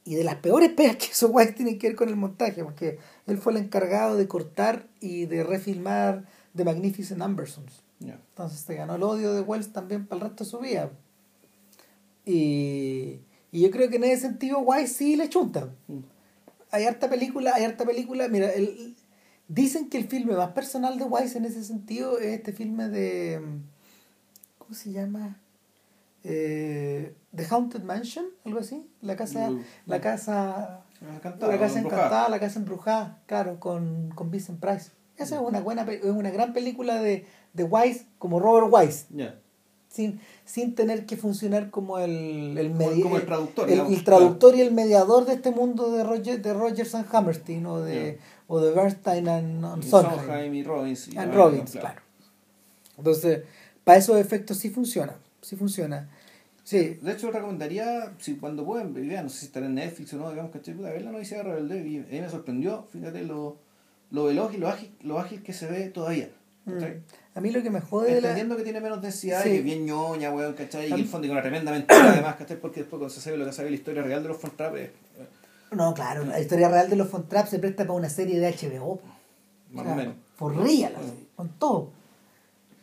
y 0.05 0.15
de 0.15 0.23
las 0.23 0.35
peores 0.35 0.71
pegas 0.71 0.95
que 0.95 1.07
hizo 1.11 1.27
Wise 1.29 1.53
tienen 1.53 1.77
que 1.77 1.87
ver 1.87 1.95
con 1.95 2.09
el 2.09 2.15
montaje, 2.15 2.63
porque 2.63 2.97
él 3.27 3.37
fue 3.37 3.53
el 3.53 3.59
encargado 3.59 4.17
de 4.17 4.27
cortar 4.27 4.87
y 4.99 5.25
de 5.25 5.43
refilmar 5.43 6.25
The 6.55 6.63
Magnificent 6.63 7.21
Ambersons. 7.21 7.83
Entonces 7.99 8.61
se 8.61 8.75
ganó 8.75 8.95
el 8.95 9.03
odio 9.03 9.33
de 9.33 9.41
Wells 9.41 9.71
también 9.73 10.07
para 10.07 10.23
el 10.23 10.27
resto 10.29 10.43
de 10.43 10.49
su 10.49 10.59
vida. 10.59 10.91
Y, 12.25 13.19
y 13.51 13.61
yo 13.61 13.71
creo 13.71 13.89
que 13.89 13.97
en 13.97 14.05
ese 14.05 14.23
sentido 14.23 14.59
Wise 14.59 14.93
sí 14.93 15.15
le 15.15 15.29
chunta. 15.29 15.69
Mm. 15.87 15.99
Hay 16.71 16.85
harta 16.85 17.09
película, 17.09 17.53
hay 17.55 17.65
harta 17.65 17.85
película. 17.85 18.27
Mira, 18.27 18.51
el, 18.51 18.95
dicen 19.47 19.89
que 19.89 19.97
el 19.97 20.07
filme 20.07 20.33
más 20.35 20.51
personal 20.51 20.97
de 20.97 21.05
Wise 21.05 21.37
en 21.37 21.45
ese 21.45 21.63
sentido 21.63 22.17
es 22.17 22.33
este 22.33 22.53
filme 22.53 22.87
de. 22.87 23.41
¿Cómo 24.57 24.73
se 24.73 24.91
llama? 24.91 25.39
Eh, 26.23 27.15
The 27.35 27.45
Haunted 27.49 27.83
Mansion, 27.83 28.25
algo 28.45 28.59
así. 28.59 28.89
La 29.01 29.15
casa. 29.15 29.49
Mm. 29.49 29.63
La 29.85 30.01
casa. 30.01 30.85
La 31.01 31.19
casa 31.19 31.79
embrujada. 31.79 31.79
encantada, 31.79 32.29
la 32.29 32.39
casa 32.39 32.59
embrujada, 32.59 33.21
claro, 33.25 33.59
con, 33.59 34.11
con 34.11 34.29
Vincent 34.29 34.59
Price. 34.59 34.91
Esa 35.17 35.35
es 35.35 35.41
una 35.41 35.59
buena 35.59 35.83
es 35.83 36.03
una 36.03 36.29
gran 36.29 36.53
película 36.53 37.01
de, 37.01 37.25
de 37.53 37.63
Wise, 37.63 38.05
como 38.19 38.39
Robert 38.39 38.67
Wise, 38.71 39.07
Ya. 39.09 39.39
Sin, 39.91 40.19
sin 40.45 40.73
tener 40.73 41.05
que 41.05 41.17
funcionar 41.17 41.69
como 41.69 41.99
el, 41.99 42.57
el, 42.57 42.71
Como- 42.71 42.79
medi- 42.91 43.03
como 43.03 43.17
el 43.17 43.25
traductor, 43.25 43.65
el, 43.67 43.71
digamos, 43.75 43.93
el 43.93 44.03
traductor 44.05 44.55
y 44.55 44.61
el 44.61 44.71
mediador 44.71 45.25
de 45.25 45.33
este 45.33 45.51
mundo 45.51 45.91
de 45.91 46.03
Roger, 46.03 46.41
de 46.41 46.53
Rogers 46.53 46.95
and 46.95 47.07
Hammerstein 47.13 47.65
o 47.65 47.81
de, 47.81 48.17
o 48.47 48.59
de 48.61 48.71
Bernstein 48.71 49.27
and, 49.27 49.65
and 49.65 49.83
Y 49.83 49.87
Sondheim. 49.89 50.53
Y 50.55 50.63
Robbins. 50.63 51.07
y- 51.09 51.17
And 51.17 51.33
Robbins, 51.33 51.71
claro. 51.71 52.01
Entonces, 52.97 53.41
para 53.83 53.97
esos 53.97 54.17
efectos 54.17 54.57
sí 54.57 54.69
funciona, 54.69 55.15
sí 55.41 55.55
funciona. 55.55 56.09
Sí, 56.63 56.99
De 57.01 57.11
hecho, 57.13 57.31
recomendaría, 57.31 58.13
si 58.19 58.35
cuando 58.35 58.63
pueden, 58.63 58.93
vean, 58.93 59.25
no 59.25 59.29
sé 59.29 59.39
si 59.39 59.45
estará 59.47 59.65
en 59.65 59.75
Netflix 59.75 60.13
o 60.13 60.17
no, 60.17 60.29
digamos, 60.29 60.51
¿cachai? 60.51 60.73
Puta, 60.75 60.89
ver 60.91 61.01
la 61.01 61.11
noticia 61.11 61.37
de 61.37 61.43
Rebelde 61.43 61.87
y 61.87 61.97
a 61.97 62.01
mí 62.01 62.21
me 62.21 62.29
sorprendió, 62.29 62.85
fíjate, 62.93 63.23
lo, 63.23 63.57
lo 64.11 64.25
veloz 64.25 64.53
y 64.53 64.57
lo 64.57 64.69
ágil, 64.69 64.91
lo 65.01 65.19
ágil 65.19 65.41
que 65.43 65.51
se 65.53 65.65
ve 65.69 65.89
todavía. 65.89 66.29
Mm. 66.65 66.77
A 67.33 67.39
mí 67.41 67.51
lo 67.51 67.63
que 67.63 67.69
me 67.69 67.79
jode 67.81 68.11
la... 68.11 68.17
Entendiendo 68.17 68.57
que 68.57 68.63
tiene 68.63 68.81
menos 68.81 69.01
densidad 69.01 69.41
Sí. 69.43 69.49
y 69.49 69.51
que 69.53 69.57
es 69.59 69.63
bien 69.63 69.85
ñoña, 69.85 70.31
weón, 70.31 70.53
¿cachai? 70.53 70.87
Y 70.87 70.89
que 70.89 70.95
el 70.95 71.07
fondo 71.07 71.25
y 71.25 71.29
con 71.29 71.37
una 71.37 71.41
tremenda 71.43 71.71
mentira 71.71 72.11
además, 72.11 72.35
¿cachai? 72.35 72.59
Porque 72.59 72.81
después 72.81 72.99
cuando 72.99 73.13
se 73.13 73.21
sabe 73.21 73.37
lo 73.37 73.45
que 73.45 73.53
sabe 73.53 73.69
la 73.69 73.75
historia 73.75 74.03
real 74.03 74.21
de 74.23 74.29
los 74.29 74.37
Fontrap 74.37 74.75
es 74.75 74.89
eh, 74.89 74.91
No, 75.71 75.93
claro, 75.93 76.25
la 76.25 76.39
historia 76.39 76.67
real 76.69 76.89
de 76.89 76.95
los 76.97 77.07
Fontrap 77.09 77.47
se 77.47 77.59
presta 77.59 77.83
para 77.83 77.93
una 77.97 78.09
serie 78.09 78.39
de 78.39 78.47
HBO. 78.51 78.99
más 79.71 79.83
O 79.83 79.85
sea, 79.85 79.93
o 79.93 79.95
menos. 79.95 80.15
Por 80.37 80.57
real, 80.57 80.93
Mm. 80.93 81.35
con 81.35 81.49
todo. 81.57 81.91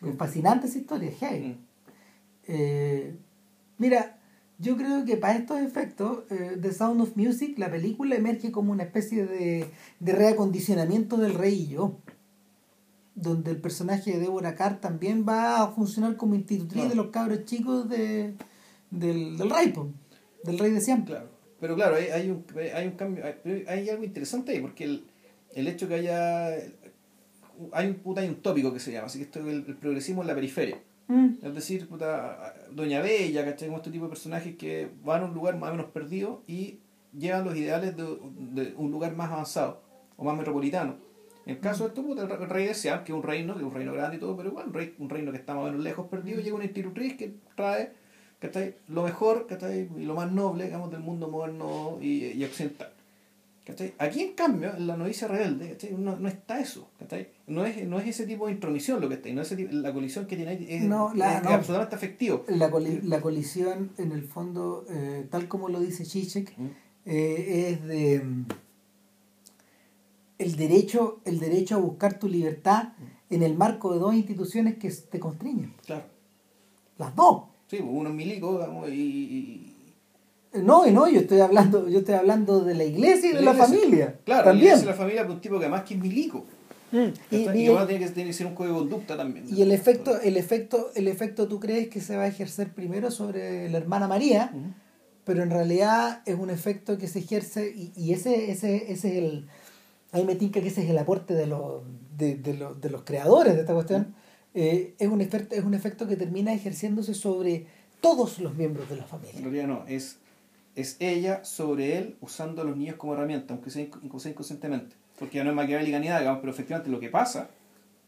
Es 0.06 0.16
fascinante 0.16 0.66
esa 0.68 0.78
historia, 0.78 1.10
heavy. 1.20 1.48
Mm. 1.48 1.58
Eh, 2.48 3.16
mira, 3.78 4.16
yo 4.58 4.76
creo 4.76 5.04
que 5.04 5.16
para 5.16 5.34
estos 5.36 5.60
efectos, 5.60 6.20
eh, 6.30 6.56
The 6.60 6.72
Sound 6.72 7.00
of 7.00 7.16
Music, 7.16 7.58
la 7.58 7.70
película 7.70 8.14
emerge 8.16 8.50
como 8.50 8.72
una 8.72 8.84
especie 8.84 9.26
de, 9.26 9.66
de 10.00 10.12
reacondicionamiento 10.12 11.16
del 11.18 11.34
rey 11.34 11.54
y 11.62 11.68
yo. 11.68 11.96
Donde 13.20 13.50
el 13.50 13.56
personaje 13.60 14.12
de 14.12 14.18
Deborah 14.20 14.54
Carr 14.54 14.80
también 14.80 15.24
va 15.28 15.62
a 15.62 15.68
funcionar 15.68 16.16
como 16.16 16.34
institutriz 16.34 16.74
Claro. 16.74 16.88
de 16.90 16.94
los 16.96 17.06
cabros 17.08 17.44
chicos 17.44 17.88
de, 17.88 18.34
del, 18.90 19.36
del 19.36 19.50
rey, 19.50 19.68
po, 19.72 19.88
del 20.44 20.58
rey 20.58 20.70
de 20.70 20.80
siempre. 20.80 21.14
Claro. 21.14 21.30
Pero 21.60 21.74
claro, 21.74 21.96
hay, 21.96 22.06
hay, 22.06 22.30
un, 22.30 22.44
hay 22.74 22.86
un 22.86 22.92
cambio, 22.92 23.24
hay, 23.24 23.64
hay 23.66 23.88
algo 23.90 24.04
interesante 24.04 24.52
ahí, 24.52 24.60
porque 24.60 24.84
el, 24.84 25.04
el 25.54 25.66
hecho 25.66 25.88
que 25.88 25.94
haya. 25.94 26.50
Hay 27.72 27.88
un, 27.88 27.94
puta, 27.94 28.20
hay 28.20 28.28
un 28.28 28.36
tópico 28.36 28.72
que 28.72 28.78
se 28.78 28.92
llama, 28.92 29.06
así 29.06 29.18
que 29.18 29.24
esto 29.24 29.40
es 29.40 29.46
el, 29.46 29.64
el 29.66 29.76
progresismo 29.76 30.22
en 30.22 30.28
la 30.28 30.34
periferia. 30.34 30.78
Mm, 31.08 31.28
Es 31.42 31.54
decir, 31.54 31.88
puta, 31.88 32.54
Doña 32.70 33.00
Bella, 33.00 33.44
¿cachai? 33.44 33.66
Como 33.68 33.78
este 33.78 33.90
tipo 33.90 34.04
de 34.04 34.10
personajes 34.10 34.54
que 34.56 34.88
van 35.04 35.22
a 35.22 35.24
un 35.26 35.34
lugar 35.34 35.58
más 35.58 35.70
o 35.70 35.72
menos 35.74 35.90
perdido 35.90 36.42
y 36.46 36.78
llevan 37.18 37.44
los 37.44 37.56
ideales 37.56 37.96
de, 37.96 38.04
de 38.04 38.74
un 38.76 38.92
lugar 38.92 39.16
más 39.16 39.32
avanzado 39.32 39.82
o 40.16 40.22
más 40.24 40.36
metropolitano. 40.36 40.96
En 41.48 41.54
el 41.54 41.60
caso 41.60 41.84
de 41.84 41.88
esto, 41.88 42.02
puta, 42.04 42.22
el 42.22 42.28
re- 42.28 42.44
el 42.44 42.48
rey 42.50 42.66
de 42.66 42.74
Siam, 42.74 43.02
que 43.04 43.12
es 43.12 43.16
un 43.16 43.22
reino, 43.22 43.54
que 43.54 43.60
es 43.60 43.66
un 43.66 43.72
reino 43.74 43.92
grande 43.94 44.18
y 44.18 44.20
todo, 44.20 44.36
pero 44.36 44.50
igual, 44.50 44.66
un, 44.68 44.74
rey, 44.74 44.94
un 44.98 45.08
reino 45.08 45.32
que 45.32 45.38
está 45.38 45.54
más 45.54 45.62
o 45.64 45.66
menos 45.66 45.80
lejos 45.82 46.06
perdido, 46.08 46.40
llega 46.40 46.54
una 46.54 46.64
institutriz 46.66 47.16
que 47.16 47.32
trae 47.56 47.90
¿cachai? 48.38 48.74
lo 48.88 49.02
mejor 49.02 49.46
¿cachai? 49.48 49.88
y 49.96 50.04
lo 50.04 50.14
más 50.14 50.30
noble 50.30 50.66
digamos, 50.66 50.90
del 50.92 51.00
mundo 51.00 51.28
moderno 51.28 51.98
y, 52.00 52.26
y 52.26 52.44
occidental. 52.44 52.90
¿cachai? 53.66 53.94
Aquí, 53.98 54.20
en 54.22 54.32
cambio, 54.34 54.74
en 54.76 54.86
la 54.86 54.96
novicia 54.96 55.26
rebelde, 55.26 55.70
¿cachai? 55.72 55.92
No, 55.92 56.16
no 56.16 56.28
está 56.28 56.60
eso. 56.60 56.88
¿cachai? 56.98 57.28
No, 57.46 57.64
es, 57.64 57.82
no 57.86 57.98
es 57.98 58.06
ese 58.08 58.26
tipo 58.26 58.46
de 58.46 58.52
intromisión 58.52 59.00
lo 59.00 59.08
que 59.08 59.14
está 59.16 59.28
ahí, 59.28 59.34
no 59.34 59.40
es 59.42 59.48
ese 59.50 59.56
tipo- 59.56 59.72
la 59.74 59.92
colisión 59.94 60.26
que 60.26 60.36
tiene 60.36 60.50
ahí, 60.52 60.66
es, 60.68 60.82
No, 60.84 61.12
la- 61.14 61.38
es 61.38 61.42
no. 61.44 61.50
absolutamente 61.50 61.96
afectivo. 61.96 62.44
La, 62.48 62.70
coli- 62.70 63.00
la 63.04 63.20
colisión, 63.22 63.90
en 63.98 64.12
el 64.12 64.22
fondo, 64.22 64.84
eh, 64.90 65.26
tal 65.30 65.48
como 65.48 65.68
lo 65.70 65.80
dice 65.80 66.04
Zizek, 66.04 66.56
Mm. 66.58 66.66
eh, 67.06 67.70
es 67.70 67.84
de 67.86 68.20
mm, 68.22 68.44
el 70.38 70.56
derecho, 70.56 71.20
el 71.24 71.38
derecho 71.40 71.74
a 71.76 71.78
buscar 71.78 72.18
tu 72.18 72.28
libertad 72.28 72.90
en 73.30 73.42
el 73.42 73.56
marco 73.56 73.92
de 73.92 73.98
dos 73.98 74.14
instituciones 74.14 74.76
que 74.78 74.90
te 74.90 75.18
constriñen. 75.18 75.74
Claro. 75.84 76.04
Las 76.98 77.14
dos. 77.14 77.44
Sí, 77.68 77.76
pues 77.78 77.90
uno 77.90 78.08
es 78.10 78.14
milico, 78.14 78.52
digamos, 78.58 78.88
y, 78.90 79.74
No, 80.54 80.86
y 80.86 80.92
no, 80.92 81.08
yo 81.08 81.20
estoy 81.20 81.40
hablando, 81.40 81.88
yo 81.88 81.98
estoy 81.98 82.14
hablando 82.14 82.60
de 82.64 82.74
la 82.74 82.84
iglesia 82.84 83.30
y 83.30 83.34
de 83.34 83.42
la, 83.42 83.52
iglesia. 83.52 83.64
familia. 83.66 84.18
Claro, 84.24 84.44
también. 84.44 84.78
y 84.80 84.84
la 84.84 84.94
familia 84.94 85.24
pues, 85.24 85.34
un 85.36 85.40
tipo 85.40 85.58
que 85.58 85.64
además 85.66 85.82
que 85.84 85.94
es 85.94 86.00
milico. 86.00 86.44
Mm, 86.90 86.96
y, 87.30 87.44
¿cachai? 87.44 87.58
Y, 87.60 87.64
y- 87.64 87.66
además 87.66 87.86
tiene 87.88 88.04
que, 88.06 88.10
tiene 88.12 88.30
que 88.30 88.34
ser 88.34 88.46
un 88.46 88.54
código 88.54 88.74
de 88.76 88.80
conducta 88.80 89.16
también. 89.16 89.44
y 89.54 89.60
el 89.60 89.72
efecto, 89.72 90.18
el 90.22 90.36
efecto, 90.38 90.90
el 90.94 91.06
efecto, 91.08 91.46
¿tú 91.46 91.60
crees 91.60 91.88
que 91.88 92.00
se 92.00 92.16
va 92.16 92.22
a 92.22 92.28
ejercer 92.28 92.72
primero 92.72 93.10
sobre 93.10 93.68
la 93.68 93.76
hermana 93.78 94.08
María? 94.08 94.52
Pero 95.24 95.42
en 95.42 95.50
realidad 95.50 96.22
es 96.24 96.36
un 96.38 96.48
efecto 96.48 96.96
que 96.96 97.06
se 97.06 97.18
ejerce 97.18 97.70
y, 97.76 97.92
y 97.94 98.14
ese, 98.14 98.50
ese, 98.50 98.90
ese 98.90 99.08
es 99.10 99.16
el 99.22 99.46
ahí 100.12 100.24
me 100.24 100.36
tinca 100.36 100.60
que 100.60 100.68
ese 100.68 100.82
es 100.84 100.90
el 100.90 100.98
aporte 100.98 101.34
de 101.34 101.46
los 101.46 101.82
de, 102.16 102.36
de 102.36 102.54
los, 102.54 102.80
de 102.80 102.90
los 102.90 103.02
creadores 103.02 103.54
de 103.54 103.60
esta 103.60 103.74
cuestión 103.74 104.14
Eh, 104.54 104.94
es 104.98 105.08
un 105.08 105.20
efecto 105.20 105.54
es 105.54 105.62
un 105.62 105.74
efecto 105.74 106.08
que 106.08 106.16
termina 106.16 106.52
ejerciéndose 106.52 107.12
sobre 107.14 107.66
todos 108.00 108.38
los 108.38 108.54
miembros 108.54 108.88
de 108.88 108.96
la 108.96 109.02
En 109.02 109.08
familia 109.08 109.40
realidad 109.42 109.66
no, 109.66 109.84
es, 109.86 110.18
es 110.74 110.96
ella 111.00 111.44
sobre 111.44 111.98
él 111.98 112.16
usando 112.20 112.62
a 112.62 112.64
los 112.64 112.76
niños 112.76 112.96
como 112.96 113.12
herramienta, 113.12 113.52
aunque 113.52 113.70
sea, 113.70 113.82
inconscientemente. 113.82 114.96
Porque 115.18 115.36
ya 115.36 115.44
no 115.44 115.50
es 115.50 115.56
maquiavélica 115.56 115.98
ni 115.98 116.08
nada, 116.08 116.20
digamos, 116.20 116.40
pero 116.40 116.52
efectivamente 116.52 116.90
lo 116.90 116.98
que 116.98 117.10
pasa 117.10 117.50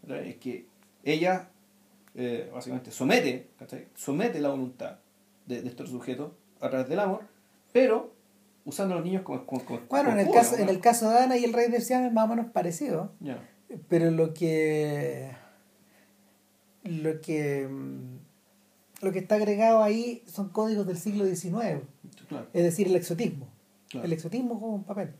¿verdad? 0.02 0.24
es 0.24 0.36
que 0.36 0.66
ella 1.04 1.50
eh, 2.14 2.50
básicamente 2.52 2.90
somete, 2.90 3.48
somete 3.94 4.40
la 4.40 4.48
voluntad 4.48 4.96
de, 5.46 5.60
de 5.62 5.68
estos 5.68 5.90
sujetos 5.90 6.32
a 6.60 6.70
través 6.70 6.88
del 6.88 7.00
amor, 7.00 7.22
pero 7.72 8.12
usando 8.64 8.94
a 8.94 8.96
los 8.98 9.06
niños 9.06 9.22
como... 9.22 9.46
como, 9.46 9.64
como 9.64 9.80
bueno 9.88 10.10
en 10.10 10.26
como 10.26 10.28
el 10.28 10.34
caso 10.34 10.56
en 10.56 10.68
el 10.68 10.80
caso 10.80 11.10
de 11.10 11.18
Ana 11.18 11.36
y 11.36 11.44
el 11.44 11.52
rey 11.52 11.70
de 11.70 11.80
Siam 11.80 12.04
es 12.04 12.12
más 12.12 12.24
o 12.24 12.28
menos 12.28 12.46
parecido. 12.52 13.12
Pero 13.88 14.10
lo 14.10 14.34
que 14.34 15.30
lo 16.82 17.20
que 17.20 17.68
mm, 17.68 19.04
lo 19.04 19.12
que 19.12 19.18
está 19.20 19.36
agregado 19.36 19.82
ahí 19.82 20.22
son 20.26 20.48
códigos 20.50 20.86
del 20.86 20.98
siglo 20.98 21.24
XIX 21.24 21.82
Claro. 22.28 22.46
es 22.52 22.62
decir 22.62 22.86
el 22.86 22.96
exotismo. 22.96 23.48
Claro. 23.88 24.06
el 24.06 24.12
exotismo 24.12 24.56
juega 24.56 24.74
un 24.74 24.84
papel. 24.84 25.14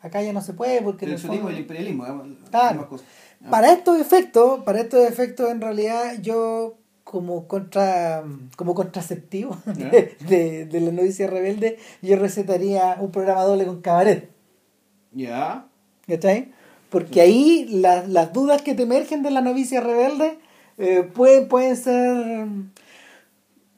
Acá 0.00 0.22
ya 0.22 0.32
no 0.32 0.42
se 0.42 0.52
puede 0.52 0.82
porque 0.82 1.06
El 1.06 1.14
exotismo 1.14 1.50
y 1.50 1.54
el 1.54 1.60
imperialismo, 1.60 2.04
Claro. 2.50 2.88
Para 3.50 3.72
estos 3.72 3.98
efectos, 4.00 4.62
para 4.62 4.80
estos 4.80 5.04
efectos 5.08 5.50
en 5.50 5.60
realidad 5.60 6.20
yo 6.20 6.76
como 7.04 7.46
contra 7.46 8.24
como 8.56 8.74
contraceptivo 8.74 9.56
de, 9.66 10.16
de- 10.26 10.64
de 10.66 10.80
la 10.80 10.90
novicia 10.90 11.26
rebelde, 11.28 11.78
yo 12.02 12.16
recetaría 12.16 12.96
un 13.00 13.10
programa 13.12 13.42
doble 13.44 13.66
con 13.66 13.80
cabaret, 13.82 14.30
Ya, 15.12 15.66
¿cachai? 16.08 16.52
Porque 16.90 17.20
ahí 17.20 17.66
las, 17.70 18.08
las 18.08 18.32
dudas 18.32 18.62
que 18.62 18.74
te 18.74 18.84
emergen 18.84 19.22
de 19.22 19.30
la 19.30 19.40
novicia 19.40 19.80
rebelde 19.80 20.38
eh, 20.78 21.02
pueden, 21.02 21.48
pueden 21.48 21.76
ser 21.76 22.46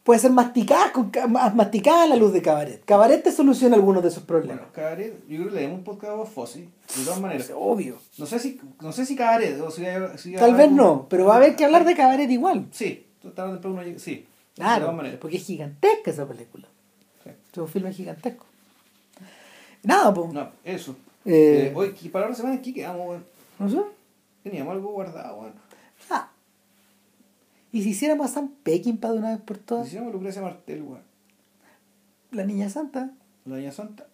pueden 0.03 0.20
ser 0.20 0.31
masticadas, 0.31 0.93
con, 0.93 1.11
ca- 1.11 1.27
ma- 1.27 1.51
masticadas 1.51 2.03
a 2.05 2.07
la 2.07 2.15
luz 2.16 2.32
de 2.32 2.40
cabaret. 2.40 2.85
Cabaret 2.85 3.23
te 3.24 3.32
soluciona 3.32 3.74
algunos 3.74 4.03
de 4.05 4.11
esos 4.11 4.23
problemas. 4.23 4.59
bueno, 4.59 4.73
Cabaret, 4.73 5.15
yo 5.28 5.36
creo 5.39 5.48
que 5.48 5.55
le 5.57 5.61
demos 5.62 5.78
un 5.78 5.85
podcast 5.85 6.12
a 6.12 6.16
Bob 6.16 6.28
Fosse, 6.28 6.61
de 6.61 7.05
todas 7.05 7.20
maneras. 7.20 7.51
obvio. 7.57 7.97
No 8.19 8.24
sé 8.27 8.39
si, 8.39 8.61
no 8.81 8.93
sé 8.93 9.05
si 9.05 9.16
Cabaret, 9.16 9.61
o 9.61 9.69
si, 9.70 9.82
si 10.16 10.35
Tal 10.36 10.55
vez 10.55 10.70
no, 10.70 11.09
pero 11.09 11.24
va 11.27 11.35
a 11.35 11.36
haber 11.39 11.57
que 11.57 11.65
hablar 11.65 11.85
de 11.85 11.97
cabaret 11.97 12.31
igual. 12.31 12.66
Sí, 12.70 13.05
tarde 13.35 13.51
o 13.51 13.53
temprano 13.55 13.75
uno 13.77 13.83
llega- 13.85 13.99
sí. 13.99 14.27
Claro, 14.55 14.97
porque 15.21 15.37
es 15.37 15.45
gigantesca 15.45 16.11
esa 16.11 16.27
película. 16.27 16.67
Sí. 17.25 17.31
Es 17.53 17.59
un 17.59 17.69
filme 17.69 17.93
gigantesco. 17.93 18.47
Nada, 19.83 20.13
pues. 20.15 20.33
No, 20.33 20.51
eso. 20.65 20.97
Eh, 21.25 21.69
Eh, 21.69 21.73
hoy, 21.75 21.91
para 22.11 22.29
la 22.29 22.35
semana, 22.35 22.55
¿en 22.57 22.63
qué 22.63 22.73
quedamos, 22.73 23.07
weón? 23.09 23.25
No 23.59 23.69
sé. 23.69 23.79
Teníamos 24.43 24.73
algo 24.75 24.91
guardado, 24.93 25.37
weón. 25.41 25.53
Ah. 26.11 26.31
¿Y 27.73 27.83
si 27.83 27.91
hiciéramos 27.91 28.27
a 28.31 28.33
Sam 28.35 28.51
Peckinpah 28.63 29.13
de 29.13 29.19
una 29.19 29.31
vez 29.33 29.41
por 29.41 29.59
todas? 29.59 29.87
Hicimos 29.89 30.13
Lucrecia 30.13 30.41
Martel, 30.41 30.83
weón. 30.83 31.03
La 32.31 32.45
Niña 32.45 32.71
Santa. 32.71 33.11
La 33.45 33.57
Niña 33.57 33.73
Santa. 33.73 34.07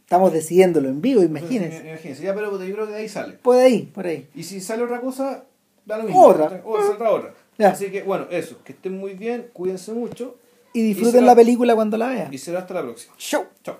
Estamos 0.00 0.32
decidiéndolo 0.32 0.88
en 0.88 1.02
vivo, 1.02 1.22
imagínense. 1.22 1.86
Imagínense, 1.86 2.22
ya, 2.22 2.34
pero 2.34 2.50
yo 2.64 2.74
creo 2.74 2.86
que 2.86 2.92
de 2.92 2.98
ahí 3.00 3.08
sale. 3.10 3.34
Por 3.34 3.56
ahí, 3.58 3.82
por 3.82 4.06
ahí. 4.06 4.26
Y 4.34 4.42
si 4.42 4.58
sale 4.58 4.82
otra 4.82 5.02
cosa, 5.02 5.44
da 5.84 5.98
lo 5.98 6.04
mismo. 6.04 6.24
Otra. 6.24 6.62
O 6.64 6.80
saldrá 6.82 7.10
otra. 7.10 7.34
Ya. 7.58 7.70
Así 7.70 7.90
que, 7.90 8.02
bueno, 8.02 8.26
eso. 8.30 8.62
Que 8.64 8.72
estén 8.72 8.96
muy 8.96 9.14
bien, 9.14 9.50
cuídense 9.52 9.92
mucho. 9.92 10.36
Y 10.72 10.82
disfruten 10.82 11.12
será- 11.12 11.26
la 11.26 11.34
película 11.36 11.74
cuando 11.74 11.96
la 11.98 12.08
vean. 12.08 12.32
Y 12.32 12.38
será 12.38 12.60
hasta 12.60 12.74
la 12.74 12.82
próxima. 12.82 13.14
Show. 13.18 13.46
Chao. 13.64 13.78